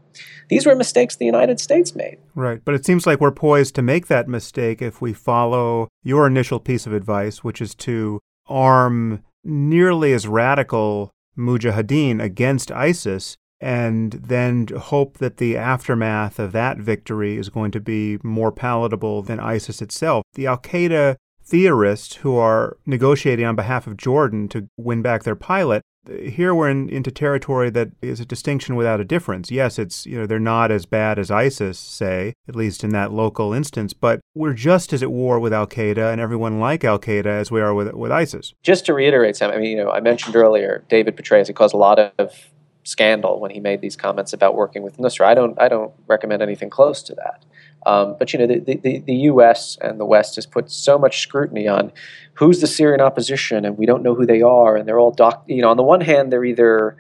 These 0.50 0.66
were 0.66 0.76
mistakes 0.76 1.16
the 1.16 1.26
United 1.26 1.60
States 1.60 1.96
made. 1.96 2.18
Right. 2.36 2.62
But 2.64 2.76
it 2.76 2.86
seems 2.86 3.06
like 3.06 3.20
we're 3.20 3.32
poised 3.32 3.76
to 3.76 3.82
make 3.82 4.08
that 4.08 4.28
mistake 4.28 4.82
if 4.82 5.02
we 5.02 5.14
follow 5.14 5.88
your 6.04 6.28
initial 6.28 6.60
piece 6.60 6.86
of 6.86 6.94
advice, 6.94 7.44
which 7.44 7.62
is 7.62 7.76
to 7.76 8.20
arm 8.48 9.24
nearly 9.44 10.14
as 10.14 10.28
radical 10.28 11.12
mujahideen 11.38 12.22
against 12.22 12.72
ISIS 12.72 13.38
and 13.60 14.14
then 14.14 14.68
hope 14.68 15.18
that 15.18 15.38
the 15.38 15.58
aftermath 15.58 16.40
of 16.40 16.52
that 16.52 16.78
victory 16.78 17.38
is 17.38 17.50
going 17.50 17.72
to 17.72 17.80
be 17.80 18.20
more 18.24 18.52
palatable 18.52 19.24
than 19.24 19.40
ISIS 19.40 19.82
itself. 19.82 20.24
The 20.34 20.46
Al 20.46 20.60
Qaeda 20.60 21.16
theorists 21.44 22.16
who 22.18 22.36
are 22.36 22.78
negotiating 22.86 23.46
on 23.46 23.56
behalf 23.56 23.88
of 23.88 23.98
Jordan 23.98 24.48
to 24.50 24.70
win 24.78 25.02
back 25.02 25.24
their 25.24 25.36
pilot 25.36 25.82
here 26.10 26.54
we're 26.54 26.70
in, 26.70 26.90
into 26.90 27.12
territory 27.12 27.70
that 27.72 27.90
is 28.02 28.20
a 28.20 28.26
distinction 28.26 28.76
without 28.76 29.00
a 29.00 29.06
difference. 29.06 29.52
Yes, 29.52 29.78
it's 29.80 30.06
you 30.06 30.18
know 30.18 30.26
they're 30.26 30.40
not 30.40 30.72
as 30.72 30.86
bad 30.86 31.20
as 31.20 31.32
ISIS, 31.32 31.78
say, 31.78 32.34
at 32.48 32.56
least 32.56 32.84
in 32.84 32.92
that 32.92 33.12
local 33.12 33.54
instance, 33.54 33.94
but 33.94 34.20
we're 34.36 34.54
just 34.54 34.94
as 34.94 35.04
at 35.04 35.12
war 35.12 35.40
with 35.40 35.54
Al 35.54 35.68
Qaeda 35.68 36.12
and 36.12 36.22
everyone 36.22 36.60
like 36.60 36.84
Al 36.84 37.00
Qaeda 37.00 37.26
as 37.26 37.52
we 37.52 37.62
are 37.62 37.74
with 37.74 37.94
with 37.94 38.12
ISIS. 38.12 38.54
Just 38.64 38.86
to 38.86 38.94
reiterate, 38.94 39.36
Sam, 39.36 39.52
I 39.52 39.58
mean, 39.58 39.78
you 39.78 39.84
know, 39.84 39.92
I 39.92 40.00
mentioned 40.00 40.36
earlier 40.36 40.84
David 40.90 41.16
Petraeus. 41.16 41.48
He 41.48 41.54
caused 41.54 41.74
a 41.74 41.78
lot 41.78 42.00
of 42.00 42.52
scandal 42.84 43.40
when 43.40 43.52
he 43.52 43.60
made 43.60 43.82
these 43.82 43.98
comments 43.98 44.32
about 44.32 44.56
working 44.56 44.82
with 44.82 44.98
Nusra. 44.98 45.26
I 45.26 45.34
don't 45.34 45.60
I 45.60 45.68
don't 45.68 45.94
recommend 46.08 46.42
anything 46.42 46.70
close 46.70 47.04
to 47.04 47.16
that. 47.16 47.44
Um, 47.88 48.18
but 48.20 48.34
you 48.34 48.40
know, 48.40 48.48
the, 48.48 48.60
the, 48.60 49.00
the 49.00 49.16
U.S. 49.32 49.78
and 49.82 49.98
the 49.98 50.06
West 50.06 50.36
has 50.36 50.46
put 50.46 50.70
so 50.70 51.00
much 51.00 51.22
scrutiny 51.22 51.70
on 51.70 51.94
who's 52.34 52.60
the 52.60 52.68
Syrian 52.68 53.00
opposition, 53.00 53.64
and 53.64 53.78
we 53.78 53.86
don't 53.86 54.04
know 54.04 54.14
who 54.14 54.26
they 54.26 54.42
are, 54.42 54.76
and 54.76 54.86
they're 54.86 55.00
all 55.00 55.12
doc. 55.12 55.44
You 55.48 55.62
know, 55.62 55.70
on 55.70 55.78
the 55.78 55.84
one 55.84 56.02
hand, 56.02 56.32
they're 56.32 56.44
either 56.44 56.98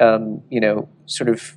um, 0.00 0.42
you 0.50 0.60
know 0.60 0.88
sort 1.06 1.30
of 1.30 1.56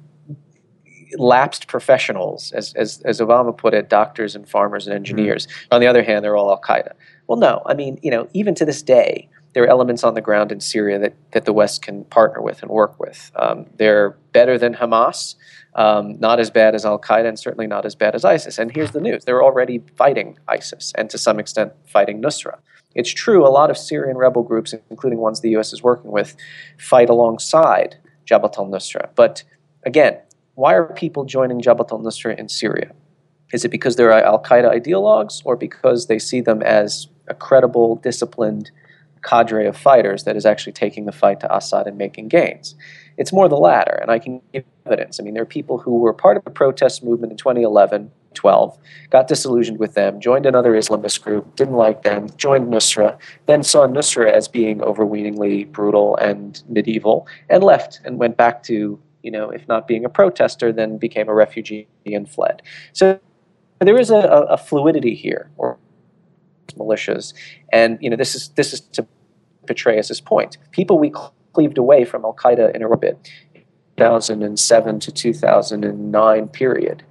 lapsed 1.18 1.68
professionals, 1.68 2.52
as, 2.52 2.74
as, 2.74 3.02
as 3.06 3.20
Obama 3.20 3.58
put 3.58 3.74
it, 3.74 3.90
doctors 3.90 4.36
and 4.36 4.48
farmers 4.48 4.86
and 4.86 4.96
engineers. 4.96 5.48
Mm-hmm. 5.48 5.74
On 5.76 5.82
the 5.82 5.88
other 5.88 6.04
hand, 6.04 6.24
they're 6.24 6.36
all 6.36 6.52
Al 6.52 6.62
Qaeda. 6.62 6.92
Well, 7.28 7.40
no, 7.40 7.64
I 7.66 7.74
mean, 7.74 7.98
you 8.04 8.12
know, 8.12 8.28
even 8.34 8.54
to 8.56 8.66
this 8.66 8.82
day, 8.82 9.30
there 9.58 9.64
are 9.64 9.70
elements 9.70 10.04
on 10.04 10.14
the 10.14 10.22
ground 10.22 10.52
in 10.52 10.60
Syria 10.60 11.00
that, 11.00 11.16
that 11.32 11.46
the 11.46 11.52
West 11.52 11.82
can 11.82 12.04
partner 12.04 12.44
with 12.44 12.62
and 12.62 12.70
work 12.70 13.00
with. 13.00 13.32
Um, 13.36 13.66
they're 13.78 14.12
better 14.32 14.56
than 14.56 14.76
Hamas, 14.76 15.34
um, 15.74 16.20
not 16.20 16.40
as 16.40 16.52
bad 16.52 16.76
as 16.76 16.86
Al 16.86 17.00
Qaeda, 17.00 17.28
and 17.28 17.40
certainly 17.40 17.66
not 17.66 17.84
as 17.84 17.96
bad 17.96 18.14
as 18.14 18.24
ISIS. 18.24 18.60
And 18.60 18.72
here's 18.72 18.92
the 18.92 19.02
news 19.02 19.26
they're 19.26 19.42
already 19.42 19.82
fighting 19.96 20.38
ISIS 20.48 20.94
and 20.96 21.10
to 21.10 21.18
some 21.18 21.40
extent 21.40 21.74
fighting 21.88 22.22
Nusra. 22.22 22.60
It's 22.94 23.10
true, 23.10 23.48
a 23.48 23.50
lot 23.50 23.72
of 23.72 23.80
Syrian 23.80 24.16
rebel 24.16 24.44
groups, 24.44 24.76
including 24.92 25.18
ones 25.18 25.42
the 25.42 25.50
U.S. 25.52 25.74
is 25.74 25.82
working 25.82 26.12
with, 26.12 26.36
fight 26.78 27.10
alongside 27.10 27.96
Jabhat 28.28 28.60
al 28.60 28.68
Nusra. 28.68 29.10
But 29.16 29.44
again, 29.88 30.20
why 30.54 30.76
are 30.76 30.94
people 30.94 31.26
joining 31.26 31.62
Jabhat 31.62 31.92
al 31.92 32.00
Nusra 32.00 32.38
in 32.38 32.48
Syria? 32.48 32.92
Is 33.52 33.66
it 33.66 33.70
because 33.70 33.96
they're 33.96 34.12
Al 34.12 34.40
Qaeda 34.40 34.72
ideologues 34.72 35.42
or 35.46 35.56
because 35.56 36.06
they 36.06 36.20
see 36.20 36.42
them 36.42 36.62
as 36.62 37.08
a 37.28 37.34
credible, 37.34 37.96
disciplined 37.96 38.70
cadre 39.28 39.68
of 39.68 39.78
fighters 39.78 40.24
that 40.24 40.36
is 40.36 40.46
actually 40.46 40.74
taking 40.74 41.06
the 41.06 41.12
fight 41.12 41.40
to 41.42 41.56
Assad 41.56 41.88
and 41.88 41.98
making 41.98 42.30
gains? 42.30 42.76
It's 43.18 43.34
more 43.34 43.50
the 43.50 43.58
latter, 43.58 43.98
and 44.02 44.12
I 44.12 44.20
can 44.20 44.42
give 44.54 44.64
evidence. 44.86 45.20
I 45.20 45.24
mean, 45.24 45.34
there 45.34 45.44
are 45.44 45.48
people 45.48 45.80
who 45.80 46.00
were 46.00 46.14
part 46.14 46.38
of 46.38 46.44
the 46.44 46.52
protest 46.52 47.04
movement 47.04 47.32
in 47.32 47.38
2011, 47.38 48.12
12, 48.34 48.78
got 49.10 49.28
disillusioned 49.28 49.80
with 49.80 49.96
them, 49.96 50.22
joined 50.22 50.46
another 50.46 50.74
Islamist 50.74 51.22
group, 51.24 51.56
didn't 51.56 51.76
like 51.76 52.04
them, 52.04 52.28
joined 52.38 52.72
Nusra, 52.72 53.18
then 53.48 53.64
saw 53.64 53.88
Nusra 53.88 54.32
as 54.32 54.48
being 54.48 54.82
overweeningly 54.82 55.66
brutal 55.66 56.16
and 56.18 56.62
medieval, 56.70 57.28
and 57.50 57.64
left 57.64 58.00
and 58.06 58.20
went 58.20 58.38
back 58.38 58.62
to, 58.64 59.00
you 59.24 59.32
know, 59.32 59.50
if 59.50 59.68
not 59.68 59.88
being 59.88 60.06
a 60.06 60.10
protester, 60.10 60.72
then 60.72 60.98
became 60.98 61.28
a 61.28 61.34
refugee 61.34 61.88
and 62.06 62.30
fled. 62.30 62.62
So 62.94 63.20
there 63.80 63.98
is 63.98 64.12
a, 64.12 64.20
a 64.20 64.58
fluidity 64.58 65.16
here, 65.16 65.50
or 65.58 65.80
militias, 66.78 67.34
and 67.74 67.98
you 68.02 68.10
know, 68.10 68.16
this 68.16 68.36
is 68.36 68.50
this 68.50 68.74
is 68.74 68.82
to 68.82 69.08
Petraeus's 69.68 70.22
point. 70.22 70.58
People 70.72 70.98
we 71.00 71.12
cleaved 71.54 71.78
away 71.78 72.06
from 72.06 72.24
Al 72.24 72.34
Qaeda 72.34 72.76
in 72.76 72.84
orbit, 72.84 73.30
2007 73.98 75.00
to 75.00 75.12
2009 75.12 76.48
period. 76.50 77.04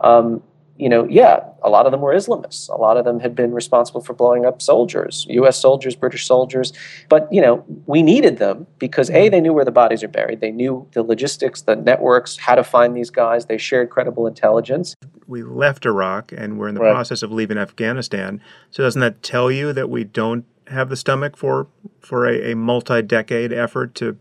Um, 0.00 0.42
you 0.78 0.88
know, 0.88 1.06
yeah, 1.08 1.40
a 1.62 1.68
lot 1.68 1.86
of 1.86 1.92
them 1.92 2.00
were 2.00 2.14
Islamists. 2.14 2.68
A 2.68 2.76
lot 2.76 2.96
of 2.96 3.04
them 3.04 3.18
had 3.18 3.34
been 3.34 3.52
responsible 3.52 4.00
for 4.00 4.12
blowing 4.12 4.46
up 4.46 4.62
soldiers, 4.62 5.26
U.S. 5.28 5.58
soldiers, 5.58 5.96
British 5.96 6.26
soldiers. 6.26 6.72
But 7.08 7.28
you 7.32 7.42
know, 7.42 7.64
we 7.86 8.02
needed 8.02 8.38
them 8.38 8.66
because 8.78 9.10
a 9.10 9.14
mm-hmm. 9.14 9.30
they 9.32 9.40
knew 9.40 9.52
where 9.52 9.64
the 9.64 9.72
bodies 9.72 10.04
are 10.04 10.08
buried. 10.08 10.40
They 10.40 10.52
knew 10.52 10.86
the 10.92 11.02
logistics, 11.02 11.62
the 11.62 11.74
networks, 11.74 12.36
how 12.36 12.54
to 12.54 12.62
find 12.62 12.96
these 12.96 13.10
guys. 13.10 13.46
They 13.46 13.58
shared 13.58 13.90
credible 13.90 14.28
intelligence. 14.28 14.94
We 15.26 15.42
left 15.42 15.84
Iraq 15.84 16.32
and 16.32 16.58
we're 16.58 16.68
in 16.68 16.76
the 16.76 16.80
right. 16.80 16.94
process 16.94 17.22
of 17.22 17.32
leaving 17.32 17.58
Afghanistan. 17.58 18.40
So 18.70 18.84
doesn't 18.84 19.00
that 19.00 19.22
tell 19.22 19.50
you 19.50 19.72
that 19.72 19.90
we 19.90 20.04
don't 20.04 20.44
have 20.70 20.88
the 20.88 20.96
stomach 20.96 21.36
for 21.36 21.68
for 22.00 22.26
a, 22.26 22.52
a 22.52 22.56
multi-decade 22.56 23.52
effort 23.52 23.94
to 23.96 24.16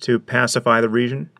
to 0.00 0.18
pacify 0.18 0.80
the 0.80 0.88
region? 0.88 1.30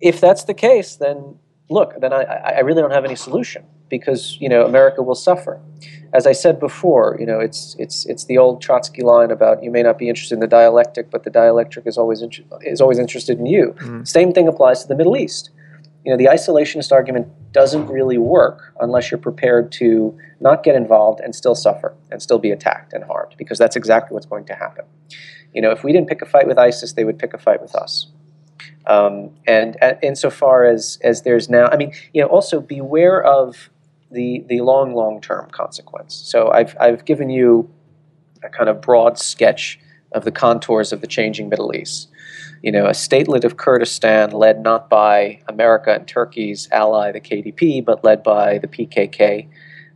If 0.00 0.20
that's 0.20 0.44
the 0.44 0.54
case, 0.54 0.96
then 0.96 1.38
look, 1.70 2.00
then 2.00 2.12
I, 2.12 2.22
I 2.22 2.60
really 2.60 2.82
don't 2.82 2.92
have 2.92 3.04
any 3.04 3.16
solution 3.16 3.64
because 3.88 4.38
you 4.40 4.48
know 4.48 4.64
America 4.64 5.02
will 5.02 5.14
suffer. 5.14 5.60
As 6.12 6.26
I 6.26 6.32
said 6.32 6.60
before, 6.60 7.16
you 7.18 7.26
know 7.26 7.40
it's 7.40 7.74
it's 7.78 8.06
it's 8.06 8.24
the 8.24 8.38
old 8.38 8.60
Trotsky 8.60 9.02
line 9.02 9.30
about 9.30 9.62
you 9.62 9.70
may 9.70 9.82
not 9.82 9.98
be 9.98 10.08
interested 10.08 10.34
in 10.34 10.40
the 10.40 10.46
dialectic, 10.46 11.10
but 11.10 11.24
the 11.24 11.30
dialectic 11.30 11.86
is 11.86 11.98
always 11.98 12.22
inter- 12.22 12.44
is 12.62 12.80
always 12.80 12.98
interested 12.98 13.38
in 13.38 13.46
you. 13.46 13.74
Mm. 13.78 14.06
Same 14.06 14.32
thing 14.32 14.48
applies 14.48 14.82
to 14.82 14.88
the 14.88 14.96
Middle 14.96 15.16
East. 15.16 15.50
You 16.04 16.10
know 16.12 16.16
the 16.16 16.26
isolationist 16.26 16.92
argument 16.92 17.28
doesn't 17.52 17.86
really 17.86 18.18
work 18.18 18.74
unless 18.80 19.10
you're 19.10 19.18
prepared 19.18 19.72
to 19.72 20.16
not 20.40 20.62
get 20.62 20.74
involved 20.74 21.20
and 21.20 21.34
still 21.34 21.54
suffer 21.54 21.94
and 22.10 22.20
still 22.20 22.38
be 22.38 22.50
attacked 22.50 22.92
and 22.92 23.04
harmed 23.04 23.34
because 23.38 23.58
that's 23.58 23.76
exactly 23.76 24.14
what's 24.14 24.26
going 24.26 24.44
to 24.46 24.54
happen. 24.54 24.84
You 25.54 25.62
know 25.62 25.70
if 25.70 25.82
we 25.82 25.92
didn't 25.92 26.08
pick 26.08 26.20
a 26.20 26.26
fight 26.26 26.46
with 26.46 26.58
ISIS, 26.58 26.92
they 26.92 27.04
would 27.04 27.18
pick 27.18 27.32
a 27.32 27.38
fight 27.38 27.62
with 27.62 27.74
us. 27.74 28.08
Um, 28.86 29.30
and 29.46 29.76
uh, 29.80 29.94
insofar 30.02 30.66
as 30.66 30.98
as 31.02 31.22
there's 31.22 31.48
now, 31.48 31.66
I 31.68 31.76
mean, 31.76 31.92
you 32.12 32.20
know, 32.20 32.28
also 32.28 32.60
beware 32.60 33.22
of 33.22 33.70
the 34.10 34.44
the 34.48 34.60
long 34.60 34.94
long 34.94 35.20
term 35.20 35.48
consequence. 35.50 36.14
So 36.14 36.50
I've 36.50 36.76
I've 36.78 37.04
given 37.04 37.30
you 37.30 37.70
a 38.42 38.48
kind 38.48 38.68
of 38.68 38.80
broad 38.80 39.18
sketch 39.18 39.80
of 40.12 40.24
the 40.24 40.30
contours 40.30 40.92
of 40.92 41.00
the 41.00 41.06
changing 41.06 41.48
Middle 41.48 41.74
East. 41.74 42.08
You 42.64 42.72
know, 42.72 42.86
a 42.86 42.92
statelet 42.92 43.44
of 43.44 43.58
Kurdistan 43.58 44.30
led 44.30 44.62
not 44.62 44.88
by 44.88 45.42
America 45.48 45.92
and 45.92 46.06
Turkey's 46.06 46.66
ally, 46.72 47.12
the 47.12 47.20
KDP, 47.20 47.84
but 47.84 48.02
led 48.02 48.22
by 48.22 48.56
the 48.56 48.66
PKK. 48.66 49.50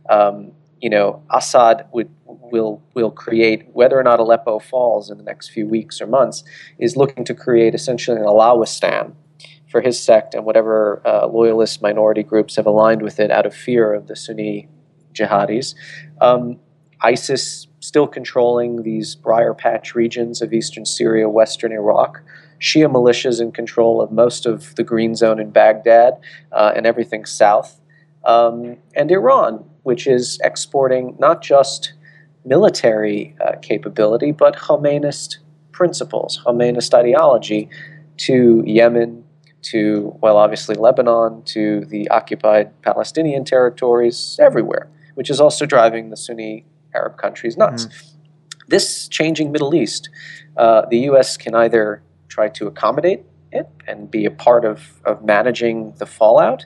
Um, 0.07 0.51
you 0.79 0.87
know, 0.87 1.23
Assad 1.33 1.87
would 1.93 2.11
will 2.27 2.79
will 2.93 3.09
create 3.09 3.67
whether 3.73 3.99
or 3.99 4.03
not 4.03 4.19
Aleppo 4.19 4.59
falls 4.59 5.09
in 5.09 5.17
the 5.17 5.23
next 5.23 5.49
few 5.49 5.67
weeks 5.67 5.99
or 5.99 6.05
months 6.05 6.43
is 6.77 6.95
looking 6.95 7.25
to 7.25 7.33
create 7.33 7.73
essentially 7.73 8.17
an 8.17 8.25
Alawistan 8.25 9.15
for 9.71 9.81
his 9.81 9.99
sect 9.99 10.35
and 10.35 10.45
whatever 10.45 11.01
uh, 11.07 11.25
loyalist 11.25 11.81
minority 11.81 12.21
groups 12.21 12.55
have 12.55 12.67
aligned 12.67 13.01
with 13.01 13.19
it 13.19 13.31
out 13.31 13.47
of 13.47 13.55
fear 13.55 13.95
of 13.95 14.05
the 14.05 14.15
Sunni 14.15 14.69
jihadis. 15.11 15.73
Um, 16.21 16.59
ISIS 17.01 17.67
still 17.79 18.05
controlling 18.05 18.83
these 18.83 19.15
briar 19.15 19.55
patch 19.55 19.95
regions 19.95 20.39
of 20.43 20.53
eastern 20.53 20.85
Syria, 20.85 21.29
western 21.29 21.71
Iraq. 21.71 22.21
Shia 22.59 22.91
militias 22.91 23.41
in 23.41 23.51
control 23.51 24.01
of 24.01 24.11
most 24.11 24.45
of 24.45 24.75
the 24.75 24.83
green 24.83 25.15
zone 25.15 25.39
in 25.39 25.49
Baghdad 25.51 26.15
uh, 26.51 26.73
and 26.75 26.85
everything 26.85 27.25
south. 27.25 27.79
Um, 28.25 28.77
and 28.95 29.11
Iran, 29.11 29.63
which 29.83 30.05
is 30.07 30.39
exporting 30.43 31.15
not 31.19 31.41
just 31.41 31.93
military 32.45 33.35
uh, 33.45 33.53
capability, 33.61 34.31
but 34.31 34.55
Khomeinist 34.55 35.37
principles, 35.71 36.41
Khomeinist 36.45 36.93
ideology 36.93 37.69
to 38.17 38.63
Yemen, 38.65 39.23
to, 39.61 40.17
well, 40.21 40.37
obviously 40.37 40.75
Lebanon, 40.75 41.43
to 41.43 41.85
the 41.85 42.09
occupied 42.09 42.81
Palestinian 42.81 43.43
territories, 43.45 44.37
everywhere, 44.41 44.89
which 45.15 45.29
is 45.29 45.39
also 45.39 45.65
driving 45.65 46.09
the 46.09 46.17
Sunni 46.17 46.65
Arab 46.93 47.17
countries 47.17 47.57
nuts. 47.57 47.85
Mm. 47.85 48.13
This 48.67 49.07
changing 49.07 49.51
Middle 49.51 49.73
East, 49.73 50.09
uh, 50.57 50.85
the 50.89 50.99
U.S. 50.99 51.37
can 51.37 51.55
either 51.55 52.01
try 52.29 52.47
to 52.49 52.67
accommodate 52.67 53.25
it 53.51 53.67
and 53.87 54.09
be 54.09 54.25
a 54.25 54.31
part 54.31 54.63
of, 54.63 55.01
of 55.05 55.23
managing 55.23 55.93
the 55.97 56.05
fallout, 56.05 56.65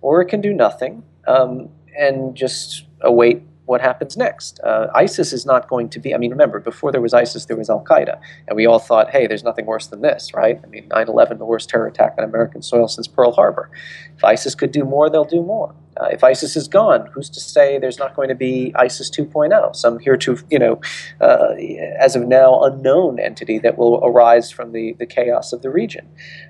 or 0.00 0.20
it 0.20 0.26
can 0.26 0.40
do 0.40 0.52
nothing 0.52 1.04
um, 1.26 1.68
and 1.96 2.34
just 2.34 2.86
await 3.02 3.42
what 3.66 3.80
happens 3.80 4.16
next. 4.16 4.60
Uh, 4.60 4.88
ISIS 4.94 5.32
is 5.32 5.46
not 5.46 5.68
going 5.68 5.88
to 5.88 5.98
be, 5.98 6.14
I 6.14 6.18
mean, 6.18 6.30
remember, 6.30 6.60
before 6.60 6.92
there 6.92 7.00
was 7.00 7.14
ISIS, 7.14 7.46
there 7.46 7.56
was 7.56 7.70
Al 7.70 7.82
Qaeda. 7.82 8.20
And 8.46 8.56
we 8.56 8.66
all 8.66 8.78
thought, 8.78 9.10
hey, 9.10 9.26
there's 9.26 9.44
nothing 9.44 9.64
worse 9.64 9.86
than 9.86 10.02
this, 10.02 10.34
right? 10.34 10.60
I 10.62 10.66
mean, 10.66 10.88
9 10.88 11.08
11, 11.08 11.38
the 11.38 11.44
worst 11.44 11.70
terror 11.70 11.86
attack 11.86 12.14
on 12.18 12.24
American 12.24 12.60
soil 12.62 12.88
since 12.88 13.08
Pearl 13.08 13.32
Harbor. 13.32 13.70
If 14.16 14.24
ISIS 14.24 14.54
could 14.54 14.70
do 14.70 14.84
more, 14.84 15.08
they'll 15.08 15.24
do 15.24 15.42
more. 15.42 15.74
Uh, 16.00 16.06
if 16.06 16.24
ISIS 16.24 16.56
is 16.56 16.66
gone, 16.66 17.08
who's 17.12 17.30
to 17.30 17.40
say 17.40 17.78
there's 17.78 17.98
not 17.98 18.16
going 18.16 18.28
to 18.28 18.34
be 18.34 18.72
ISIS 18.74 19.10
2.0, 19.10 19.76
some 19.76 19.98
here 19.98 20.16
to, 20.16 20.38
you 20.50 20.58
know, 20.58 20.80
uh, 21.20 21.54
as 21.98 22.16
of 22.16 22.26
now, 22.26 22.62
unknown 22.62 23.20
entity 23.20 23.58
that 23.58 23.78
will 23.78 24.00
arise 24.04 24.50
from 24.50 24.72
the, 24.72 24.94
the 24.98 25.06
chaos 25.06 25.52
of 25.52 25.62
the 25.62 25.70
region? 25.70 26.08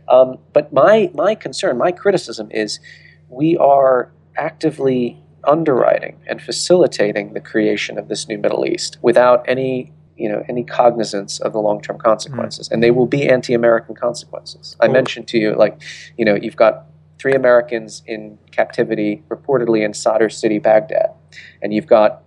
Um, 0.08 0.38
but 0.52 0.72
my, 0.72 1.10
my 1.14 1.34
concern, 1.34 1.76
my 1.76 1.92
criticism 1.92 2.48
is 2.50 2.80
we 3.28 3.56
are 3.56 4.10
actively 4.36 5.22
underwriting 5.46 6.18
and 6.26 6.40
facilitating 6.40 7.34
the 7.34 7.40
creation 7.40 7.98
of 7.98 8.08
this 8.08 8.26
new 8.28 8.38
Middle 8.38 8.64
East 8.64 8.98
without 9.02 9.44
any 9.46 9.92
you 10.16 10.28
know 10.28 10.44
any 10.48 10.62
cognizance 10.62 11.40
of 11.40 11.52
the 11.52 11.58
long-term 11.58 11.98
consequences 11.98 12.66
mm-hmm. 12.66 12.74
and 12.74 12.82
they 12.82 12.92
will 12.92 13.06
be 13.06 13.28
anti-american 13.28 13.96
consequences 13.96 14.76
i 14.80 14.86
mentioned 14.86 15.26
to 15.26 15.38
you 15.38 15.54
like 15.56 15.82
you 16.16 16.24
know 16.24 16.36
you've 16.36 16.54
got 16.54 16.86
three 17.18 17.34
americans 17.34 18.02
in 18.06 18.38
captivity 18.50 19.22
reportedly 19.28 19.84
in 19.84 19.94
sadr 19.94 20.28
city 20.28 20.58
baghdad 20.58 21.10
and 21.62 21.72
you've 21.72 21.86
got 21.86 22.22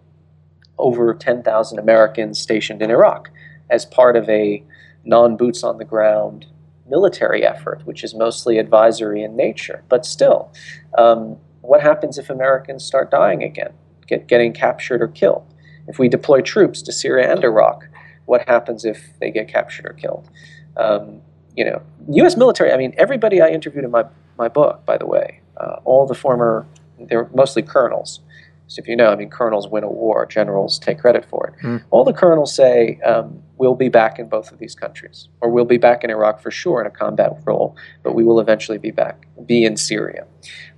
over 0.78 1.14
10,000 1.14 1.80
americans 1.80 2.40
stationed 2.40 2.82
in 2.82 2.92
iraq 2.92 3.30
as 3.70 3.86
part 3.86 4.16
of 4.16 4.30
a 4.30 4.64
non-boots 5.04 5.64
on 5.64 5.78
the 5.78 5.86
ground 5.86 6.46
military 6.90 7.46
effort 7.46 7.82
which 7.86 8.04
is 8.04 8.14
mostly 8.14 8.58
advisory 8.58 9.24
in 9.24 9.36
nature 9.36 9.84
but 9.90 10.06
still 10.06 10.52
um, 10.98 11.38
what 11.68 11.82
happens 11.82 12.18
if 12.18 12.30
Americans 12.30 12.86
start 12.86 13.12
dying 13.12 13.44
again, 13.44 13.74
get, 14.08 14.28
getting 14.28 14.54
captured 14.54 15.02
or 15.02 15.10
killed? 15.10 15.46
If 15.88 16.00
we 16.00 16.08
deploy 16.08 16.42
troops 16.42 16.82
to 16.84 16.94
Syria 16.94 17.32
and 17.32 17.44
Iraq, 17.44 17.88
what 18.26 18.48
happens 18.48 18.86
if 18.86 19.12
they 19.20 19.32
get 19.32 19.48
captured 19.48 19.86
or 19.86 19.94
killed? 19.94 20.30
Um, 20.78 21.22
you 21.56 21.66
know, 21.66 21.82
U.S. 22.14 22.38
military. 22.38 22.72
I 22.72 22.78
mean, 22.78 22.94
everybody 22.98 23.42
I 23.42 23.50
interviewed 23.50 23.84
in 23.84 23.92
my 23.92 24.06
my 24.38 24.48
book, 24.48 24.86
by 24.86 24.98
the 24.98 25.06
way, 25.06 25.42
uh, 25.58 25.78
all 25.86 26.06
the 26.06 26.16
former 26.16 26.66
they're 27.00 27.30
mostly 27.34 27.62
colonels. 27.62 28.22
So 28.68 28.82
if 28.82 28.88
you 28.88 28.96
know, 28.96 29.12
I 29.12 29.16
mean, 29.16 29.30
colonels 29.30 29.68
win 29.68 29.84
a 29.84 29.90
war, 29.90 30.26
generals 30.26 30.78
take 30.78 31.00
credit 31.00 31.24
for 31.26 31.48
it. 31.48 31.66
Mm. 31.66 31.84
All 31.90 32.04
the 32.04 32.14
colonels 32.14 32.54
say, 32.54 33.00
um, 33.02 33.42
we'll 33.58 33.76
be 33.76 33.88
back 33.88 34.20
in 34.20 34.28
both 34.28 34.52
of 34.52 34.60
these 34.60 34.76
countries, 34.76 35.30
or 35.40 35.50
we'll 35.50 35.66
be 35.66 35.78
back 35.78 36.04
in 36.04 36.10
Iraq 36.10 36.42
for 36.42 36.52
sure 36.52 36.82
in 36.82 36.88
a 36.88 36.90
combat 36.90 37.32
role, 37.46 37.78
but 38.04 38.14
we 38.14 38.26
will 38.26 38.42
eventually 38.42 38.78
be 38.78 38.92
back, 38.92 39.26
be 39.46 39.64
in 39.64 39.78
Syria. 39.78 40.28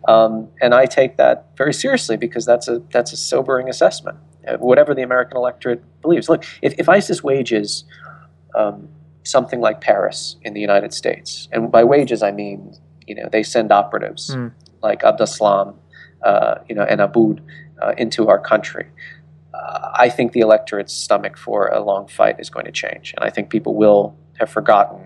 Um, 0.08 0.50
and 0.62 0.76
I 0.76 0.86
take 0.86 1.18
that 1.18 1.48
very 1.58 1.74
seriously 1.74 2.16
because 2.16 2.46
that's 2.46 2.68
a 2.68 2.82
that's 2.92 3.12
a 3.12 3.18
sobering 3.18 3.70
assessment. 3.70 4.20
Uh, 4.48 4.58
whatever 4.58 4.94
the 4.94 5.02
American 5.02 5.36
electorate 5.36 5.84
believes. 6.02 6.30
Look, 6.30 6.46
if, 6.62 6.74
if 6.78 6.88
ISIS 6.88 7.24
wages 7.24 7.84
um, 8.56 8.88
something 9.24 9.60
like 9.60 9.82
Paris 9.82 10.38
in 10.44 10.54
the 10.54 10.62
United 10.62 10.94
States, 10.94 11.50
and 11.52 11.72
by 11.72 11.84
wages 11.84 12.22
I 12.22 12.32
mean 12.32 12.76
you 13.10 13.16
know 13.18 13.28
they 13.36 13.44
send 13.56 13.68
operatives 13.82 14.24
Mm. 14.36 14.52
like 14.88 15.02
Abdeslam, 15.10 15.68
uh, 16.30 16.56
you 16.70 16.76
know, 16.76 16.84
and 16.92 17.00
Abaaoud 17.02 17.38
uh, 17.82 17.94
into 18.04 18.22
our 18.32 18.40
country. 18.52 18.86
Uh, 19.54 19.90
I 20.06 20.08
think 20.16 20.32
the 20.34 20.42
electorate's 20.48 20.94
stomach 20.94 21.36
for 21.46 21.68
a 21.68 21.82
long 21.90 22.08
fight 22.08 22.36
is 22.40 22.50
going 22.56 22.66
to 22.72 22.72
change, 22.84 23.14
and 23.16 23.22
I 23.28 23.30
think 23.36 23.50
people 23.50 23.74
will 23.84 24.04
have 24.40 24.50
forgotten, 24.50 25.02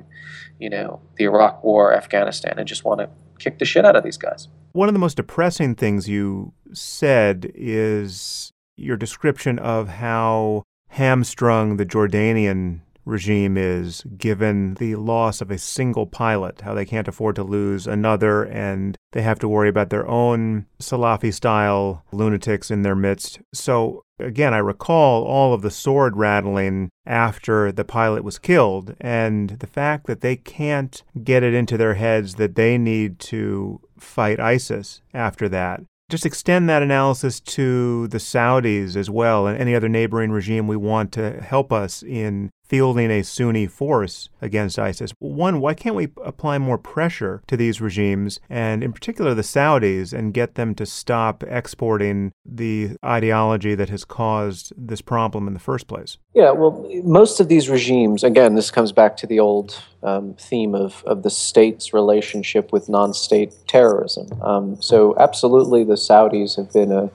you 0.60 0.70
know, 0.70 1.00
the 1.18 1.24
Iraq 1.24 1.64
War, 1.64 1.94
Afghanistan, 2.02 2.54
and 2.60 2.68
just 2.68 2.84
want 2.86 3.00
to 3.04 3.08
kick 3.40 3.58
the 3.60 3.66
shit 3.66 3.84
out 3.86 3.96
of 3.96 4.04
these 4.04 4.18
guys. 4.28 4.48
One 4.74 4.88
of 4.90 4.94
the 4.94 5.00
most 5.00 5.18
depressing 5.18 5.76
things 5.76 6.08
you 6.10 6.54
said 6.74 7.52
is 7.56 8.52
your 8.76 8.98
description 8.98 9.58
of 9.60 9.88
how 10.06 10.64
hamstrung 10.90 11.78
the 11.78 11.86
Jordanian 11.86 12.82
regime 13.06 13.58
is 13.58 14.04
given 14.18 14.76
the 14.76 14.96
loss 14.96 15.42
of 15.42 15.52
a 15.52 15.58
single 15.58 16.06
pilot, 16.06 16.62
how 16.62 16.74
they 16.74 16.86
can't 16.86 17.08
afford 17.08 17.36
to 17.36 17.44
lose 17.44 17.88
another, 17.88 18.44
and 18.44 18.98
they 19.12 19.22
have 19.22 19.40
to 19.40 19.48
worry 19.48 19.70
about 19.70 19.90
their 19.90 20.08
own 20.08 20.66
Salafi 20.80 21.34
style 21.34 22.04
lunatics 22.12 22.72
in 22.72 22.82
their 22.82 22.96
midst. 22.96 23.40
So, 23.54 24.04
again, 24.20 24.54
I 24.54 24.60
recall 24.60 25.24
all 25.24 25.54
of 25.54 25.62
the 25.62 25.72
sword 25.72 26.18
rattling 26.18 26.90
after 27.06 27.72
the 27.72 27.86
pilot 27.86 28.24
was 28.24 28.40
killed, 28.40 28.96
and 29.00 29.52
the 29.52 29.68
fact 29.68 30.08
that 30.08 30.22
they 30.22 30.36
can't 30.36 31.04
get 31.24 31.44
it 31.44 31.54
into 31.54 31.78
their 31.78 31.96
heads 31.96 32.36
that 32.36 32.56
they 32.56 32.78
need 32.78 33.20
to 33.20 33.82
fight 34.00 34.40
ISIS 34.40 35.02
after 35.14 35.50
that. 35.50 35.82
Just 36.10 36.26
extend 36.26 36.70
that 36.70 36.84
analysis 36.84 37.40
to 37.40 38.08
the 38.10 38.20
Saudis 38.20 38.96
as 38.96 39.10
well 39.10 39.48
and 39.48 39.58
any 39.58 39.74
other 39.74 39.90
neighboring 39.90 40.32
regime 40.32 40.68
we 40.68 40.78
want 40.78 41.12
to 41.14 41.42
help 41.42 41.72
us 41.72 42.04
in 42.04 42.52
fielding 42.64 43.12
a 43.12 43.24
Sunni 43.24 43.68
force 43.68 44.30
against 44.42 44.80
ISIS. 44.80 45.12
One, 45.20 45.60
why 45.60 45.74
can't 45.74 45.96
we 45.96 46.10
apply 46.24 46.58
more 46.58 46.78
pressure 46.78 47.44
to 47.48 47.58
these 47.58 47.82
regimes, 47.82 48.40
and 48.50 48.84
in 48.84 48.94
particular 48.94 49.34
the 49.34 49.42
Saudis, 49.42 50.14
and 50.14 50.34
get 50.34 50.56
them 50.56 50.74
to 50.76 50.86
stop 50.86 51.44
exporting 51.44 52.32
the 52.46 52.98
ideology 53.04 53.76
that 53.76 53.90
has 53.90 54.06
caused 54.06 54.74
this 54.76 55.02
problem 55.02 55.48
in 55.48 55.54
the 55.54 55.60
first 55.60 55.88
place? 55.88 56.18
Yeah, 56.34 56.52
well, 56.52 56.90
most 57.04 57.40
of 57.40 57.48
these 57.48 57.70
regimes, 57.70 58.24
again, 58.24 58.56
this 58.56 58.72
comes 58.72 58.92
back 58.92 59.18
to 59.18 59.28
the 59.28 59.40
old 59.40 59.82
um, 60.02 60.34
theme 60.40 60.74
of, 60.74 61.04
of 61.06 61.24
the 61.24 61.30
state's 61.30 61.94
relationship 61.94 62.72
with 62.72 62.90
non 62.90 63.14
state 63.14 63.54
terrorism. 63.68 64.30
Um, 64.42 64.82
so, 64.82 65.16
absolutely, 65.20 65.84
the 65.84 65.94
Saudis 65.94 66.56
have 66.58 66.72
been 66.74 66.92
a 66.92 67.12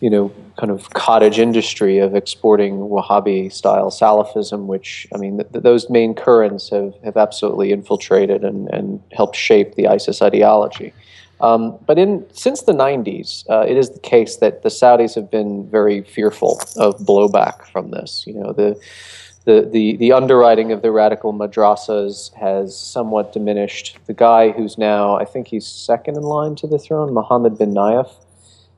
you 0.00 0.10
know, 0.10 0.32
kind 0.56 0.70
of 0.70 0.90
cottage 0.90 1.38
industry 1.38 1.98
of 1.98 2.14
exporting 2.14 2.78
Wahhabi 2.78 3.52
style 3.52 3.90
Salafism, 3.90 4.66
which, 4.66 5.06
I 5.14 5.18
mean, 5.18 5.38
th- 5.38 5.62
those 5.62 5.90
main 5.90 6.14
currents 6.14 6.70
have, 6.70 6.94
have 7.04 7.16
absolutely 7.16 7.72
infiltrated 7.72 8.44
and, 8.44 8.68
and 8.70 9.02
helped 9.12 9.36
shape 9.36 9.74
the 9.74 9.86
ISIS 9.88 10.22
ideology. 10.22 10.92
Um, 11.40 11.78
but 11.86 11.98
in 11.98 12.24
since 12.32 12.62
the 12.62 12.72
90s, 12.72 13.44
uh, 13.50 13.66
it 13.68 13.76
is 13.76 13.90
the 13.90 14.00
case 14.00 14.36
that 14.36 14.62
the 14.62 14.70
Saudis 14.70 15.14
have 15.14 15.30
been 15.30 15.68
very 15.68 16.02
fearful 16.02 16.58
of 16.76 16.96
blowback 17.00 17.66
from 17.66 17.90
this. 17.90 18.24
You 18.26 18.34
know, 18.34 18.52
the 18.52 18.80
the, 19.46 19.68
the, 19.70 19.96
the 19.96 20.12
underwriting 20.12 20.72
of 20.72 20.82
the 20.82 20.90
radical 20.90 21.32
madrasas 21.32 22.34
has 22.34 22.76
somewhat 22.76 23.32
diminished. 23.32 23.96
The 24.06 24.12
guy 24.12 24.50
who's 24.50 24.76
now, 24.76 25.16
I 25.16 25.24
think 25.24 25.46
he's 25.46 25.66
second 25.66 26.16
in 26.16 26.24
line 26.24 26.56
to 26.56 26.66
the 26.66 26.80
throne, 26.80 27.14
Mohammed 27.14 27.56
bin 27.56 27.72
Nayef, 27.72 28.10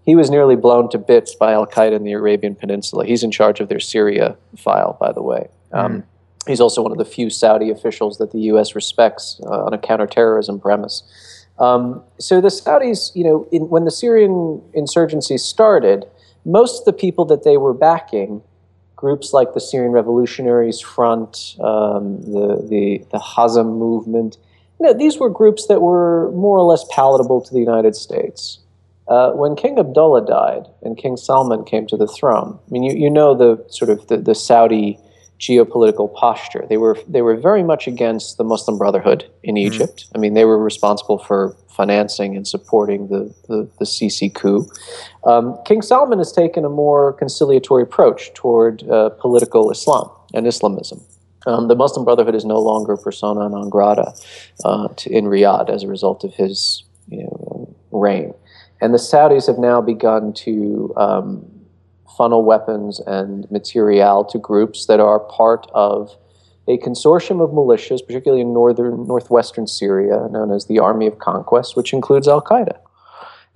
he 0.08 0.16
was 0.16 0.30
nearly 0.30 0.56
blown 0.56 0.88
to 0.88 0.96
bits 0.96 1.34
by 1.34 1.52
Al 1.52 1.66
Qaeda 1.66 1.92
in 1.92 2.02
the 2.02 2.12
Arabian 2.12 2.54
Peninsula. 2.54 3.04
He's 3.04 3.22
in 3.22 3.30
charge 3.30 3.60
of 3.60 3.68
their 3.68 3.78
Syria 3.78 4.38
file, 4.56 4.96
by 4.98 5.12
the 5.12 5.20
way. 5.22 5.48
Um, 5.70 6.04
He's 6.48 6.62
also 6.62 6.80
one 6.80 6.92
of 6.92 6.96
the 6.96 7.04
few 7.04 7.28
Saudi 7.28 7.68
officials 7.68 8.16
that 8.16 8.32
the 8.32 8.40
U.S. 8.52 8.74
respects 8.74 9.38
uh, 9.44 9.64
on 9.64 9.74
a 9.74 9.78
counterterrorism 9.78 10.58
premise. 10.58 11.02
Um, 11.58 12.02
so 12.18 12.40
the 12.40 12.48
Saudis, 12.48 13.14
you 13.14 13.22
know, 13.22 13.46
in, 13.52 13.68
when 13.68 13.84
the 13.84 13.90
Syrian 13.90 14.62
insurgency 14.72 15.36
started, 15.36 16.06
most 16.46 16.80
of 16.80 16.84
the 16.86 16.94
people 16.94 17.26
that 17.26 17.44
they 17.44 17.58
were 17.58 17.74
backing, 17.74 18.40
groups 18.96 19.34
like 19.34 19.52
the 19.52 19.60
Syrian 19.60 19.92
Revolutionaries 19.92 20.80
Front, 20.80 21.56
um, 21.60 22.22
the 22.22 22.64
the 22.66 23.04
the 23.12 23.18
Hazm 23.18 23.76
movement, 23.76 24.38
you 24.80 24.86
know, 24.86 24.94
these 24.94 25.18
were 25.18 25.28
groups 25.28 25.66
that 25.66 25.82
were 25.82 26.32
more 26.32 26.56
or 26.56 26.64
less 26.64 26.84
palatable 26.90 27.42
to 27.42 27.52
the 27.52 27.60
United 27.60 27.94
States. 27.94 28.60
Uh, 29.08 29.32
when 29.32 29.56
King 29.56 29.78
Abdullah 29.78 30.26
died 30.26 30.66
and 30.82 30.96
King 30.96 31.16
Salman 31.16 31.64
came 31.64 31.86
to 31.86 31.96
the 31.96 32.06
throne, 32.06 32.58
I 32.66 32.70
mean, 32.70 32.82
you, 32.82 32.94
you 32.94 33.10
know 33.10 33.34
the 33.34 33.64
sort 33.68 33.90
of 33.90 34.06
the, 34.08 34.18
the 34.18 34.34
Saudi 34.34 34.98
geopolitical 35.38 36.12
posture. 36.14 36.66
They 36.68 36.76
were 36.76 36.98
they 37.08 37.22
were 37.22 37.36
very 37.36 37.62
much 37.62 37.86
against 37.86 38.38
the 38.38 38.44
Muslim 38.44 38.76
Brotherhood 38.76 39.30
in 39.42 39.56
Egypt. 39.56 40.06
I 40.14 40.18
mean, 40.18 40.34
they 40.34 40.44
were 40.44 40.58
responsible 40.58 41.18
for 41.18 41.56
financing 41.68 42.36
and 42.36 42.46
supporting 42.46 43.08
the 43.08 43.32
the, 43.46 43.70
the 43.78 43.84
Sisi 43.84 44.34
coup. 44.34 44.66
Um, 45.24 45.56
King 45.64 45.80
Salman 45.80 46.18
has 46.18 46.32
taken 46.32 46.64
a 46.64 46.68
more 46.68 47.12
conciliatory 47.14 47.84
approach 47.84 48.34
toward 48.34 48.82
uh, 48.88 49.10
political 49.10 49.70
Islam 49.70 50.10
and 50.34 50.46
Islamism. 50.46 51.00
Um, 51.46 51.68
the 51.68 51.76
Muslim 51.76 52.04
Brotherhood 52.04 52.34
is 52.34 52.44
no 52.44 52.58
longer 52.58 52.96
persona 52.96 53.48
non 53.48 53.70
grata 53.70 54.12
uh, 54.64 54.88
to, 54.88 55.10
in 55.10 55.26
Riyadh 55.26 55.70
as 55.70 55.84
a 55.84 55.88
result 55.88 56.24
of 56.24 56.34
his 56.34 56.82
you 57.08 57.22
know, 57.22 57.74
reign. 57.92 58.34
And 58.80 58.94
the 58.94 58.98
Saudis 58.98 59.46
have 59.46 59.58
now 59.58 59.80
begun 59.80 60.32
to 60.34 60.92
um, 60.96 61.44
funnel 62.16 62.44
weapons 62.44 63.00
and 63.00 63.50
material 63.50 64.24
to 64.24 64.38
groups 64.38 64.86
that 64.86 65.00
are 65.00 65.20
part 65.20 65.66
of 65.74 66.16
a 66.68 66.76
consortium 66.78 67.42
of 67.42 67.50
militias, 67.50 68.04
particularly 68.06 68.42
in 68.42 68.52
northern 68.52 69.06
northwestern 69.06 69.66
Syria, 69.66 70.28
known 70.30 70.52
as 70.52 70.66
the 70.66 70.78
Army 70.78 71.06
of 71.06 71.18
Conquest, 71.18 71.76
which 71.76 71.92
includes 71.92 72.28
Al 72.28 72.42
Qaeda. 72.42 72.78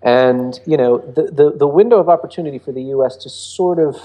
And 0.03 0.59
you 0.66 0.77
know, 0.77 0.99
the, 0.99 1.24
the, 1.24 1.53
the 1.57 1.66
window 1.66 1.99
of 1.99 2.09
opportunity 2.09 2.59
for 2.59 2.73
the 2.73 2.82
U.S. 2.85 3.16
to 3.19 3.28
sort 3.28 3.78
of 3.78 3.97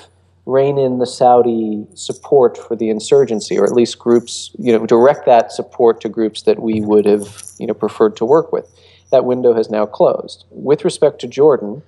rein 0.45 0.77
in 0.77 0.99
the 0.99 1.05
Saudi 1.05 1.85
support 1.93 2.57
for 2.57 2.75
the 2.75 2.89
insurgency, 2.89 3.57
or 3.57 3.65
at 3.65 3.73
least 3.73 3.99
groups, 3.99 4.51
you 4.57 4.71
know, 4.71 4.85
direct 4.85 5.25
that 5.25 5.51
support 5.51 5.99
to 6.01 6.09
groups 6.09 6.43
that 6.43 6.61
we 6.61 6.81
would 6.81 7.05
have, 7.05 7.43
you 7.59 7.67
know, 7.67 7.73
preferred 7.73 8.15
to 8.17 8.25
work 8.25 8.51
with. 8.51 8.69
That 9.11 9.25
window 9.25 9.53
has 9.53 9.69
now 9.69 9.85
closed. 9.85 10.45
With 10.51 10.83
respect 10.83 11.19
to 11.21 11.27
Jordan, 11.27 11.81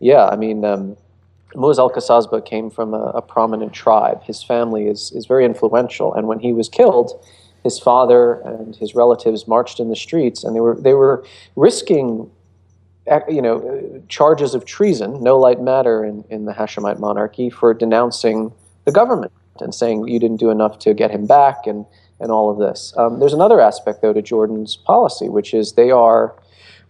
yeah, 0.00 0.26
I 0.26 0.36
mean, 0.36 0.64
um, 0.64 0.96
Muaz 1.54 1.78
al 1.78 1.90
Qasasba 1.90 2.44
came 2.44 2.70
from 2.70 2.94
a, 2.94 3.12
a, 3.14 3.22
prominent 3.22 3.72
tribe. 3.72 4.22
His 4.24 4.42
family 4.42 4.86
is, 4.86 5.12
is 5.12 5.26
very 5.26 5.44
influential, 5.44 6.12
and 6.12 6.26
when 6.26 6.40
he 6.40 6.52
was 6.52 6.68
killed, 6.68 7.24
his 7.62 7.78
father 7.78 8.34
and 8.40 8.76
his 8.76 8.94
relatives 8.94 9.48
marched 9.48 9.80
in 9.80 9.88
the 9.88 9.96
streets, 9.96 10.44
and 10.44 10.54
they 10.54 10.60
were 10.60 10.76
they 10.78 10.94
were 10.94 11.24
risking, 11.56 12.30
you 13.28 13.40
know, 13.40 14.02
charges 14.08 14.54
of 14.54 14.64
treason, 14.64 15.22
no 15.22 15.38
light 15.38 15.60
matter 15.60 16.04
in, 16.04 16.24
in 16.28 16.44
the 16.44 16.52
Hashemite 16.52 16.98
monarchy, 16.98 17.48
for 17.48 17.72
denouncing 17.72 18.52
the 18.84 18.92
government 18.92 19.32
and 19.60 19.74
saying 19.74 20.06
you 20.08 20.18
didn't 20.18 20.38
do 20.38 20.50
enough 20.50 20.78
to 20.80 20.92
get 20.92 21.10
him 21.10 21.26
back, 21.26 21.66
and 21.66 21.86
and 22.20 22.30
all 22.30 22.50
of 22.50 22.58
this. 22.58 22.92
Um, 22.96 23.18
there's 23.18 23.32
another 23.32 23.60
aspect 23.60 24.02
though 24.02 24.12
to 24.12 24.22
Jordan's 24.22 24.76
policy, 24.76 25.28
which 25.28 25.54
is 25.54 25.72
they 25.72 25.90
are 25.90 26.34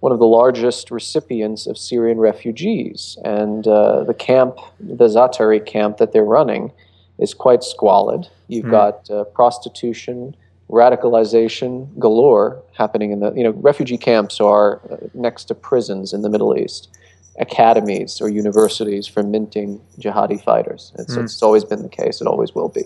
one 0.05 0.13
of 0.13 0.19
the 0.19 0.27
largest 0.27 0.91
recipients 0.91 1.67
of 1.67 1.79
Syrian 1.79 2.19
refugees. 2.19 3.17
And 3.25 3.67
uh, 3.67 4.05
the 4.05 4.13
camp, 4.13 4.59
the 4.79 5.07
Zaatari 5.07 5.65
camp 5.65 5.97
that 5.97 6.13
they're 6.13 6.31
running, 6.39 6.73
is 7.19 7.33
quite 7.33 7.65
squalid. 7.65 8.29
You've 8.49 8.67
mm. 8.67 8.71
got 8.71 9.11
uh, 9.11 9.25
prostitution, 9.25 10.37
radicalization 10.69 11.99
galore 11.99 12.63
happening 12.75 13.13
in 13.13 13.21
the, 13.21 13.33
you 13.33 13.45
know, 13.45 13.53
refugee 13.53 13.97
camps 13.97 14.43
are 14.43 14.83
uh, 14.93 14.97
next 15.15 15.45
to 15.45 15.55
prisons 15.55 16.13
in 16.13 16.21
the 16.21 16.29
Middle 16.29 16.55
East, 16.55 16.95
academies 17.39 18.21
or 18.21 18.29
universities 18.29 19.07
for 19.07 19.23
minting 19.23 19.81
jihadi 19.99 20.39
fighters. 20.45 20.93
It's, 20.99 21.17
mm. 21.17 21.25
it's 21.25 21.43
always 21.43 21.65
been 21.65 21.83
the 21.83 21.89
case, 21.89 22.21
it 22.21 22.27
always 22.27 22.55
will 22.55 22.69
be. 22.69 22.83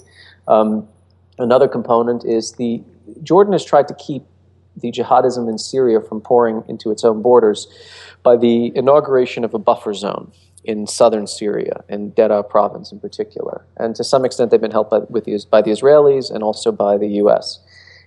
Um, 0.46 0.86
another 1.40 1.66
component 1.66 2.24
is 2.24 2.52
the, 2.52 2.80
Jordan 3.24 3.54
has 3.54 3.64
tried 3.64 3.88
to 3.88 3.94
keep 3.94 4.22
the 4.80 4.92
jihadism 4.92 5.48
in 5.48 5.58
Syria 5.58 6.00
from 6.00 6.20
pouring 6.20 6.64
into 6.68 6.90
its 6.90 7.04
own 7.04 7.22
borders 7.22 7.66
by 8.22 8.36
the 8.36 8.72
inauguration 8.74 9.44
of 9.44 9.54
a 9.54 9.58
buffer 9.58 9.94
zone 9.94 10.32
in 10.64 10.86
southern 10.86 11.26
Syria, 11.26 11.82
in 11.88 12.12
Deraa 12.12 12.48
province 12.48 12.92
in 12.92 13.00
particular. 13.00 13.64
And 13.76 13.96
to 13.96 14.04
some 14.04 14.24
extent, 14.24 14.50
they've 14.50 14.60
been 14.60 14.70
helped 14.70 14.90
by, 14.90 14.98
with 15.08 15.24
by 15.50 15.62
the 15.62 15.70
Israelis 15.70 16.30
and 16.30 16.42
also 16.42 16.72
by 16.72 16.98
the 16.98 17.08
U.S. 17.22 17.60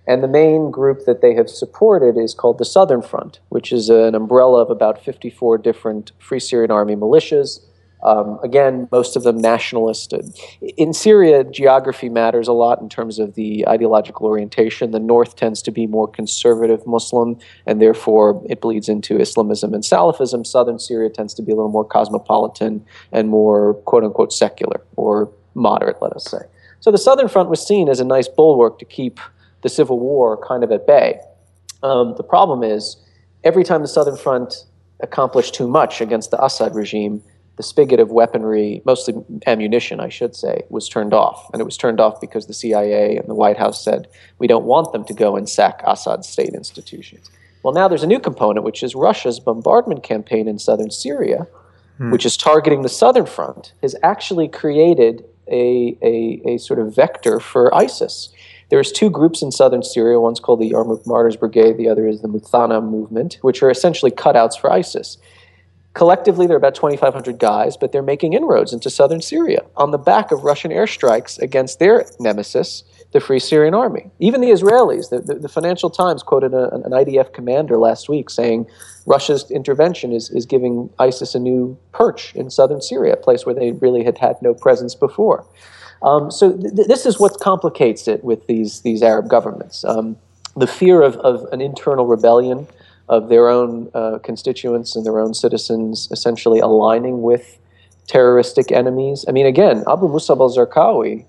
And 0.08 0.24
the 0.24 0.28
main 0.28 0.72
group 0.72 1.06
that 1.06 1.22
they 1.22 1.34
have 1.36 1.50
supported 1.50 2.18
is 2.18 2.34
called 2.34 2.58
the 2.58 2.66
Southern 2.66 3.02
Front, 3.02 3.40
which 3.50 3.72
is 3.72 3.90
an 3.90 4.16
umbrella 4.16 4.62
of 4.62 4.70
about 4.70 5.04
54 5.04 5.58
different 5.60 6.12
Free 6.20 6.40
Syrian 6.40 6.72
Army 6.72 6.96
militias. 6.96 7.62
Um, 8.04 8.40
again, 8.44 8.88
most 8.92 9.16
of 9.16 9.24
them 9.24 9.38
nationalist. 9.38 10.14
In 10.78 10.94
Syria, 10.94 11.44
geography 11.44 12.10
matters 12.10 12.48
a 12.48 12.54
lot 12.54 12.82
in 12.82 12.90
terms 12.90 13.20
of 13.20 13.36
the 13.36 13.68
ideological 13.68 14.26
orientation. 14.26 14.92
The 14.92 15.00
north 15.00 15.36
tends 15.36 15.62
to 15.64 15.72
be 15.72 15.86
more 15.88 16.08
conservative 16.08 16.86
Muslim, 16.88 17.38
and 17.66 17.82
therefore 17.82 18.44
it 18.50 18.62
bleeds 18.62 18.90
into 18.90 19.20
Islamism 19.20 19.74
and 19.74 19.84
Salafism. 19.84 20.46
Southern 20.46 20.80
Syria 20.80 21.10
tends 21.10 21.34
to 21.36 21.42
be 21.42 21.52
a 21.52 21.56
little 21.56 21.72
more 21.72 21.86
cosmopolitan 21.86 22.84
and 23.12 23.30
more 23.30 23.76
quote 23.86 24.04
unquote 24.04 24.34
secular 24.34 24.82
or 24.96 25.32
moderate, 25.54 26.02
let 26.02 26.14
us 26.14 26.26
say. 26.26 26.40
So 26.80 26.92
the 26.92 26.98
Southern 26.98 27.28
Front 27.28 27.50
was 27.50 27.66
seen 27.66 27.90
as 27.90 28.00
a 28.00 28.06
nice 28.06 28.28
bulwark 28.28 28.80
to 28.80 28.86
keep 28.86 29.20
the 29.62 29.70
civil 29.70 30.00
war 30.00 30.44
kind 30.44 30.64
of 30.64 30.72
at 30.72 30.88
bay. 30.88 31.20
Um, 31.84 32.16
the 32.18 32.24
problem 32.24 32.64
is, 32.64 32.98
every 33.44 33.64
time 33.64 33.82
the 33.82 33.88
Southern 33.88 34.18
Front 34.18 34.66
accomplished 35.00 35.54
too 35.54 35.68
much 35.68 36.02
against 36.02 36.32
the 36.32 36.44
Assad 36.44 36.76
regime, 36.76 37.22
the 37.58 37.64
spigot 37.64 38.00
of 38.00 38.12
weaponry, 38.12 38.82
mostly 38.86 39.14
ammunition, 39.46 40.00
I 40.00 40.10
should 40.10 40.36
say, 40.36 40.64
was 40.70 40.88
turned 40.88 41.14
off. 41.14 41.50
And 41.54 41.62
it 41.62 41.66
was 41.66 41.78
turned 41.78 42.00
off 42.00 42.22
because 42.22 42.48
the 42.48 42.54
CIA 42.54 43.18
and 43.18 43.28
the 43.28 43.36
White 43.36 43.58
House 43.58 43.84
said, 43.84 44.08
we 44.40 44.48
don't 44.48 44.66
want 44.66 44.94
them 44.94 45.04
to 45.06 45.14
go 45.14 45.36
and 45.36 45.48
sack 45.48 45.82
Assad's 45.86 46.28
state 46.28 46.54
institutions. 46.54 47.30
Well, 47.64 47.74
now 47.74 47.88
there's 47.88 48.04
a 48.04 48.08
new 48.08 48.20
component, 48.20 48.66
which 48.66 48.82
is 48.82 48.96
Russia's 48.96 49.40
bombardment 49.40 50.04
campaign 50.04 50.48
in 50.48 50.60
southern 50.60 50.92
Syria, 50.92 51.48
hmm. 51.98 52.12
which 52.12 52.26
is 52.26 52.38
targeting 52.38 52.82
the 52.82 52.90
southern 52.90 53.26
front, 53.26 53.74
has 53.82 53.96
actually 54.02 54.48
created 54.48 55.24
a, 55.48 55.98
a, 56.02 56.42
a 56.46 56.58
sort 56.58 56.80
of 56.80 56.96
vector 56.96 57.40
for 57.40 57.74
ISIS. 57.76 58.30
There's 58.70 58.92
two 58.92 59.10
groups 59.10 59.42
in 59.42 59.52
southern 59.52 59.84
Syria. 59.84 60.20
One's 60.20 60.40
called 60.40 60.62
the 60.62 60.72
Yarmouk 60.72 61.06
Martyrs 61.06 61.36
Brigade. 61.36 61.76
The 61.76 61.90
other 61.90 62.08
is 62.08 62.22
the 62.22 62.30
Muthana 62.30 62.82
movement, 62.82 63.38
which 63.42 63.62
are 63.62 63.70
essentially 63.70 64.12
cutouts 64.12 64.58
for 64.58 64.72
ISIS. 64.72 65.18
Collectively, 65.94 66.48
they're 66.48 66.58
about 66.58 66.76
2,500 66.76 67.38
guys, 67.38 67.76
but 67.76 67.92
they're 67.92 68.02
making 68.02 68.34
inroads 68.34 68.72
into 68.72 68.90
southern 68.90 69.22
Syria 69.22 69.66
on 69.76 69.92
the 69.92 69.98
back 69.98 70.32
of 70.32 70.44
Russian 70.44 70.72
airstrikes 70.72 71.38
against 71.40 71.80
their 71.80 72.06
nemesis, 72.18 72.84
the 73.12 73.20
Free 73.20 73.40
Syrian 73.40 73.74
Army. 73.74 74.10
Even 74.20 74.40
the 74.40 74.52
Israelis, 74.52 75.10
the, 75.10 75.20
the, 75.20 75.36
the 75.36 75.50
Financial 75.50 75.90
Times 75.90 76.24
quoted 76.24 76.54
a, 76.54 76.74
an 76.74 76.92
IDF 76.92 77.34
commander 77.34 77.78
last 77.78 78.08
week 78.08 78.30
saying 78.30 78.68
Russia's 79.06 79.52
intervention 79.52 80.14
is, 80.14 80.30
is 80.30 80.46
giving 80.46 80.90
ISIS 80.98 81.36
a 81.36 81.40
new 81.40 81.78
perch 81.92 82.34
in 82.36 82.50
southern 82.50 82.82
Syria, 82.82 83.14
a 83.14 83.18
place 83.18 83.46
where 83.46 83.56
they 83.56 83.74
really 83.74 84.06
had 84.06 84.18
had 84.18 84.42
no 84.42 84.54
presence 84.54 84.96
before. 84.96 85.46
Um, 86.04 86.32
so 86.32 86.54
th- 86.54 86.88
this 86.88 87.06
is 87.06 87.20
what 87.20 87.40
complicates 87.40 88.08
it 88.08 88.24
with 88.24 88.48
these 88.48 88.82
these 88.82 89.04
Arab 89.04 89.30
governments. 89.30 89.84
Um, 89.84 90.18
the 90.56 90.68
fear 90.68 91.02
of, 91.02 91.16
of 91.18 91.44
an 91.52 91.62
internal 91.62 92.06
rebellion 92.06 92.68
of 93.12 93.28
their 93.28 93.50
own 93.50 93.92
uh, 93.94 94.18
constituents 94.20 94.96
and 94.96 95.06
their 95.06 95.20
own 95.20 95.34
citizens 95.34 96.08
essentially 96.12 96.60
aligning 96.60 97.22
with 97.22 97.60
terroristic 98.08 98.72
enemies. 98.72 99.26
I 99.28 99.34
mean, 99.34 99.46
again, 99.46 99.84
Abu 99.88 100.08
Musab 100.08 100.40
al-Zarqawi 100.40 101.26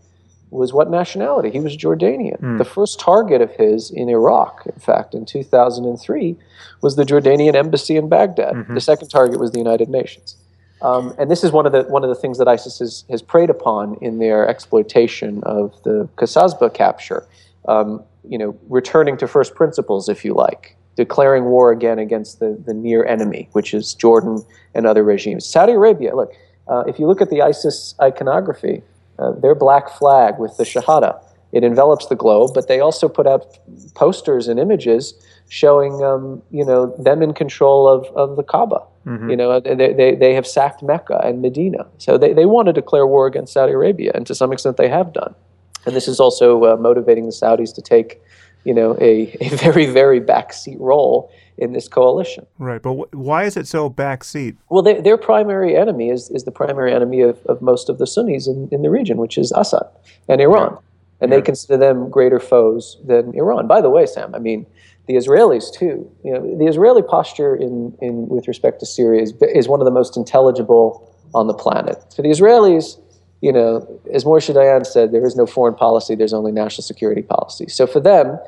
was 0.51 0.73
what 0.73 0.91
nationality? 0.91 1.51
He 1.51 1.59
was 1.59 1.77
Jordanian. 1.77 2.41
Mm. 2.41 2.59
The 2.59 2.65
first 2.65 3.01
target 3.01 3.41
of 3.41 3.51
his 3.53 3.91
in 3.91 4.09
Iraq, 4.09 4.63
in 4.67 4.79
fact, 4.79 5.13
in 5.13 5.27
2003, 5.27 6.37
was 6.83 6.95
the 6.95 7.05
Jordanian 7.05 7.57
embassy 7.57 7.97
in 7.97 8.09
Baghdad. 8.09 8.55
Mm-hmm. 8.55 8.75
The 8.75 8.81
second 8.81 9.09
target 9.09 9.41
was 9.41 9.51
the 9.51 9.59
United 9.59 9.89
Nations. 9.89 10.37
Um, 10.83 11.15
and 11.19 11.31
this 11.31 11.43
is 11.43 11.51
one 11.51 11.67
of 11.67 11.73
the 11.73 11.83
one 11.85 12.05
of 12.05 12.11
the 12.11 12.15
things 12.15 12.39
that 12.39 12.49
ISIS 12.49 12.79
has, 12.81 13.05
has 13.11 13.23
preyed 13.23 13.51
upon 13.51 13.97
in 14.01 14.19
their 14.19 14.47
exploitation 14.49 15.43
of 15.45 15.73
the 15.85 16.09
Qasasba 16.17 16.75
capture. 16.75 17.27
Um, 17.67 18.03
you 18.29 18.39
know, 18.39 18.57
returning 18.69 19.17
to 19.19 19.27
first 19.27 19.55
principles, 19.55 20.09
if 20.09 20.25
you 20.25 20.35
like, 20.35 20.77
declaring 20.97 21.45
war 21.45 21.73
again 21.73 21.99
against 21.99 22.41
the, 22.41 22.61
the 22.67 22.75
near 22.75 23.05
enemy, 23.05 23.49
which 23.53 23.73
is 23.75 23.95
Jordan 23.95 24.45
and 24.75 24.87
other 24.87 25.03
regimes. 25.03 25.47
Saudi 25.47 25.73
Arabia, 25.73 26.15
look, 26.15 26.33
uh, 26.69 26.85
if 26.87 26.99
you 26.99 27.07
look 27.07 27.21
at 27.21 27.31
the 27.31 27.43
ISIS 27.43 27.95
iconography, 28.01 28.83
uh, 29.19 29.33
their 29.33 29.55
black 29.55 29.89
flag 29.91 30.39
with 30.39 30.57
the 30.57 30.65
Shahada, 30.65 31.23
it 31.53 31.65
envelops 31.65 32.07
the 32.07 32.17
globe, 32.17 32.53
but 32.55 32.67
they 32.67 32.81
also 32.81 33.09
put 33.09 33.27
out 33.27 33.59
posters 33.95 34.49
and 34.49 34.59
images 34.59 35.15
showing, 35.49 36.03
um, 36.03 36.43
you 36.51 36.65
know, 36.65 36.95
them 36.97 37.23
in 37.23 37.35
control 37.35 37.87
of, 37.87 38.07
of 38.17 38.37
the 38.37 38.43
Kaaba. 38.43 38.83
Mm-hmm. 39.07 39.31
You 39.31 39.37
know, 39.37 39.61
they, 39.61 39.93
they, 39.93 40.15
they 40.15 40.35
have 40.35 40.47
sacked 40.47 40.83
Mecca 40.83 41.21
and 41.23 41.43
Medina. 41.43 41.87
So 41.99 42.17
they, 42.17 42.33
they 42.33 42.47
want 42.47 42.67
to 42.67 42.73
declare 42.73 43.07
war 43.07 43.27
against 43.27 43.53
Saudi 43.53 43.73
Arabia, 43.73 44.13
and 44.15 44.27
to 44.27 44.35
some 44.35 44.53
extent 44.53 44.79
they 44.79 44.89
have 44.89 45.13
done. 45.13 45.35
And 45.85 45.95
this 45.95 46.09
is 46.09 46.21
also 46.21 46.65
uh, 46.65 46.77
motivating 46.77 47.27
the 47.27 47.33
Saudis 47.33 47.75
to 47.75 47.83
take, 47.83 48.23
you 48.65 48.75
know, 48.75 48.97
a, 49.01 49.37
a 49.41 49.49
very, 49.51 49.87
very 49.87 50.21
backseat 50.21 50.79
role 50.79 51.31
in 51.59 51.73
this 51.73 51.89
coalition. 51.89 52.47
Right, 52.59 52.81
but 52.81 52.95
wh- 52.95 53.15
why 53.15 53.45
is 53.45 53.57
it 53.57 53.67
so 53.67 53.91
backseat? 53.91 54.57
Well, 54.71 54.83
they, 54.83 55.01
their 55.01 55.17
primary 55.17 55.77
enemy 55.77 56.11
is, 56.11 56.31
is 56.31 56.45
the 56.45 56.51
primary 56.51 56.93
enemy 56.93 57.21
of, 57.21 57.45
of 57.47 57.61
most 57.61 57.89
of 57.89 57.99
the 57.99 58.07
Sunnis 58.07 58.47
in, 58.47 58.69
in 58.73 58.83
the 58.83 58.91
region, 58.91 59.17
which 59.19 59.37
is 59.39 59.53
Assad 59.53 59.87
and 60.29 60.41
Iran. 60.41 60.73
Yeah. 60.73 60.79
And 61.21 61.31
yeah. 61.31 61.37
they 61.37 61.43
consider 61.43 61.77
them 61.77 62.11
greater 62.11 62.41
foes 62.41 62.99
than 63.05 63.35
Iran. 63.35 63.69
By 63.69 63.81
the 63.81 63.91
way, 63.91 64.07
Sam, 64.07 64.35
I 64.35 64.39
mean, 64.39 64.67
the 65.07 65.15
Israelis 65.15 65.73
too. 65.73 66.11
You 66.25 66.33
know, 66.33 66.59
the 66.59 66.67
Israeli 66.67 67.03
posture 67.03 67.55
in, 67.55 67.97
in 68.01 68.29
with 68.29 68.49
respect 68.49 68.81
to 68.81 68.87
Syria 68.87 69.23
is, 69.23 69.33
is 69.55 69.69
one 69.69 69.81
of 69.81 69.85
the 69.85 69.93
most 69.93 70.17
intelligible 70.17 71.09
on 71.35 71.47
the 71.47 71.55
planet. 71.55 72.03
For 72.15 72.23
the 72.23 72.29
Israelis, 72.29 72.99
you 73.43 73.53
know, 73.53 74.01
as 74.15 74.25
Moshe 74.25 74.55
Dayan 74.55 74.87
said, 74.87 75.13
there 75.13 75.27
is 75.27 75.37
no 75.37 75.47
foreign 75.47 75.75
policy. 75.75 76.15
There's 76.15 76.33
only 76.33 76.53
national 76.53 76.85
security 76.85 77.23
policy. 77.23 77.67
So 77.69 77.89
for 77.89 77.99
them, 77.99 78.39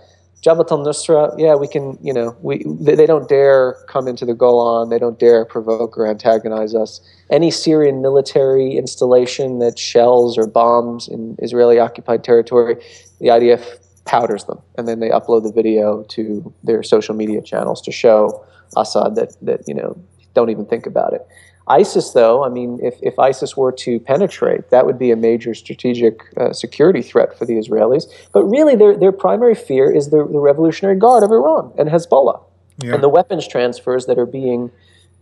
Jabhat 0.40 0.70
al-Nusra, 0.70 1.34
yeah, 1.36 1.56
we 1.56 1.66
can, 1.66 1.98
you 2.00 2.12
know, 2.12 2.36
we 2.42 2.62
they, 2.66 3.06
don't 3.06 3.28
dare 3.28 3.76
come 3.88 4.06
into 4.06 4.24
the 4.24 4.34
Golan. 4.34 4.90
They 4.90 4.98
don't 4.98 5.18
dare 5.18 5.44
provoke 5.44 5.98
or 5.98 6.06
antagonize 6.06 6.74
us. 6.74 7.00
Any 7.30 7.50
Syrian 7.50 8.02
military 8.02 8.76
installation 8.76 9.58
that 9.58 9.78
shells 9.78 10.38
or 10.38 10.46
bombs 10.46 11.08
in 11.08 11.36
Israeli-occupied 11.40 12.22
territory, 12.22 12.76
the 13.20 13.28
IDF 13.28 13.78
powders 14.04 14.44
them, 14.44 14.60
and 14.76 14.86
then 14.86 15.00
they 15.00 15.08
upload 15.08 15.44
the 15.44 15.52
video 15.52 16.02
to 16.10 16.52
their 16.62 16.82
social 16.82 17.14
media 17.14 17.40
channels 17.40 17.80
to 17.82 17.90
show 17.90 18.44
Assad 18.76 19.14
that 19.14 19.34
that 19.40 19.66
you 19.66 19.74
know 19.74 19.96
don't 20.34 20.50
even 20.50 20.66
think 20.66 20.84
about 20.86 21.14
it. 21.14 21.26
ISIS, 21.66 22.10
though, 22.10 22.44
I 22.44 22.50
mean, 22.50 22.78
if, 22.82 22.98
if 23.02 23.18
ISIS 23.18 23.56
were 23.56 23.72
to 23.72 23.98
penetrate, 24.00 24.70
that 24.70 24.84
would 24.84 24.98
be 24.98 25.10
a 25.10 25.16
major 25.16 25.54
strategic 25.54 26.20
uh, 26.36 26.52
security 26.52 27.00
threat 27.00 27.38
for 27.38 27.46
the 27.46 27.54
Israelis. 27.54 28.04
But 28.32 28.44
really, 28.44 28.76
their, 28.76 28.96
their 28.96 29.12
primary 29.12 29.54
fear 29.54 29.90
is 29.90 30.10
the, 30.10 30.18
the 30.18 30.38
Revolutionary 30.38 30.98
Guard 30.98 31.24
of 31.24 31.30
Iran 31.30 31.72
and 31.78 31.88
Hezbollah. 31.88 32.42
Yeah. 32.82 32.94
And 32.94 33.02
the 33.02 33.08
weapons 33.08 33.48
transfers 33.48 34.06
that 34.06 34.18
are 34.18 34.26
being, 34.26 34.70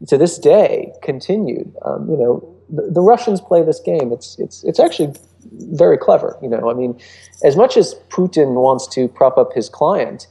to 0.08 0.18
this 0.18 0.38
day, 0.38 0.92
continued. 1.02 1.76
Um, 1.84 2.10
you 2.10 2.16
know, 2.16 2.56
the, 2.68 2.90
the 2.90 3.02
Russians 3.02 3.40
play 3.40 3.62
this 3.62 3.78
game. 3.78 4.10
It's, 4.12 4.38
it's, 4.38 4.64
it's 4.64 4.80
actually 4.80 5.14
very 5.52 5.98
clever. 5.98 6.38
You 6.42 6.48
know, 6.48 6.70
I 6.70 6.74
mean, 6.74 6.98
as 7.44 7.56
much 7.56 7.76
as 7.76 7.94
Putin 8.08 8.54
wants 8.54 8.88
to 8.88 9.06
prop 9.06 9.38
up 9.38 9.52
his 9.52 9.68
client, 9.68 10.26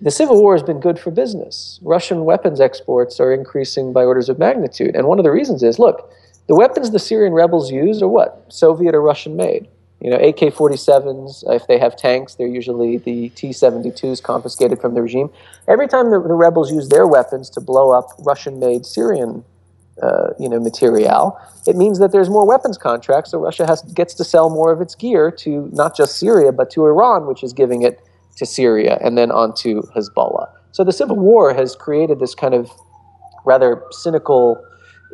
the 0.00 0.10
civil 0.10 0.40
war 0.40 0.54
has 0.54 0.62
been 0.62 0.80
good 0.80 0.98
for 0.98 1.10
business. 1.10 1.80
Russian 1.82 2.24
weapons 2.24 2.60
exports 2.60 3.18
are 3.18 3.32
increasing 3.32 3.92
by 3.92 4.04
orders 4.04 4.28
of 4.28 4.38
magnitude, 4.38 4.94
and 4.94 5.06
one 5.06 5.18
of 5.18 5.24
the 5.24 5.30
reasons 5.30 5.62
is 5.62 5.78
look, 5.78 6.12
the 6.48 6.54
weapons 6.54 6.90
the 6.90 6.98
Syrian 6.98 7.32
rebels 7.32 7.70
use 7.70 8.02
are 8.02 8.08
what 8.08 8.44
Soviet 8.48 8.94
or 8.94 9.02
Russian 9.02 9.36
made. 9.36 9.68
You 10.00 10.10
know, 10.10 10.16
AK-47s. 10.18 11.42
If 11.50 11.66
they 11.66 11.78
have 11.78 11.96
tanks, 11.96 12.34
they're 12.34 12.46
usually 12.46 12.98
the 12.98 13.30
T-72s 13.30 14.22
confiscated 14.22 14.78
from 14.78 14.94
the 14.94 15.00
regime. 15.00 15.30
Every 15.66 15.88
time 15.88 16.10
the, 16.10 16.20
the 16.20 16.34
rebels 16.34 16.70
use 16.70 16.88
their 16.90 17.06
weapons 17.06 17.48
to 17.50 17.60
blow 17.60 17.92
up 17.92 18.10
Russian-made 18.18 18.84
Syrian 18.84 19.42
uh, 20.02 20.34
you 20.38 20.50
know, 20.50 20.60
material, 20.60 21.40
it 21.66 21.76
means 21.76 21.98
that 21.98 22.12
there's 22.12 22.28
more 22.28 22.46
weapons 22.46 22.76
contracts, 22.76 23.30
so 23.30 23.38
Russia 23.38 23.66
has, 23.66 23.80
gets 23.94 24.12
to 24.14 24.24
sell 24.24 24.50
more 24.50 24.70
of 24.70 24.82
its 24.82 24.94
gear 24.94 25.30
to 25.30 25.70
not 25.72 25.96
just 25.96 26.18
Syria, 26.18 26.52
but 26.52 26.70
to 26.72 26.84
Iran, 26.84 27.26
which 27.26 27.42
is 27.42 27.54
giving 27.54 27.80
it 27.80 28.06
to 28.36 28.46
Syria 28.46 28.98
and 29.00 29.16
then 29.16 29.30
on 29.30 29.54
to 29.56 29.82
Hezbollah. 29.94 30.48
So 30.72 30.84
the 30.84 30.92
civil 30.92 31.16
war 31.16 31.54
has 31.54 31.74
created 31.74 32.20
this 32.20 32.34
kind 32.34 32.54
of 32.54 32.70
rather 33.44 33.82
cynical 33.90 34.62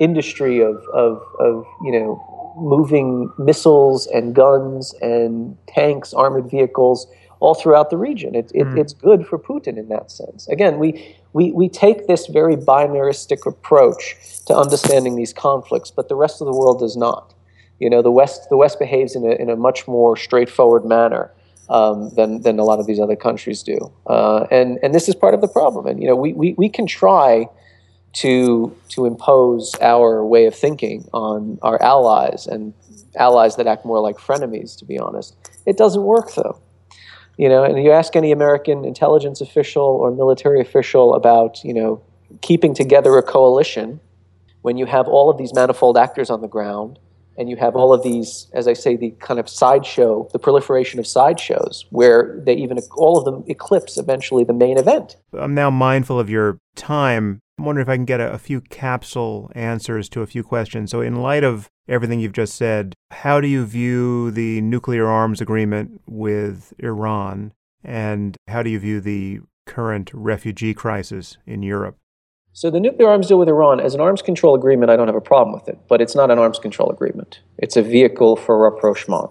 industry 0.00 0.60
of, 0.60 0.82
of, 0.92 1.22
of 1.38 1.64
you 1.84 1.92
know, 1.92 2.54
moving 2.56 3.30
missiles 3.38 4.06
and 4.08 4.34
guns 4.34 4.94
and 5.00 5.56
tanks, 5.66 6.12
armored 6.12 6.50
vehicles 6.50 7.06
all 7.40 7.54
throughout 7.54 7.90
the 7.90 7.96
region. 7.96 8.34
It, 8.34 8.52
it, 8.54 8.66
mm. 8.66 8.78
It's 8.78 8.92
good 8.92 9.26
for 9.26 9.38
Putin 9.38 9.76
in 9.76 9.88
that 9.88 10.10
sense. 10.10 10.46
Again, 10.48 10.78
we, 10.78 11.16
we, 11.32 11.50
we 11.52 11.68
take 11.68 12.06
this 12.06 12.26
very 12.28 12.56
binaristic 12.56 13.46
approach 13.46 14.16
to 14.46 14.56
understanding 14.56 15.16
these 15.16 15.32
conflicts, 15.32 15.90
but 15.90 16.08
the 16.08 16.14
rest 16.14 16.40
of 16.40 16.46
the 16.46 16.56
world 16.56 16.78
does 16.78 16.96
not. 16.96 17.34
You 17.80 17.90
know, 17.90 18.00
the 18.00 18.12
West, 18.12 18.48
the 18.48 18.56
West 18.56 18.78
behaves 18.78 19.16
in 19.16 19.24
a, 19.24 19.34
in 19.34 19.50
a 19.50 19.56
much 19.56 19.88
more 19.88 20.16
straightforward 20.16 20.84
manner. 20.84 21.32
Um, 21.68 22.10
than, 22.16 22.42
than 22.42 22.58
a 22.58 22.64
lot 22.64 22.80
of 22.80 22.86
these 22.86 23.00
other 23.00 23.16
countries 23.16 23.62
do. 23.62 23.78
Uh, 24.06 24.46
and, 24.50 24.78
and 24.82 24.92
this 24.92 25.08
is 25.08 25.14
part 25.14 25.32
of 25.32 25.40
the 25.40 25.48
problem. 25.48 25.86
And, 25.86 26.02
you 26.02 26.08
know, 26.08 26.16
we, 26.16 26.34
we, 26.34 26.54
we 26.58 26.68
can 26.68 26.86
try 26.86 27.46
to, 28.14 28.76
to 28.90 29.06
impose 29.06 29.72
our 29.80 30.26
way 30.26 30.44
of 30.46 30.54
thinking 30.54 31.08
on 31.14 31.58
our 31.62 31.80
allies 31.80 32.46
and 32.46 32.74
allies 33.16 33.56
that 33.56 33.66
act 33.66 33.86
more 33.86 34.00
like 34.00 34.18
frenemies, 34.18 34.76
to 34.80 34.84
be 34.84 34.98
honest. 34.98 35.34
It 35.64 35.78
doesn't 35.78 36.02
work, 36.02 36.34
though. 36.34 36.60
You 37.38 37.48
know, 37.48 37.64
and 37.64 37.82
you 37.82 37.92
ask 37.92 38.16
any 38.16 38.32
American 38.32 38.84
intelligence 38.84 39.40
official 39.40 39.84
or 39.84 40.10
military 40.10 40.60
official 40.60 41.14
about, 41.14 41.64
you 41.64 41.72
know, 41.72 42.02
keeping 42.42 42.74
together 42.74 43.16
a 43.16 43.22
coalition 43.22 44.00
when 44.60 44.76
you 44.76 44.86
have 44.86 45.08
all 45.08 45.30
of 45.30 45.38
these 45.38 45.54
manifold 45.54 45.96
actors 45.96 46.28
on 46.28 46.40
the 46.42 46.48
ground 46.48 46.98
and 47.36 47.48
you 47.48 47.56
have 47.56 47.76
all 47.76 47.92
of 47.92 48.02
these, 48.02 48.48
as 48.52 48.68
I 48.68 48.72
say, 48.72 48.96
the 48.96 49.10
kind 49.20 49.40
of 49.40 49.48
sideshow, 49.48 50.28
the 50.32 50.38
proliferation 50.38 50.98
of 50.98 51.06
sideshows, 51.06 51.86
where 51.90 52.40
they 52.44 52.54
even 52.54 52.78
all 52.96 53.18
of 53.18 53.24
them 53.24 53.44
eclipse 53.46 53.98
eventually 53.98 54.44
the 54.44 54.52
main 54.52 54.78
event. 54.78 55.16
I'm 55.38 55.54
now 55.54 55.70
mindful 55.70 56.18
of 56.18 56.30
your 56.30 56.58
time. 56.76 57.40
I'm 57.58 57.64
wondering 57.64 57.84
if 57.84 57.88
I 57.88 57.96
can 57.96 58.04
get 58.04 58.20
a, 58.20 58.32
a 58.32 58.38
few 58.38 58.60
capsule 58.60 59.50
answers 59.54 60.08
to 60.10 60.22
a 60.22 60.26
few 60.26 60.42
questions. 60.42 60.90
So, 60.90 61.00
in 61.00 61.16
light 61.16 61.44
of 61.44 61.68
everything 61.88 62.20
you've 62.20 62.32
just 62.32 62.54
said, 62.54 62.94
how 63.10 63.40
do 63.40 63.48
you 63.48 63.64
view 63.64 64.30
the 64.30 64.60
nuclear 64.60 65.06
arms 65.06 65.40
agreement 65.40 66.00
with 66.06 66.72
Iran, 66.78 67.52
and 67.84 68.36
how 68.48 68.62
do 68.62 68.70
you 68.70 68.78
view 68.78 69.00
the 69.00 69.40
current 69.66 70.10
refugee 70.12 70.74
crisis 70.74 71.36
in 71.46 71.62
Europe? 71.62 71.96
So 72.54 72.70
the 72.70 72.80
nuclear 72.80 73.08
arms 73.08 73.28
deal 73.28 73.38
with 73.38 73.48
Iran 73.48 73.80
as 73.80 73.94
an 73.94 74.00
arms 74.00 74.20
control 74.20 74.54
agreement, 74.54 74.90
I 74.90 74.96
don't 74.96 75.08
have 75.08 75.16
a 75.16 75.22
problem 75.22 75.54
with 75.54 75.68
it, 75.68 75.78
but 75.88 76.02
it's 76.02 76.14
not 76.14 76.30
an 76.30 76.38
arms 76.38 76.58
control 76.58 76.90
agreement. 76.90 77.40
It's 77.56 77.76
a 77.76 77.82
vehicle 77.82 78.36
for 78.36 78.58
rapprochement. 78.58 79.30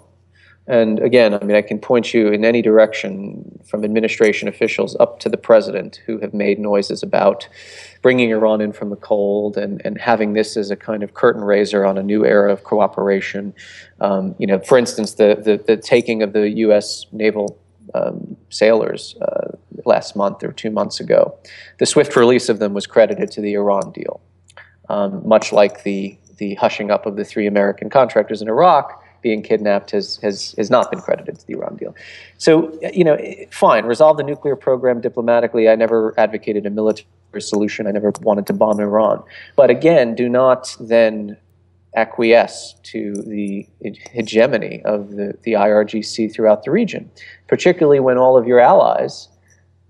And 0.67 0.99
again, 0.99 1.33
I 1.33 1.43
mean, 1.43 1.55
I 1.55 1.61
can 1.61 1.79
point 1.79 2.13
you 2.13 2.27
in 2.29 2.45
any 2.45 2.61
direction 2.61 3.59
from 3.65 3.83
administration 3.83 4.47
officials 4.47 4.95
up 4.99 5.19
to 5.19 5.29
the 5.29 5.37
president 5.37 6.01
who 6.05 6.19
have 6.19 6.33
made 6.33 6.59
noises 6.59 7.03
about 7.03 7.47
bringing 8.01 8.29
Iran 8.29 8.61
in 8.61 8.71
from 8.71 8.89
the 8.89 8.95
cold 8.95 9.57
and, 9.57 9.81
and 9.83 9.99
having 9.99 10.33
this 10.33 10.57
as 10.57 10.71
a 10.71 10.75
kind 10.75 11.03
of 11.03 11.13
curtain 11.13 11.43
raiser 11.43 11.85
on 11.85 11.97
a 11.97 12.03
new 12.03 12.25
era 12.25 12.51
of 12.51 12.63
cooperation. 12.63 13.53
Um, 13.99 14.35
you 14.37 14.47
know, 14.47 14.59
for 14.59 14.77
instance, 14.77 15.13
the, 15.13 15.35
the, 15.43 15.57
the 15.57 15.77
taking 15.77 16.23
of 16.23 16.33
the 16.33 16.49
U.S. 16.49 17.05
naval 17.11 17.59
um, 17.93 18.37
sailors 18.49 19.15
uh, 19.21 19.57
last 19.85 20.15
month 20.15 20.43
or 20.43 20.51
two 20.51 20.71
months 20.71 20.99
ago. 20.99 21.37
The 21.79 21.85
swift 21.85 22.15
release 22.15 22.49
of 22.49 22.59
them 22.59 22.73
was 22.73 22.87
credited 22.87 23.31
to 23.31 23.41
the 23.41 23.53
Iran 23.53 23.91
deal, 23.91 24.21
um, 24.89 25.27
much 25.27 25.51
like 25.51 25.83
the 25.83 26.17
the 26.37 26.55
hushing 26.55 26.89
up 26.89 27.05
of 27.05 27.17
the 27.17 27.23
three 27.23 27.45
American 27.45 27.87
contractors 27.87 28.41
in 28.41 28.47
Iraq 28.47 28.99
being 29.21 29.43
kidnapped 29.43 29.91
has, 29.91 30.17
has, 30.17 30.55
has 30.57 30.71
not 30.71 30.89
been 30.91 30.99
credited 30.99 31.39
to 31.39 31.47
the 31.47 31.53
Iran 31.53 31.75
deal. 31.75 31.95
So, 32.37 32.77
you 32.91 33.03
know, 33.03 33.17
fine, 33.51 33.85
resolve 33.85 34.17
the 34.17 34.23
nuclear 34.23 34.55
program 34.55 34.99
diplomatically. 35.01 35.69
I 35.69 35.75
never 35.75 36.19
advocated 36.19 36.65
a 36.65 36.71
military 36.71 37.05
solution. 37.37 37.87
I 37.87 37.91
never 37.91 38.11
wanted 38.21 38.47
to 38.47 38.53
bomb 38.53 38.79
Iran. 38.79 39.23
But 39.55 39.69
again, 39.69 40.15
do 40.15 40.27
not 40.27 40.75
then 40.79 41.37
acquiesce 41.95 42.75
to 42.83 43.13
the 43.27 43.67
hegemony 44.11 44.81
of 44.85 45.11
the, 45.11 45.33
the 45.43 45.53
IRGC 45.53 46.33
throughout 46.33 46.63
the 46.63 46.71
region, 46.71 47.09
particularly 47.47 47.99
when 47.99 48.17
all 48.17 48.37
of 48.37 48.47
your 48.47 48.59
allies, 48.59 49.27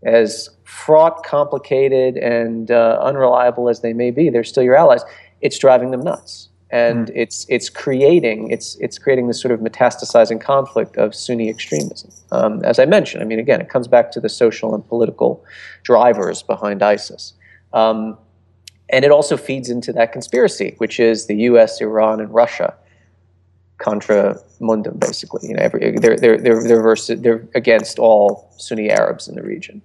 as 0.04 0.50
fraught, 0.64 1.24
complicated, 1.24 2.18
and 2.18 2.72
uh, 2.72 2.98
unreliable 3.02 3.70
as 3.70 3.82
they 3.82 3.94
may 3.94 4.10
be, 4.10 4.30
they're 4.30 4.44
still 4.44 4.64
your 4.64 4.76
allies. 4.76 5.04
It's 5.42 5.60
driving 5.60 5.92
them 5.92 6.02
nuts. 6.02 6.50
And 6.72 7.08
mm. 7.08 7.12
it's 7.14 7.46
it's 7.50 7.70
creating 7.70 8.50
it's 8.50 8.78
it's 8.78 8.98
creating 8.98 9.28
this 9.28 9.42
sort 9.42 9.52
of 9.52 9.60
metastasizing 9.60 10.40
conflict 10.40 10.96
of 10.96 11.14
Sunni 11.14 11.50
extremism. 11.50 12.12
Um, 12.32 12.64
as 12.64 12.80
I 12.80 12.86
mentioned, 12.86 13.22
I 13.22 13.26
mean, 13.26 13.40
again, 13.40 13.60
it 13.60 13.68
comes 13.68 13.90
back 13.90 14.10
to 14.14 14.22
the 14.22 14.30
social 14.30 14.74
and 14.74 14.88
political 14.88 15.44
drivers 15.84 16.42
behind 16.42 16.82
ISIS. 16.82 17.34
Um, 17.74 18.18
and 18.92 19.06
it 19.06 19.12
also 19.12 19.38
feeds 19.38 19.70
into 19.70 19.94
that 19.94 20.12
conspiracy, 20.12 20.76
which 20.78 21.00
is 21.00 21.28
the 21.28 21.36
U.S., 21.36 21.82
Iran, 21.82 22.20
and 22.20 22.34
Russia 22.34 22.76
contra 23.78 24.38
mundum, 24.60 24.98
basically. 25.00 25.50
You 25.50 25.56
know, 25.56 25.64
every, 25.64 25.98
they're, 25.98 26.16
they're, 26.16 26.38
they're, 26.38 26.64
they're, 26.64 26.82
versus, 26.82 27.20
they're 27.22 27.48
against 27.56 27.98
all 28.00 28.54
Sunni 28.58 28.90
Arabs 28.90 29.28
in 29.28 29.36
the 29.36 29.42
region. 29.42 29.82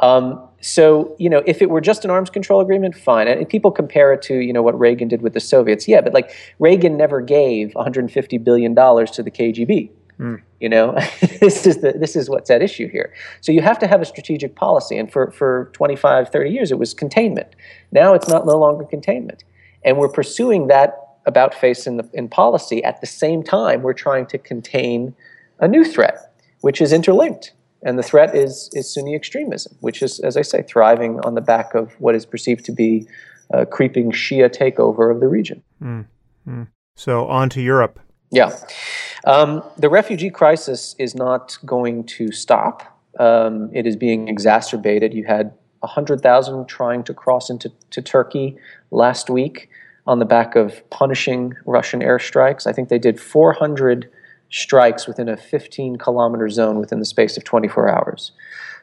Um, 0.00 0.40
so, 0.60 1.14
you 1.18 1.28
know, 1.28 1.42
if 1.46 1.60
it 1.60 1.68
were 1.68 1.80
just 1.80 2.04
an 2.04 2.10
arms 2.10 2.30
control 2.30 2.60
agreement, 2.60 2.94
fine. 2.94 3.28
And 3.28 3.46
people 3.48 3.70
compare 3.70 4.12
it 4.12 4.22
to, 4.22 4.36
you 4.36 4.52
know, 4.52 4.62
what 4.62 4.78
Reagan 4.78 5.08
did 5.08 5.20
with 5.20 5.34
the 5.34 5.40
Soviets. 5.40 5.88
Yeah, 5.88 6.00
but 6.00 6.14
like 6.14 6.32
Reagan 6.58 6.96
never 6.96 7.20
gave 7.20 7.72
$150 7.72 8.42
billion 8.44 8.74
to 8.74 9.22
the 9.22 9.30
KGB. 9.30 9.90
Mm. 10.20 10.42
You 10.60 10.68
know, 10.68 10.92
this 11.40 11.66
is 11.66 11.78
the 11.78 11.92
this 11.92 12.14
is 12.14 12.28
what's 12.28 12.50
at 12.50 12.62
issue 12.62 12.88
here. 12.88 13.12
So 13.40 13.52
you 13.52 13.62
have 13.62 13.78
to 13.78 13.86
have 13.86 14.02
a 14.02 14.04
strategic 14.04 14.54
policy, 14.54 14.98
and 14.98 15.10
for 15.10 15.30
for 15.30 15.70
25, 15.72 16.28
30 16.28 16.50
years 16.50 16.70
it 16.70 16.78
was 16.78 16.92
containment. 16.92 17.56
Now 17.90 18.12
it's 18.12 18.28
not 18.28 18.44
no 18.46 18.58
longer 18.58 18.84
containment, 18.84 19.44
and 19.84 19.96
we're 19.96 20.10
pursuing 20.10 20.66
that 20.66 20.96
about 21.26 21.54
face 21.54 21.86
in 21.86 21.96
the, 21.96 22.08
in 22.12 22.28
policy 22.28 22.82
at 22.84 23.00
the 23.00 23.06
same 23.06 23.42
time 23.42 23.82
we're 23.82 23.92
trying 23.92 24.26
to 24.26 24.38
contain 24.38 25.14
a 25.58 25.68
new 25.68 25.84
threat, 25.84 26.32
which 26.60 26.80
is 26.80 26.92
interlinked. 26.92 27.52
And 27.82 27.98
the 27.98 28.02
threat 28.02 28.34
is, 28.34 28.68
is 28.74 28.92
Sunni 28.92 29.14
extremism, 29.14 29.74
which 29.80 30.02
is, 30.02 30.20
as 30.20 30.36
I 30.36 30.42
say, 30.42 30.62
thriving 30.62 31.18
on 31.20 31.34
the 31.34 31.40
back 31.40 31.74
of 31.74 31.92
what 31.98 32.14
is 32.14 32.26
perceived 32.26 32.64
to 32.66 32.72
be 32.72 33.06
a 33.50 33.64
creeping 33.64 34.12
Shia 34.12 34.50
takeover 34.50 35.10
of 35.10 35.20
the 35.20 35.28
region. 35.28 35.62
Mm, 35.82 36.06
mm. 36.46 36.68
So, 36.94 37.26
on 37.26 37.48
to 37.50 37.62
Europe. 37.62 37.98
Yeah. 38.30 38.56
Um, 39.24 39.62
the 39.76 39.88
refugee 39.88 40.30
crisis 40.30 40.94
is 40.98 41.14
not 41.14 41.58
going 41.64 42.04
to 42.04 42.32
stop. 42.32 42.98
Um, 43.18 43.70
it 43.74 43.86
is 43.86 43.96
being 43.96 44.28
exacerbated. 44.28 45.12
You 45.12 45.24
had 45.24 45.52
100,000 45.80 46.66
trying 46.66 47.02
to 47.04 47.14
cross 47.14 47.50
into 47.50 47.72
to 47.90 48.02
Turkey 48.02 48.56
last 48.90 49.28
week 49.28 49.68
on 50.06 50.18
the 50.18 50.24
back 50.24 50.56
of 50.56 50.88
punishing 50.90 51.54
Russian 51.66 52.00
airstrikes. 52.00 52.66
I 52.66 52.72
think 52.72 52.88
they 52.88 52.98
did 52.98 53.20
400 53.20 54.10
strikes 54.50 55.06
within 55.06 55.28
a 55.28 55.36
15 55.36 55.96
kilometer 55.96 56.48
zone 56.48 56.78
within 56.78 56.98
the 56.98 57.04
space 57.04 57.36
of 57.36 57.44
24 57.44 57.88
hours. 57.88 58.32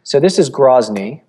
So 0.03 0.19
this 0.19 0.39
is 0.39 0.49
Grozny 0.49 1.21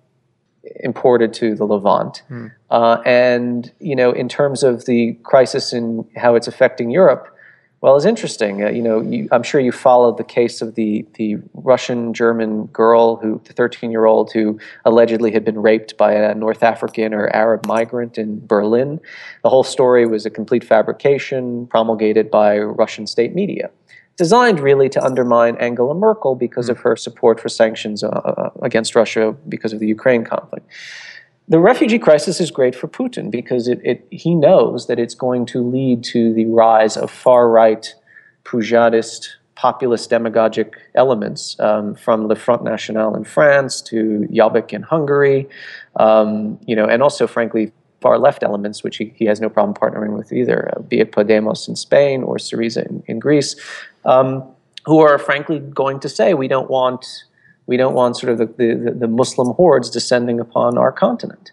imported 0.81 1.33
to 1.33 1.55
the 1.55 1.65
Levant. 1.65 2.23
Mm. 2.29 2.51
Uh, 2.69 3.01
and, 3.05 3.71
you 3.79 3.95
know, 3.95 4.11
in 4.11 4.29
terms 4.29 4.63
of 4.63 4.85
the 4.85 5.17
crisis 5.23 5.73
and 5.73 6.05
how 6.15 6.35
it's 6.35 6.47
affecting 6.47 6.89
Europe, 6.89 7.35
well, 7.81 7.95
it's 7.95 8.05
interesting. 8.05 8.63
Uh, 8.63 8.69
you 8.69 8.81
know, 8.81 9.01
you, 9.01 9.29
I'm 9.31 9.43
sure 9.43 9.61
you 9.61 9.71
followed 9.71 10.17
the 10.17 10.23
case 10.23 10.61
of 10.61 10.75
the 10.75 11.05
the 11.13 11.37
Russian 11.53 12.13
German 12.13 12.65
girl 12.67 13.15
who, 13.15 13.41
the 13.45 13.53
13 13.53 13.89
year 13.89 14.05
old 14.05 14.31
who 14.33 14.59
allegedly 14.83 15.31
had 15.31 15.45
been 15.45 15.61
raped 15.61 15.95
by 15.97 16.13
a 16.13 16.35
North 16.35 16.61
African 16.61 17.13
or 17.13 17.33
Arab 17.33 17.65
migrant 17.65 18.17
in 18.17 18.45
Berlin. 18.45 18.99
The 19.43 19.49
whole 19.49 19.63
story 19.63 20.05
was 20.05 20.25
a 20.25 20.29
complete 20.29 20.63
fabrication 20.63 21.67
promulgated 21.67 22.29
by 22.29 22.59
Russian 22.59 23.07
state 23.07 23.33
media, 23.33 23.69
designed 24.17 24.59
really 24.59 24.89
to 24.89 25.01
undermine 25.01 25.55
Angela 25.57 25.95
Merkel 25.95 26.35
because 26.35 26.67
mm. 26.67 26.71
of 26.71 26.79
her 26.79 26.97
support 26.97 27.39
for 27.39 27.47
sanctions 27.47 28.03
uh, 28.03 28.07
uh, 28.07 28.49
against 28.61 28.93
Russia 28.93 29.35
because 29.47 29.71
of 29.71 29.79
the 29.79 29.87
Ukraine 29.87 30.25
conflict 30.25 30.69
the 31.49 31.59
refugee 31.59 31.97
crisis 31.97 32.39
is 32.39 32.51
great 32.51 32.75
for 32.75 32.87
Putin 32.87 33.31
because 33.31 33.67
it, 33.67 33.81
it, 33.83 34.07
he 34.11 34.35
knows 34.35 34.85
that 34.85 34.99
it's 34.99 35.15
going 35.15 35.47
to 35.47 35.67
lead 35.67 36.03
to 36.05 36.31
the 36.33 36.45
rise 36.45 36.95
of 36.95 37.09
far 37.09 37.49
right, 37.49 37.93
Poujadist, 38.45 39.29
populist 39.55 40.11
demagogic 40.11 40.75
elements 40.93 41.59
um, 41.59 41.95
from 41.95 42.27
Le 42.27 42.35
Front 42.35 42.63
National 42.63 43.15
in 43.15 43.23
France 43.23 43.81
to 43.81 44.27
Jobbik 44.31 44.73
in 44.73 44.83
Hungary, 44.83 45.49
um, 45.95 46.59
you 46.65 46.75
know, 46.75 46.85
and 46.85 47.01
also, 47.01 47.25
frankly, 47.25 47.71
far 47.99 48.19
left 48.19 48.43
elements, 48.43 48.83
which 48.83 48.97
he, 48.97 49.11
he 49.15 49.25
has 49.25 49.41
no 49.41 49.49
problem 49.49 49.73
partnering 49.73 50.15
with 50.15 50.31
either, 50.31 50.71
uh, 50.77 50.81
be 50.83 50.99
it 50.99 51.11
Podemos 51.11 51.67
in 51.67 51.75
Spain 51.75 52.23
or 52.23 52.37
Syriza 52.37 52.87
in, 52.87 53.03
in 53.07 53.19
Greece, 53.19 53.55
um, 54.05 54.43
who 54.85 54.99
are 54.99 55.17
frankly 55.17 55.59
going 55.59 55.99
to 55.99 56.09
say 56.09 56.33
we 56.35 56.47
don't 56.47 56.69
want 56.69 57.25
we 57.69 57.77
don't 57.77 57.93
want 57.93 58.17
sort 58.17 58.31
of 58.31 58.39
the, 58.39 58.47
the, 58.47 58.95
the 58.97 59.07
Muslim 59.07 59.53
hordes 59.53 59.91
descending 59.91 60.39
upon 60.39 60.75
our 60.79 60.91
continent. 60.91 61.51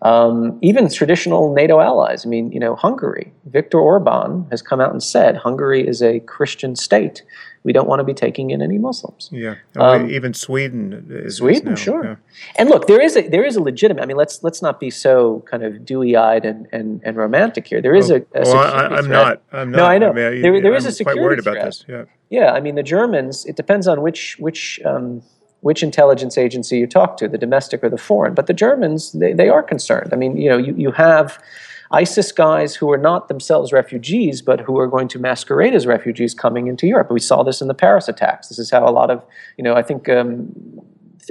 Um, 0.00 0.58
even 0.62 0.88
traditional 0.88 1.52
NATO 1.52 1.80
allies. 1.80 2.24
I 2.24 2.28
mean, 2.28 2.50
you 2.52 2.60
know, 2.60 2.74
Hungary. 2.74 3.32
Viktor 3.44 3.78
Orban 3.78 4.46
has 4.50 4.62
come 4.62 4.80
out 4.80 4.92
and 4.92 5.02
said 5.02 5.36
Hungary 5.36 5.86
is 5.86 6.00
a 6.02 6.20
Christian 6.20 6.74
state. 6.74 7.22
We 7.64 7.72
don't 7.72 7.86
want 7.86 8.00
to 8.00 8.04
be 8.04 8.14
taking 8.14 8.50
in 8.50 8.62
any 8.62 8.78
Muslims. 8.78 9.28
Yeah, 9.30 9.56
um, 9.76 10.08
even 10.08 10.32
Sweden. 10.32 11.06
Is, 11.10 11.36
Sweden, 11.36 11.76
sure. 11.76 12.04
Yeah. 12.04 12.16
And 12.56 12.70
look, 12.70 12.86
there 12.86 13.00
is 13.00 13.16
a 13.16 13.28
there 13.28 13.44
is 13.44 13.56
a 13.56 13.60
legitimate. 13.60 14.00
I 14.00 14.06
mean, 14.06 14.16
let's 14.16 14.42
let's 14.44 14.62
not 14.62 14.78
be 14.80 14.88
so 14.88 15.44
kind 15.50 15.64
of 15.64 15.84
dewy 15.84 16.16
eyed 16.16 16.46
and, 16.46 16.68
and, 16.72 17.02
and 17.04 17.16
romantic 17.16 17.66
here. 17.66 17.82
There 17.82 17.96
is 17.96 18.08
a. 18.10 18.18
a 18.34 18.44
well, 18.44 18.56
I, 18.56 18.98
am 18.98 19.10
not. 19.10 19.42
I'm 19.52 19.70
not. 19.72 19.76
No, 19.76 19.84
I 19.84 19.98
know. 19.98 20.10
I 20.10 20.14
mean, 20.14 20.42
there, 20.42 20.62
there 20.62 20.74
is 20.76 20.86
a 20.86 20.92
security 20.92 21.18
quite 21.18 21.24
worried 21.24 21.42
threat. 21.42 21.56
about 21.56 21.64
this. 21.66 21.84
Yeah. 21.88 22.04
Yeah, 22.30 22.52
I 22.52 22.60
mean, 22.60 22.76
the 22.76 22.82
Germans. 22.84 23.44
It 23.44 23.56
depends 23.56 23.88
on 23.88 24.00
which 24.00 24.36
which. 24.38 24.80
Um, 24.86 25.22
which 25.60 25.82
intelligence 25.82 26.38
agency 26.38 26.78
you 26.78 26.86
talk 26.86 27.16
to, 27.16 27.28
the 27.28 27.38
domestic 27.38 27.82
or 27.82 27.88
the 27.88 27.98
foreign. 27.98 28.34
But 28.34 28.46
the 28.46 28.54
Germans, 28.54 29.12
they, 29.12 29.32
they 29.32 29.48
are 29.48 29.62
concerned. 29.62 30.12
I 30.12 30.16
mean, 30.16 30.36
you 30.36 30.48
know, 30.48 30.56
you, 30.56 30.74
you 30.76 30.92
have 30.92 31.42
ISIS 31.90 32.32
guys 32.32 32.74
who 32.74 32.90
are 32.92 32.98
not 32.98 33.28
themselves 33.28 33.72
refugees, 33.72 34.42
but 34.42 34.60
who 34.60 34.78
are 34.78 34.86
going 34.86 35.08
to 35.08 35.18
masquerade 35.18 35.74
as 35.74 35.86
refugees 35.86 36.34
coming 36.34 36.66
into 36.66 36.86
Europe. 36.86 37.10
We 37.10 37.20
saw 37.20 37.42
this 37.42 37.60
in 37.60 37.68
the 37.68 37.74
Paris 37.74 38.08
attacks. 38.08 38.48
This 38.48 38.58
is 38.58 38.70
how 38.70 38.86
a 38.86 38.90
lot 38.90 39.10
of, 39.10 39.24
you 39.56 39.64
know, 39.64 39.74
I 39.74 39.82
think 39.82 40.08
um, 40.08 40.52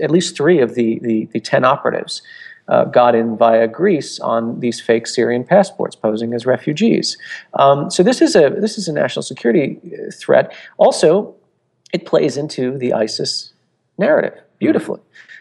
at 0.02 0.12
least 0.12 0.36
three 0.36 0.60
of 0.60 0.76
the, 0.76 1.00
the, 1.00 1.26
the 1.32 1.40
10 1.40 1.64
operatives 1.64 2.22
uh, 2.68 2.86
got 2.86 3.16
in 3.16 3.38
via 3.38 3.68
Greece 3.68 4.20
on 4.20 4.60
these 4.60 4.82
fake 4.82 5.08
Syrian 5.08 5.44
passports, 5.44 5.96
posing 5.96 6.34
as 6.34 6.46
refugees. 6.46 7.18
Um, 7.54 7.90
so 7.90 8.04
this 8.04 8.22
is 8.22 8.36
a 8.36 8.50
this 8.50 8.78
is 8.78 8.88
a 8.88 8.94
national 8.94 9.24
security 9.24 9.80
uh, 9.86 10.12
threat. 10.12 10.54
Also, 10.78 11.36
it 11.94 12.06
plays 12.06 12.36
into 12.36 12.78
the 12.78 12.94
ISIS 12.94 13.54
narrative 13.98 14.40
beautifully. 14.60 15.00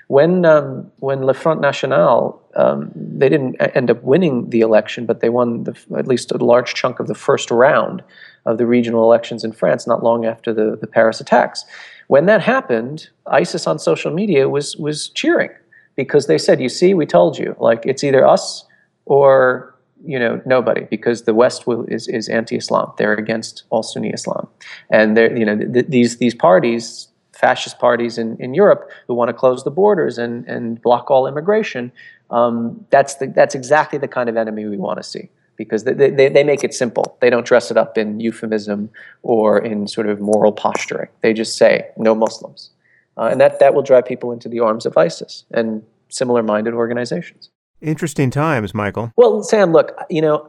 When 0.08 0.44
um, 0.44 0.90
when 1.00 1.24
Le 1.24 1.34
Front 1.34 1.60
National, 1.60 2.40
um, 2.54 2.90
they 2.94 3.28
didn't 3.28 3.56
end 3.74 3.90
up 3.90 4.02
winning 4.02 4.50
the 4.50 4.60
election, 4.60 5.04
but 5.04 5.20
they 5.20 5.28
won 5.28 5.64
the, 5.64 5.76
at 5.96 6.06
least 6.06 6.30
a 6.30 6.36
large 6.36 6.74
chunk 6.74 7.00
of 7.00 7.08
the 7.08 7.14
first 7.14 7.50
round 7.50 8.04
of 8.44 8.58
the 8.58 8.66
regional 8.66 9.02
elections 9.02 9.42
in 9.42 9.52
France, 9.52 9.86
not 9.86 10.04
long 10.04 10.24
after 10.24 10.54
the, 10.54 10.76
the 10.80 10.86
Paris 10.86 11.20
attacks. 11.20 11.64
When 12.06 12.26
that 12.26 12.40
happened, 12.40 13.08
ISIS 13.26 13.66
on 13.66 13.80
social 13.80 14.12
media 14.12 14.48
was 14.48 14.76
was 14.76 15.08
cheering 15.08 15.50
because 15.96 16.28
they 16.28 16.38
said, 16.38 16.60
"You 16.60 16.68
see, 16.68 16.94
we 16.94 17.06
told 17.06 17.36
you. 17.36 17.56
Like 17.58 17.84
it's 17.84 18.04
either 18.04 18.24
us 18.24 18.64
or 19.06 19.74
you 20.04 20.20
know 20.20 20.40
nobody 20.46 20.84
because 20.84 21.24
the 21.24 21.34
West 21.34 21.66
will, 21.66 21.84
is 21.86 22.06
is 22.06 22.28
anti-Islam. 22.28 22.92
They're 22.96 23.14
against 23.14 23.64
all 23.70 23.82
Sunni 23.82 24.10
Islam, 24.10 24.46
and 24.88 25.16
they're 25.16 25.36
you 25.36 25.44
know 25.44 25.56
th- 25.56 25.86
these 25.88 26.18
these 26.18 26.34
parties." 26.34 27.08
Fascist 27.36 27.78
parties 27.78 28.18
in, 28.18 28.36
in 28.38 28.54
Europe 28.54 28.90
who 29.06 29.14
want 29.14 29.28
to 29.28 29.32
close 29.34 29.64
the 29.64 29.70
borders 29.70 30.18
and, 30.18 30.46
and 30.46 30.80
block 30.82 31.10
all 31.10 31.26
immigration. 31.26 31.92
Um, 32.30 32.84
that's 32.90 33.16
the, 33.16 33.26
that's 33.28 33.54
exactly 33.54 33.98
the 33.98 34.08
kind 34.08 34.28
of 34.28 34.36
enemy 34.36 34.64
we 34.66 34.76
want 34.76 34.98
to 34.98 35.02
see 35.02 35.28
because 35.56 35.84
they, 35.84 35.92
they, 35.92 36.28
they 36.28 36.44
make 36.44 36.64
it 36.64 36.74
simple. 36.74 37.16
They 37.20 37.30
don't 37.30 37.46
dress 37.46 37.70
it 37.70 37.76
up 37.76 37.96
in 37.96 38.20
euphemism 38.20 38.90
or 39.22 39.58
in 39.58 39.88
sort 39.88 40.08
of 40.08 40.20
moral 40.20 40.52
posturing. 40.52 41.08
They 41.22 41.32
just 41.32 41.56
say 41.56 41.88
no 41.96 42.14
Muslims, 42.14 42.70
uh, 43.16 43.28
and 43.30 43.40
that 43.40 43.58
that 43.60 43.74
will 43.74 43.82
drive 43.82 44.04
people 44.06 44.32
into 44.32 44.48
the 44.48 44.60
arms 44.60 44.86
of 44.86 44.96
ISIS 44.96 45.44
and 45.52 45.82
similar-minded 46.08 46.74
organizations. 46.74 47.50
Interesting 47.80 48.30
times, 48.30 48.74
Michael. 48.74 49.12
Well, 49.16 49.42
Sam, 49.42 49.72
look, 49.72 49.92
you 50.08 50.22
know, 50.22 50.48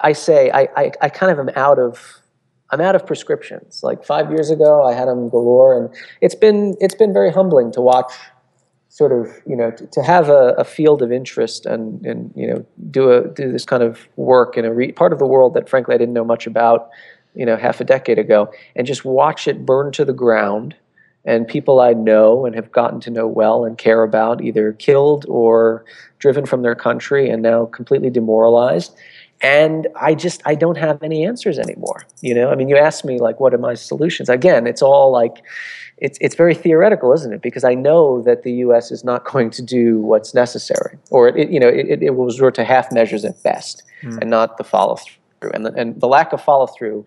I 0.00 0.12
say 0.12 0.50
I, 0.50 0.68
I, 0.76 0.92
I 1.02 1.08
kind 1.08 1.32
of 1.32 1.38
am 1.38 1.50
out 1.56 1.78
of 1.78 2.20
I'm 2.70 2.80
out 2.80 2.96
of 2.96 3.06
prescriptions. 3.06 3.82
Like 3.82 4.04
five 4.04 4.30
years 4.30 4.50
ago, 4.50 4.84
I 4.84 4.92
had 4.92 5.08
them 5.08 5.28
galore, 5.28 5.76
and 5.76 5.94
it's 6.20 6.34
been 6.34 6.76
it's 6.80 6.94
been 6.94 7.12
very 7.12 7.30
humbling 7.30 7.70
to 7.72 7.80
watch, 7.80 8.12
sort 8.88 9.12
of 9.12 9.28
you 9.46 9.56
know, 9.56 9.70
to, 9.70 9.86
to 9.86 10.02
have 10.02 10.28
a, 10.28 10.54
a, 10.58 10.64
field 10.64 11.02
of 11.02 11.12
interest 11.12 11.66
and 11.66 12.04
and 12.04 12.32
you 12.34 12.46
know 12.46 12.66
do 12.90 13.12
a 13.12 13.28
do 13.28 13.52
this 13.52 13.64
kind 13.64 13.82
of 13.82 14.08
work 14.16 14.56
in 14.56 14.64
a 14.64 14.72
re- 14.72 14.92
part 14.92 15.12
of 15.12 15.18
the 15.18 15.26
world 15.26 15.54
that 15.54 15.68
frankly 15.68 15.94
I 15.94 15.98
didn't 15.98 16.14
know 16.14 16.24
much 16.24 16.46
about, 16.46 16.90
you 17.34 17.46
know, 17.46 17.56
half 17.56 17.80
a 17.80 17.84
decade 17.84 18.18
ago, 18.18 18.52
and 18.74 18.86
just 18.86 19.04
watch 19.04 19.46
it 19.46 19.64
burn 19.64 19.92
to 19.92 20.04
the 20.04 20.12
ground, 20.12 20.74
and 21.24 21.46
people 21.46 21.78
I 21.80 21.92
know 21.92 22.46
and 22.46 22.56
have 22.56 22.72
gotten 22.72 22.98
to 23.00 23.10
know 23.10 23.28
well 23.28 23.64
and 23.64 23.78
care 23.78 24.02
about 24.02 24.42
either 24.42 24.72
killed 24.72 25.24
or 25.28 25.84
driven 26.18 26.46
from 26.46 26.62
their 26.62 26.74
country 26.74 27.30
and 27.30 27.42
now 27.42 27.66
completely 27.66 28.10
demoralized 28.10 28.96
and 29.40 29.88
i 30.00 30.14
just 30.14 30.40
i 30.44 30.54
don't 30.54 30.76
have 30.76 31.02
any 31.02 31.24
answers 31.24 31.58
anymore 31.58 32.06
you 32.20 32.34
know? 32.34 32.50
I 32.50 32.54
mean 32.54 32.68
you 32.68 32.76
ask 32.76 33.04
me 33.04 33.18
like 33.18 33.40
what 33.40 33.54
are 33.54 33.58
my 33.58 33.74
solutions? 33.74 34.28
Again 34.28 34.66
it's 34.66 34.82
all 34.82 35.10
like 35.10 35.42
it's 35.98 36.18
it's 36.20 36.34
very 36.34 36.54
theoretical 36.54 37.12
isn't 37.12 37.32
it? 37.32 37.42
Because 37.42 37.64
i 37.64 37.74
know 37.74 38.22
that 38.22 38.42
the 38.42 38.52
us 38.52 38.90
is 38.90 39.04
not 39.04 39.24
going 39.32 39.50
to 39.50 39.62
do 39.62 40.00
what's 40.00 40.34
necessary. 40.34 40.98
Or 41.10 41.28
it, 41.28 41.50
you 41.50 41.60
know 41.60 41.68
it, 41.68 42.02
it 42.02 42.10
will 42.16 42.26
resort 42.26 42.54
to 42.56 42.64
half 42.64 42.92
measures 42.92 43.24
at 43.24 43.42
best 43.42 43.82
mm. 44.02 44.18
and 44.20 44.30
not 44.30 44.58
the 44.58 44.64
follow 44.64 44.96
through 44.96 45.50
and 45.52 45.66
the, 45.66 45.72
and 45.74 46.00
the 46.00 46.08
lack 46.08 46.32
of 46.32 46.42
follow 46.42 46.66
through 46.66 47.06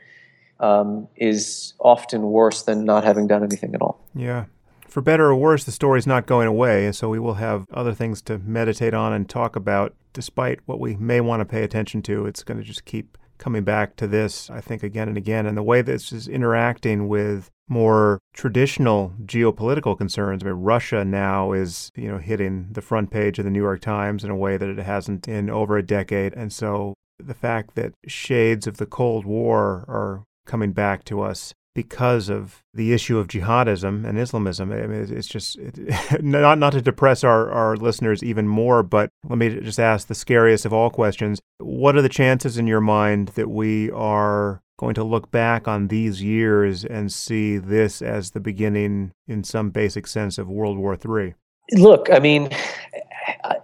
um, 0.59 1.07
is 1.15 1.73
often 1.79 2.31
worse 2.31 2.63
than 2.63 2.83
not 2.83 3.03
having 3.03 3.27
done 3.27 3.43
anything 3.43 3.73
at 3.73 3.81
all. 3.81 3.99
Yeah 4.13 4.45
for 4.89 5.01
better 5.01 5.27
or 5.27 5.35
worse, 5.35 5.63
the 5.63 5.71
story's 5.71 6.07
not 6.07 6.25
going 6.25 6.47
away, 6.47 6.85
and 6.85 6.95
so 6.95 7.09
we 7.09 7.19
will 7.19 7.35
have 7.35 7.65
other 7.73 7.93
things 7.93 8.21
to 8.23 8.39
meditate 8.39 8.93
on 8.93 9.13
and 9.13 9.29
talk 9.29 9.55
about. 9.55 9.95
Despite 10.11 10.59
what 10.65 10.79
we 10.79 10.95
may 10.95 11.21
want 11.21 11.41
to 11.41 11.45
pay 11.45 11.63
attention 11.63 12.01
to, 12.03 12.25
it's 12.25 12.43
going 12.43 12.59
to 12.59 12.63
just 12.63 12.85
keep 12.85 13.17
coming 13.37 13.63
back 13.63 13.95
to 13.95 14.07
this, 14.07 14.49
I 14.49 14.61
think, 14.61 14.83
again 14.83 15.07
and 15.07 15.17
again. 15.17 15.45
And 15.45 15.57
the 15.57 15.63
way 15.63 15.81
this 15.81 16.11
is 16.11 16.27
interacting 16.27 17.07
with 17.07 17.49
more 17.69 18.19
traditional 18.33 19.13
geopolitical 19.23 19.97
concerns. 19.97 20.43
I 20.43 20.47
mean, 20.47 20.55
Russia 20.55 21.05
now 21.05 21.53
is, 21.53 21.91
you 21.95 22.09
know, 22.09 22.17
hitting 22.17 22.67
the 22.71 22.81
front 22.81 23.11
page 23.11 23.37
of 23.37 23.45
the 23.45 23.51
New 23.51 23.61
York 23.61 23.81
Times 23.81 24.23
in 24.23 24.31
a 24.31 24.35
way 24.35 24.57
that 24.57 24.69
it 24.69 24.79
hasn't 24.79 25.27
in 25.27 25.49
over 25.49 25.77
a 25.77 25.85
decade. 25.85 26.33
And 26.33 26.51
so 26.51 26.95
the 27.19 27.35
fact 27.35 27.75
that 27.75 27.93
shades 28.07 28.65
of 28.65 28.77
the 28.77 28.87
Cold 28.87 29.25
War 29.25 29.85
are 29.87 30.23
coming 30.45 30.71
back 30.73 31.03
to 31.05 31.21
us 31.21 31.53
because 31.83 32.27
of 32.27 32.61
the 32.73 32.91
issue 32.91 33.17
of 33.17 33.27
jihadism 33.29 34.05
and 34.05 34.19
Islamism. 34.19 34.69
I 34.69 34.85
mean, 34.85 35.07
it's 35.09 35.29
just 35.29 35.57
it, 35.57 36.21
not 36.21 36.59
not 36.59 36.73
to 36.73 36.81
depress 36.81 37.23
our, 37.23 37.49
our 37.49 37.77
listeners 37.77 38.21
even 38.21 38.49
more, 38.49 38.83
but 38.83 39.11
let 39.29 39.37
me 39.37 39.61
just 39.61 39.79
ask 39.79 40.07
the 40.07 40.13
scariest 40.13 40.65
of 40.65 40.73
all 40.73 40.89
questions. 40.89 41.39
What 41.59 41.95
are 41.95 42.01
the 42.01 42.09
chances 42.09 42.57
in 42.57 42.67
your 42.67 42.81
mind 42.81 43.29
that 43.29 43.49
we 43.49 43.89
are 43.91 44.61
going 44.77 44.93
to 44.95 45.05
look 45.05 45.31
back 45.31 45.69
on 45.69 45.87
these 45.87 46.21
years 46.21 46.83
and 46.83 47.13
see 47.13 47.57
this 47.57 48.01
as 48.01 48.31
the 48.31 48.41
beginning, 48.41 49.13
in 49.25 49.45
some 49.45 49.69
basic 49.69 50.05
sense, 50.05 50.37
of 50.37 50.49
World 50.49 50.77
War 50.77 50.95
III? 50.97 51.33
Look, 51.71 52.09
I 52.11 52.19
mean, 52.19 52.49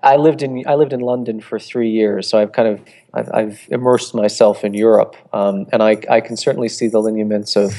I 0.03 0.15
lived 0.15 0.41
in 0.41 0.63
I 0.65 0.75
lived 0.75 0.93
in 0.93 1.01
London 1.01 1.41
for 1.41 1.59
three 1.59 1.89
years, 1.89 2.29
so 2.29 2.37
I've 2.37 2.53
kind 2.53 2.69
of 2.69 2.79
I've, 3.15 3.29
I've 3.33 3.67
immersed 3.69 4.13
myself 4.13 4.63
in 4.63 4.73
Europe, 4.73 5.15
um, 5.33 5.67
and 5.71 5.81
I 5.81 5.97
I 6.09 6.21
can 6.21 6.37
certainly 6.37 6.69
see 6.69 6.87
the 6.87 6.99
lineaments 6.99 7.55
of 7.55 7.73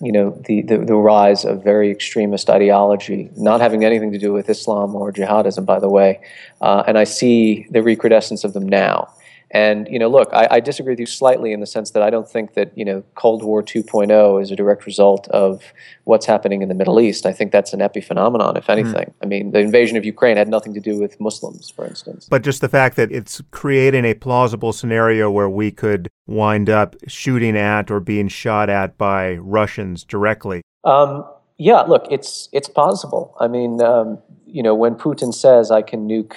you 0.00 0.12
know 0.12 0.30
the, 0.46 0.62
the, 0.62 0.78
the 0.78 0.94
rise 0.94 1.44
of 1.44 1.62
very 1.62 1.90
extremist 1.90 2.50
ideology, 2.50 3.30
not 3.36 3.60
having 3.60 3.84
anything 3.84 4.12
to 4.12 4.18
do 4.18 4.32
with 4.32 4.48
Islam 4.48 4.94
or 4.94 5.12
jihadism, 5.12 5.64
by 5.64 5.78
the 5.78 5.88
way, 5.88 6.20
uh, 6.60 6.82
and 6.86 6.98
I 6.98 7.04
see 7.04 7.66
the 7.70 7.82
recrudescence 7.82 8.44
of 8.44 8.52
them 8.52 8.68
now. 8.68 9.08
And 9.54 9.86
you 9.88 10.00
know, 10.00 10.08
look, 10.08 10.28
I, 10.32 10.48
I, 10.50 10.60
disagree 10.60 10.92
with 10.92 10.98
you 10.98 11.06
slightly 11.06 11.52
in 11.52 11.60
the 11.60 11.66
sense 11.66 11.92
that 11.92 12.02
I 12.02 12.10
don't 12.10 12.28
think 12.28 12.54
that 12.54 12.76
you 12.76 12.84
know 12.84 13.04
Cold 13.14 13.44
War 13.44 13.62
2.0 13.62 14.42
is 14.42 14.50
a 14.50 14.56
direct 14.56 14.84
result 14.84 15.28
of 15.28 15.62
what's 16.02 16.26
happening 16.26 16.60
in 16.60 16.68
the 16.68 16.74
Middle 16.74 17.00
East. 17.00 17.24
I 17.24 17.32
think 17.32 17.52
that's 17.52 17.72
an 17.72 17.78
epiphenomenon, 17.78 18.58
if 18.58 18.66
hmm. 18.66 18.72
anything. 18.72 19.06
Mm. 19.06 19.14
I 19.22 19.26
mean, 19.26 19.52
the 19.52 19.60
invasion 19.60 19.96
of 19.96 20.04
Ukraine 20.04 20.36
had 20.36 20.48
nothing 20.48 20.74
to 20.74 20.80
do 20.80 20.98
with 20.98 21.20
Muslims, 21.20 21.70
for 21.70 21.86
instance. 21.86 22.26
But 22.28 22.42
just 22.42 22.62
the 22.62 22.68
fact 22.68 22.96
that 22.96 23.12
it's 23.12 23.40
creating 23.52 24.04
a 24.04 24.14
plausible 24.14 24.72
scenario 24.72 25.30
where 25.30 25.48
we 25.48 25.70
could 25.70 26.10
wind 26.26 26.68
up 26.68 26.96
shooting 27.06 27.56
at 27.56 27.92
or 27.92 28.00
being 28.00 28.26
shot 28.26 28.68
at 28.68 28.98
by 28.98 29.36
Russians 29.36 30.02
directly. 30.02 30.62
Um, 30.82 31.24
yeah, 31.58 31.82
look, 31.82 32.06
it's 32.10 32.48
it's 32.52 32.68
possible. 32.68 33.36
I 33.38 33.46
mean, 33.46 33.80
um, 33.80 34.18
you 34.46 34.64
know, 34.64 34.74
when 34.74 34.96
Putin 34.96 35.32
says 35.32 35.70
I 35.70 35.82
can 35.82 36.08
nuke 36.08 36.34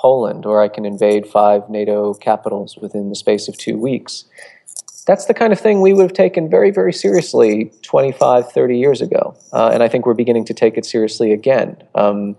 Poland 0.00 0.46
or 0.46 0.62
I 0.62 0.68
can 0.68 0.86
invade 0.86 1.26
five 1.26 1.68
NATO 1.68 2.14
capitals 2.14 2.78
within 2.78 3.10
the 3.10 3.14
space 3.14 3.48
of 3.48 3.58
two 3.58 3.76
weeks. 3.76 4.24
That's 5.06 5.26
the 5.26 5.34
kind 5.34 5.52
of 5.52 5.60
thing 5.60 5.80
we 5.80 5.92
would 5.92 6.02
have 6.02 6.12
taken 6.12 6.48
very, 6.48 6.70
very 6.70 6.92
seriously 6.92 7.72
25, 7.82 8.50
30 8.50 8.78
years 8.78 9.00
ago. 9.00 9.36
Uh, 9.52 9.70
and 9.72 9.82
I 9.82 9.88
think 9.88 10.06
we're 10.06 10.14
beginning 10.14 10.44
to 10.46 10.54
take 10.54 10.78
it 10.78 10.86
seriously 10.86 11.32
again. 11.32 11.82
Um, 11.94 12.36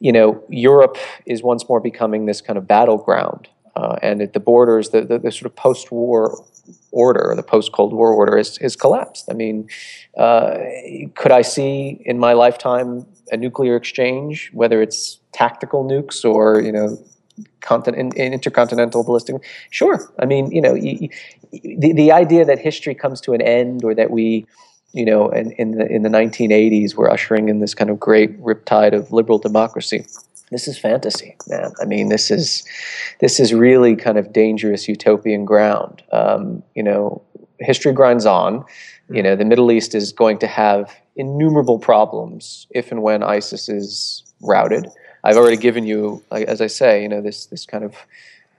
you 0.00 0.12
know, 0.12 0.42
Europe 0.48 0.98
is 1.26 1.42
once 1.42 1.68
more 1.68 1.80
becoming 1.80 2.26
this 2.26 2.40
kind 2.40 2.58
of 2.58 2.66
battleground. 2.66 3.48
Uh, 3.74 3.96
and 4.02 4.20
at 4.20 4.34
the 4.34 4.40
borders, 4.40 4.90
the, 4.90 5.02
the, 5.02 5.18
the 5.18 5.32
sort 5.32 5.46
of 5.46 5.56
post 5.56 5.90
war 5.90 6.44
order, 6.90 7.30
or 7.30 7.34
the 7.34 7.42
post 7.42 7.72
Cold 7.72 7.92
War 7.92 8.12
order, 8.12 8.36
is, 8.36 8.58
is 8.58 8.76
collapsed. 8.76 9.30
I 9.30 9.34
mean, 9.34 9.68
uh, 10.16 10.58
could 11.14 11.32
I 11.32 11.42
see 11.42 12.02
in 12.04 12.18
my 12.18 12.34
lifetime 12.34 13.06
a 13.30 13.36
nuclear 13.36 13.76
exchange, 13.76 14.50
whether 14.52 14.82
it's 14.82 15.18
tactical 15.32 15.84
nukes 15.84 16.24
or 16.24 16.60
you 16.60 16.72
know 16.72 16.98
continent, 17.60 18.14
intercontinental 18.14 19.04
ballistic. 19.04 19.36
Sure, 19.70 20.12
I 20.18 20.26
mean 20.26 20.50
you 20.50 20.60
know 20.60 20.74
the 20.74 21.92
the 21.92 22.12
idea 22.12 22.44
that 22.44 22.58
history 22.58 22.94
comes 22.94 23.20
to 23.22 23.32
an 23.32 23.40
end 23.40 23.84
or 23.84 23.94
that 23.94 24.10
we 24.10 24.46
you 24.92 25.04
know 25.04 25.28
in, 25.30 25.52
in 25.52 25.72
the 25.72 25.86
in 25.86 26.02
the 26.02 26.08
1980s 26.08 26.94
we're 26.94 27.10
ushering 27.10 27.48
in 27.48 27.60
this 27.60 27.74
kind 27.74 27.90
of 27.90 27.98
great 27.98 28.40
riptide 28.42 28.94
of 28.94 29.12
liberal 29.12 29.38
democracy. 29.38 30.04
This 30.50 30.68
is 30.68 30.78
fantasy, 30.78 31.34
man. 31.48 31.72
I 31.80 31.86
mean, 31.86 32.10
this 32.10 32.30
is 32.30 32.62
this 33.20 33.40
is 33.40 33.54
really 33.54 33.96
kind 33.96 34.18
of 34.18 34.34
dangerous 34.34 34.86
utopian 34.86 35.46
ground. 35.46 36.02
Um, 36.12 36.62
you 36.74 36.82
know, 36.82 37.22
history 37.58 37.92
grinds 37.92 38.26
on. 38.26 38.64
You 39.08 39.22
know, 39.22 39.34
the 39.34 39.46
Middle 39.46 39.72
East 39.72 39.94
is 39.94 40.12
going 40.12 40.38
to 40.38 40.46
have 40.46 40.94
innumerable 41.16 41.78
problems 41.78 42.66
if 42.70 42.90
and 42.90 43.02
when 43.02 43.22
ISIS 43.22 43.68
is 43.68 44.24
routed. 44.40 44.88
I've 45.24 45.36
already 45.36 45.56
given 45.56 45.86
you, 45.86 46.22
as 46.30 46.60
I 46.60 46.66
say, 46.66 47.02
you 47.02 47.08
know, 47.08 47.20
this 47.20 47.46
this 47.46 47.64
kind 47.64 47.84
of 47.84 47.94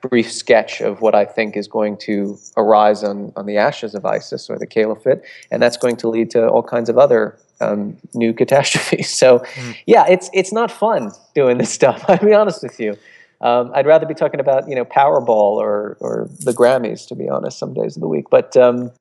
brief 0.10 0.32
sketch 0.32 0.82
of 0.82 1.02
what 1.02 1.16
I 1.16 1.26
think 1.26 1.56
is 1.56 1.68
going 1.68 1.98
to 1.98 2.38
arise 2.58 3.04
on, 3.04 3.32
on 3.38 3.46
the 3.46 3.58
ashes 3.58 3.96
of 3.96 4.06
ISIS 4.06 4.50
or 4.50 4.60
the 4.60 4.68
caliphate, 4.68 5.20
and 5.50 5.62
that's 5.62 5.78
going 5.78 5.96
to 5.98 6.10
lead 6.10 6.30
to 6.32 6.48
all 6.48 6.64
kinds 6.64 6.90
of 6.90 6.98
other 6.98 7.38
um, 7.62 7.98
new 8.14 8.34
catastrophes. 8.34 9.10
So, 9.24 9.40
mm. 9.40 9.76
yeah, 9.86 10.06
it's 10.08 10.30
it's 10.34 10.52
not 10.52 10.72
fun 10.72 11.12
doing 11.36 11.58
this 11.58 11.72
stuff. 11.72 12.04
I'll 12.10 12.18
be 12.18 12.34
honest 12.34 12.64
with 12.64 12.80
you. 12.80 12.98
Um, 13.42 13.72
I'd 13.74 13.86
rather 13.86 14.06
be 14.06 14.14
talking 14.14 14.40
about 14.40 14.68
you 14.68 14.76
know 14.76 14.86
Powerball 14.86 15.58
or 15.58 15.98
or 16.00 16.30
the 16.40 16.52
Grammys, 16.52 17.08
to 17.08 17.16
be 17.16 17.30
honest, 17.30 17.58
some 17.58 17.74
days 17.74 17.96
of 17.96 18.02
the 18.02 18.08
week. 18.08 18.26
But 18.30 18.56
um, 18.58 18.92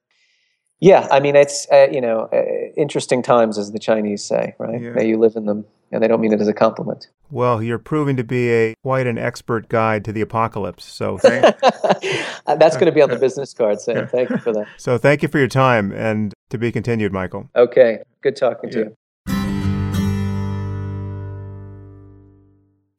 yeah, 0.82 1.06
I 1.12 1.20
mean, 1.20 1.36
it's 1.36 1.68
uh, 1.70 1.86
you 1.92 2.00
know 2.00 2.28
uh, 2.32 2.72
interesting 2.76 3.22
times, 3.22 3.56
as 3.56 3.70
the 3.70 3.78
Chinese 3.78 4.24
say, 4.24 4.56
right? 4.58 4.82
Yeah. 4.82 4.90
May 4.90 5.06
you 5.06 5.16
live 5.16 5.36
in 5.36 5.46
them 5.46 5.64
and 5.92 6.02
they 6.02 6.08
don't 6.08 6.20
mean 6.20 6.32
it 6.32 6.40
as 6.40 6.48
a 6.48 6.52
compliment. 6.52 7.06
Well, 7.30 7.62
you're 7.62 7.78
proving 7.78 8.16
to 8.16 8.24
be 8.24 8.50
a 8.50 8.74
quite 8.82 9.06
an 9.06 9.16
expert 9.16 9.68
guide 9.68 10.04
to 10.06 10.12
the 10.12 10.22
apocalypse. 10.22 10.84
So 10.84 11.18
thank- 11.22 11.56
that's 11.60 12.74
going 12.76 12.86
to 12.86 12.92
be 12.92 13.00
on 13.00 13.10
the 13.10 13.16
business 13.16 13.54
card. 13.54 13.80
So 13.80 14.06
thank 14.06 14.30
you 14.30 14.38
for 14.38 14.52
that. 14.54 14.66
So 14.76 14.98
thank 14.98 15.22
you 15.22 15.28
for 15.28 15.38
your 15.38 15.46
time, 15.46 15.92
and 15.92 16.34
to 16.50 16.58
be 16.58 16.72
continued, 16.72 17.12
Michael. 17.12 17.48
Okay, 17.54 18.00
good 18.20 18.34
talking 18.34 18.70
yeah. 18.70 18.74
to 18.74 18.78
you. 18.80 18.96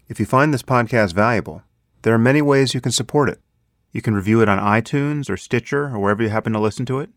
If 0.07 0.22
you 0.22 0.26
find 0.26 0.53
this 0.53 0.64
podcast 0.64 1.14
valuable, 1.14 1.64
there 2.03 2.14
are 2.14 2.19
many 2.19 2.41
ways 2.41 2.73
you 2.73 2.80
can 2.80 2.93
support 2.93 3.27
it. 3.27 3.41
You 3.91 4.01
can 4.01 4.15
review 4.15 4.41
it 4.41 4.47
on 4.47 4.57
iTunes 4.57 5.30
or 5.30 5.35
Stitcher 5.35 5.88
or 5.88 5.99
wherever 5.99 6.23
you 6.23 6.30
happen 6.30 6.53
to 6.53 6.60
listen 6.60 6.85
to 6.85 6.99
it. 6.99 7.10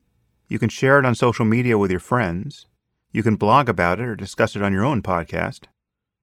You 0.48 0.58
can 0.60 0.68
share 0.68 0.98
it 0.98 1.04
on 1.04 1.14
social 1.14 1.44
media 1.44 1.76
with 1.76 1.90
your 1.90 2.00
friends. 2.00 2.66
You 3.10 3.22
can 3.22 3.36
blog 3.36 3.68
about 3.68 3.98
it 3.98 4.04
or 4.04 4.14
discuss 4.14 4.54
it 4.54 4.62
on 4.62 4.72
your 4.72 4.84
own 4.84 5.02
podcast. 5.02 5.64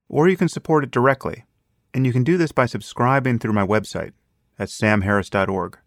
Or 0.08 0.28
you 0.28 0.36
can 0.36 0.48
support 0.48 0.84
it 0.84 0.90
directly. 0.90 1.44
And 1.92 2.06
you 2.06 2.12
can 2.12 2.24
do 2.24 2.38
this 2.38 2.52
by 2.52 2.66
subscribing 2.66 3.38
through 3.38 3.52
my 3.52 3.66
website 3.66 4.12
at 4.58 4.68
samharris.org. 4.68 5.78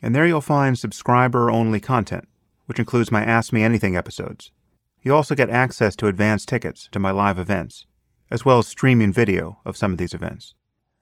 And 0.00 0.14
there 0.14 0.26
you'll 0.26 0.40
find 0.40 0.78
subscriber 0.78 1.50
only 1.50 1.80
content, 1.80 2.28
which 2.64 2.78
includes 2.78 3.12
my 3.12 3.22
Ask 3.22 3.52
Me 3.52 3.62
Anything 3.62 3.96
episodes. 3.96 4.52
You 5.02 5.14
also 5.14 5.34
get 5.34 5.50
access 5.50 5.94
to 5.96 6.08
advance 6.08 6.46
tickets 6.46 6.88
to 6.92 6.98
my 6.98 7.10
live 7.10 7.38
events, 7.38 7.86
as 8.30 8.44
well 8.44 8.58
as 8.58 8.66
streaming 8.66 9.12
video 9.12 9.58
of 9.64 9.76
some 9.76 9.92
of 9.92 9.98
these 9.98 10.14
events. 10.14 10.54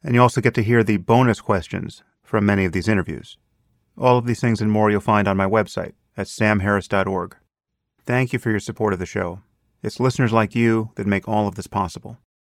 And 0.02 0.14
you 0.14 0.20
also 0.20 0.40
get 0.40 0.55
to 0.55 0.62
hear 0.62 0.82
the 0.82 0.98
bonus 0.98 1.40
questions 1.40 2.02
from 2.22 2.44
many 2.44 2.64
of 2.64 2.72
these 2.72 2.88
interviews. 2.88 3.38
All 3.96 4.18
of 4.18 4.26
these 4.26 4.40
things 4.40 4.60
and 4.60 4.70
more 4.70 4.90
you'll 4.90 5.01
find 5.01 5.28
on 5.28 5.36
my 5.36 5.46
website 5.46 5.92
at 6.16 6.26
samharris.org. 6.26 7.36
Thank 8.04 8.32
you 8.32 8.38
for 8.38 8.50
your 8.50 8.60
support 8.60 8.92
of 8.92 8.98
the 8.98 9.06
show. 9.06 9.40
It's 9.82 10.00
listeners 10.00 10.32
like 10.32 10.54
you 10.54 10.90
that 10.94 11.06
make 11.06 11.28
all 11.28 11.48
of 11.48 11.54
this 11.54 11.66
possible. 11.66 12.18